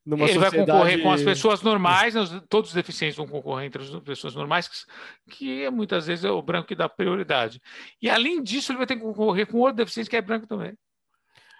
numa 0.04 0.24
ele 0.24 0.34
sociedade... 0.34 0.56
vai 0.56 0.66
concorrer 0.66 1.02
com 1.02 1.12
as 1.12 1.22
pessoas 1.22 1.62
normais, 1.62 2.14
todos 2.48 2.70
os 2.70 2.74
deficientes 2.74 3.16
vão 3.16 3.26
concorrer 3.26 3.66
entre 3.66 3.82
as 3.82 4.00
pessoas 4.00 4.34
normais, 4.34 4.68
que, 5.30 5.70
muitas 5.70 6.06
vezes 6.06 6.24
é 6.24 6.30
o 6.30 6.42
branco 6.42 6.68
que 6.68 6.74
dá 6.74 6.88
prioridade. 6.88 7.60
E 8.00 8.10
além 8.10 8.42
disso, 8.42 8.72
ele 8.72 8.78
vai 8.78 8.86
ter 8.86 8.96
que 8.96 9.02
concorrer 9.02 9.46
com 9.46 9.58
outro 9.58 9.76
deficiente 9.76 10.10
que 10.10 10.16
é 10.16 10.22
branco 10.22 10.46
também. 10.46 10.76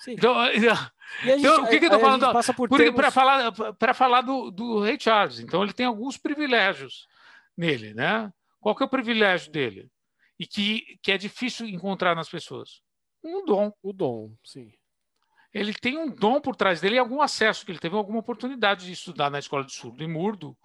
Sim. 0.01 0.13
Então, 0.13 0.35
então, 0.53 0.77
gente, 1.25 1.47
o 1.47 1.67
que, 1.69 1.79
que 1.79 1.85
eu 1.85 1.95
estou 1.95 2.01
falando? 2.01 2.95
Para 2.95 3.11
falar, 3.11 3.53
pra 3.75 3.95
falar 3.95 4.21
do, 4.23 4.51
do 4.51 4.81
Rei 4.81 4.99
Charles. 4.99 5.39
Então, 5.39 5.63
ele 5.63 5.73
tem 5.73 5.87
alguns 5.87 6.19
privilégios 6.19 7.07
nele, 7.57 7.95
né? 7.95 8.29
Qual 8.61 8.75
que 8.75 8.83
é 8.83 8.87
o 8.87 8.91
privilégio 8.91 9.53
dele? 9.53 9.89
E 10.39 10.47
que, 10.47 10.99
que 11.01 11.13
é 11.13 11.19
difícil 11.19 11.67
encontrar 11.69 12.17
nas 12.17 12.29
pessoas? 12.29 12.81
Um 13.23 13.45
dom. 13.45 13.73
O 13.81 13.93
dom, 13.93 14.33
sim 14.43 14.73
ele 15.53 15.75
tem 15.75 15.99
um 15.99 16.09
dom 16.09 16.41
por 16.41 16.57
trás 16.57 16.81
dele 16.81 16.97
e 16.97 16.99
algum 16.99 17.21
acesso, 17.21 17.65
que 17.65 17.73
ele 17.73 17.79
teve 17.79 17.95
alguma 17.95 18.19
oportunidade 18.19 18.87
de 18.87 18.93
estudar 18.93 19.31
na 19.31 19.39
escola 19.39 19.65
de 19.65 19.73
surdo 19.73 20.03
e 20.03 20.07
murdo, 20.07 20.57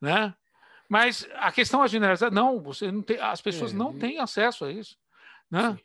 né? 0.00 0.34
Mas 0.88 1.26
a 1.36 1.50
questão 1.50 1.82
é 1.82 1.88
generalizada, 1.88 2.34
não, 2.34 2.60
você 2.60 2.92
não 2.92 3.02
tem, 3.02 3.18
as 3.18 3.40
pessoas 3.40 3.72
é, 3.72 3.76
não 3.76 3.98
têm 3.98 4.18
acesso 4.18 4.64
a 4.64 4.72
isso, 4.72 4.96
né? 5.50 5.78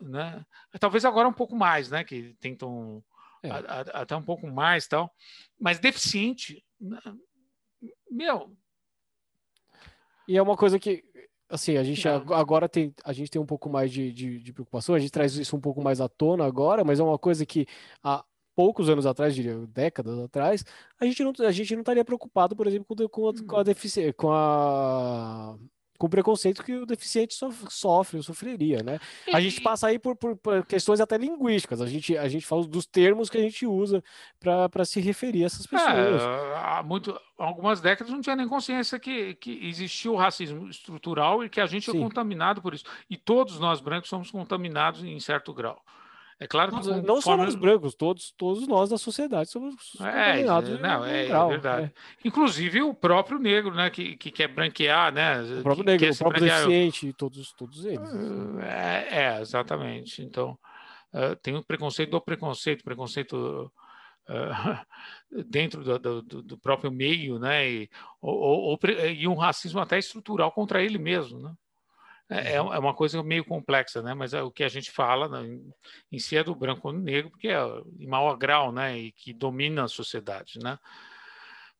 né? 0.00 0.46
Talvez 0.78 1.04
agora 1.04 1.28
um 1.28 1.32
pouco 1.32 1.56
mais, 1.56 1.90
né? 1.90 2.04
Que 2.04 2.34
tentam 2.40 3.02
é. 3.42 3.50
a, 3.50 3.56
a, 3.56 3.80
até 4.02 4.16
um 4.16 4.22
pouco 4.22 4.46
mais 4.46 4.86
tal, 4.86 5.12
mas 5.58 5.78
deficiente, 5.78 6.64
né? 6.80 7.00
meu. 8.10 8.56
E 10.26 10.36
é 10.36 10.42
uma 10.42 10.56
coisa 10.56 10.78
que 10.78 11.04
assim, 11.48 11.76
a 11.76 11.82
gente 11.82 12.04
não. 12.06 12.34
agora 12.34 12.68
tem, 12.68 12.94
a 13.04 13.12
gente 13.12 13.30
tem 13.30 13.40
um 13.40 13.46
pouco 13.46 13.70
mais 13.70 13.90
de, 13.90 14.12
de, 14.12 14.38
de, 14.40 14.52
preocupação, 14.52 14.94
a 14.94 14.98
gente 14.98 15.12
traz 15.12 15.34
isso 15.34 15.56
um 15.56 15.60
pouco 15.60 15.82
mais 15.82 16.00
à 16.00 16.08
tona 16.08 16.44
agora, 16.44 16.84
mas 16.84 17.00
é 17.00 17.02
uma 17.02 17.18
coisa 17.18 17.46
que 17.46 17.66
há, 18.02 18.24
poucos 18.58 18.88
anos 18.88 19.06
atrás, 19.06 19.36
diria, 19.36 19.56
décadas 19.68 20.18
atrás, 20.18 20.64
a 21.00 21.04
gente 21.04 21.22
não, 21.22 21.32
a 21.46 21.52
gente 21.52 21.74
não 21.74 21.82
estaria 21.82 22.04
preocupado, 22.04 22.56
por 22.56 22.66
exemplo, 22.66 22.86
com, 22.88 23.08
com, 23.08 23.28
a, 23.28 23.46
com 23.46 23.56
a 23.56 23.62
deficiência, 23.62 24.12
com 24.12 24.32
a 24.32 25.56
com 25.98 26.08
preconceito 26.08 26.62
que 26.62 26.74
o 26.74 26.86
deficiente 26.86 27.34
sofre, 27.68 28.18
ou 28.18 28.22
sofreria, 28.22 28.82
né? 28.84 29.00
A 29.32 29.40
gente 29.40 29.60
passa 29.60 29.88
aí 29.88 29.98
por, 29.98 30.14
por, 30.14 30.36
por, 30.36 30.64
questões 30.64 31.00
até 31.00 31.18
linguísticas, 31.18 31.80
a 31.82 31.86
gente, 31.86 32.16
a 32.16 32.28
gente 32.28 32.46
fala 32.46 32.64
dos 32.64 32.86
termos 32.86 33.28
que 33.28 33.36
a 33.36 33.40
gente 33.40 33.66
usa 33.66 34.02
para 34.38 34.84
se 34.84 35.00
referir 35.00 35.42
a 35.42 35.46
essas 35.46 35.66
é, 35.66 35.68
pessoas. 35.68 36.22
É, 36.22 36.54
há 36.56 36.82
muito, 36.84 37.20
algumas 37.36 37.80
décadas 37.80 38.12
não 38.12 38.20
tinha 38.20 38.36
nem 38.36 38.46
consciência 38.46 38.98
que, 38.98 39.34
que 39.34 39.66
existia 39.66 40.10
o 40.12 40.16
racismo 40.16 40.68
estrutural 40.68 41.44
e 41.44 41.48
que 41.48 41.60
a 41.60 41.66
gente 41.66 41.90
é 41.90 41.92
Sim. 41.92 41.98
é 41.98 42.02
contaminado 42.02 42.62
por 42.62 42.72
isso. 42.72 42.84
E 43.10 43.16
todos 43.16 43.58
nós 43.58 43.80
brancos 43.80 44.08
somos 44.08 44.30
contaminados 44.30 45.02
em 45.02 45.18
certo 45.18 45.52
grau. 45.52 45.82
É 46.40 46.46
claro 46.46 46.70
que 46.70 46.86
não, 46.86 47.02
não 47.02 47.20
forma... 47.20 47.22
só 47.22 47.36
nós 47.36 47.54
brancos, 47.56 47.94
todos, 47.96 48.32
todos 48.36 48.68
nós 48.68 48.90
da 48.90 48.96
sociedade 48.96 49.50
somos 49.50 49.74
é, 50.00 50.44
não, 50.78 51.04
é, 51.04 51.26
é 51.26 51.48
verdade. 51.48 51.86
É. 51.86 52.28
Inclusive 52.28 52.80
o 52.80 52.94
próprio 52.94 53.40
negro, 53.40 53.74
né, 53.74 53.90
que, 53.90 54.16
que 54.16 54.30
quer 54.30 54.46
branquear, 54.46 55.12
né? 55.12 55.42
O 55.42 55.62
próprio 55.62 55.84
negro, 55.84 56.08
o 56.08 56.16
próprio 56.16 56.40
branquear... 56.40 56.66
deficiente, 56.66 57.12
todos, 57.14 57.52
todos 57.54 57.84
eles. 57.84 58.08
É, 58.62 59.08
é 59.10 59.40
exatamente. 59.40 60.22
Então 60.22 60.56
uh, 61.12 61.34
tem 61.42 61.56
o 61.56 61.64
preconceito 61.64 62.10
do 62.10 62.20
preconceito, 62.20 62.84
preconceito 62.84 63.72
uh, 64.28 65.42
dentro 65.44 65.82
do, 65.82 66.22
do, 66.22 66.42
do, 66.42 66.58
próprio 66.58 66.92
meio, 66.92 67.40
né? 67.40 67.68
E, 67.68 67.90
ou, 68.20 68.36
ou, 68.38 68.78
e 69.12 69.26
um 69.26 69.34
racismo 69.34 69.80
até 69.80 69.98
estrutural 69.98 70.52
contra 70.52 70.80
ele 70.80 70.98
mesmo, 70.98 71.40
né? 71.40 71.52
É, 72.30 72.54
é, 72.54 72.62
uhum. 72.62 72.72
é 72.74 72.78
uma 72.78 72.94
coisa 72.94 73.22
meio 73.22 73.44
complexa, 73.44 74.02
né? 74.02 74.12
Mas 74.14 74.34
é 74.34 74.42
o 74.42 74.50
que 74.50 74.62
a 74.62 74.68
gente 74.68 74.90
fala 74.90 75.28
né, 75.28 75.58
em 76.12 76.18
si 76.18 76.36
é 76.36 76.44
do 76.44 76.54
branco 76.54 76.88
ou 76.88 76.94
negro, 76.94 77.30
porque 77.30 77.48
é 77.48 77.58
em 77.98 78.06
maior 78.06 78.36
grau, 78.36 78.70
né? 78.70 78.98
E 78.98 79.12
que 79.12 79.32
domina 79.32 79.84
a 79.84 79.88
sociedade, 79.88 80.58
né? 80.62 80.78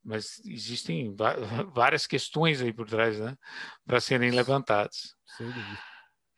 Mas 0.02 0.40
existem 0.46 1.14
várias 1.74 2.06
questões 2.06 2.62
aí 2.62 2.72
por 2.72 2.88
trás, 2.88 3.18
né? 3.20 3.36
Para 3.86 4.00
serem 4.00 4.30
levantadas. 4.30 5.14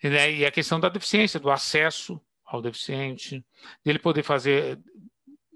E, 0.03 0.09
né, 0.09 0.33
e 0.33 0.47
a 0.47 0.51
questão 0.51 0.81
da 0.81 0.89
deficiência, 0.89 1.39
do 1.39 1.51
acesso 1.51 2.21
ao 2.45 2.61
deficiente, 2.61 3.45
dele 3.85 3.99
poder 3.99 4.25
fazer 4.25 4.81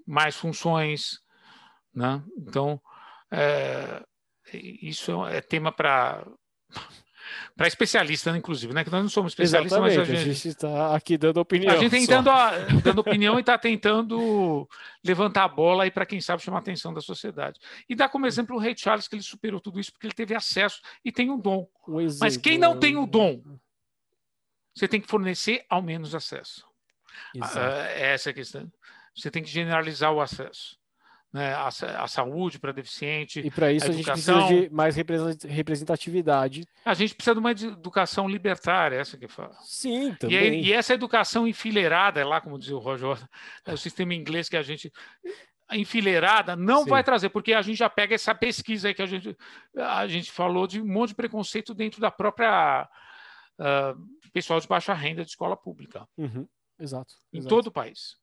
mais 0.07 0.35
funções, 0.35 1.19
né? 1.93 2.23
Então, 2.37 2.81
é, 3.31 4.01
isso 4.53 5.25
é 5.25 5.41
tema 5.41 5.73
para 5.73 6.25
para 7.55 7.67
especialista, 7.67 8.31
né, 8.31 8.37
inclusive, 8.37 8.73
né? 8.73 8.83
Que 8.83 8.91
nós 8.91 9.01
não 9.01 9.09
somos 9.09 9.31
especialistas, 9.31 9.77
Exatamente, 9.77 10.11
mas 10.11 10.19
a 10.19 10.23
gente 10.33 10.47
está 10.47 10.95
aqui 10.95 11.17
dando 11.17 11.37
opinião. 11.37 11.73
A 11.73 11.77
gente 11.77 11.91
tentando, 11.91 12.29
a, 12.29 12.51
dando 12.83 12.99
opinião 12.99 13.37
e 13.37 13.41
está 13.41 13.57
tentando 13.57 14.67
levantar 15.03 15.43
a 15.45 15.47
bola 15.47 15.83
aí 15.83 15.91
para 15.91 16.05
quem 16.05 16.21
sabe 16.21 16.41
chamar 16.41 16.57
a 16.57 16.61
atenção 16.61 16.93
da 16.93 17.01
sociedade. 17.01 17.59
E 17.87 17.95
dá 17.95 18.09
como 18.09 18.25
exemplo 18.25 18.55
o 18.55 18.59
Rei 18.59 18.75
Charles, 18.77 19.07
que 19.07 19.15
ele 19.15 19.23
superou 19.23 19.59
tudo 19.59 19.79
isso 19.79 19.91
porque 19.91 20.07
ele 20.07 20.13
teve 20.13 20.35
acesso 20.35 20.81
e 21.03 21.11
tem 21.11 21.29
um 21.29 21.39
dom. 21.39 21.67
Um 21.87 22.05
mas 22.19 22.37
quem 22.37 22.57
não 22.57 22.79
tem 22.79 22.97
o 22.97 23.05
dom, 23.05 23.41
você 24.75 24.87
tem 24.87 25.01
que 25.01 25.07
fornecer 25.07 25.65
ao 25.69 25.81
menos 25.81 26.13
acesso. 26.13 26.65
Uh, 27.35 27.39
essa 27.95 28.29
é 28.29 28.31
a 28.31 28.33
questão. 28.33 28.71
Você 29.15 29.31
tem 29.31 29.41
que 29.41 29.49
generalizar 29.49 30.11
o 30.11 30.19
acesso 30.19 30.77
né, 31.35 31.53
a, 31.53 31.67
a 31.67 32.07
saúde 32.07 32.57
para 32.57 32.71
deficiente. 32.71 33.41
E 33.41 33.51
para 33.51 33.69
isso 33.69 33.87
a, 33.87 33.89
a, 33.89 33.91
gente 33.91 34.05
precisa 34.05 34.47
de 34.47 34.69
mais 34.69 34.95
representatividade. 34.95 36.65
A 36.85 36.93
gente 36.93 37.13
precisa 37.13 37.33
de 37.33 37.39
uma 37.41 37.51
educação 37.51 38.29
libertária, 38.29 38.95
essa 38.95 39.17
que 39.17 39.27
fala. 39.27 39.53
Sim, 39.61 40.15
também. 40.15 40.61
E, 40.61 40.67
e 40.67 40.73
essa 40.73 40.93
educação 40.93 41.45
enfileirada, 41.45 42.21
é 42.21 42.23
lá 42.23 42.39
como 42.39 42.57
dizia 42.57 42.77
o 42.77 42.79
Roger, 42.79 43.17
é 43.65 43.73
o 43.73 43.77
sistema 43.77 44.13
inglês 44.13 44.47
que 44.47 44.55
a 44.55 44.61
gente 44.61 44.89
enfileirada 45.73 46.55
não 46.55 46.83
Sim. 46.83 46.91
vai 46.91 47.03
trazer, 47.03 47.27
porque 47.27 47.51
a 47.51 47.61
gente 47.61 47.77
já 47.79 47.89
pega 47.89 48.15
essa 48.15 48.33
pesquisa 48.33 48.87
aí 48.87 48.93
que 48.93 49.01
a 49.01 49.05
gente, 49.05 49.35
a 49.75 50.07
gente 50.07 50.31
falou 50.31 50.65
de 50.65 50.79
um 50.79 50.87
monte 50.87 51.09
de 51.09 51.15
preconceito 51.15 51.73
dentro 51.73 51.99
da 51.99 52.09
própria 52.09 52.87
uh, 53.59 54.31
pessoal 54.31 54.61
de 54.61 54.67
baixa 54.69 54.93
renda 54.93 55.25
de 55.25 55.31
escola 55.31 55.57
pública. 55.57 56.07
Uhum. 56.17 56.47
Exato. 56.79 57.13
Em 57.33 57.39
exato. 57.39 57.53
todo 57.53 57.67
o 57.67 57.71
país. 57.71 58.15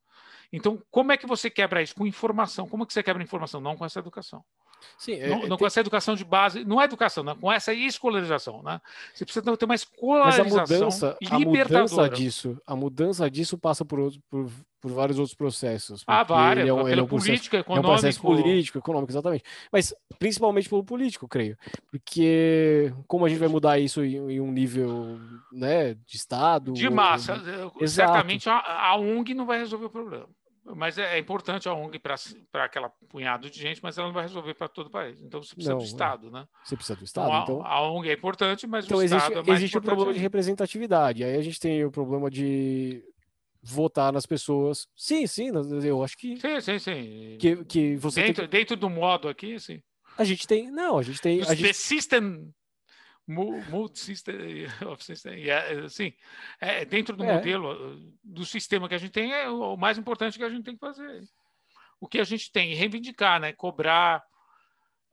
Então, 0.53 0.81
como 0.91 1.13
é 1.13 1.17
que 1.17 1.27
você 1.27 1.49
quebra 1.49 1.83
isso? 1.83 1.95
Com 1.95 2.07
informação. 2.07 2.69
Como 2.69 2.83
é 2.83 2.87
que 2.87 2.93
você 2.93 3.03
quebra 3.03 3.23
informação? 3.23 3.61
Não 3.61 3.77
com 3.77 3.85
essa 3.85 3.99
educação. 3.99 4.45
Sim, 4.99 5.19
não, 5.19 5.27
é, 5.27 5.29
não 5.29 5.41
tem... 5.41 5.59
com 5.59 5.67
essa 5.67 5.81
educação 5.81 6.15
de 6.15 6.25
base, 6.25 6.65
não 6.65 6.81
é 6.81 6.85
educação, 6.85 7.23
não, 7.23 7.37
com 7.37 7.51
essa 7.51 7.73
escolarização, 7.73 8.63
né? 8.63 8.81
Você 9.15 9.25
precisa 9.25 9.57
ter 9.57 9.65
uma 9.65 9.75
escolarização 9.75 10.45
Mas 10.45 10.71
a 10.71 10.75
mudança, 10.75 11.19
a 11.31 11.39
mudança 11.39 12.09
disso, 12.09 12.63
a 12.67 12.77
mudança 12.77 13.31
disso 13.31 13.59
passa 13.59 13.85
por, 13.85 13.99
outro, 13.99 14.21
por, 14.31 14.51
por 14.81 14.93
vários 14.93 15.19
outros 15.19 15.35
processos. 15.35 16.03
Ah, 16.07 16.23
várias, 16.23 16.69
é 16.69 16.73
um, 16.73 16.85
pela 16.85 17.01
é 17.01 17.05
um 17.05 17.07
política, 17.07 17.59
econômico. 17.59 17.87
É 17.87 17.91
um 17.91 17.95
processo 17.95 18.21
político, 18.21 18.79
econômico, 18.79 19.13
exatamente. 19.13 19.45
Mas 19.71 19.95
principalmente 20.19 20.69
pelo 20.69 20.85
político, 20.85 21.29
creio. 21.29 21.57
Porque 21.91 22.93
como 23.07 23.25
a 23.25 23.29
gente 23.29 23.39
vai 23.39 23.49
mudar 23.49 23.79
isso 23.79 24.05
em, 24.05 24.17
em 24.17 24.41
um 24.41 24.51
nível 24.51 25.19
né, 25.53 25.95
de 25.95 26.17
Estado... 26.17 26.73
De 26.73 26.89
massa. 26.91 27.41
Ou... 27.75 27.87
Certamente 27.87 28.49
a, 28.49 28.59
a 28.59 28.97
ONG 28.97 29.35
não 29.35 29.47
vai 29.47 29.59
resolver 29.59 29.87
o 29.87 29.91
problema. 29.91 30.29
Mas 30.65 30.97
é, 30.97 31.17
é 31.17 31.19
importante 31.19 31.69
a 31.69 31.75
ONG 31.75 31.99
para 31.99 32.65
aquela 32.65 32.89
punhado 33.09 33.51
de 33.51 33.59
gente, 33.59 33.83
mas 33.83 33.99
ela 33.99 34.07
não 34.07 34.15
vai 34.15 34.23
resolver 34.23 34.55
para 34.55 34.69
todo 34.69 34.87
o 34.87 34.91
país. 34.91 35.21
Então 35.21 35.43
você 35.43 35.55
precisa 35.55 35.73
não, 35.73 35.79
do 35.79 35.85
é. 35.85 35.87
Estado, 35.87 36.31
né? 36.31 36.47
Você 36.65 36.77
precisa 36.77 36.97
do 36.97 37.05
Estado. 37.05 37.29
Então, 37.29 37.43
então... 37.43 37.63
A, 37.67 37.75
a, 37.75 37.91
ONG 37.91 38.09
é 38.09 38.13
importante, 38.13 38.67
mas 38.67 38.85
então, 38.85 38.99
o 38.99 39.03
existe, 39.03 39.23
Estado 39.23 39.41
é 39.41 39.43
mais 39.43 39.61
Existe 39.61 39.79
o 39.79 39.83
problema 39.83 40.13
de 40.13 40.21
representatividade. 40.21 41.25
Aí 41.25 41.37
a 41.37 41.43
gente 41.43 41.59
tem 41.59 41.85
o 41.85 41.91
problema 41.91 42.31
de 42.31 43.03
votar 43.61 44.13
nas 44.13 44.25
pessoas. 44.25 44.87
Sim, 44.97 45.27
sim, 45.27 45.51
eu 45.85 46.03
acho 46.03 46.17
que. 46.17 46.41
Sim, 46.41 46.61
sim, 46.61 46.79
sim. 46.79 47.37
Que, 47.41 47.65
que 47.65 47.97
você 47.97 48.23
dentro, 48.23 48.47
dentro 48.47 48.77
do 48.77 48.89
modo 48.89 49.29
aqui, 49.29 49.59
sim. 49.59 49.81
A 50.17 50.25
gente 50.25 50.47
tem. 50.47 50.71
Não, 50.71 50.99
a 50.99 51.03
gente 51.03 51.21
tem. 51.21 51.41
A 51.43 51.55
gente... 51.55 51.63
The 51.63 51.73
system 51.73 52.53
multi-system 53.27 54.67
of 54.87 55.05
system, 55.05 55.51
assim, 55.85 56.13
é, 56.61 56.85
dentro 56.85 57.17
do 57.17 57.25
é. 57.25 57.35
modelo 57.35 58.01
do 58.23 58.45
sistema 58.45 58.89
que 58.89 58.95
a 58.95 58.99
gente 58.99 59.13
tem 59.13 59.33
é 59.33 59.49
o 59.49 59.77
mais 59.77 59.99
importante 59.99 60.39
que 60.39 60.45
a 60.45 60.51
gente 60.51 60.65
tem 60.65 60.75
que 60.75 60.81
fazer. 60.81 61.23
O 62.01 62.09
que 62.09 62.19
a 62.19 62.25
gente 62.25 62.51
tem 62.51 62.75
reivindicar, 62.75 63.41
né, 63.41 63.53
cobrar, 63.53 64.23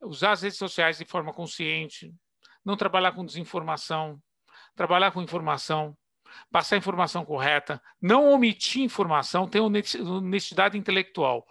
usar 0.02 0.32
as 0.32 0.42
redes 0.42 0.58
sociais 0.58 0.98
de 0.98 1.04
forma 1.04 1.32
consciente, 1.32 2.12
não 2.64 2.76
trabalhar 2.76 3.12
com 3.12 3.24
desinformação, 3.24 4.20
trabalhar 4.74 5.12
com 5.12 5.22
informação, 5.22 5.96
passar 6.50 6.76
a 6.76 6.78
informação 6.78 7.24
correta, 7.24 7.80
não 8.00 8.32
omitir 8.32 8.82
informação, 8.82 9.48
ter 9.48 9.60
honestidade 9.60 10.76
intelectual. 10.76 11.46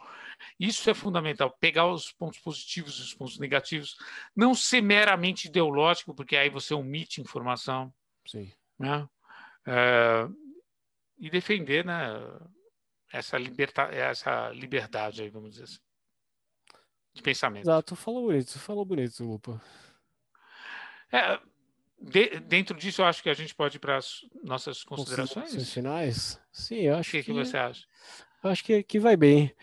Isso 0.60 0.90
é 0.90 0.94
fundamental, 0.94 1.56
pegar 1.60 1.88
os 1.88 2.12
pontos 2.12 2.40
positivos 2.40 2.98
e 2.98 3.02
os 3.02 3.14
pontos 3.14 3.38
negativos, 3.40 3.96
não 4.36 4.54
ser 4.54 4.82
meramente 4.82 5.48
ideológico, 5.48 6.14
porque 6.14 6.36
aí 6.36 6.50
você 6.50 6.74
omite 6.74 7.22
informação. 7.22 7.94
Sim. 8.26 8.52
Né? 8.78 9.08
É, 9.66 10.28
e 11.18 11.30
defender 11.30 11.86
né, 11.86 11.98
essa, 13.12 13.38
liberta, 13.38 13.84
essa 13.84 14.50
liberdade, 14.50 15.22
aí, 15.22 15.30
vamos 15.30 15.52
dizer 15.52 15.64
assim, 15.66 15.80
de 17.14 17.22
pensamento. 17.22 17.64
Exato, 17.64 17.96
falou 17.96 18.28
bonito, 18.28 18.58
falou 18.60 18.86
bonito, 18.86 19.24
Lupa. 19.24 19.62
É, 21.12 21.40
de, 22.02 22.40
dentro 22.40 22.78
disso, 22.78 23.02
eu 23.02 23.06
acho 23.06 23.22
que 23.22 23.30
a 23.30 23.34
gente 23.34 23.54
pode 23.54 23.78
ir 23.78 23.80
para 23.80 23.98
as 23.98 24.22
nossas 24.44 24.84
considerações. 24.84 25.46
Considerações 25.46 25.74
finais? 25.74 26.42
Sim, 26.52 26.82
eu 26.82 26.96
acho 26.96 27.12
que. 27.12 27.20
O 27.20 27.24
que, 27.24 27.32
que 27.32 27.34
você 27.34 27.58
acha? 27.58 27.86
Eu 28.44 28.50
acho 28.50 28.64
que, 28.64 28.84
que 28.84 29.00
vai 29.00 29.18
bem. 29.18 29.54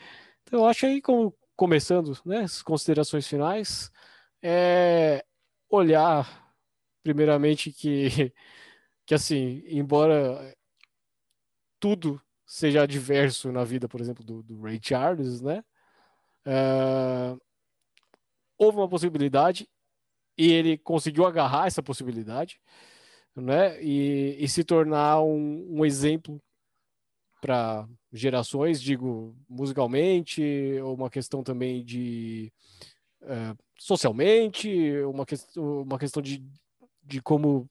Então, 0.47 0.61
eu 0.61 0.67
acho 0.67 0.87
aí, 0.87 1.03
como, 1.03 1.37
começando 1.57 2.17
né, 2.25 2.43
as 2.43 2.63
considerações 2.63 3.27
finais, 3.27 3.91
é 4.43 5.25
olhar, 5.69 6.55
primeiramente, 7.03 7.73
que, 7.73 8.33
que 9.05 9.15
assim, 9.15 9.63
embora 9.67 10.55
tudo 11.81 12.21
seja 12.47 12.83
adverso 12.83 13.51
na 13.51 13.65
vida, 13.65 13.89
por 13.89 14.01
exemplo, 14.01 14.25
do, 14.25 14.43
do 14.43 14.61
Ray 14.63 14.79
Charles, 14.81 15.41
né? 15.43 15.65
Uh, 16.47 17.41
houve 18.57 18.79
uma 18.79 18.89
possibilidade 18.89 19.69
e 20.39 20.53
ele 20.53 20.79
conseguiu 20.79 21.27
agarrar 21.27 21.67
essa 21.67 21.83
possibilidade, 21.83 22.61
né? 23.35 23.83
E, 23.83 24.37
e 24.39 24.49
se 24.49 24.63
tornar 24.63 25.21
um, 25.23 25.81
um 25.81 25.85
exemplo 25.85 26.41
para 27.41 27.89
gerações, 28.19 28.81
digo, 28.81 29.35
musicalmente, 29.49 30.43
ou 30.83 30.95
uma 30.95 31.11
questão 31.11 31.43
também 31.43 31.85
de 31.85 32.53
uh, 33.23 33.57
socialmente, 33.79 34.69
uma, 35.03 35.27
que, 35.27 35.37
uma 35.57 35.99
questão 35.99 36.23
de, 36.23 36.43
de 37.05 37.21
como 37.21 37.69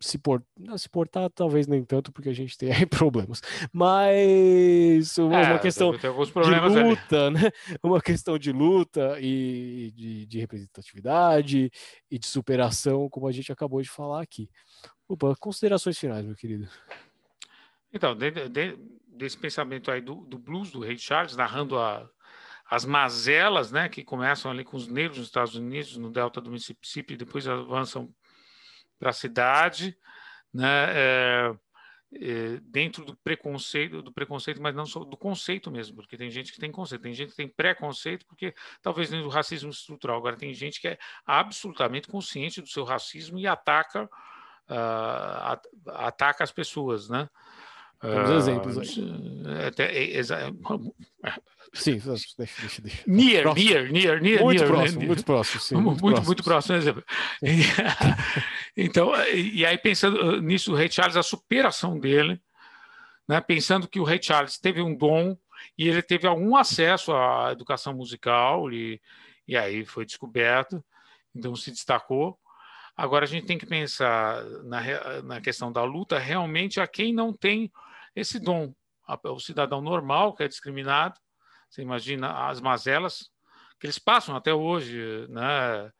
se, 0.00 0.20
não, 0.58 0.76
se 0.76 0.88
portar, 0.88 1.30
talvez 1.30 1.66
nem 1.66 1.84
tanto, 1.84 2.12
porque 2.12 2.28
a 2.28 2.34
gente 2.34 2.56
tem 2.56 2.72
aí 2.72 2.86
problemas, 2.86 3.40
mas 3.72 5.16
uma, 5.18 5.40
é, 5.40 5.50
uma 5.52 5.58
questão 5.58 5.92
de 5.92 6.08
luta, 6.08 7.26
ali. 7.26 7.34
né? 7.34 7.50
Uma 7.82 8.00
questão 8.00 8.38
de 8.38 8.52
luta 8.52 9.18
e 9.20 9.92
de, 9.94 10.26
de, 10.26 10.38
representatividade 10.38 11.70
e 12.10 12.18
de 12.18 12.26
superação, 12.26 13.08
como 13.08 13.26
a 13.26 13.32
gente 13.32 13.52
acabou 13.52 13.80
de 13.80 13.88
falar 13.88 14.22
aqui. 14.22 14.48
Opa, 15.08 15.34
considerações 15.38 15.98
finais, 15.98 16.24
meu 16.24 16.34
querido. 16.34 16.68
Então, 17.92 18.14
de, 18.14 18.30
de, 18.30 18.78
desse 19.16 19.36
pensamento 19.36 19.90
aí 19.90 20.00
do, 20.00 20.16
do, 20.26 20.38
blues 20.38 20.70
do 20.70 20.80
Ray 20.80 20.98
Charles, 20.98 21.36
narrando 21.36 21.78
a, 21.78 22.08
as 22.68 22.84
mazelas, 22.84 23.70
né, 23.70 23.88
que 23.88 24.04
começam 24.04 24.50
ali 24.50 24.64
com 24.64 24.76
os 24.76 24.88
negros 24.88 25.18
nos 25.18 25.28
Estados 25.28 25.54
Unidos, 25.54 25.96
no 25.96 26.10
delta 26.10 26.40
do 26.40 26.50
Mississippi, 26.50 27.14
e 27.14 27.16
depois 27.16 27.46
avançam 27.46 28.12
para 28.98 29.10
a 29.10 29.12
cidade, 29.12 29.96
né, 30.52 30.86
é, 30.88 31.54
é, 32.14 32.60
dentro 32.62 33.04
do 33.04 33.16
preconceito, 33.16 34.02
do 34.02 34.12
preconceito, 34.12 34.60
mas 34.62 34.74
não 34.74 34.86
só 34.86 35.00
do 35.00 35.16
conceito 35.16 35.70
mesmo, 35.70 35.96
porque 35.96 36.16
tem 36.16 36.30
gente 36.30 36.52
que 36.52 36.60
tem 36.60 36.70
conceito, 36.70 37.02
tem 37.02 37.14
gente 37.14 37.30
que 37.30 37.36
tem 37.36 37.48
preconceito, 37.48 38.24
porque 38.26 38.54
talvez 38.80 39.10
nem 39.10 39.22
do 39.22 39.28
racismo 39.28 39.70
estrutural. 39.70 40.16
Agora 40.16 40.36
tem 40.36 40.54
gente 40.54 40.80
que 40.80 40.88
é 40.88 40.98
absolutamente 41.24 42.08
consciente 42.08 42.60
do 42.60 42.68
seu 42.68 42.84
racismo 42.84 43.38
e 43.38 43.46
ataca, 43.46 44.04
uh, 44.04 45.90
ataca 45.92 46.44
as 46.44 46.52
pessoas, 46.52 47.08
né? 47.08 47.28
Temos 48.00 48.30
uh, 48.30 48.34
exemplos 48.34 48.78
aí. 48.78 49.66
Até, 49.66 49.84
é, 49.94 50.20
Sim, 51.72 51.98
deixa, 51.98 52.34
deixa, 52.38 52.82
deixa. 52.82 53.02
Near, 53.06 53.42
próximo. 53.42 53.70
near, 53.70 53.90
near, 53.90 54.20
near. 54.20 54.42
Muito 54.42 54.58
near, 54.58 54.70
próximo, 54.70 54.98
near. 54.98 55.08
muito 55.08 55.24
próximo, 55.24 55.60
sim. 55.60 55.74
Muito, 55.76 56.02
muito, 56.02 56.22
muito 56.24 56.44
próximo. 56.44 56.76
Exemplo. 56.76 57.04
então, 58.76 59.12
e 59.32 59.64
aí 59.64 59.76
pensando 59.76 60.20
uh, 60.20 60.40
nisso, 60.40 60.72
o 60.72 60.76
Ray 60.76 60.90
Charles, 60.90 61.16
a 61.16 61.22
superação 61.22 61.98
dele, 61.98 62.40
né, 63.28 63.40
pensando 63.40 63.88
que 63.88 64.00
o 64.00 64.04
Ray 64.04 64.22
Charles 64.22 64.58
teve 64.58 64.80
um 64.80 64.96
dom 64.96 65.36
e 65.76 65.88
ele 65.88 66.02
teve 66.02 66.26
algum 66.26 66.56
acesso 66.56 67.12
à 67.12 67.50
educação 67.52 67.94
musical 67.94 68.72
e, 68.72 69.00
e 69.46 69.56
aí 69.56 69.84
foi 69.84 70.06
descoberto, 70.06 70.82
então 71.34 71.54
se 71.54 71.70
destacou. 71.70 72.38
Agora 72.96 73.26
a 73.26 73.28
gente 73.28 73.46
tem 73.46 73.58
que 73.58 73.66
pensar 73.66 74.42
na, 74.64 75.22
na 75.22 75.40
questão 75.40 75.70
da 75.70 75.84
luta 75.84 76.18
realmente 76.18 76.80
a 76.80 76.86
quem 76.86 77.12
não 77.12 77.32
tem 77.32 77.70
esse 78.16 78.40
dom, 78.40 78.74
o 79.24 79.38
cidadão 79.38 79.80
normal 79.80 80.34
que 80.34 80.42
é 80.42 80.48
discriminado, 80.48 81.20
você 81.68 81.82
imagina 81.82 82.48
as 82.48 82.60
mazelas 82.60 83.30
que 83.78 83.86
eles 83.86 83.98
passam 83.98 84.34
até 84.34 84.54
hoje, 84.54 85.26
né? 85.28 85.92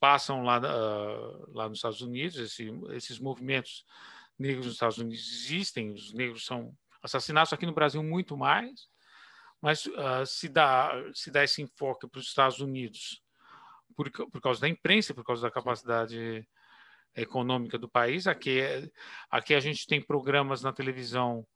Passam 0.00 0.42
lá, 0.42 0.58
uh, 0.58 1.52
lá 1.52 1.68
nos 1.68 1.78
Estados 1.78 2.00
Unidos, 2.00 2.38
esse, 2.38 2.68
esses 2.90 3.20
movimentos 3.20 3.84
negros 4.38 4.66
nos 4.66 4.74
Estados 4.74 4.98
Unidos 4.98 5.26
existem, 5.28 5.92
os 5.92 6.12
negros 6.12 6.44
são 6.44 6.74
assassinados 7.02 7.52
aqui 7.52 7.66
no 7.66 7.74
Brasil 7.74 8.02
muito 8.02 8.36
mais, 8.36 8.88
mas 9.60 9.86
uh, 9.86 10.26
se, 10.26 10.48
dá, 10.48 10.92
se 11.14 11.30
dá 11.30 11.44
esse 11.44 11.62
enfoque 11.62 12.08
para 12.08 12.18
os 12.18 12.26
Estados 12.26 12.58
Unidos 12.58 13.22
por, 13.94 14.10
por 14.10 14.40
causa 14.40 14.60
da 14.60 14.68
imprensa, 14.68 15.14
por 15.14 15.24
causa 15.24 15.42
da 15.42 15.50
capacidade 15.50 16.46
econômica 17.16 17.78
do 17.78 17.88
país. 17.88 18.26
Aqui, 18.26 18.60
é, 18.60 18.88
aqui 19.30 19.54
a 19.54 19.60
gente 19.60 19.86
tem 19.86 20.00
programas 20.00 20.62
na 20.62 20.72
televisão 20.72 21.46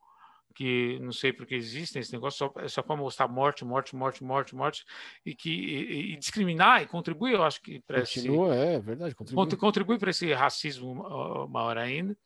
que 0.55 0.99
não 1.01 1.13
sei 1.13 1.33
porque 1.33 1.55
existem 1.55 2.01
esse 2.01 2.13
negócio, 2.13 2.39
só, 2.39 2.61
é 2.61 2.69
só 2.69 2.83
para 2.83 2.97
mostrar 2.97 3.29
morte, 3.29 3.65
morte, 3.65 3.95
morte, 3.95 4.25
morte, 4.25 4.55
morte, 4.55 4.85
e 5.25 5.35
que 5.35 5.51
e, 5.51 6.13
e 6.13 6.17
discriminar 6.17 6.83
e 6.83 6.87
contribuir, 6.87 7.35
eu 7.35 7.43
acho 7.43 7.63
que 7.63 7.81
para 7.81 8.01
Continua, 8.01 8.55
esse, 8.55 8.65
é 8.65 8.81
verdade, 8.81 9.15
contribui. 9.15 9.57
Contribui 9.57 9.99
para 9.99 10.11
esse 10.11 10.33
racismo 10.33 11.49
maior 11.49 11.79
ainda, 11.79 12.17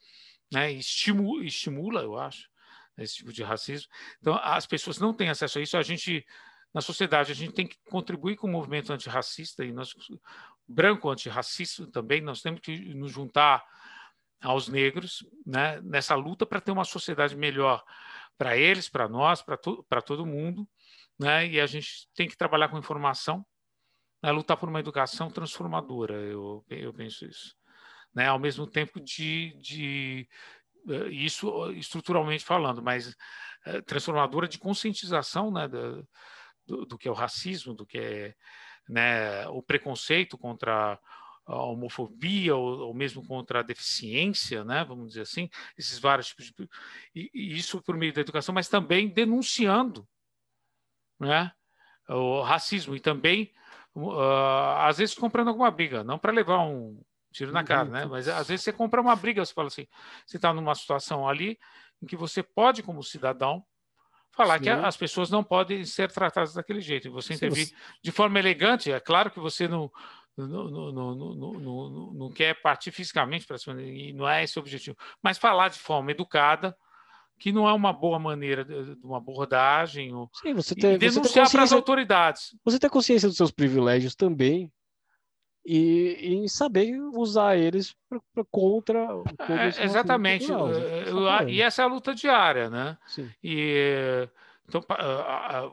né? 0.52 0.72
Estimula, 0.72 1.44
estimula, 1.44 2.00
eu 2.00 2.16
acho, 2.16 2.48
esse 2.98 3.16
tipo 3.16 3.32
de 3.32 3.42
racismo. 3.42 3.88
Então, 4.20 4.34
as 4.42 4.66
pessoas 4.66 4.98
não 4.98 5.12
têm 5.12 5.28
acesso 5.28 5.58
a 5.58 5.62
isso, 5.62 5.76
a 5.76 5.82
gente 5.82 6.24
na 6.72 6.80
sociedade 6.80 7.30
a 7.30 7.34
gente 7.34 7.52
tem 7.52 7.68
que 7.68 7.76
contribuir 7.88 8.34
com 8.34 8.48
o 8.48 8.50
movimento 8.50 8.92
antirracista 8.92 9.64
e 9.64 9.72
nós 9.72 9.94
branco 10.66 11.10
antirracista 11.10 11.86
também, 11.90 12.20
nós 12.20 12.40
temos 12.40 12.60
que 12.60 12.94
nos 12.94 13.12
juntar 13.12 13.64
aos 14.40 14.68
negros 14.68 15.26
né, 15.46 15.80
nessa 15.82 16.14
luta 16.14 16.44
para 16.44 16.60
ter 16.60 16.70
uma 16.70 16.84
sociedade 16.84 17.36
melhor 17.36 17.82
para 18.36 18.56
eles, 18.56 18.88
para 18.88 19.08
nós, 19.08 19.42
para 19.42 19.56
to 19.56 19.84
todo 20.04 20.26
mundo. 20.26 20.68
Né, 21.18 21.46
e 21.46 21.60
a 21.60 21.66
gente 21.66 22.08
tem 22.14 22.28
que 22.28 22.36
trabalhar 22.36 22.68
com 22.68 22.78
informação, 22.78 23.46
né, 24.22 24.32
lutar 24.32 24.56
por 24.56 24.68
uma 24.68 24.80
educação 24.80 25.30
transformadora, 25.30 26.14
eu, 26.14 26.64
eu 26.68 26.92
penso 26.92 27.24
isso. 27.24 27.54
Né, 28.12 28.26
ao 28.26 28.38
mesmo 28.38 28.66
tempo 28.66 29.00
de, 29.00 29.56
de 29.60 30.28
uh, 30.86 31.08
isso 31.08 31.70
estruturalmente 31.72 32.44
falando, 32.44 32.82
mas 32.82 33.08
uh, 33.08 33.82
transformadora 33.86 34.48
de 34.48 34.58
conscientização 34.58 35.52
né, 35.52 35.68
do, 35.68 36.08
do, 36.66 36.86
do, 36.86 36.98
que 36.98 37.08
é 37.08 37.10
o 37.10 37.14
racismo, 37.14 37.74
do 37.74 37.86
que 37.86 37.98
é 37.98 38.34
né, 38.88 39.46
o 39.48 39.62
preconceito 39.62 40.36
contra 40.36 40.98
a 41.46 41.56
homofobia 41.56 42.56
ou, 42.56 42.86
ou, 42.86 42.94
mesmo 42.94 43.26
contra 43.26 43.60
a 43.60 43.62
deficiência, 43.62 44.64
né, 44.64 44.84
vamos 44.84 45.08
dizer 45.08 45.22
assim, 45.22 45.48
esses 45.76 45.98
vários 45.98 46.28
tipos 46.28 46.46
de 46.46 46.68
e, 47.14 47.30
e 47.34 47.56
isso 47.56 47.82
por 47.82 47.96
meio 47.96 48.12
da 48.12 48.20
educação, 48.20 48.54
mas 48.54 48.68
também 48.68 49.08
denunciando, 49.08 50.08
né, 51.20 51.52
o 52.08 52.42
racismo 52.42 52.96
e 52.96 53.00
também 53.00 53.52
uh, 53.94 54.78
às 54.78 54.98
vezes 54.98 55.14
comprando 55.14 55.48
alguma 55.48 55.70
briga, 55.70 56.02
não 56.02 56.18
para 56.18 56.32
levar 56.32 56.60
um 56.60 57.00
tiro 57.30 57.52
na 57.52 57.64
cara, 57.64 57.88
né, 57.88 58.06
mas 58.06 58.28
às 58.28 58.48
vezes 58.48 58.64
você 58.64 58.72
compra 58.72 59.00
uma 59.00 59.16
briga, 59.16 59.44
você 59.44 59.52
fala 59.52 59.68
assim, 59.68 59.86
você 60.26 60.36
está 60.36 60.52
numa 60.52 60.74
situação 60.74 61.28
ali 61.28 61.58
em 62.02 62.06
que 62.06 62.16
você 62.16 62.42
pode 62.42 62.82
como 62.82 63.02
cidadão 63.02 63.64
falar 64.34 64.58
Sim. 64.58 64.64
que 64.64 64.70
as 64.70 64.96
pessoas 64.96 65.30
não 65.30 65.42
podem 65.42 65.84
ser 65.84 66.10
tratadas 66.10 66.54
daquele 66.54 66.80
jeito. 66.80 67.10
Você 67.12 67.34
intervir 67.34 67.66
você... 67.66 67.74
de 68.02 68.12
forma 68.12 68.38
elegante. 68.38 68.90
É 68.90 69.00
claro 69.00 69.30
que 69.30 69.40
você 69.40 69.68
não, 69.68 69.90
não, 70.36 70.70
não, 70.70 70.92
não, 70.92 71.34
não, 71.34 72.12
não 72.12 72.30
quer 72.30 72.60
partir 72.60 72.90
fisicamente 72.90 73.46
para 73.46 73.58
cima, 73.58 73.80
e 73.80 74.12
não 74.12 74.28
é 74.28 74.42
esse 74.44 74.58
o 74.58 74.62
objetivo. 74.62 74.96
Mas 75.22 75.38
falar 75.38 75.68
de 75.68 75.78
forma 75.78 76.10
educada, 76.10 76.76
que 77.38 77.52
não 77.52 77.68
é 77.68 77.72
uma 77.72 77.92
boa 77.92 78.18
maneira 78.18 78.64
de 78.64 79.04
uma 79.04 79.18
abordagem. 79.18 80.14
Ou, 80.14 80.28
Sim, 80.34 80.54
você 80.54 80.74
tem, 80.74 80.94
e 80.94 80.98
denunciar 80.98 81.50
para 81.50 81.62
as 81.62 81.72
autoridades. 81.72 82.56
Você 82.64 82.78
tem 82.78 82.90
consciência 82.90 83.28
dos 83.28 83.36
seus 83.36 83.50
privilégios 83.50 84.14
também, 84.14 84.72
e, 85.64 86.42
e 86.44 86.48
saber 86.48 86.94
usar 87.14 87.56
eles 87.56 87.94
pra, 88.08 88.20
pra 88.34 88.44
contra. 88.50 89.06
É, 89.48 89.84
exatamente. 89.84 90.46
Cultural, 90.46 91.44
né? 91.44 91.50
e 91.50 91.62
essa 91.62 91.82
é 91.82 91.84
a 91.84 91.88
luta 91.88 92.14
diária, 92.14 92.68
né? 92.68 92.98
Sim. 93.06 93.30
E, 93.42 94.28
então, 94.68 94.84
a, 94.88 95.64
a, 95.64 95.72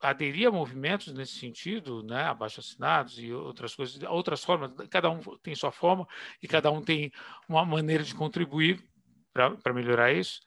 aderir 0.00 0.48
a 0.48 0.52
movimentos 0.52 1.12
nesse 1.12 1.38
sentido, 1.38 2.02
né, 2.02 2.24
abaixo 2.24 2.60
assinados 2.60 3.18
e 3.18 3.32
outras 3.32 3.74
coisas, 3.74 4.02
outras 4.04 4.44
formas, 4.44 4.70
cada 4.90 5.10
um 5.10 5.20
tem 5.42 5.54
sua 5.54 5.72
forma 5.72 6.06
e 6.42 6.46
cada 6.46 6.70
um 6.70 6.82
tem 6.82 7.10
uma 7.48 7.64
maneira 7.64 8.02
de 8.02 8.14
contribuir 8.14 8.84
para 9.32 9.72
melhorar 9.72 10.12
isso 10.12 10.40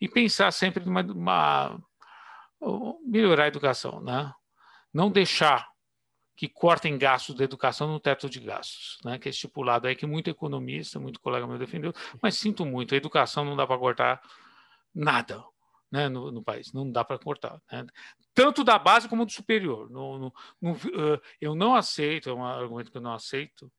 e 0.00 0.08
pensar 0.08 0.50
sempre 0.50 0.84
numa 0.84 1.02
uma, 1.02 2.98
melhorar 3.04 3.44
a 3.44 3.48
educação, 3.48 4.00
né? 4.00 4.32
Não 4.92 5.10
deixar 5.10 5.71
que 6.42 6.48
cortem 6.48 6.98
gastos 6.98 7.36
da 7.36 7.44
educação 7.44 7.86
no 7.86 8.00
teto 8.00 8.28
de 8.28 8.40
gastos, 8.40 8.98
né? 9.04 9.16
Que 9.16 9.28
é 9.28 9.30
estipulado 9.30 9.86
aí 9.86 9.94
que 9.94 10.04
muito 10.04 10.28
economista, 10.28 10.98
muito 10.98 11.20
colega 11.20 11.46
meu 11.46 11.56
defendeu, 11.56 11.94
mas 12.20 12.36
sinto 12.36 12.66
muito, 12.66 12.94
a 12.94 12.96
educação 12.96 13.44
não 13.44 13.54
dá 13.54 13.64
para 13.64 13.78
cortar 13.78 14.20
nada, 14.92 15.40
né, 15.88 16.08
no, 16.08 16.32
no, 16.32 16.42
país. 16.42 16.72
Não 16.72 16.90
dá 16.90 17.04
para 17.04 17.16
cortar. 17.16 17.62
Né? 17.70 17.86
Tanto 18.34 18.64
da 18.64 18.76
base 18.76 19.08
como 19.08 19.24
do 19.24 19.30
superior. 19.30 19.88
No, 19.88 20.18
no, 20.18 20.34
no 20.60 20.72
uh, 20.72 21.22
eu 21.40 21.54
não 21.54 21.76
aceito, 21.76 22.28
é 22.28 22.34
um 22.34 22.44
argumento 22.44 22.90
que 22.90 22.96
eu 22.96 23.02
não 23.02 23.14
aceito, 23.14 23.70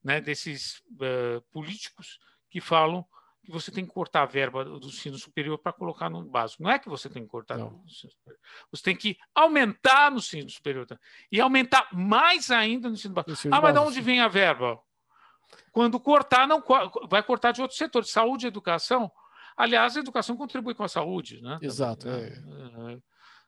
né, 0.00 0.20
desses 0.20 0.84
uh, 0.92 1.42
políticos 1.50 2.20
que 2.48 2.60
falam 2.60 3.04
que 3.44 3.50
você 3.50 3.70
tem 3.70 3.84
que 3.84 3.92
cortar 3.92 4.22
a 4.22 4.26
verba 4.26 4.64
do 4.64 4.86
ensino 4.86 5.18
superior 5.18 5.58
para 5.58 5.72
colocar 5.72 6.08
no 6.08 6.24
básico. 6.24 6.62
Não 6.62 6.70
é 6.70 6.78
que 6.78 6.88
você 6.88 7.08
tem 7.08 7.22
que 7.22 7.28
cortar 7.28 7.58
não. 7.58 7.70
no 7.70 7.84
ensino 7.84 8.12
superior. 8.12 8.40
Você 8.70 8.82
tem 8.82 8.96
que 8.96 9.16
aumentar 9.34 10.10
no 10.10 10.18
ensino 10.18 10.48
superior. 10.50 10.86
E 11.30 11.40
aumentar 11.40 11.88
mais 11.92 12.50
ainda 12.50 12.88
no 12.88 12.94
ensino 12.94 13.14
básico. 13.14 13.54
Ah, 13.54 13.60
mas 13.60 13.74
de 13.74 13.80
onde 13.80 14.00
vem 14.00 14.20
a 14.20 14.28
verba? 14.28 14.78
Quando 15.72 16.00
cortar, 16.00 16.48
não 16.48 16.62
vai 17.08 17.22
cortar 17.22 17.52
de 17.52 17.62
outro 17.62 17.76
setor, 17.76 18.02
de 18.02 18.10
saúde 18.10 18.46
e 18.46 18.48
educação 18.48 19.10
Aliás, 19.56 19.96
a 19.96 20.00
educação 20.00 20.36
contribui 20.36 20.74
com 20.74 20.82
a 20.82 20.88
saúde, 20.88 21.40
né? 21.40 21.58
Exato. 21.62 22.08
É. 22.08 22.26
É, 22.26 22.98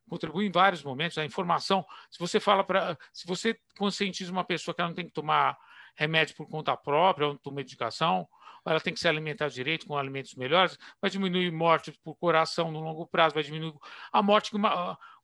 contribui 0.09 0.47
em 0.47 0.51
vários 0.51 0.83
momentos. 0.83 1.19
A 1.19 1.25
informação, 1.25 1.85
se 2.11 2.19
você 2.19 2.39
fala 2.39 2.63
para, 2.63 2.97
se 3.13 3.27
você 3.27 3.59
conscientiza 3.77 4.31
uma 4.31 4.45
pessoa 4.45 4.75
que 4.75 4.81
ela 4.81 4.91
não 4.91 4.95
tem 4.95 5.07
que 5.07 5.13
tomar 5.13 5.59
remédio 5.97 6.37
por 6.37 6.49
conta 6.49 6.77
própria, 6.77 7.27
ou 7.27 7.39
tomar 7.39 7.57
medicação, 7.57 8.29
ela 8.67 8.81
tem 8.81 8.93
que 8.93 9.01
se 9.01 9.09
alimentar 9.09 9.49
direito 9.49 9.87
com 9.87 9.97
alimentos 9.97 10.35
melhores, 10.35 10.77
vai 11.01 11.11
diminuir 11.11 11.51
morte 11.53 11.93
por 12.03 12.17
coração 12.17 12.71
no 12.71 12.81
longo 12.81 13.07
prazo, 13.07 13.35
vai 13.35 13.43
diminuir 13.43 13.75
a 14.13 14.23
morte. 14.23 14.51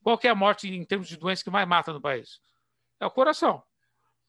Qual 0.02 0.20
é 0.22 0.28
a 0.28 0.34
morte 0.34 0.68
em 0.68 0.84
termos 0.84 1.08
de 1.08 1.16
doença 1.16 1.42
que 1.42 1.50
mais 1.50 1.66
mata 1.66 1.92
no 1.92 2.00
país? 2.00 2.40
É 3.00 3.06
o 3.06 3.10
coração. 3.10 3.62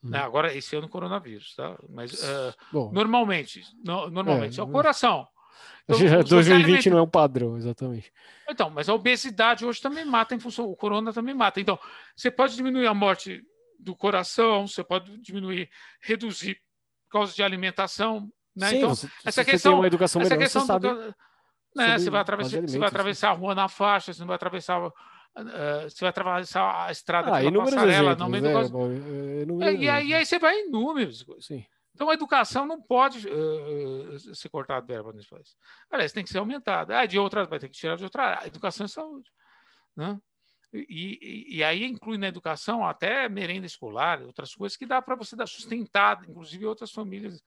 Hum. 0.03 0.10
Né? 0.10 0.19
Agora, 0.19 0.53
esse 0.53 0.76
ano, 0.76 0.88
o 0.88 0.90
coronavírus, 0.90 1.56
tá? 1.56 1.77
Mas 1.90 2.14
uh, 2.23 2.91
normalmente, 2.91 3.61
no, 3.84 4.10
normalmente, 4.10 4.60
é, 4.60 4.61
é 4.61 4.64
o 4.65 4.72
coração. 4.72 5.27
Então, 5.88 6.23
2020 6.23 6.90
não 6.90 6.98
é 6.98 7.02
um 7.02 7.10
padrão, 7.10 7.57
exatamente. 7.57 8.11
Então, 8.49 8.69
mas 8.69 8.88
a 8.88 8.94
obesidade 8.94 9.65
hoje 9.65 9.81
também 9.81 10.06
mata 10.06 10.34
em 10.34 10.40
função, 10.40 10.65
o 10.65 10.76
corona 10.76 11.11
também 11.11 11.35
mata. 11.35 11.60
Então, 11.60 11.77
você 12.15 12.31
pode 12.31 12.56
diminuir 12.56 12.88
a 12.88 12.94
morte 12.94 13.41
do 13.80 13.95
coração, 13.95 14.68
você 14.68 14.84
pode 14.84 15.18
diminuir, 15.19 15.69
reduzir 16.02 16.56
por 17.06 17.19
causa 17.19 17.35
de 17.35 17.44
alimentação, 17.44 18.31
né? 18.55 18.69
Sim, 18.69 18.77
então, 18.77 18.89
você, 18.89 19.07
essa 19.25 19.45
questão, 19.45 19.71
tem 19.71 19.80
uma 19.80 19.88
educação 19.88 20.21
melhor, 20.21 20.35
essa 20.35 20.43
questão 20.43 20.65
sabe... 20.65 20.88
do, 20.88 21.15
né? 21.75 21.97
Você 21.97 22.09
vai 22.09 22.21
atravessar, 22.21 22.61
você 22.61 22.80
vai 22.80 22.88
atravessar 22.88 23.30
a 23.30 23.34
rua 23.34 23.55
na 23.55 23.67
faixa, 23.67 24.13
você 24.13 24.19
não 24.19 24.27
vai 24.27 24.35
atravessar 24.35 24.91
Uh, 25.35 25.89
você 25.89 26.01
vai 26.01 26.09
atravessar 26.09 26.85
a 26.85 26.91
estrada 26.91 27.35
ah, 27.35 27.41
pela 27.41 27.63
passarela, 27.63 28.11
exemplos, 28.11 28.19
não 28.19 28.30
meio 28.30 28.43
né? 28.43 29.45
do... 29.45 29.63
é, 29.63 29.73
e, 29.73 29.89
aí, 29.89 30.13
aí 30.13 30.23
você 30.23 30.38
vai 30.38 30.59
em 30.59 30.69
números. 30.69 31.25
Sim. 31.39 31.65
Então 31.95 32.09
a 32.09 32.13
educação 32.13 32.67
não 32.67 32.80
pode 32.80 33.27
uh, 33.27 34.35
ser 34.35 34.49
cortada 34.49 34.85
verba 34.85 35.11
nesse 35.11 35.30
país. 35.30 35.55
Aliás, 35.89 36.11
tem 36.11 36.23
que 36.23 36.30
ser 36.30 36.38
aumentada. 36.38 36.99
Ah, 36.99 37.05
de 37.07 37.17
outras, 37.17 37.47
vai 37.47 37.57
ter 37.57 37.67
que 37.67 37.75
tirar 37.75 37.97
de 37.97 38.03
outra. 38.03 38.41
Educação 38.45 38.85
e 38.85 38.89
saúde. 38.89 39.30
Né? 39.95 40.19
E, 40.73 41.19
e, 41.21 41.57
e, 41.57 41.63
aí 41.63 41.84
inclui 41.84 42.17
na 42.17 42.27
educação 42.27 42.84
até 42.84 43.30
merenda 43.30 43.67
escolar, 43.67 44.23
outras 44.23 44.55
coisas 44.55 44.75
que 44.75 44.88
dá 44.88 45.01
para 45.03 45.15
você 45.15 45.35
dar 45.35 45.47
sustentar, 45.47 46.23
inclusive 46.27 46.65
outras 46.65 46.91
famílias. 46.91 47.43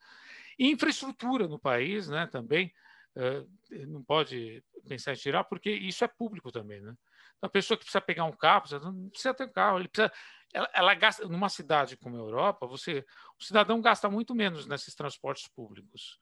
E 0.58 0.70
infraestrutura 0.70 1.46
no 1.46 1.58
país, 1.58 2.08
né, 2.08 2.26
também, 2.26 2.72
uh, 3.16 3.86
não 3.86 4.02
pode 4.02 4.62
pensar 4.88 5.12
em 5.12 5.16
tirar, 5.16 5.44
porque 5.44 5.70
isso 5.70 6.04
é 6.04 6.08
público 6.08 6.50
também, 6.50 6.80
né? 6.80 6.94
Então, 7.36 7.48
a 7.48 7.50
pessoa 7.50 7.76
que 7.76 7.84
precisa 7.84 8.00
pegar 8.00 8.24
um 8.24 8.32
carro, 8.32 8.64
não 8.82 9.10
precisa 9.10 9.34
ter 9.34 9.44
um 9.44 9.52
carro, 9.52 9.78
ele 9.78 9.88
precisa, 9.88 10.12
ela, 10.54 10.70
ela, 10.72 10.94
gasta, 10.94 11.28
numa 11.28 11.48
cidade 11.48 11.96
como 11.96 12.16
a 12.16 12.20
Europa, 12.20 12.66
você, 12.66 13.04
o 13.38 13.44
cidadão 13.44 13.80
gasta 13.80 14.08
muito 14.08 14.34
menos 14.34 14.66
nesses 14.66 14.94
transportes 14.94 15.48
públicos. 15.48 16.18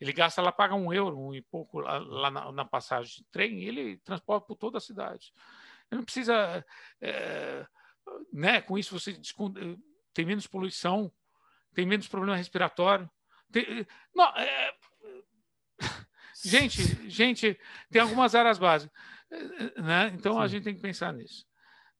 Ele 0.00 0.12
gasta, 0.12 0.40
ela 0.40 0.52
paga 0.52 0.74
um 0.74 0.92
euro, 0.92 1.18
um 1.18 1.34
e 1.34 1.42
pouco 1.42 1.80
lá, 1.80 1.98
lá 1.98 2.30
na, 2.30 2.52
na, 2.52 2.64
passagem 2.64 3.16
de 3.16 3.24
trem, 3.30 3.60
e 3.60 3.68
ele 3.68 3.98
transporta 3.98 4.46
por 4.46 4.56
toda 4.56 4.78
a 4.78 4.80
cidade. 4.80 5.32
Ele 5.90 5.98
não 5.98 6.04
precisa, 6.04 6.64
é, 7.00 7.66
né? 8.32 8.60
Com 8.60 8.78
isso 8.78 8.98
você 8.98 9.18
tem 10.12 10.24
menos 10.24 10.46
poluição, 10.46 11.10
tem 11.74 11.86
menos 11.86 12.06
problema 12.06 12.36
respiratório. 12.36 13.10
Não, 14.14 14.26
é, 14.36 14.74
gente, 16.44 17.08
gente, 17.10 17.58
tem 17.90 18.02
algumas 18.02 18.34
áreas 18.34 18.58
básicas. 18.58 18.96
Né? 19.76 20.08
Então 20.14 20.34
Sim. 20.34 20.40
a 20.40 20.46
gente 20.46 20.64
tem 20.64 20.74
que 20.74 20.80
pensar 20.80 21.12
nisso. 21.12 21.46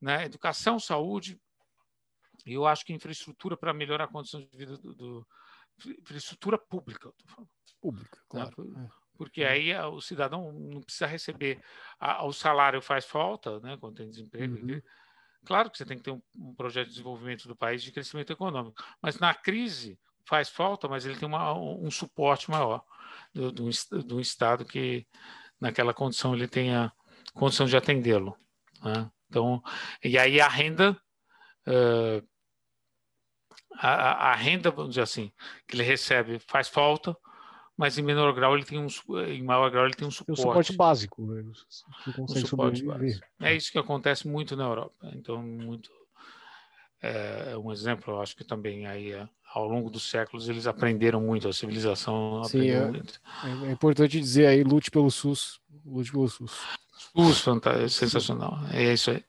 Né? 0.00 0.24
Educação, 0.24 0.78
saúde, 0.78 1.40
e 2.46 2.54
eu 2.54 2.66
acho 2.66 2.84
que 2.84 2.92
infraestrutura 2.92 3.56
para 3.56 3.74
melhorar 3.74 4.04
a 4.04 4.08
condição 4.08 4.40
de 4.40 4.56
vida 4.56 4.76
do, 4.78 4.94
do 4.94 5.26
infraestrutura 6.00 6.58
pública, 6.58 7.12
pública, 7.80 8.18
né? 8.18 8.24
claro. 8.28 8.64
Né? 8.64 8.88
Porque 9.16 9.42
é. 9.42 9.48
aí 9.48 9.76
o 9.76 10.00
cidadão 10.00 10.52
não 10.52 10.80
precisa 10.80 11.06
receber 11.06 11.60
a, 11.98 12.24
o 12.24 12.32
salário 12.32 12.80
faz 12.80 13.04
falta, 13.04 13.58
né? 13.60 13.76
Quando 13.76 13.96
tem 13.96 14.08
desemprego. 14.08 14.54
Uhum. 14.54 14.80
Claro 15.44 15.70
que 15.70 15.76
você 15.76 15.84
tem 15.84 15.96
que 15.96 16.04
ter 16.04 16.12
um, 16.12 16.22
um, 16.36 16.54
projeto 16.54 16.86
de 16.86 16.92
desenvolvimento 16.92 17.48
do 17.48 17.56
país 17.56 17.82
de 17.82 17.90
crescimento 17.90 18.32
econômico, 18.32 18.80
mas 19.02 19.18
na 19.18 19.34
crise 19.34 19.98
faz 20.28 20.50
falta, 20.50 20.86
mas 20.86 21.06
ele 21.06 21.16
tem 21.16 21.26
uma, 21.26 21.54
um 21.54 21.90
suporte 21.90 22.50
maior 22.50 22.84
do, 23.34 23.50
do, 23.50 23.70
do 24.04 24.20
Estado 24.20 24.64
que 24.64 25.06
naquela 25.58 25.94
condição 25.94 26.34
ele 26.34 26.46
tenha 26.46 26.92
condição 27.34 27.66
de 27.66 27.76
atendê-lo. 27.76 28.36
Né? 28.82 29.10
Então, 29.28 29.62
e 30.04 30.18
aí 30.18 30.38
a 30.40 30.48
renda, 30.48 30.92
uh, 31.66 32.28
a, 33.76 34.32
a, 34.32 34.34
renda, 34.34 34.70
vamos 34.70 34.90
dizer 34.90 35.02
assim, 35.02 35.32
que 35.66 35.74
ele 35.74 35.82
recebe 35.82 36.38
faz 36.46 36.68
falta, 36.68 37.16
mas 37.76 37.96
em 37.96 38.02
menor 38.02 38.32
grau 38.34 38.54
ele 38.54 38.64
tem 38.64 38.78
um, 38.78 38.88
em 39.26 39.42
maior 39.42 39.70
grau 39.70 39.86
ele 39.86 39.94
tem 39.94 40.06
um 40.06 40.10
suporte. 40.10 40.40
Um 40.40 40.42
suporte 40.42 40.76
básico, 40.76 41.22
né? 41.26 41.42
um 42.18 42.28
suporte 42.28 42.84
básico. 42.84 43.26
É 43.40 43.54
isso 43.54 43.72
que 43.72 43.78
acontece 43.78 44.28
muito 44.28 44.54
na 44.56 44.64
Europa. 44.64 45.10
Então, 45.14 45.42
muito 45.42 45.90
é 47.00 47.56
um 47.56 47.70
exemplo, 47.70 48.14
eu 48.14 48.20
acho 48.20 48.36
que 48.36 48.44
também 48.44 48.86
aí 48.86 49.12
é, 49.12 49.28
ao 49.54 49.66
longo 49.66 49.90
dos 49.90 50.08
séculos 50.08 50.48
eles 50.48 50.66
aprenderam 50.66 51.20
muito, 51.20 51.48
a 51.48 51.52
civilização 51.52 52.42
Sim, 52.44 52.68
é, 52.68 52.84
muito. 52.84 53.20
É, 53.66 53.72
importante 53.72 54.20
dizer 54.20 54.46
aí, 54.46 54.62
lute 54.62 54.90
pelo 54.90 55.10
SUS, 55.10 55.60
lute 55.84 56.12
pelo 56.12 56.28
SUS. 56.28 56.52
SUS, 57.14 57.44
sensacional. 57.90 58.58
É 58.72 58.92
isso 58.92 59.10
aí. 59.10 59.24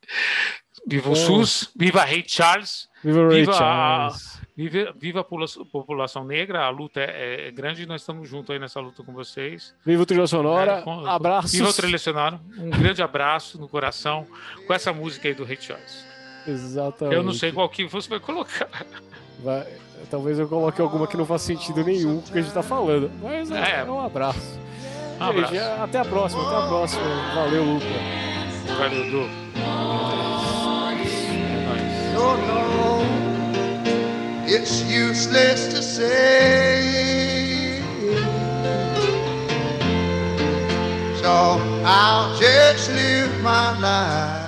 Viva 0.88 1.10
o 1.10 1.14
é. 1.14 1.16
SUS, 1.16 1.72
viva 1.76 2.04
Rei 2.04 2.24
Charles, 2.26 2.88
viva, 3.04 3.28
Ray 3.28 3.41
viva, 3.41 3.54
Charles. 3.54 4.38
A, 4.38 4.48
viva, 4.56 4.94
viva 4.98 5.20
a 5.20 5.24
população 5.24 6.24
negra, 6.24 6.66
a 6.66 6.70
luta 6.70 7.00
é, 7.02 7.48
é, 7.48 7.52
grande 7.52 7.84
e 7.84 7.86
nós 7.86 8.02
estamos 8.02 8.28
juntos 8.28 8.50
aí 8.52 8.60
nessa 8.60 8.80
luta 8.80 9.04
com 9.04 9.14
vocês. 9.14 9.76
Viva 9.86 10.04
o 10.04 10.06
Trilha 10.06 10.28
Sonora, 10.28 10.84
é, 10.86 11.10
abraço. 11.10 11.50
Viva 11.50 11.70
o 11.70 11.74
Trilha 11.74 11.98
Sonora, 11.98 12.40
um 12.58 12.70
grande 12.70 13.02
abraço 13.02 13.60
no 13.60 13.68
coração 13.68 14.26
com 14.66 14.74
essa 14.74 14.94
música 14.94 15.28
aí 15.28 15.34
do 15.34 15.44
Rei 15.44 15.58
Charles. 15.60 16.06
Exatamente. 16.48 17.16
Eu 17.16 17.24
não 17.24 17.34
sei 17.34 17.52
qual 17.52 17.70
que 17.70 17.86
você 17.86 18.10
vai 18.10 18.20
colocar. 18.20 18.70
Vai, 19.44 19.68
talvez 20.09 20.39
eu 20.39 20.47
coloque 20.47 20.81
alguma 20.81 21.07
que 21.07 21.17
não 21.17 21.26
faz 21.26 21.41
sentido 21.41 21.84
nenhum 21.84 22.21
com 22.21 22.30
o 22.30 22.31
que 22.31 22.38
a 22.38 22.41
gente 22.41 22.49
está 22.49 22.63
falando, 22.63 23.11
mas 23.21 23.51
é, 23.51 23.81
é 23.81 23.84
um 23.84 23.99
abraço. 23.99 24.59
Um 25.19 25.23
abraço. 25.23 25.53
Gente, 25.53 25.63
até 25.63 25.99
a 25.99 26.05
próxima, 26.05 26.47
até 26.47 26.55
a 26.55 26.67
próxima. 26.67 27.01
Valeu, 27.35 27.63
Luca. 27.63 27.85
Valeu, 28.77 29.11
Du. 29.11 29.49
It's 34.51 34.81
useless 34.81 35.67
to 35.73 35.84
say. 35.84 37.81
So 41.21 41.61
I'll 41.85 42.35
just 42.39 42.89
live 42.89 43.43
my 43.43 43.80
life. 43.80 44.39